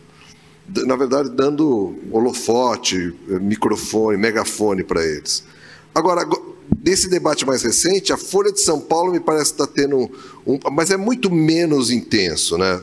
Na 0.86 0.96
verdade, 0.96 1.28
dando 1.28 1.94
holofote, 2.10 3.14
eh, 3.28 3.38
microfone, 3.38 4.16
megafone 4.16 4.82
para 4.82 5.04
eles. 5.04 5.44
Agora, 5.94 6.26
nesse 6.82 7.06
debate 7.10 7.44
mais 7.44 7.62
recente, 7.62 8.14
a 8.14 8.16
Folha 8.16 8.50
de 8.50 8.62
São 8.62 8.80
Paulo 8.80 9.12
me 9.12 9.20
parece 9.20 9.52
estar 9.52 9.66
tá 9.66 9.72
tendo 9.74 9.98
um, 9.98 10.08
um, 10.46 10.58
mas 10.72 10.90
é 10.90 10.96
muito 10.96 11.30
menos 11.30 11.90
intenso, 11.90 12.56
né? 12.56 12.82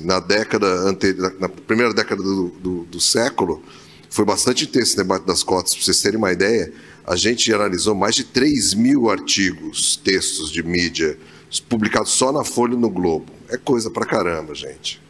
Na 0.00 0.20
década 0.20 0.66
anterior, 0.88 1.34
na 1.38 1.48
primeira 1.48 1.94
década 1.94 2.22
do, 2.22 2.48
do, 2.48 2.84
do 2.84 3.00
século, 3.00 3.62
foi 4.10 4.24
bastante 4.24 4.64
intenso 4.64 4.88
esse 4.88 4.96
debate 4.96 5.24
das 5.24 5.42
cotas. 5.44 5.72
Para 5.72 5.84
vocês 5.84 6.02
terem 6.02 6.18
uma 6.18 6.32
ideia, 6.32 6.72
a 7.06 7.14
gente 7.14 7.52
analisou 7.54 7.94
mais 7.94 8.16
de 8.16 8.24
3 8.24 8.74
mil 8.74 9.08
artigos, 9.08 9.96
textos 9.96 10.50
de 10.50 10.62
mídia, 10.62 11.16
publicados 11.68 12.10
só 12.10 12.32
na 12.32 12.44
Folha 12.44 12.74
e 12.74 12.76
no 12.76 12.90
Globo. 12.90 13.32
É 13.48 13.56
coisa 13.56 13.88
pra 13.88 14.04
caramba, 14.04 14.54
gente. 14.54 15.00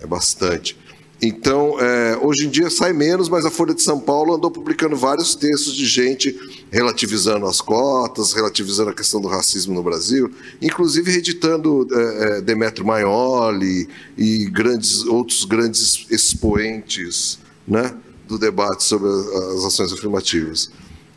É 0.00 0.06
bastante. 0.06 0.78
Então, 1.22 1.78
é, 1.78 2.16
hoje 2.22 2.46
em 2.46 2.48
dia 2.48 2.70
sai 2.70 2.94
menos, 2.94 3.28
mas 3.28 3.44
a 3.44 3.50
Folha 3.50 3.74
de 3.74 3.82
São 3.82 4.00
Paulo 4.00 4.34
andou 4.34 4.50
publicando 4.50 4.96
vários 4.96 5.34
textos 5.34 5.74
de 5.74 5.84
gente 5.84 6.34
relativizando 6.70 7.44
as 7.46 7.60
cotas, 7.60 8.32
relativizando 8.32 8.90
a 8.90 8.94
questão 8.94 9.20
do 9.20 9.28
racismo 9.28 9.74
no 9.74 9.82
Brasil, 9.82 10.32
inclusive 10.62 11.10
reeditando 11.10 11.86
é, 11.92 12.38
é 12.38 12.40
Demetrio 12.40 12.86
Maioli 12.86 13.86
e 14.16 14.46
grandes, 14.46 15.04
outros 15.04 15.44
grandes 15.44 16.06
expoentes 16.10 17.38
né, 17.68 17.94
do 18.30 18.38
debate 18.38 18.84
sobre 18.84 19.08
as 19.08 19.64
ações 19.64 19.92
afirmativas. 19.92 20.70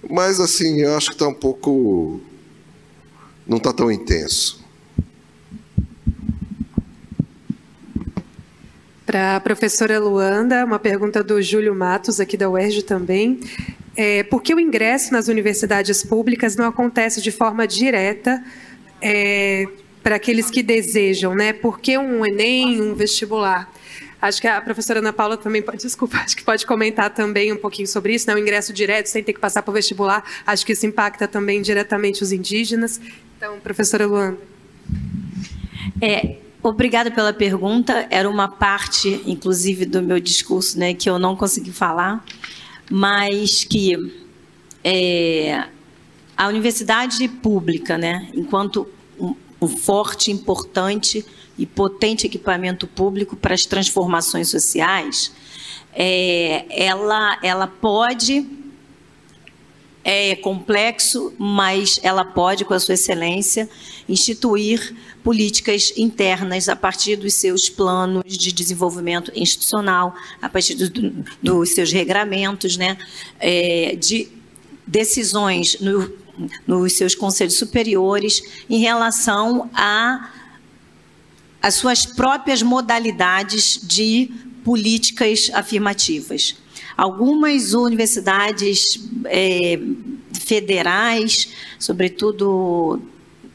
Mas, 0.10 0.40
assim, 0.40 0.82
eu 0.82 0.98
acho 0.98 1.10
que 1.10 1.16
está 1.16 1.28
um 1.28 1.34
pouco. 1.34 2.20
não 3.48 3.58
está 3.58 3.72
tão 3.72 3.92
intenso. 3.92 4.62
Para 9.06 9.36
a 9.36 9.40
professora 9.40 10.00
Luanda, 10.00 10.66
uma 10.66 10.80
pergunta 10.80 11.24
do 11.24 11.40
Júlio 11.42 11.76
Matos, 11.76 12.20
aqui 12.20 12.36
da 12.36 12.50
UERJ 12.50 12.82
também. 12.82 13.40
É, 13.96 14.24
por 14.24 14.42
que 14.42 14.56
o 14.56 14.60
ingresso 14.60 15.14
nas 15.14 15.28
universidades 15.28 16.04
públicas 16.04 16.56
não 16.56 16.66
acontece 16.66 17.22
de 17.22 17.30
forma 17.30 17.68
direta 17.68 18.44
é, 19.00 19.68
para 20.02 20.16
aqueles 20.16 20.50
que 20.50 20.64
desejam? 20.64 21.36
Né? 21.36 21.54
Por 21.54 21.80
que 21.80 21.96
um 21.96 22.26
Enem, 22.26 22.82
um 22.82 22.96
vestibular? 22.96 23.72
Acho 24.24 24.40
que 24.40 24.48
a 24.48 24.62
professora 24.62 25.00
Ana 25.00 25.12
Paula 25.12 25.36
também 25.36 25.62
pode, 25.62 25.80
desculpa, 25.80 26.16
acho 26.24 26.38
que 26.38 26.46
pode 26.46 26.66
comentar 26.66 27.14
também 27.14 27.52
um 27.52 27.58
pouquinho 27.58 27.90
sobre 27.90 28.16
isso, 28.16 28.26
né? 28.26 28.34
o 28.34 28.40
ingresso 28.40 28.72
direto, 28.72 29.08
sem 29.08 29.22
ter 29.22 29.34
que 29.34 29.40
passar 29.40 29.62
para 29.62 29.70
o 29.70 29.74
vestibular, 29.74 30.24
acho 30.48 30.66
que 30.66 30.72
isso 30.72 30.86
impacta 30.86 31.28
também 31.28 31.62
diretamente 31.62 32.24
os 32.24 32.32
indígenas. 32.32 33.02
Então, 33.36 33.60
professora 33.60 34.08
Luanda. 34.08 34.38
É, 36.02 36.38
obrigada 36.62 37.12
pela 37.12 37.34
pergunta, 37.34 38.08
era 38.10 38.30
uma 38.30 38.48
parte, 38.48 39.22
inclusive, 39.26 39.86
do 39.86 40.02
meu 40.02 40.22
discurso, 40.22 40.80
né, 40.80 40.94
que 40.94 41.10
eu 41.10 41.20
não 41.20 41.36
consegui 41.36 41.74
falar, 41.74 42.24
mas 42.90 43.66
que 43.66 43.98
é, 44.86 45.66
a 46.38 46.48
universidade 46.48 47.28
pública, 47.28 47.98
né, 47.98 48.30
enquanto 48.34 48.88
um, 49.20 49.36
um 49.62 49.68
forte, 49.68 50.32
importante 50.32 51.26
e 51.58 51.66
potente 51.66 52.26
equipamento 52.26 52.88
público 52.88 53.36
para 53.36 53.54
as 53.54 53.66
transformações 53.66 54.50
sociais, 54.50 55.32
é, 55.94 56.66
ela, 56.70 57.38
ela 57.44 57.68
pode, 57.68 58.46
é 60.04 60.36
complexo, 60.36 61.34
mas 61.38 62.00
ela 62.02 62.26
pode, 62.26 62.66
com 62.66 62.74
a 62.74 62.80
sua 62.80 62.96
excelência, 62.96 63.70
instituir 64.10 64.96
políticas 65.24 65.94
internas 65.96 66.68
a 66.68 66.76
partir 66.76 67.16
dos 67.16 67.36
seus 67.36 67.70
planos 67.70 68.38
de 68.38 68.52
desenvolvimento 68.52 69.32
institucional, 69.36 70.14
a 70.42 70.50
partir 70.50 70.76
do, 70.76 71.26
dos 71.42 71.74
seus 71.74 71.92
regramentos, 71.92 72.76
né, 72.76 72.98
é, 73.40 73.96
de 73.96 74.28
decisões 74.86 75.80
no, 75.80 76.12
nos 76.68 76.94
seus 76.98 77.16
conselhos 77.16 77.58
superiores 77.58 78.44
em 78.70 78.80
relação 78.80 79.70
a 79.74 80.30
as 81.64 81.76
suas 81.76 82.06
próprias 82.06 82.62
modalidades 82.62 83.80
de 83.82 84.30
políticas 84.66 85.50
afirmativas. 85.54 86.58
Algumas 86.98 87.74
universidades 87.74 89.00
é, 89.26 89.80
federais, 90.34 91.48
sobretudo 91.80 93.02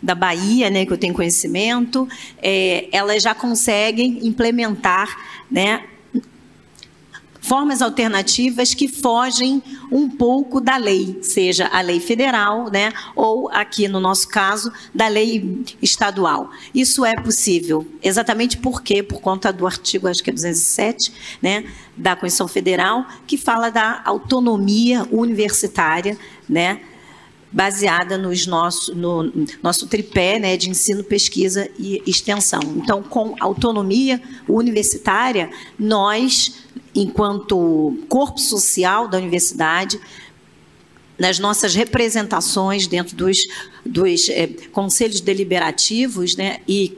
da 0.00 0.14
Bahia, 0.14 0.70
né, 0.70 0.86
que 0.86 0.92
eu 0.92 0.96
tenho 0.96 1.12
conhecimento, 1.12 2.08
é, 2.40 2.88
elas 2.92 3.22
já 3.22 3.34
conseguem 3.34 4.26
implementar 4.26 5.44
né, 5.50 5.84
formas 7.48 7.80
alternativas 7.80 8.74
que 8.74 8.86
fogem 8.86 9.62
um 9.90 10.08
pouco 10.08 10.60
da 10.60 10.76
lei, 10.76 11.18
seja 11.22 11.66
a 11.68 11.80
lei 11.80 11.98
federal, 11.98 12.70
né, 12.70 12.92
ou 13.16 13.48
aqui 13.50 13.88
no 13.88 13.98
nosso 13.98 14.28
caso, 14.28 14.70
da 14.94 15.08
lei 15.08 15.64
estadual. 15.80 16.50
Isso 16.74 17.06
é 17.06 17.16
possível, 17.16 17.86
exatamente 18.02 18.58
porque 18.58 19.02
por 19.02 19.22
conta 19.22 19.50
do 19.50 19.66
artigo 19.66 20.06
acho 20.06 20.22
que 20.22 20.28
é 20.28 20.32
207, 20.32 21.10
né, 21.40 21.64
da 21.96 22.14
Constituição 22.14 22.46
Federal, 22.46 23.06
que 23.26 23.38
fala 23.38 23.70
da 23.70 24.02
autonomia 24.04 25.08
universitária, 25.10 26.18
né, 26.46 26.82
baseada 27.50 28.18
nos 28.18 28.46
nosso, 28.46 28.94
no 28.94 29.32
nosso 29.62 29.86
tripé 29.86 30.38
né, 30.38 30.56
de 30.56 30.68
ensino, 30.68 31.02
pesquisa 31.02 31.68
e 31.78 32.02
extensão. 32.06 32.60
Então, 32.76 33.02
com 33.02 33.34
autonomia 33.40 34.20
universitária, 34.46 35.50
nós 35.78 36.67
enquanto 37.00 37.98
corpo 38.08 38.40
social 38.40 39.08
da 39.08 39.18
universidade, 39.18 40.00
nas 41.18 41.38
nossas 41.38 41.74
representações 41.74 42.86
dentro 42.86 43.16
dos, 43.16 43.38
dos 43.84 44.28
é, 44.28 44.46
conselhos 44.72 45.20
deliberativos 45.20 46.36
né, 46.36 46.60
e 46.66 46.96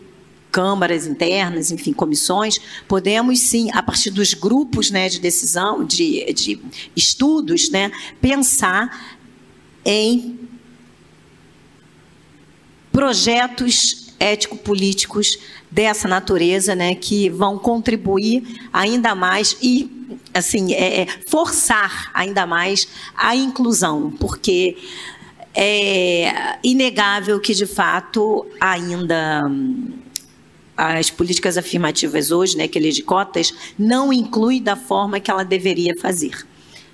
câmaras 0.51 1.07
internas, 1.07 1.71
enfim, 1.71 1.93
comissões, 1.93 2.59
podemos 2.89 3.41
sim, 3.41 3.71
a 3.73 3.83
partir 3.83 4.11
dos 4.11 4.35
grupos 4.35 4.91
né, 4.91 5.09
de 5.09 5.21
decisão, 5.21 5.85
de, 5.85 6.33
de 6.33 6.61
estudos, 6.97 7.71
né, 7.71 7.91
pensar 8.21 9.19
em 9.85 10.39
projetos 12.93 14.13
ético-políticos 14.19 15.39
dessa 15.71 16.09
natureza, 16.09 16.75
né, 16.75 16.95
que 16.95 17.29
vão 17.29 17.59
contribuir 17.59 18.43
ainda 18.73 19.15
mais 19.15 19.57
e 19.63 19.89
assim 20.35 20.73
é, 20.73 21.03
é, 21.03 21.07
forçar 21.29 22.11
ainda 22.13 22.47
mais 22.47 22.89
a 23.17 23.37
inclusão, 23.37 24.11
porque 24.19 24.77
é 25.55 26.59
inegável 26.63 27.41
que 27.41 27.55
de 27.55 27.67
fato 27.67 28.47
ainda 28.61 29.47
hum, 29.49 29.93
as 30.77 31.11
políticas 31.11 31.59
afirmativas 31.59 32.31
hoje, 32.31 32.57
né, 32.57 32.67
que 32.67 32.79
lei 32.79 32.91
de 32.91 33.03
cotas, 33.03 33.53
não 33.79 34.13
inclui 34.13 34.61
da 34.61 34.77
forma 34.77 35.21
que 35.21 35.31
ela 35.31 35.45
deveria 35.45 35.95
fazer. 36.01 36.47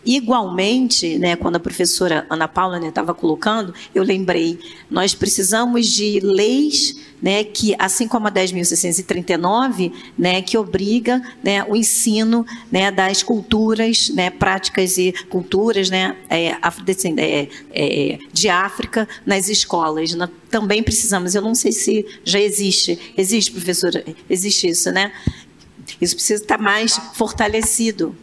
Igualmente, 0.04 1.18
né, 1.18 1.36
quando 1.36 1.56
a 1.56 1.60
professora 1.60 2.26
Ana 2.30 2.48
Paula 2.48 2.78
estava 2.86 3.12
né, 3.12 3.18
colocando, 3.18 3.74
eu 3.94 4.02
lembrei, 4.02 4.58
nós 4.90 5.14
precisamos 5.14 5.86
de 5.86 6.20
leis 6.20 6.96
né, 7.20 7.44
que, 7.44 7.74
assim 7.78 8.06
como 8.06 8.28
a 8.28 8.30
10.639, 8.30 9.92
né, 10.18 10.42
que 10.42 10.56
obriga 10.58 11.22
né, 11.42 11.64
o 11.64 11.74
ensino 11.74 12.46
né, 12.70 12.90
das 12.90 13.22
culturas, 13.22 14.10
né, 14.10 14.30
práticas 14.30 14.98
e 14.98 15.12
culturas 15.28 15.90
né, 15.90 16.16
é, 16.28 16.48
é, 16.48 17.48
é, 17.72 18.18
de 18.32 18.48
África 18.48 19.08
nas 19.24 19.48
escolas. 19.48 20.14
Nós 20.14 20.30
também 20.50 20.82
precisamos, 20.82 21.34
eu 21.34 21.42
não 21.42 21.54
sei 21.54 21.72
se 21.72 22.06
já 22.24 22.40
existe, 22.40 22.98
existe, 23.16 23.50
professora, 23.50 24.04
existe 24.28 24.68
isso, 24.68 24.90
né? 24.90 25.12
Isso 26.00 26.16
precisa 26.16 26.42
estar 26.42 26.58
mais 26.58 26.98
fortalecido. 27.14 28.14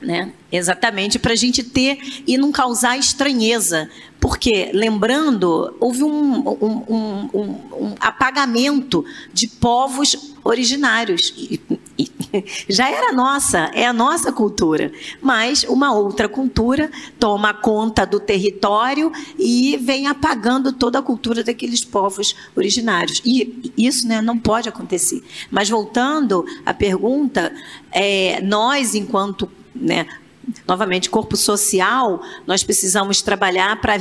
Né? 0.00 0.32
Exatamente, 0.52 1.18
para 1.18 1.32
a 1.32 1.36
gente 1.36 1.62
ter 1.62 1.98
e 2.26 2.36
não 2.36 2.52
causar 2.52 2.98
estranheza. 2.98 3.88
Porque, 4.24 4.70
lembrando, 4.72 5.76
houve 5.78 6.02
um, 6.02 6.48
um, 6.48 6.82
um, 6.88 7.50
um 7.78 7.94
apagamento 8.00 9.04
de 9.34 9.46
povos 9.46 10.32
originários. 10.42 11.34
E, 11.36 11.60
e, 11.98 12.10
já 12.66 12.88
era 12.88 13.12
nossa, 13.12 13.70
é 13.74 13.86
a 13.86 13.92
nossa 13.92 14.32
cultura. 14.32 14.90
Mas 15.20 15.64
uma 15.64 15.92
outra 15.92 16.26
cultura 16.26 16.90
toma 17.18 17.52
conta 17.52 18.06
do 18.06 18.18
território 18.18 19.12
e 19.38 19.76
vem 19.76 20.06
apagando 20.06 20.72
toda 20.72 21.00
a 21.00 21.02
cultura 21.02 21.44
daqueles 21.44 21.84
povos 21.84 22.34
originários. 22.56 23.20
E 23.26 23.74
isso 23.76 24.08
né, 24.08 24.22
não 24.22 24.38
pode 24.38 24.70
acontecer. 24.70 25.22
Mas 25.50 25.68
voltando 25.68 26.46
à 26.64 26.72
pergunta, 26.72 27.54
é, 27.92 28.40
nós, 28.40 28.94
enquanto 28.94 29.50
né, 29.74 30.06
novamente, 30.66 31.10
corpo 31.10 31.36
social, 31.36 32.20
nós 32.46 32.62
precisamos 32.62 33.22
trabalhar 33.22 33.80
para 33.80 33.94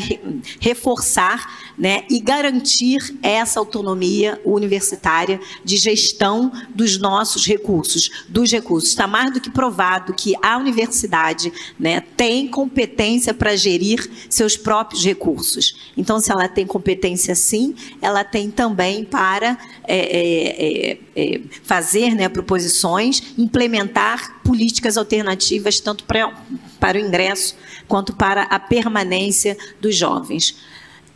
reforçar 0.59 1.72
né, 1.77 2.03
e 2.09 2.19
garantir 2.19 2.99
essa 3.21 3.59
autonomia 3.59 4.39
universitária 4.45 5.39
de 5.63 5.77
gestão 5.77 6.51
dos 6.73 6.97
nossos 6.97 7.45
recursos, 7.45 8.09
dos 8.29 8.51
recursos. 8.51 8.89
Está 8.89 9.07
mais 9.07 9.33
do 9.33 9.41
que 9.41 9.49
provado 9.49 10.13
que 10.13 10.33
a 10.41 10.57
universidade 10.57 11.51
né, 11.79 12.01
tem 12.15 12.47
competência 12.47 13.33
para 13.33 13.55
gerir 13.55 14.09
seus 14.29 14.55
próprios 14.55 15.03
recursos. 15.03 15.75
Então, 15.97 16.19
se 16.19 16.31
ela 16.31 16.47
tem 16.47 16.65
competência 16.65 17.35
sim, 17.35 17.75
ela 18.01 18.23
tem 18.23 18.51
também 18.51 19.03
para 19.03 19.57
é, 19.83 19.97
é, 19.97 20.91
é, 20.91 20.99
é 21.15 21.41
fazer 21.63 22.15
né, 22.15 22.29
proposições, 22.29 23.33
implementar 23.37 24.41
políticas 24.43 24.97
alternativas, 24.97 25.79
tanto 25.79 26.03
para 26.03 26.33
para 26.79 26.97
o 26.97 27.01
ingresso 27.01 27.55
quanto 27.87 28.13
para 28.13 28.43
a 28.43 28.59
permanência 28.59 29.57
dos 29.79 29.95
jovens 29.95 30.53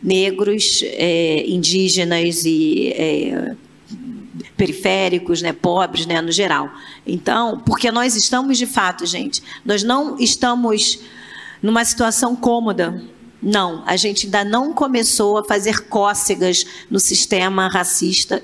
negros, 0.02 0.82
é, 0.84 1.44
indígenas 1.46 2.44
e 2.44 2.92
é, 2.96 3.56
periféricos, 4.56 5.42
né, 5.42 5.52
pobres, 5.52 6.06
né, 6.06 6.20
no 6.20 6.32
geral. 6.32 6.70
Então, 7.06 7.60
porque 7.64 7.90
nós 7.90 8.16
estamos 8.16 8.58
de 8.58 8.66
fato, 8.66 9.06
gente, 9.06 9.42
nós 9.64 9.82
não 9.82 10.18
estamos 10.18 11.00
numa 11.62 11.84
situação 11.84 12.34
cômoda. 12.36 13.02
Não, 13.40 13.84
a 13.86 13.96
gente 13.96 14.26
ainda 14.26 14.44
não 14.44 14.72
começou 14.72 15.38
a 15.38 15.44
fazer 15.44 15.88
cócegas 15.88 16.66
no 16.90 16.98
sistema 16.98 17.68
racista 17.68 18.42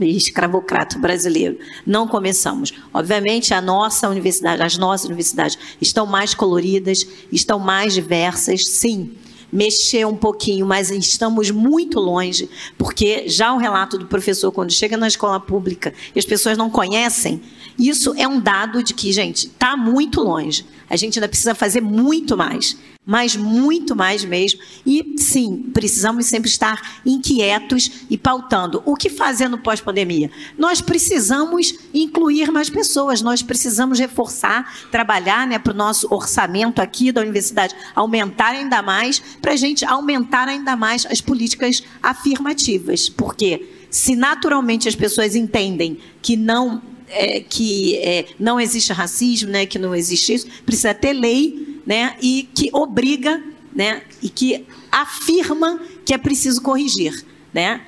escravocrata 0.00 0.98
brasileiro. 0.98 1.58
Não 1.86 2.08
começamos. 2.08 2.72
Obviamente, 2.92 3.52
a 3.52 3.60
nossa 3.60 4.08
universidade, 4.08 4.62
as 4.62 4.78
nossas 4.78 5.06
universidades 5.06 5.58
estão 5.78 6.06
mais 6.06 6.34
coloridas, 6.34 7.06
estão 7.30 7.58
mais 7.58 7.92
diversas, 7.92 8.66
sim. 8.66 9.12
Mexer 9.52 10.06
um 10.06 10.16
pouquinho, 10.16 10.66
mas 10.66 10.90
estamos 10.90 11.50
muito 11.50 11.98
longe, 11.98 12.48
porque 12.78 13.28
já 13.28 13.52
o 13.52 13.58
relato 13.58 13.98
do 13.98 14.06
professor, 14.06 14.52
quando 14.52 14.72
chega 14.72 14.96
na 14.96 15.08
escola 15.08 15.40
pública 15.40 15.92
e 16.14 16.18
as 16.18 16.24
pessoas 16.24 16.56
não 16.56 16.70
conhecem, 16.70 17.42
isso 17.78 18.14
é 18.16 18.28
um 18.28 18.40
dado 18.40 18.82
de 18.82 18.94
que, 18.94 19.12
gente, 19.12 19.46
está 19.46 19.76
muito 19.76 20.20
longe. 20.20 20.64
A 20.90 20.96
gente 20.96 21.18
ainda 21.18 21.28
precisa 21.28 21.54
fazer 21.54 21.80
muito 21.80 22.36
mais 22.36 22.76
mas 23.10 23.34
muito 23.34 23.96
mais 23.96 24.24
mesmo. 24.24 24.60
E 24.86 25.14
sim, 25.16 25.70
precisamos 25.72 26.26
sempre 26.26 26.48
estar 26.48 27.00
inquietos 27.04 27.90
e 28.08 28.16
pautando. 28.16 28.82
O 28.84 28.94
que 28.94 29.08
fazer 29.08 29.48
no 29.48 29.58
pós-pandemia? 29.58 30.30
Nós 30.56 30.80
precisamos 30.80 31.74
incluir 31.92 32.52
mais 32.52 32.70
pessoas, 32.70 33.22
nós 33.22 33.42
precisamos 33.42 33.98
reforçar, 33.98 34.88
trabalhar 34.92 35.46
né, 35.46 35.58
para 35.58 35.72
o 35.72 35.76
nosso 35.76 36.06
orçamento 36.14 36.80
aqui 36.80 37.10
da 37.10 37.20
universidade 37.20 37.74
aumentar 37.96 38.50
ainda 38.50 38.82
mais, 38.82 39.18
para 39.40 39.54
a 39.54 39.56
gente 39.56 39.84
aumentar 39.84 40.46
ainda 40.46 40.76
mais 40.76 41.04
as 41.06 41.20
políticas 41.20 41.82
afirmativas. 42.02 43.08
Porque 43.08 43.68
se 43.90 44.14
naturalmente 44.14 44.88
as 44.88 44.94
pessoas 44.94 45.34
entendem 45.34 45.98
que 46.22 46.36
não 46.36 46.80
é, 47.10 47.40
que 47.40 47.96
é, 47.98 48.26
não 48.38 48.60
existe 48.60 48.92
racismo, 48.92 49.50
né, 49.50 49.66
que 49.66 49.78
não 49.78 49.94
existe 49.94 50.34
isso, 50.34 50.46
precisa 50.64 50.94
ter 50.94 51.12
lei 51.12 51.80
né, 51.86 52.16
e 52.20 52.48
que 52.54 52.70
obriga 52.72 53.42
né, 53.74 54.02
e 54.22 54.28
que 54.28 54.66
afirma 54.90 55.80
que 56.04 56.14
é 56.14 56.18
preciso 56.18 56.62
corrigir, 56.62 57.24
né, 57.52 57.82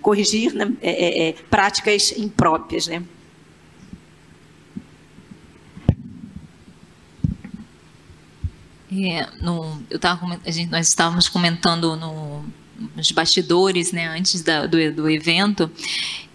corrigir 0.00 0.52
né, 0.54 0.72
é, 0.80 0.90
é, 0.90 1.28
é 1.28 1.32
práticas 1.50 2.12
impróprias. 2.16 2.86
Né. 2.86 3.02
É, 8.92 9.26
no, 9.42 9.82
eu 9.90 9.98
tava, 9.98 10.40
gente, 10.46 10.70
nós 10.70 10.86
estávamos 10.86 11.28
comentando 11.28 11.96
no, 11.96 12.44
nos 12.96 13.10
bastidores, 13.12 13.92
né, 13.92 14.08
antes 14.08 14.42
da, 14.42 14.66
do, 14.66 14.92
do 14.92 15.10
evento, 15.10 15.70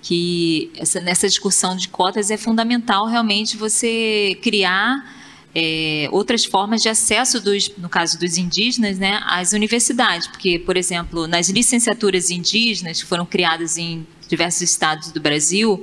que 0.02 0.72
essa, 0.78 1.00
nessa 1.02 1.28
discussão 1.28 1.76
de 1.76 1.90
cotas 1.90 2.32
é 2.32 2.38
fundamental 2.38 3.06
realmente 3.06 3.58
você 3.58 4.38
criar 4.42 5.18
é, 5.54 6.08
outras 6.12 6.46
formas 6.46 6.82
de 6.82 6.90
acesso, 6.90 7.42
dos, 7.42 7.72
no 7.78 7.90
caso 7.90 8.20
dos 8.20 8.38
indígenas, 8.38 8.98
né, 8.98 9.20
às 9.26 9.52
universidades. 9.52 10.28
Porque, 10.28 10.60
por 10.60 10.78
exemplo, 10.78 11.28
nas 11.28 11.50
licenciaturas 11.50 12.30
indígenas, 12.30 13.02
que 13.02 13.08
foram 13.08 13.26
criadas 13.26 13.78
em 13.78 14.06
diversos 14.28 14.62
estados 14.62 15.12
do 15.12 15.20
Brasil, 15.20 15.82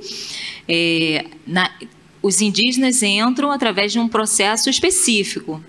é, 0.67 1.25
na, 1.45 1.69
os 2.21 2.41
indígenas 2.41 3.03
entram 3.03 3.51
através 3.51 3.91
de 3.91 3.99
um 3.99 4.07
processo 4.07 4.69
específico 4.69 5.61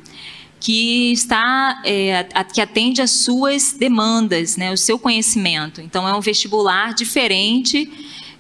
que 0.60 1.12
está 1.12 1.80
é, 1.85 2.24
que 2.52 2.60
atende 2.60 3.01
às 3.01 3.10
suas 3.10 3.72
demandas, 3.72 4.56
né, 4.56 4.72
o 4.72 4.76
seu 4.76 4.98
conhecimento. 4.98 5.80
Então 5.80 6.06
é 6.06 6.14
um 6.14 6.20
vestibular 6.20 6.94
diferente, 6.94 7.90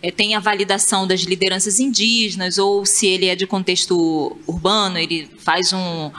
é, 0.02 0.10
tem 0.10 0.34
a 0.34 0.40
validação 0.40 1.06
das 1.06 1.20
lideranças 1.22 1.80
indígenas 1.80 2.58
ou 2.58 2.84
se 2.86 3.06
ele 3.06 3.26
é 3.26 3.34
de 3.34 3.46
contexto 3.46 4.36
urbano, 4.46 4.98
ele 4.98 5.28
faz 5.38 5.72
um, 5.72 6.10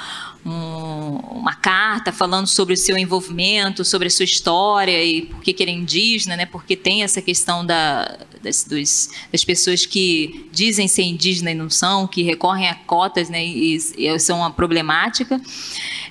um, 0.45 1.19
uma 1.31 1.55
carta 1.55 2.11
falando 2.11 2.47
sobre 2.47 2.73
o 2.73 2.77
seu 2.77 2.97
envolvimento, 2.97 3.83
sobre 3.85 4.07
a 4.07 4.11
sua 4.11 4.25
história 4.25 5.03
e 5.03 5.23
por 5.23 5.41
que, 5.41 5.55
ele 5.59 5.71
é 5.71 5.73
indígena, 5.73 6.35
né? 6.35 6.45
Porque 6.45 6.75
tem 6.75 7.03
essa 7.03 7.21
questão 7.21 7.65
da, 7.65 8.17
das, 8.41 8.63
dos, 8.63 9.09
das 9.31 9.43
pessoas 9.43 9.85
que 9.85 10.49
dizem 10.51 10.87
ser 10.87 11.03
indígena 11.03 11.51
e 11.51 11.55
não 11.55 11.69
são, 11.69 12.07
que 12.07 12.23
recorrem 12.23 12.67
a 12.67 12.75
cotas, 12.75 13.29
né? 13.29 13.45
E, 13.45 13.75
e 13.97 14.19
são 14.19 14.39
uma 14.39 14.51
problemática. 14.51 15.41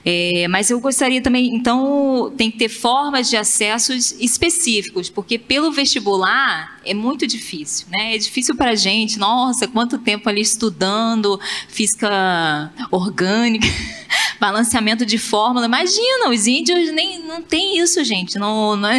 É, 0.04 0.46
mas 0.48 0.70
eu 0.70 0.80
gostaria 0.80 1.20
também, 1.20 1.54
então, 1.54 2.32
tem 2.36 2.50
que 2.50 2.58
ter 2.58 2.68
formas 2.68 3.28
de 3.28 3.36
acessos 3.36 4.12
específicos, 4.12 5.10
porque 5.10 5.38
pelo 5.38 5.70
vestibular 5.72 6.78
é 6.84 6.94
muito 6.94 7.26
difícil, 7.26 7.86
né? 7.90 8.14
É 8.14 8.18
difícil 8.18 8.54
para 8.54 8.70
a 8.70 8.74
gente. 8.74 9.18
Nossa, 9.18 9.68
quanto 9.68 9.98
tempo 9.98 10.28
ali 10.28 10.40
estudando 10.40 11.38
física 11.68 12.72
orgânica, 12.90 13.66
balanceamento 14.40 15.04
de 15.04 15.18
fórmula. 15.18 15.66
Imagina, 15.66 16.30
os 16.30 16.46
índios 16.46 16.92
nem 16.92 17.22
não 17.22 17.42
tem 17.42 17.78
isso, 17.78 18.02
gente. 18.04 18.38
Não, 18.38 18.76
não 18.76 18.88
é 18.88 18.98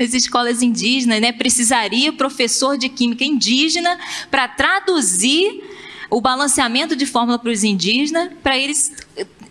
nas 0.00 0.14
escolas 0.14 0.62
indígenas, 0.62 1.20
né? 1.20 1.30
Precisaria 1.30 2.10
professor 2.12 2.78
de 2.78 2.88
química 2.88 3.22
indígena 3.22 3.98
para 4.30 4.48
traduzir 4.48 5.62
o 6.08 6.20
balanceamento 6.20 6.96
de 6.96 7.04
fórmula 7.04 7.38
para 7.38 7.52
os 7.52 7.62
indígenas, 7.62 8.30
para 8.42 8.58
eles 8.58 8.90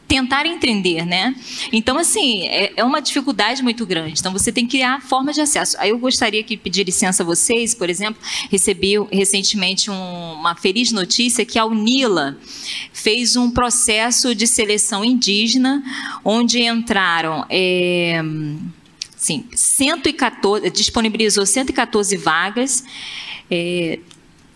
tentar 0.08 0.48
entender, 0.48 1.06
né? 1.06 1.36
Então, 1.72 1.96
assim, 2.00 2.48
é, 2.48 2.74
é, 2.76 2.84
uma 2.84 3.00
dificuldade 3.00 3.62
muito 3.62 3.86
grande. 3.86 4.20
Então, 4.20 4.34
você 4.34 4.52
tem 4.52 4.66
que 4.66 4.72
criar 4.72 5.02
formas 5.02 5.36
de 5.36 5.42
acesso. 5.42 5.78
Aí 5.80 5.92
eu 5.92 6.00
gostaria 6.00 6.44
que 6.44 6.58
pedir 6.58 6.84
licença 6.84 7.22
a 7.22 7.26
vocês, 7.26 7.76
por 7.76 7.92
exemplo, 7.92 8.20
recebi 8.50 8.96
recentemente 9.12 9.92
um, 9.92 10.34
uma 10.34 10.56
feliz 10.56 10.92
notícia 10.92 11.46
que 11.46 11.60
a 11.60 11.66
UNILA 11.66 12.36
fez 12.92 13.36
um 13.36 13.52
processo 13.52 14.34
de 14.34 14.48
seleção 14.48 15.06
indígena, 15.06 15.84
onde 16.26 16.60
entraram... 16.64 17.46
É, 17.48 18.24
sim, 19.20 19.44
114, 19.54 20.70
disponibilizou 20.70 21.46
114 21.46 22.16
vagas, 22.16 22.86
é, 23.52 24.00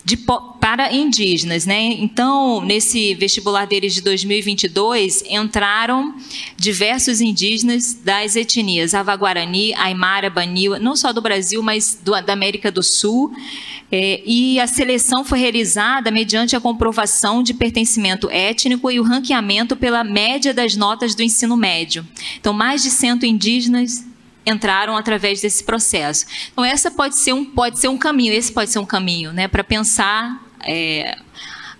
de, 0.05 0.17
para 0.17 0.93
indígenas, 0.93 1.65
né? 1.65 1.81
Então, 1.81 2.61
nesse 2.61 3.13
vestibular 3.15 3.65
deles 3.65 3.93
de 3.93 4.01
2022, 4.01 5.23
entraram 5.29 6.13
diversos 6.57 7.21
indígenas 7.21 7.93
das 7.93 8.35
etnias 8.35 8.93
Avaguarani, 8.93 9.73
Aimara, 9.75 10.29
Baniwa, 10.29 10.77
não 10.77 10.95
só 10.95 11.13
do 11.13 11.21
Brasil, 11.21 11.63
mas 11.63 11.99
do, 12.03 12.19
da 12.21 12.33
América 12.33 12.69
do 12.71 12.83
Sul. 12.83 13.33
É, 13.89 14.21
e 14.25 14.59
a 14.59 14.67
seleção 14.67 15.23
foi 15.23 15.39
realizada 15.39 16.09
mediante 16.09 16.55
a 16.55 16.59
comprovação 16.59 17.43
de 17.43 17.53
pertencimento 17.53 18.29
étnico 18.29 18.89
e 18.89 18.99
o 18.99 19.03
ranqueamento 19.03 19.75
pela 19.75 20.03
média 20.03 20.53
das 20.53 20.75
notas 20.75 21.15
do 21.15 21.21
ensino 21.21 21.55
médio. 21.55 22.05
Então, 22.39 22.53
mais 22.53 22.81
de 22.83 22.89
100 22.89 23.19
indígenas 23.25 24.12
entraram 24.45 24.95
através 24.95 25.41
desse 25.41 25.63
processo. 25.63 26.25
Então 26.51 26.63
essa 26.63 26.91
pode 26.91 27.17
ser 27.17 27.33
um 27.33 27.45
pode 27.45 27.79
ser 27.79 27.87
um 27.87 27.97
caminho, 27.97 28.33
esse 28.33 28.51
pode 28.51 28.71
ser 28.71 28.79
um 28.79 28.85
caminho, 28.85 29.31
né, 29.31 29.47
para 29.47 29.63
pensar 29.63 30.43
é, 30.65 31.17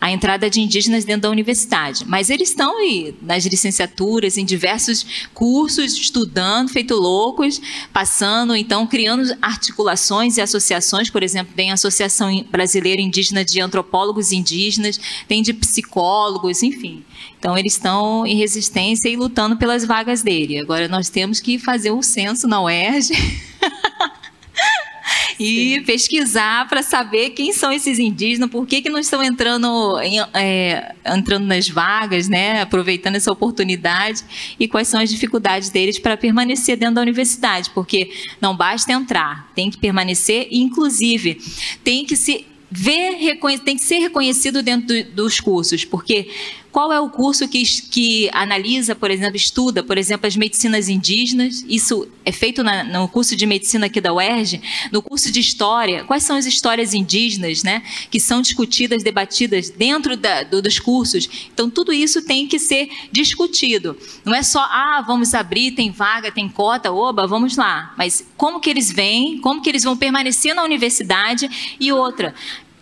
a 0.03 0.11
entrada 0.11 0.49
de 0.49 0.59
indígenas 0.59 1.05
dentro 1.05 1.21
da 1.21 1.29
universidade. 1.29 2.03
Mas 2.05 2.29
eles 2.29 2.49
estão 2.49 2.77
aí 2.77 3.15
nas 3.21 3.45
licenciaturas, 3.45 4.37
em 4.37 4.43
diversos 4.43 5.29
cursos, 5.33 5.93
estudando, 5.93 6.67
feito 6.67 6.93
loucos, 6.93 7.61
passando, 7.93 8.53
então, 8.53 8.85
criando 8.85 9.33
articulações 9.41 10.35
e 10.35 10.41
associações. 10.41 11.09
Por 11.09 11.23
exemplo, 11.23 11.53
tem 11.55 11.71
a 11.71 11.75
Associação 11.75 12.43
Brasileira 12.51 13.01
Indígena 13.01 13.45
de 13.45 13.61
Antropólogos 13.61 14.33
Indígenas, 14.33 14.99
tem 15.25 15.41
de 15.41 15.53
psicólogos, 15.53 16.61
enfim. 16.63 17.05
Então, 17.43 17.57
eles 17.57 17.73
estão 17.73 18.25
em 18.25 18.37
resistência 18.37 19.09
e 19.09 19.17
lutando 19.17 19.57
pelas 19.57 19.83
vagas 19.83 20.21
dele. 20.21 20.59
Agora, 20.59 20.87
nós 20.87 21.09
temos 21.09 21.41
que 21.41 21.59
fazer 21.59 21.91
o 21.91 21.97
um 21.97 22.01
censo 22.01 22.47
na 22.47 22.63
UERJ. 22.63 23.11
e 25.37 25.81
pesquisar 25.81 26.69
para 26.69 26.81
saber 26.81 27.31
quem 27.31 27.51
são 27.51 27.69
esses 27.69 27.99
indígenas, 27.99 28.49
por 28.49 28.65
que, 28.65 28.81
que 28.81 28.87
não 28.87 28.97
estão 28.97 29.21
entrando, 29.21 29.99
é, 30.33 30.95
entrando 31.05 31.45
nas 31.45 31.67
vagas, 31.67 32.29
né, 32.29 32.61
aproveitando 32.61 33.17
essa 33.17 33.29
oportunidade 33.29 34.23
e 34.57 34.65
quais 34.65 34.87
são 34.87 35.01
as 35.01 35.09
dificuldades 35.09 35.69
deles 35.69 35.99
para 35.99 36.15
permanecer 36.15 36.77
dentro 36.77 36.95
da 36.95 37.01
universidade, 37.01 37.69
porque 37.71 38.09
não 38.39 38.55
basta 38.55 38.93
entrar, 38.93 39.51
tem 39.53 39.69
que 39.69 39.77
permanecer 39.77 40.47
e, 40.49 40.61
inclusive, 40.61 41.41
tem 41.83 42.05
que 42.05 42.15
se 42.15 42.45
ver, 42.71 43.37
tem 43.65 43.75
que 43.75 43.83
ser 43.83 43.99
reconhecido 43.99 44.63
dentro 44.63 44.87
do, 44.87 45.03
dos 45.11 45.41
cursos, 45.41 45.83
porque 45.83 46.29
qual 46.73 46.91
é 46.91 46.99
o 46.99 47.07
curso 47.07 47.47
que, 47.47 47.61
que 47.63 48.29
analisa, 48.33 48.95
por 48.95 49.11
exemplo, 49.11 49.37
estuda, 49.37 49.83
por 49.83 49.95
exemplo, 49.95 50.25
as 50.25 50.35
medicinas 50.35 50.89
indígenas? 50.89 51.63
Isso 51.69 52.07
é 52.25 52.31
feito 52.31 52.63
na, 52.63 52.83
no 52.83 53.07
curso 53.07 53.35
de 53.35 53.45
medicina 53.45 53.85
aqui 53.85 54.01
da 54.01 54.11
UERJ. 54.11 54.59
No 54.91 54.99
curso 54.99 55.31
de 55.31 55.39
história, 55.39 56.03
quais 56.03 56.23
são 56.23 56.35
as 56.35 56.47
histórias 56.47 56.95
indígenas, 56.95 57.61
né, 57.61 57.83
que 58.09 58.19
são 58.19 58.41
discutidas, 58.41 59.03
debatidas 59.03 59.69
dentro 59.69 60.17
da, 60.17 60.41
do, 60.41 60.63
dos 60.63 60.79
cursos? 60.79 61.29
Então, 61.53 61.69
tudo 61.69 61.93
isso 61.93 62.25
tem 62.25 62.47
que 62.47 62.57
ser 62.57 62.89
discutido. 63.11 63.95
Não 64.25 64.33
é 64.33 64.41
só, 64.41 64.61
ah, 64.61 65.03
vamos 65.05 65.35
abrir, 65.35 65.73
tem 65.73 65.91
vaga, 65.91 66.31
tem 66.31 66.49
cota, 66.49 66.91
oba, 66.91 67.27
vamos 67.27 67.55
lá. 67.55 67.93
Mas 67.95 68.25
como 68.35 68.59
que 68.59 68.71
eles 68.71 68.91
vêm, 68.91 69.37
como 69.37 69.61
que 69.61 69.69
eles 69.69 69.83
vão 69.83 69.95
permanecer 69.95 70.55
na 70.55 70.63
universidade 70.63 71.77
e 71.79 71.91
outra, 71.91 72.33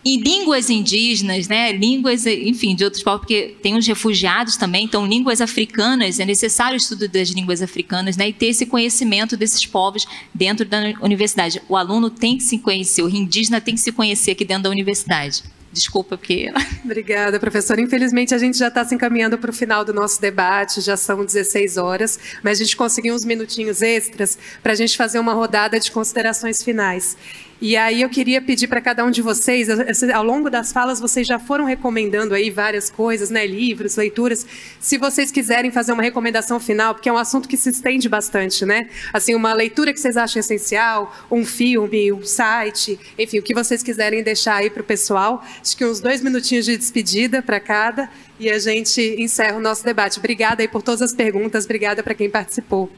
em 0.04 0.20
línguas 0.20 0.68
indígenas, 0.68 1.48
né, 1.48 1.72
línguas, 1.72 2.26
enfim, 2.26 2.74
de 2.74 2.84
outros 2.84 3.02
povos, 3.02 3.20
porque 3.20 3.56
tem 3.62 3.76
os 3.76 3.86
refugiados 3.86 4.56
também, 4.56 4.84
então 4.84 5.06
línguas 5.06 5.40
africanas, 5.40 6.18
é 6.18 6.24
necessário 6.24 6.74
o 6.74 6.76
estudo 6.76 7.08
das 7.08 7.28
línguas 7.28 7.62
africanas, 7.62 8.16
né, 8.16 8.28
e 8.28 8.32
ter 8.32 8.46
esse 8.46 8.66
conhecimento 8.66 9.36
desses 9.36 9.64
povos 9.64 10.06
dentro 10.34 10.66
da 10.66 10.94
universidade. 11.00 11.62
O 11.68 11.76
aluno 11.76 12.10
tem 12.10 12.36
que 12.36 12.42
se 12.42 12.58
conhecer, 12.58 13.02
o 13.02 13.08
indígena 13.08 13.60
tem 13.60 13.74
que 13.74 13.80
se 13.80 13.92
conhecer 13.92 14.32
aqui 14.32 14.44
dentro 14.44 14.64
da 14.64 14.70
universidade. 14.70 15.42
Desculpa, 15.72 16.18
porque. 16.18 16.52
Obrigada, 16.84 17.40
professora. 17.40 17.80
Infelizmente, 17.80 18.34
a 18.34 18.38
gente 18.38 18.58
já 18.58 18.68
está 18.68 18.84
se 18.84 18.94
encaminhando 18.94 19.38
para 19.38 19.50
o 19.50 19.54
final 19.54 19.84
do 19.84 19.94
nosso 19.94 20.20
debate, 20.20 20.82
já 20.82 20.98
são 20.98 21.24
16 21.24 21.78
horas, 21.78 22.18
mas 22.42 22.60
a 22.60 22.64
gente 22.64 22.76
conseguiu 22.76 23.14
uns 23.14 23.24
minutinhos 23.24 23.80
extras 23.80 24.38
para 24.62 24.72
a 24.72 24.74
gente 24.74 24.96
fazer 24.96 25.18
uma 25.18 25.32
rodada 25.32 25.80
de 25.80 25.90
considerações 25.90 26.62
finais. 26.62 27.16
E 27.62 27.76
aí 27.76 28.02
eu 28.02 28.10
queria 28.10 28.42
pedir 28.42 28.66
para 28.66 28.80
cada 28.80 29.04
um 29.04 29.10
de 29.12 29.22
vocês, 29.22 29.68
ao 30.12 30.24
longo 30.24 30.50
das 30.50 30.72
falas 30.72 30.98
vocês 30.98 31.24
já 31.24 31.38
foram 31.38 31.64
recomendando 31.64 32.34
aí 32.34 32.50
várias 32.50 32.90
coisas, 32.90 33.30
né, 33.30 33.46
livros, 33.46 33.94
leituras. 33.94 34.44
Se 34.80 34.98
vocês 34.98 35.30
quiserem 35.30 35.70
fazer 35.70 35.92
uma 35.92 36.02
recomendação 36.02 36.58
final, 36.58 36.92
porque 36.92 37.08
é 37.08 37.12
um 37.12 37.16
assunto 37.16 37.48
que 37.48 37.56
se 37.56 37.70
estende 37.70 38.08
bastante, 38.08 38.66
né? 38.66 38.88
Assim, 39.12 39.36
uma 39.36 39.52
leitura 39.52 39.92
que 39.92 40.00
vocês 40.00 40.16
acham 40.16 40.40
essencial, 40.40 41.14
um 41.30 41.44
filme, 41.44 42.10
um 42.10 42.24
site, 42.24 42.98
enfim, 43.16 43.38
o 43.38 43.42
que 43.44 43.54
vocês 43.54 43.80
quiserem 43.80 44.24
deixar 44.24 44.56
aí 44.56 44.68
para 44.68 44.82
o 44.82 44.84
pessoal. 44.84 45.40
Acho 45.60 45.76
que 45.76 45.84
uns 45.84 46.00
dois 46.00 46.20
minutinhos 46.20 46.64
de 46.64 46.76
despedida 46.76 47.42
para 47.42 47.60
cada 47.60 48.10
e 48.40 48.50
a 48.50 48.58
gente 48.58 49.00
encerra 49.20 49.56
o 49.56 49.60
nosso 49.60 49.84
debate. 49.84 50.18
Obrigada 50.18 50.64
aí 50.64 50.68
por 50.68 50.82
todas 50.82 51.00
as 51.00 51.12
perguntas, 51.12 51.64
obrigada 51.64 52.02
para 52.02 52.12
quem 52.12 52.28
participou. 52.28 52.90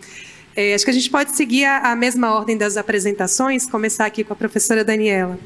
É, 0.56 0.72
acho 0.72 0.84
que 0.84 0.90
a 0.90 0.94
gente 0.94 1.10
pode 1.10 1.32
seguir 1.32 1.64
a, 1.64 1.92
a, 1.92 1.96
mesma 1.96 2.32
ordem 2.32 2.56
das 2.56 2.76
apresentações, 2.76 3.66
começar 3.66 4.06
aqui 4.06 4.22
com 4.22 4.32
a 4.32 4.36
professora 4.36 4.84
Daniela. 4.84 5.38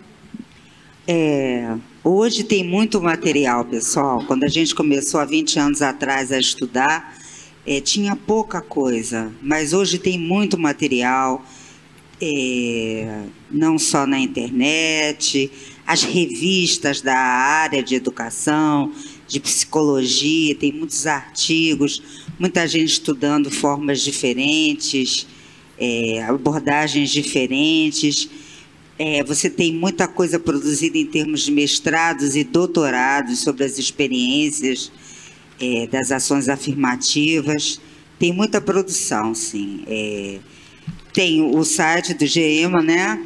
É, 1.07 1.75
hoje 2.05 2.45
tem 2.45 2.63
muito 2.63 3.01
material, 3.01 3.65
pessoal. 3.65 4.23
Quando 4.27 4.45
a 4.45 4.49
gente 4.49 4.75
começou 4.75 5.19
há 5.19 5.25
20 5.25 5.59
anos 5.59 5.81
atrás 5.81 6.31
a 6.31 6.39
estudar, 6.39 7.17
é, 7.67 7.81
tinha 7.81 8.15
pouca 8.15 8.61
coisa, 8.61 9.33
mas 9.43 9.73
hoje 9.73 9.99
tem 9.99 10.19
muito 10.19 10.59
material, 10.59 11.43
é, 12.21 13.23
não 13.51 13.79
só 13.79 14.07
na 14.07 14.19
internet, 14.19 15.51
as 15.87 16.03
revistas 16.03 17.01
da 17.01 17.17
área 17.17 17.83
de 17.83 17.95
educação, 17.95 18.93
de 19.27 19.41
psicologia, 19.41 20.55
tem 20.55 20.71
muitos 20.71 21.07
artigos, 21.07 22.27
muita 22.39 22.67
gente 22.67 22.93
estudando 22.93 23.51
formas 23.51 24.01
diferentes, 24.01 25.27
é, 25.79 26.23
abordagens 26.23 27.11
diferentes. 27.11 28.29
É, 28.99 29.23
você 29.23 29.49
tem 29.49 29.73
muita 29.73 30.09
coisa 30.09 30.39
produzida 30.39 30.99
em 30.99 31.07
termos 31.07 31.43
de 31.43 31.53
mestrados 31.53 32.37
e 32.37 32.45
doutorados 32.45 33.41
sobre 33.41 33.65
as 33.65 33.79
experiências 33.79 34.91
é, 35.61 35.87
das 35.87 36.11
ações 36.11 36.49
afirmativas. 36.49 37.81
Tem 38.19 38.33
muita 38.33 38.61
produção, 38.61 39.35
sim. 39.35 39.85
É, 39.87 40.39
tem 41.13 41.41
o 41.43 41.65
site 41.65 42.15
do 42.15 42.27
GEMA, 42.27 42.83
né? 42.83 43.25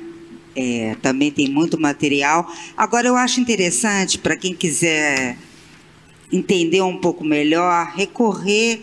é, 0.55 0.97
também 1.01 1.31
tem 1.31 1.49
muito 1.49 1.81
material. 1.81 2.51
Agora, 2.77 3.09
eu 3.09 3.17
acho 3.17 3.41
interessante, 3.41 4.19
para 4.19 4.37
quem 4.37 4.55
quiser 4.55 5.37
entender 6.31 6.83
um 6.83 6.97
pouco 6.97 7.25
melhor, 7.25 7.93
recorrer 7.95 8.81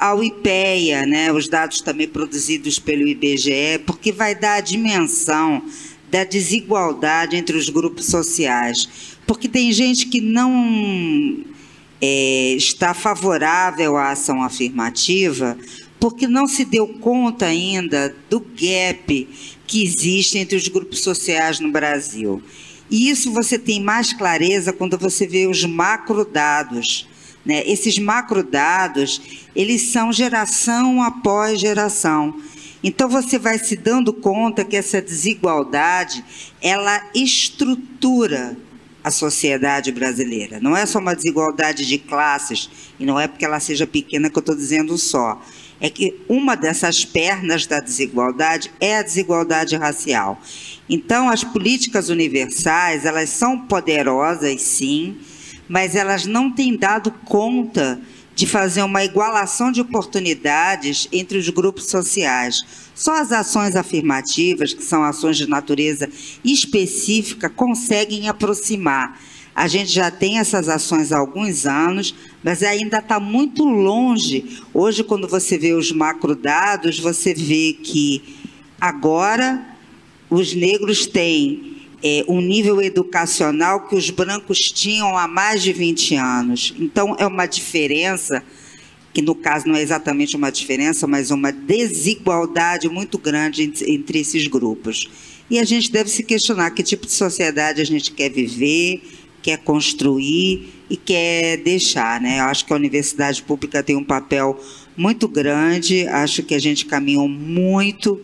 ao 0.00 0.24
IPEA, 0.24 1.04
né, 1.04 1.30
os 1.30 1.46
dados 1.46 1.82
também 1.82 2.08
produzidos 2.08 2.78
pelo 2.78 3.06
IBGE, 3.06 3.80
porque 3.84 4.10
vai 4.10 4.34
dar 4.34 4.54
a 4.54 4.60
dimensão 4.60 5.62
da 6.10 6.24
desigualdade 6.24 7.36
entre 7.36 7.56
os 7.56 7.68
grupos 7.68 8.06
sociais. 8.06 8.88
Porque 9.26 9.46
tem 9.46 9.70
gente 9.72 10.06
que 10.06 10.20
não 10.20 11.44
é, 12.00 12.54
está 12.56 12.94
favorável 12.94 13.96
à 13.96 14.10
ação 14.10 14.42
afirmativa 14.42 15.56
porque 16.00 16.26
não 16.26 16.48
se 16.48 16.64
deu 16.64 16.88
conta 16.88 17.44
ainda 17.44 18.16
do 18.30 18.40
gap 18.40 19.28
que 19.66 19.84
existe 19.84 20.38
entre 20.38 20.56
os 20.56 20.66
grupos 20.66 21.00
sociais 21.00 21.60
no 21.60 21.70
Brasil. 21.70 22.42
E 22.90 23.10
isso 23.10 23.30
você 23.30 23.58
tem 23.58 23.80
mais 23.80 24.12
clareza 24.12 24.72
quando 24.72 24.98
você 24.98 25.26
vê 25.26 25.46
os 25.46 25.64
macrodados. 25.64 27.06
Né? 27.44 27.62
Esses 27.66 27.98
macrodados, 27.98 29.20
eles 29.54 29.90
são 29.90 30.12
geração 30.12 31.02
após 31.02 31.58
geração. 31.60 32.40
Então 32.82 33.08
você 33.08 33.38
vai 33.38 33.58
se 33.58 33.76
dando 33.76 34.12
conta 34.12 34.64
que 34.64 34.76
essa 34.76 35.02
desigualdade, 35.02 36.24
ela 36.62 37.02
estrutura 37.14 38.56
a 39.02 39.10
sociedade 39.10 39.92
brasileira. 39.92 40.60
Não 40.60 40.76
é 40.76 40.84
só 40.84 40.98
uma 40.98 41.14
desigualdade 41.14 41.86
de 41.86 41.98
classes, 41.98 42.68
e 42.98 43.04
não 43.04 43.18
é 43.18 43.26
porque 43.26 43.44
ela 43.44 43.60
seja 43.60 43.86
pequena 43.86 44.28
que 44.28 44.36
eu 44.36 44.40
estou 44.40 44.54
dizendo 44.54 44.96
só 44.98 45.40
é 45.80 45.88
que 45.88 46.20
uma 46.28 46.54
dessas 46.54 47.04
pernas 47.04 47.66
da 47.66 47.80
desigualdade 47.80 48.70
é 48.78 48.98
a 48.98 49.02
desigualdade 49.02 49.74
racial. 49.76 50.40
Então, 50.88 51.30
as 51.30 51.42
políticas 51.42 52.10
universais, 52.10 53.06
elas 53.06 53.30
são 53.30 53.58
poderosas, 53.58 54.60
sim, 54.60 55.16
mas 55.70 55.94
elas 55.94 56.26
não 56.26 56.50
têm 56.50 56.76
dado 56.76 57.12
conta 57.24 58.00
de 58.34 58.44
fazer 58.44 58.82
uma 58.82 59.04
igualação 59.04 59.70
de 59.70 59.80
oportunidades 59.80 61.06
entre 61.12 61.38
os 61.38 61.48
grupos 61.48 61.86
sociais. 61.86 62.60
Só 62.92 63.14
as 63.14 63.30
ações 63.30 63.76
afirmativas, 63.76 64.74
que 64.74 64.82
são 64.82 65.04
ações 65.04 65.36
de 65.36 65.48
natureza 65.48 66.10
específica, 66.44 67.48
conseguem 67.48 68.28
aproximar 68.28 69.16
a 69.54 69.66
gente 69.68 69.90
já 69.90 70.10
tem 70.10 70.38
essas 70.38 70.68
ações 70.68 71.12
há 71.12 71.18
alguns 71.18 71.66
anos, 71.66 72.14
mas 72.42 72.62
ainda 72.62 72.98
está 72.98 73.20
muito 73.20 73.64
longe. 73.64 74.58
Hoje, 74.72 75.04
quando 75.04 75.28
você 75.28 75.58
vê 75.58 75.74
os 75.74 75.92
macrodados, 75.92 76.98
você 76.98 77.34
vê 77.34 77.74
que 77.74 78.38
agora 78.80 79.62
os 80.30 80.54
negros 80.54 81.06
têm 81.06 81.69
é, 82.02 82.24
um 82.28 82.40
nível 82.40 82.80
educacional 82.80 83.86
que 83.86 83.94
os 83.94 84.10
brancos 84.10 84.58
tinham 84.58 85.16
há 85.16 85.28
mais 85.28 85.62
de 85.62 85.72
20 85.72 86.14
anos. 86.16 86.74
Então, 86.78 87.14
é 87.18 87.26
uma 87.26 87.46
diferença, 87.46 88.42
que 89.12 89.20
no 89.20 89.34
caso 89.34 89.66
não 89.68 89.76
é 89.76 89.82
exatamente 89.82 90.36
uma 90.36 90.50
diferença, 90.50 91.06
mas 91.06 91.30
uma 91.30 91.52
desigualdade 91.52 92.88
muito 92.88 93.18
grande 93.18 93.72
entre, 93.86 94.18
esses 94.18 94.46
grupos. 94.46 95.08
E 95.50 95.58
a 95.58 95.64
gente 95.64 95.90
deve 95.90 96.08
se 96.08 96.22
questionar 96.22 96.70
que 96.70 96.82
tipo 96.82 97.06
de 97.06 97.12
sociedade 97.12 97.80
a 97.80 97.84
gente 97.84 98.12
quer 98.12 98.30
viver 98.30 99.02
quer 99.42 99.58
construir 99.58 100.72
e 100.88 100.96
quer 100.96 101.58
deixar. 101.58 102.20
Né? 102.20 102.40
Eu 102.40 102.44
acho 102.44 102.64
que 102.64 102.72
a 102.72 102.76
universidade 102.76 103.42
pública 103.42 103.82
tem 103.82 103.96
um 103.96 104.04
papel 104.04 104.58
muito 104.96 105.26
grande, 105.28 106.06
acho 106.08 106.42
que 106.42 106.54
a 106.54 106.58
gente 106.58 106.86
caminhou 106.86 107.28
muito 107.28 108.20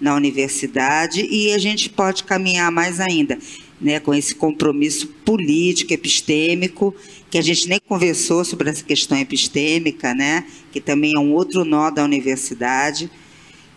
na 0.00 0.14
universidade 0.14 1.26
e 1.30 1.52
a 1.52 1.58
gente 1.58 1.90
pode 1.90 2.24
caminhar 2.24 2.70
mais 2.72 3.00
ainda, 3.00 3.38
né, 3.80 4.00
com 4.00 4.14
esse 4.14 4.34
compromisso 4.34 5.06
político, 5.24 5.92
epistêmico, 5.92 6.94
que 7.30 7.38
a 7.38 7.42
gente 7.42 7.68
nem 7.68 7.80
conversou 7.86 8.44
sobre 8.44 8.70
essa 8.70 8.82
questão 8.82 9.18
epistêmica, 9.18 10.14
né, 10.14 10.44
que 10.72 10.80
também 10.80 11.14
é 11.14 11.18
um 11.18 11.32
outro 11.32 11.64
nó 11.64 11.90
da 11.90 12.04
universidade, 12.04 13.10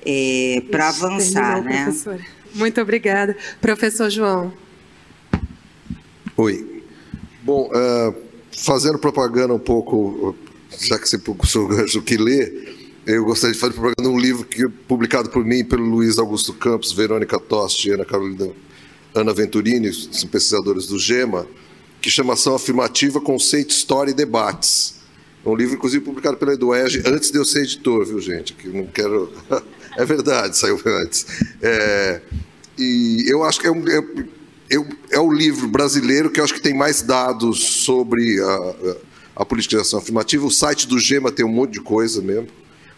é, 0.05 0.61
para 0.69 0.89
avançar. 0.89 1.55
Terminou, 1.55 1.63
né? 1.63 1.83
Professora. 1.85 2.25
Muito 2.55 2.81
obrigada. 2.81 3.37
Professor 3.59 4.09
João. 4.09 4.53
Oi. 6.37 6.83
Bom, 7.41 7.69
uh, 7.69 8.15
fazendo 8.57 8.99
propaganda 8.99 9.53
um 9.53 9.59
pouco, 9.59 10.35
já 10.79 10.97
que 10.99 11.07
você 11.07 11.17
puxou 11.17 11.65
o 11.65 11.67
gancho 11.67 12.01
que 12.01 12.17
lê, 12.17 12.62
eu 13.06 13.25
gostaria 13.25 13.53
de 13.53 13.59
fazer 13.59 13.73
propaganda 13.73 14.09
um 14.09 14.19
livro 14.19 14.45
que, 14.45 14.67
publicado 14.67 15.30
por 15.30 15.43
mim, 15.43 15.64
pelo 15.64 15.83
Luiz 15.83 16.17
Augusto 16.17 16.53
Campos, 16.53 16.91
Verônica 16.91 17.40
Tosti 17.40 17.91
Ana 17.91 18.06
Carolina 18.06 18.49
Ana 19.14 19.33
Venturini, 19.33 19.93
são 19.93 20.27
pesquisadores 20.27 20.88
do 20.88 20.98
GEMA, 20.98 21.45
que 22.01 22.09
chama 22.09 22.33
Ação 22.33 22.56
Afirmativa, 22.56 23.22
Conceito, 23.22 23.69
História 23.69 24.11
e 24.11 24.14
Debates. 24.14 24.95
É 25.45 25.49
um 25.49 25.56
livro, 25.56 25.75
inclusive, 25.75 26.03
publicado 26.03 26.38
pela 26.38 26.53
Eduege, 26.53 27.03
antes 27.06 27.30
de 27.30 27.38
eu 27.38 27.45
ser 27.45 27.64
editor, 27.64 28.06
viu, 28.06 28.19
gente? 28.19 28.53
Que 28.53 28.69
não 28.69 28.88
quero... 28.88 29.32
é 29.98 30.06
verdade, 30.06 30.57
saiu 30.57 30.82
antes. 30.85 31.25
É... 31.61 32.22
E 32.77 33.25
eu 33.27 33.43
acho 33.43 33.59
que 33.59 33.67
é 33.67 33.72
um... 33.72 33.88
É 33.88 34.33
eu, 34.69 34.88
é 35.11 35.19
o 35.19 35.32
livro 35.32 35.67
brasileiro 35.67 36.32
que 36.32 36.40
eu 36.40 36.43
acho 36.43 36.53
que 36.53 36.61
tem 36.61 36.73
mais 36.73 37.03
dados 37.03 37.59
sobre 37.59 38.41
a, 38.41 38.95
a 39.35 39.45
politização 39.45 39.99
afirmativa. 39.99 40.45
O 40.45 40.51
site 40.51 40.88
do 40.88 40.98
GEMA 40.98 41.32
tem 41.32 41.45
um 41.45 41.49
monte 41.49 41.73
de 41.73 41.82
coisa 41.82 42.22
mesmo, 42.22 42.48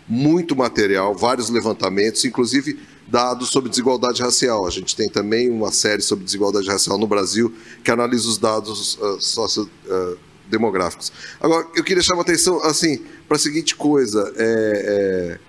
muito 0.07 0.55
material, 0.55 1.15
vários 1.15 1.49
levantamentos, 1.49 2.23
inclusive 2.25 2.79
dados 3.07 3.49
sobre 3.49 3.69
desigualdade 3.69 4.21
racial. 4.21 4.65
A 4.65 4.69
gente 4.69 4.95
tem 4.95 5.09
também 5.09 5.49
uma 5.49 5.71
série 5.71 6.01
sobre 6.01 6.25
desigualdade 6.25 6.67
racial 6.67 6.97
no 6.97 7.07
Brasil 7.07 7.53
que 7.83 7.91
analisa 7.91 8.27
os 8.27 8.37
dados 8.37 8.97
uh, 8.97 9.19
sociodemográficos. 9.19 11.09
Uh, 11.09 11.13
Agora, 11.41 11.67
eu 11.75 11.83
queria 11.83 12.03
chamar 12.03 12.21
a 12.21 12.23
atenção 12.23 12.61
assim, 12.63 13.03
para 13.27 13.37
a 13.37 13.39
seguinte 13.39 13.75
coisa. 13.75 14.33
É, 14.37 15.37
é, 15.37 15.39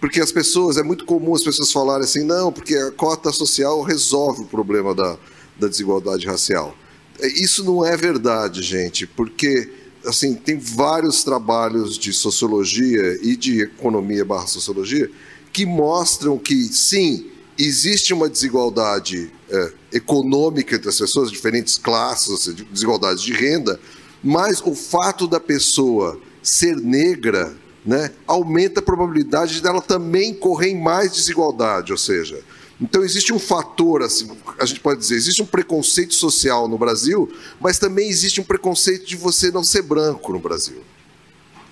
porque 0.00 0.20
as 0.20 0.30
pessoas, 0.30 0.76
é 0.76 0.82
muito 0.82 1.04
comum 1.04 1.34
as 1.34 1.42
pessoas 1.42 1.72
falarem 1.72 2.04
assim, 2.04 2.22
não, 2.22 2.52
porque 2.52 2.74
a 2.76 2.90
cota 2.92 3.32
social 3.32 3.82
resolve 3.82 4.42
o 4.42 4.46
problema 4.46 4.94
da, 4.94 5.16
da 5.58 5.68
desigualdade 5.68 6.26
racial. 6.26 6.76
É, 7.18 7.26
isso 7.28 7.64
não 7.64 7.84
é 7.84 7.96
verdade, 7.96 8.62
gente, 8.62 9.06
porque 9.06 9.70
assim 10.06 10.34
tem 10.34 10.58
vários 10.58 11.24
trabalhos 11.24 11.98
de 11.98 12.12
sociologia 12.12 13.18
e 13.22 13.36
de 13.36 13.62
economia 13.62 14.24
barra 14.24 14.46
sociologia 14.46 15.10
que 15.52 15.64
mostram 15.66 16.38
que 16.38 16.54
sim 16.64 17.30
existe 17.58 18.12
uma 18.12 18.28
desigualdade 18.28 19.30
é, 19.48 19.72
econômica 19.92 20.76
entre 20.76 20.88
as 20.88 20.98
pessoas, 20.98 21.30
diferentes 21.30 21.78
classes, 21.78 22.54
desigualdades 22.70 23.22
de 23.22 23.32
renda, 23.32 23.80
mas 24.22 24.60
o 24.60 24.74
fato 24.74 25.26
da 25.26 25.40
pessoa 25.40 26.20
ser 26.42 26.76
negra, 26.76 27.56
né, 27.84 28.10
aumenta 28.26 28.80
a 28.80 28.82
probabilidade 28.82 29.62
dela 29.62 29.80
também 29.80 30.34
correr 30.34 30.70
em 30.70 30.80
mais 30.80 31.12
desigualdade, 31.12 31.92
ou 31.92 31.98
seja, 31.98 32.42
então 32.80 33.02
existe 33.02 33.32
um 33.32 33.38
fator, 33.38 34.02
assim, 34.02 34.30
a 34.58 34.66
gente 34.66 34.80
pode 34.80 35.00
dizer, 35.00 35.14
existe 35.14 35.42
um 35.42 35.46
preconceito 35.46 36.14
social 36.14 36.68
no 36.68 36.76
Brasil, 36.76 37.30
mas 37.58 37.78
também 37.78 38.08
existe 38.08 38.40
um 38.40 38.44
preconceito 38.44 39.06
de 39.06 39.16
você 39.16 39.50
não 39.50 39.64
ser 39.64 39.82
branco 39.82 40.32
no 40.32 40.38
Brasil, 40.38 40.82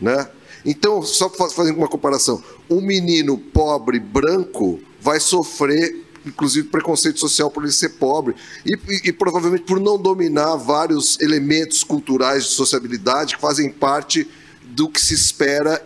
né? 0.00 0.28
Então, 0.65 1.02
só 1.02 1.28
fazendo 1.28 1.76
uma 1.76 1.89
comparação, 1.89 2.42
um 2.70 2.81
menino 2.81 3.36
pobre 3.36 4.00
branco 4.00 4.81
vai 4.99 5.20
sofrer, 5.20 6.02
inclusive, 6.24 6.68
preconceito 6.68 7.20
social 7.20 7.50
por 7.50 7.65
ele 7.65 7.73
ser 7.73 7.91
pobre 7.91 8.34
e, 8.65 8.73
e, 8.73 9.08
e 9.08 9.12
provavelmente 9.12 9.65
por 9.65 9.78
não 9.78 9.99
dominar 9.99 10.57
vários 10.57 11.20
elementos 11.20 11.84
culturais 11.84 12.44
de 12.44 12.50
sociabilidade 12.50 13.34
que 13.34 13.42
fazem 13.42 13.70
parte 13.70 14.26
do 14.65 14.89
que 14.89 15.00
se 15.00 15.12
espera 15.12 15.83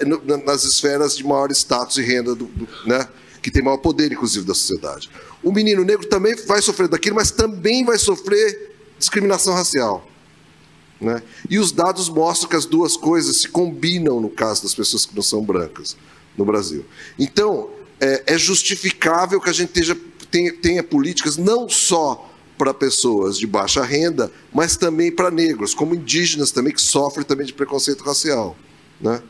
nas 0.47 0.63
esferas 0.63 1.17
de 1.17 1.25
maior 1.25 1.51
status 1.51 1.99
e 1.99 2.03
renda, 2.03 2.37
do, 2.37 2.45
do 2.45 2.69
né? 2.87 3.09
Que 3.42 3.50
tem 3.50 3.62
maior 3.62 3.78
poder, 3.78 4.12
inclusive, 4.12 4.44
da 4.44 4.55
sociedade. 4.55 5.10
O 5.42 5.52
menino 5.52 5.84
negro 5.84 6.08
também 6.08 6.34
vai 6.47 6.60
sofrer 6.60 6.89
daquilo, 6.89 7.17
mas 7.17 7.31
também 7.31 7.84
vai 7.84 7.99
sofrer 7.99 8.76
discriminação 8.99 9.55
racial. 9.55 10.08
Né? 11.00 11.23
E 11.49 11.58
os 11.58 11.70
dados 11.70 12.08
mostram 12.08 12.49
que 12.49 12.57
as 12.57 12.67
duas 12.67 12.97
coisas 12.97 13.42
se 13.42 13.49
combinam 13.49 14.20
no 14.20 14.28
caso 14.28 14.62
das 14.62 14.75
pessoas 14.75 15.07
que 15.07 15.15
não 15.15 15.23
são 15.23 15.42
brancas 15.42 15.97
no 16.36 16.44
Brasil. 16.44 16.84
Então, 17.18 17.70
é, 18.00 18.34
é 18.34 18.39
justificável 18.39 19.41
que 19.41 19.50
a 19.50 19.52
gente 19.52 19.73
tenha, 19.73 19.97
tenha, 20.31 20.52
tenha 20.55 20.83
políticas 20.83 21.36
não 21.36 21.68
só 21.68 22.28
para 22.57 22.75
pessoas 22.75 23.39
de 23.39 23.47
baixa 23.47 23.84
renda, 23.84 24.33
mas 24.52 24.76
também 24.76 25.12
para 25.12 25.31
negros, 25.31 25.75
como 25.75 25.94
indígenas 25.94 26.50
também, 26.50 26.73
que 26.73 26.81
sofrem 26.81 27.25
também 27.25 27.47
de 27.47 27.52
preconceito 27.52 28.02
racial. 28.02 28.57
Né? 29.00 29.23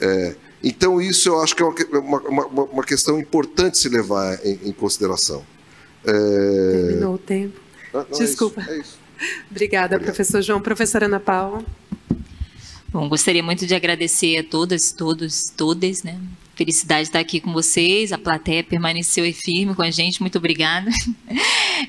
É, 0.00 0.36
então, 0.62 1.00
isso 1.00 1.28
eu 1.28 1.42
acho 1.42 1.56
que 1.56 1.62
é 1.62 1.66
uma, 1.66 2.20
uma, 2.20 2.46
uma 2.46 2.84
questão 2.84 3.18
importante 3.18 3.78
se 3.78 3.88
levar 3.88 4.38
em, 4.44 4.68
em 4.68 4.72
consideração. 4.72 5.44
É... 6.04 6.12
Terminou 6.12 7.14
o 7.14 7.18
tempo. 7.18 7.60
Ah, 7.92 8.06
não, 8.10 8.18
Desculpa. 8.18 8.60
É 8.60 8.64
isso, 8.64 8.72
é 8.72 8.78
isso. 8.78 8.98
Obrigada, 9.50 9.96
Obrigado. 9.96 10.14
professor 10.14 10.42
João. 10.42 10.60
Professora 10.60 11.06
Ana 11.06 11.20
Paula. 11.20 11.64
Bom, 12.88 13.08
gostaria 13.08 13.42
muito 13.42 13.66
de 13.66 13.74
agradecer 13.74 14.38
a 14.38 14.44
todas, 14.44 14.92
todos, 14.92 15.50
todas, 15.56 16.02
né? 16.02 16.20
Felicidade 16.54 17.02
de 17.02 17.08
estar 17.08 17.18
aqui 17.18 17.40
com 17.40 17.52
vocês. 17.52 18.12
A 18.12 18.18
plateia 18.18 18.62
permaneceu 18.62 19.30
firme 19.32 19.74
com 19.74 19.82
a 19.82 19.90
gente. 19.90 20.20
Muito 20.20 20.38
obrigada. 20.38 20.90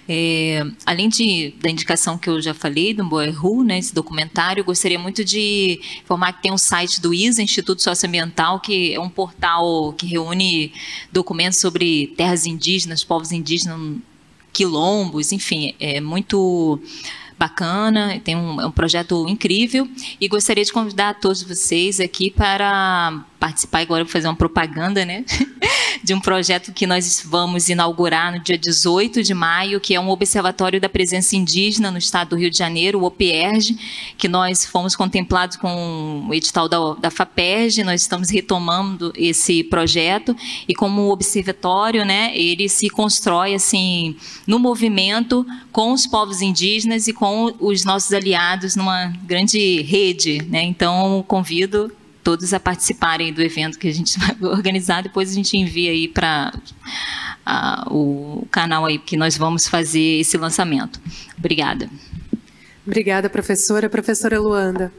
É, 0.10 0.66
além 0.88 1.08
de, 1.08 1.54
da 1.62 1.70
indicação 1.70 2.18
que 2.18 2.28
eu 2.28 2.42
já 2.42 2.54
falei 2.54 2.96
do 2.96 3.08
Boerru, 3.08 3.64
né, 3.64 3.78
esse 3.78 3.94
documentário, 3.94 4.64
gostaria 4.64 4.98
muito 4.98 5.24
de 5.24 5.80
informar 6.02 6.34
que 6.34 6.42
tem 6.42 6.52
um 6.52 6.58
site 6.58 7.00
do 7.00 7.14
ISA, 7.14 7.44
Instituto 7.44 7.82
Socioambiental, 7.82 8.60
que 8.60 8.94
é 8.94 9.00
um 9.00 9.08
portal 9.08 9.94
que 9.94 10.08
reúne 10.08 10.74
documentos 11.12 11.60
sobre 11.60 12.08
terras 12.18 12.46
indígenas, 12.48 13.04
povos 13.04 13.32
indígenas, 13.32 13.80
quilombos, 14.52 15.32
enfim, 15.32 15.74
é 15.80 16.02
muito 16.02 16.80
bacana, 17.38 18.20
tem 18.24 18.36
um, 18.36 18.62
é 18.62 18.66
um 18.66 18.72
projeto 18.72 19.26
incrível. 19.28 19.88
E 20.20 20.28
gostaria 20.28 20.64
de 20.64 20.72
convidar 20.72 21.20
todos 21.20 21.44
vocês 21.44 22.00
aqui 22.00 22.32
para 22.32 23.24
participar. 23.40 23.80
Agora, 23.80 24.06
fazer 24.06 24.28
uma 24.28 24.36
propaganda, 24.36 25.04
né? 25.04 25.26
de 26.04 26.14
um 26.14 26.20
projeto 26.20 26.74
que 26.74 26.86
nós 26.86 27.24
vamos 27.26 27.70
inaugurar 27.70 28.32
no 28.32 28.40
dia 28.40 28.58
18 28.58 29.24
de 29.24 29.34
maio, 29.34 29.80
que 29.80 29.96
é 29.96 30.00
um 30.00 30.10
observatório 30.10 30.80
da 30.80 30.90
presença 30.90 31.36
indígena 31.36 31.92
no 31.92 31.98
estado 31.98 32.30
do 32.30 32.36
Rio 32.36 32.50
de 32.50 32.58
Janeiro, 32.58 33.00
o 33.00 33.04
OPERJ, 33.06 33.78
que 34.18 34.28
nós 34.28 34.66
fomos 34.66 34.96
contemplados 34.96 35.58
com 35.58 36.26
o 36.28 36.34
edital 36.34 36.68
da, 36.68 36.78
da 36.96 37.12
FAPERJ, 37.12 37.84
nós 37.84 38.02
estamos 38.02 38.30
retomando 38.30 39.14
esse 39.16 39.64
projeto. 39.64 40.36
E 40.68 40.74
como 40.74 41.10
observatório, 41.10 42.04
né, 42.06 42.32
ele 42.36 42.68
se 42.68 42.90
constrói 42.90 43.54
assim 43.54 44.16
no 44.46 44.60
movimento 44.60 45.46
com 45.72 45.92
os 45.92 46.06
povos 46.06 46.42
indígenas 46.42 47.08
e 47.08 47.14
com 47.14 47.23
os 47.60 47.86
nossos 47.86 48.12
aliados 48.14 48.76
numa 48.76 49.08
grande 49.24 49.82
rede, 49.82 50.42
né? 50.50 50.62
Então, 50.64 51.24
convido 51.28 51.92
todos 52.24 52.54
a 52.54 52.60
participarem 52.60 53.34
do 53.34 53.42
evento 53.42 53.78
que 53.78 53.88
a 53.88 53.94
gente 53.94 54.18
vai 54.20 54.36
organizar. 54.52 55.04
Depois 55.04 55.32
a 55.32 55.34
gente 55.34 55.58
envia 55.58 55.92
aí 55.92 56.08
para 56.08 56.54
o 57.88 58.48
canal 58.50 58.86
aí 58.86 58.98
que 58.98 59.18
nós 59.18 59.38
vamos 59.38 59.68
fazer 59.68 60.20
esse 60.22 60.38
lançamento. 60.38 61.00
Obrigada. 61.38 61.90
Obrigada, 62.86 63.30
professora. 63.30 63.90
Professora 63.90 64.40
Luanda. 64.40 64.92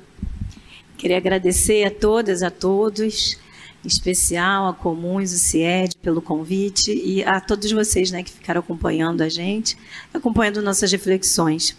Queria 0.97 1.17
agradecer 1.19 1.85
a 1.85 1.91
todas, 1.91 2.43
a 2.43 2.51
todos, 2.51 3.39
especial 3.85 4.69
a 4.69 4.75
Comuns, 4.75 5.33
o 5.33 5.39
CIED, 5.39 5.97
pelo 5.97 6.23
convite 6.23 6.93
e 6.93 7.23
a 7.25 7.41
todos 7.41 7.71
vocês 7.71 8.11
né, 8.11 8.23
que 8.23 8.31
ficaram 8.31 8.61
acompanhando 8.61 9.23
a 9.23 9.29
gente, 9.29 9.77
acompanhando 10.13 10.63
nossas 10.63 10.91
reflexões. 10.91 11.77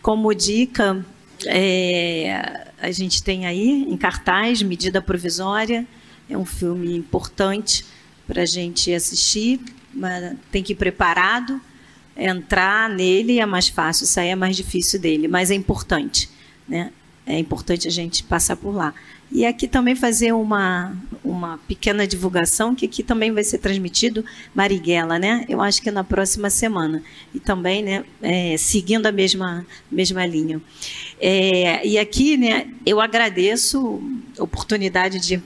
Como 0.00 0.32
dica, 0.34 1.04
é, 1.46 2.68
a 2.80 2.90
gente 2.90 3.22
tem 3.22 3.46
aí 3.46 3.84
em 3.88 3.96
cartaz 3.96 4.62
Medida 4.62 5.00
Provisória, 5.00 5.86
é 6.28 6.36
um 6.36 6.44
filme 6.44 6.96
importante 6.96 7.84
para 8.26 8.42
a 8.42 8.46
gente 8.46 8.92
assistir, 8.92 9.60
mas 9.92 10.34
tem 10.50 10.62
que 10.62 10.72
ir 10.72 10.76
preparado, 10.76 11.60
entrar 12.16 12.88
nele 12.88 13.40
é 13.40 13.46
mais 13.46 13.68
fácil, 13.68 14.06
sair 14.06 14.28
é 14.28 14.36
mais 14.36 14.56
difícil 14.56 15.00
dele, 15.00 15.28
mas 15.28 15.50
é 15.50 15.54
importante, 15.54 16.28
né? 16.68 16.92
É 17.24 17.38
importante 17.38 17.86
a 17.86 17.90
gente 17.90 18.24
passar 18.24 18.56
por 18.56 18.74
lá. 18.74 18.92
E 19.32 19.46
aqui 19.46 19.66
também 19.66 19.96
fazer 19.96 20.32
uma, 20.32 20.94
uma 21.24 21.58
pequena 21.66 22.06
divulgação, 22.06 22.74
que 22.74 22.84
aqui 22.84 23.02
também 23.02 23.32
vai 23.32 23.42
ser 23.42 23.56
transmitido 23.58 24.22
Marighella, 24.54 25.18
né? 25.18 25.46
Eu 25.48 25.62
acho 25.62 25.80
que 25.80 25.88
é 25.88 25.92
na 25.92 26.04
próxima 26.04 26.50
semana. 26.50 27.02
E 27.34 27.40
também, 27.40 27.82
né, 27.82 28.04
é, 28.20 28.56
seguindo 28.58 29.06
a 29.06 29.12
mesma, 29.12 29.66
mesma 29.90 30.26
linha. 30.26 30.60
É, 31.18 31.86
e 31.86 31.98
aqui, 31.98 32.36
né, 32.36 32.66
eu 32.84 33.00
agradeço 33.00 34.02
a 34.38 34.42
oportunidade 34.42 35.18
de 35.18 35.42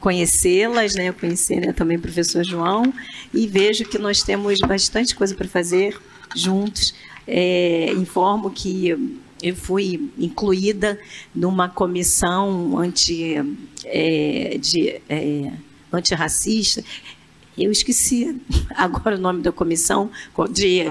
conhecê-las, 0.00 0.96
né, 0.96 1.12
conhecer 1.12 1.60
né, 1.60 1.72
também 1.72 1.96
o 1.96 2.00
professor 2.00 2.44
João, 2.44 2.92
e 3.32 3.46
vejo 3.46 3.84
que 3.84 3.98
nós 3.98 4.22
temos 4.22 4.58
bastante 4.58 5.14
coisa 5.14 5.32
para 5.32 5.46
fazer 5.46 5.96
juntos. 6.34 6.92
É, 7.24 7.92
informo 7.92 8.50
que 8.50 9.16
eu 9.42 9.54
fui 9.54 10.10
incluída 10.18 10.98
numa 11.34 11.68
comissão 11.68 12.78
anti, 12.78 13.34
é, 13.84 14.58
de, 14.58 15.00
é, 15.08 15.52
antirracista. 15.92 16.82
Eu 17.56 17.70
esqueci 17.70 18.36
agora 18.74 19.16
o 19.16 19.20
nome 19.20 19.42
da 19.42 19.52
comissão 19.52 20.10
de 20.50 20.90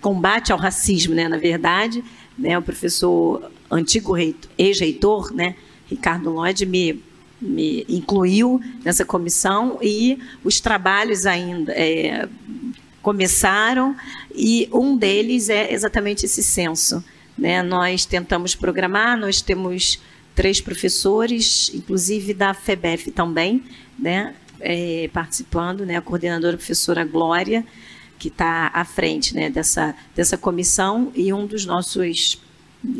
combate 0.00 0.52
ao 0.52 0.58
racismo, 0.58 1.14
né? 1.14 1.28
Na 1.28 1.38
verdade, 1.38 2.04
né? 2.38 2.58
O 2.58 2.62
professor 2.62 3.50
antigo 3.70 4.14
ex-reitor, 4.58 5.32
né? 5.34 5.54
Ricardo 5.88 6.30
Lloyd 6.30 6.66
me 6.66 7.02
me 7.38 7.84
incluiu 7.86 8.60
nessa 8.82 9.04
comissão 9.04 9.78
e 9.82 10.18
os 10.42 10.58
trabalhos 10.58 11.26
ainda 11.26 11.70
é, 11.72 12.26
começaram 13.02 13.94
e 14.34 14.68
um 14.72 14.96
deles 14.96 15.50
é 15.50 15.70
exatamente 15.70 16.24
esse 16.24 16.42
censo 16.42 17.04
né? 17.36 17.62
Nós 17.62 18.04
tentamos 18.04 18.54
programar, 18.54 19.18
nós 19.18 19.40
temos 19.40 20.00
três 20.34 20.60
professores, 20.60 21.70
inclusive 21.74 22.34
da 22.34 22.54
FEBEF 22.54 23.10
também, 23.10 23.64
né? 23.98 24.34
É, 24.58 25.10
participando, 25.12 25.84
né? 25.84 25.96
a 25.96 26.00
coordenadora 26.00 26.54
a 26.54 26.56
professora 26.56 27.04
Glória, 27.04 27.64
que 28.18 28.28
está 28.28 28.70
à 28.72 28.86
frente 28.86 29.34
né? 29.34 29.50
dessa, 29.50 29.94
dessa 30.14 30.38
comissão, 30.38 31.12
e 31.14 31.30
um 31.30 31.46
dos 31.46 31.66
nossos 31.66 32.40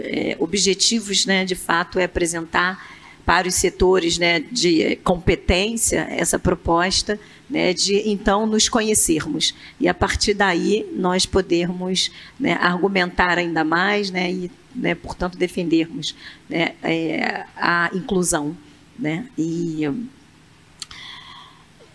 é, 0.01 0.37
objetivos, 0.39 1.25
né, 1.25 1.45
de 1.45 1.55
fato, 1.55 1.99
é 1.99 2.05
apresentar 2.05 2.95
para 3.25 3.49
os 3.49 3.55
setores 3.55 4.19
né, 4.19 4.41
de 4.41 4.97
competência 4.97 6.07
essa 6.11 6.39
proposta 6.39 7.19
né, 7.49 7.73
de 7.73 8.08
então 8.08 8.47
nos 8.47 8.68
conhecermos 8.68 9.55
e 9.78 9.86
a 9.89 9.94
partir 9.94 10.34
daí 10.34 10.84
nós 10.94 11.25
podermos 11.25 12.10
né, 12.39 12.55
argumentar 12.55 13.39
ainda 13.39 13.62
mais 13.62 14.10
né, 14.10 14.31
e, 14.33 14.50
né, 14.75 14.94
portanto, 14.94 15.39
defendermos 15.39 16.15
né, 16.49 16.75
é, 16.83 17.47
a 17.57 17.91
inclusão. 17.94 18.57
Né, 18.99 19.28
e 19.36 19.83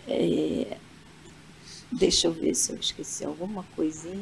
é, 0.06 0.76
deixa 1.90 2.28
eu 2.28 2.32
ver 2.32 2.54
se 2.54 2.72
eu 2.72 2.78
esqueci 2.78 3.24
alguma 3.24 3.64
coisinha. 3.76 4.16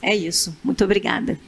É 0.00 0.14
isso. 0.14 0.56
Muito 0.62 0.84
obrigada. 0.84 1.38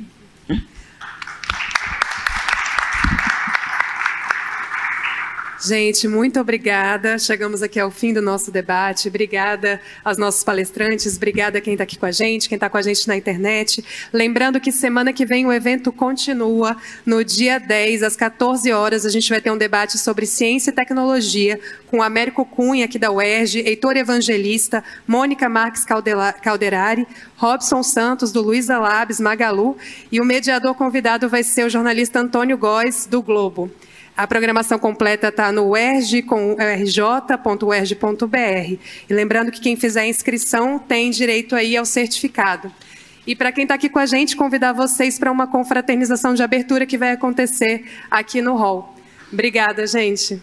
Gente, 5.62 6.08
muito 6.08 6.40
obrigada. 6.40 7.18
Chegamos 7.18 7.62
aqui 7.62 7.78
ao 7.78 7.90
fim 7.90 8.14
do 8.14 8.22
nosso 8.22 8.50
debate. 8.50 9.08
Obrigada 9.08 9.78
aos 10.02 10.16
nossos 10.16 10.42
palestrantes, 10.42 11.16
obrigada 11.16 11.58
a 11.58 11.60
quem 11.60 11.74
está 11.74 11.84
aqui 11.84 11.98
com 11.98 12.06
a 12.06 12.10
gente, 12.10 12.48
quem 12.48 12.56
está 12.56 12.70
com 12.70 12.78
a 12.78 12.82
gente 12.82 13.06
na 13.06 13.14
internet. 13.14 13.84
Lembrando 14.10 14.58
que 14.58 14.72
semana 14.72 15.12
que 15.12 15.26
vem 15.26 15.44
o 15.44 15.52
evento 15.52 15.92
continua. 15.92 16.78
No 17.04 17.22
dia 17.22 17.58
10, 17.58 18.02
às 18.02 18.16
14 18.16 18.72
horas, 18.72 19.04
a 19.04 19.10
gente 19.10 19.28
vai 19.28 19.38
ter 19.38 19.50
um 19.50 19.58
debate 19.58 19.98
sobre 19.98 20.24
ciência 20.24 20.70
e 20.70 20.74
tecnologia 20.74 21.60
com 21.88 22.02
Américo 22.02 22.42
Cunha, 22.46 22.86
aqui 22.86 22.98
da 22.98 23.12
UERJ, 23.12 23.60
Heitor 23.60 23.98
Evangelista, 23.98 24.82
Mônica 25.06 25.46
Marques 25.46 25.84
Calderari, 25.84 27.06
Robson 27.36 27.82
Santos, 27.82 28.32
do 28.32 28.40
Luiza 28.40 28.78
Labs, 28.78 29.20
Magalu, 29.20 29.76
e 30.10 30.22
o 30.22 30.24
mediador 30.24 30.74
convidado 30.74 31.28
vai 31.28 31.42
ser 31.42 31.66
o 31.66 31.70
jornalista 31.70 32.18
Antônio 32.18 32.56
Góes, 32.56 33.04
do 33.04 33.20
Globo. 33.20 33.70
A 34.20 34.26
programação 34.26 34.78
completa 34.78 35.28
está 35.28 35.50
no 35.50 35.72
rj.erg.br. 35.74 36.28
E 39.08 39.14
lembrando 39.14 39.50
que 39.50 39.62
quem 39.62 39.76
fizer 39.76 40.02
a 40.02 40.06
inscrição 40.06 40.78
tem 40.78 41.10
direito 41.10 41.56
aí 41.56 41.74
ao 41.74 41.86
certificado. 41.86 42.70
E 43.26 43.34
para 43.34 43.50
quem 43.50 43.62
está 43.62 43.76
aqui 43.76 43.88
com 43.88 43.98
a 43.98 44.04
gente, 44.04 44.36
convidar 44.36 44.74
vocês 44.74 45.18
para 45.18 45.32
uma 45.32 45.46
confraternização 45.46 46.34
de 46.34 46.42
abertura 46.42 46.84
que 46.84 46.98
vai 46.98 47.12
acontecer 47.12 47.86
aqui 48.10 48.42
no 48.42 48.56
hall. 48.56 48.94
Obrigada, 49.32 49.86
gente. 49.86 50.38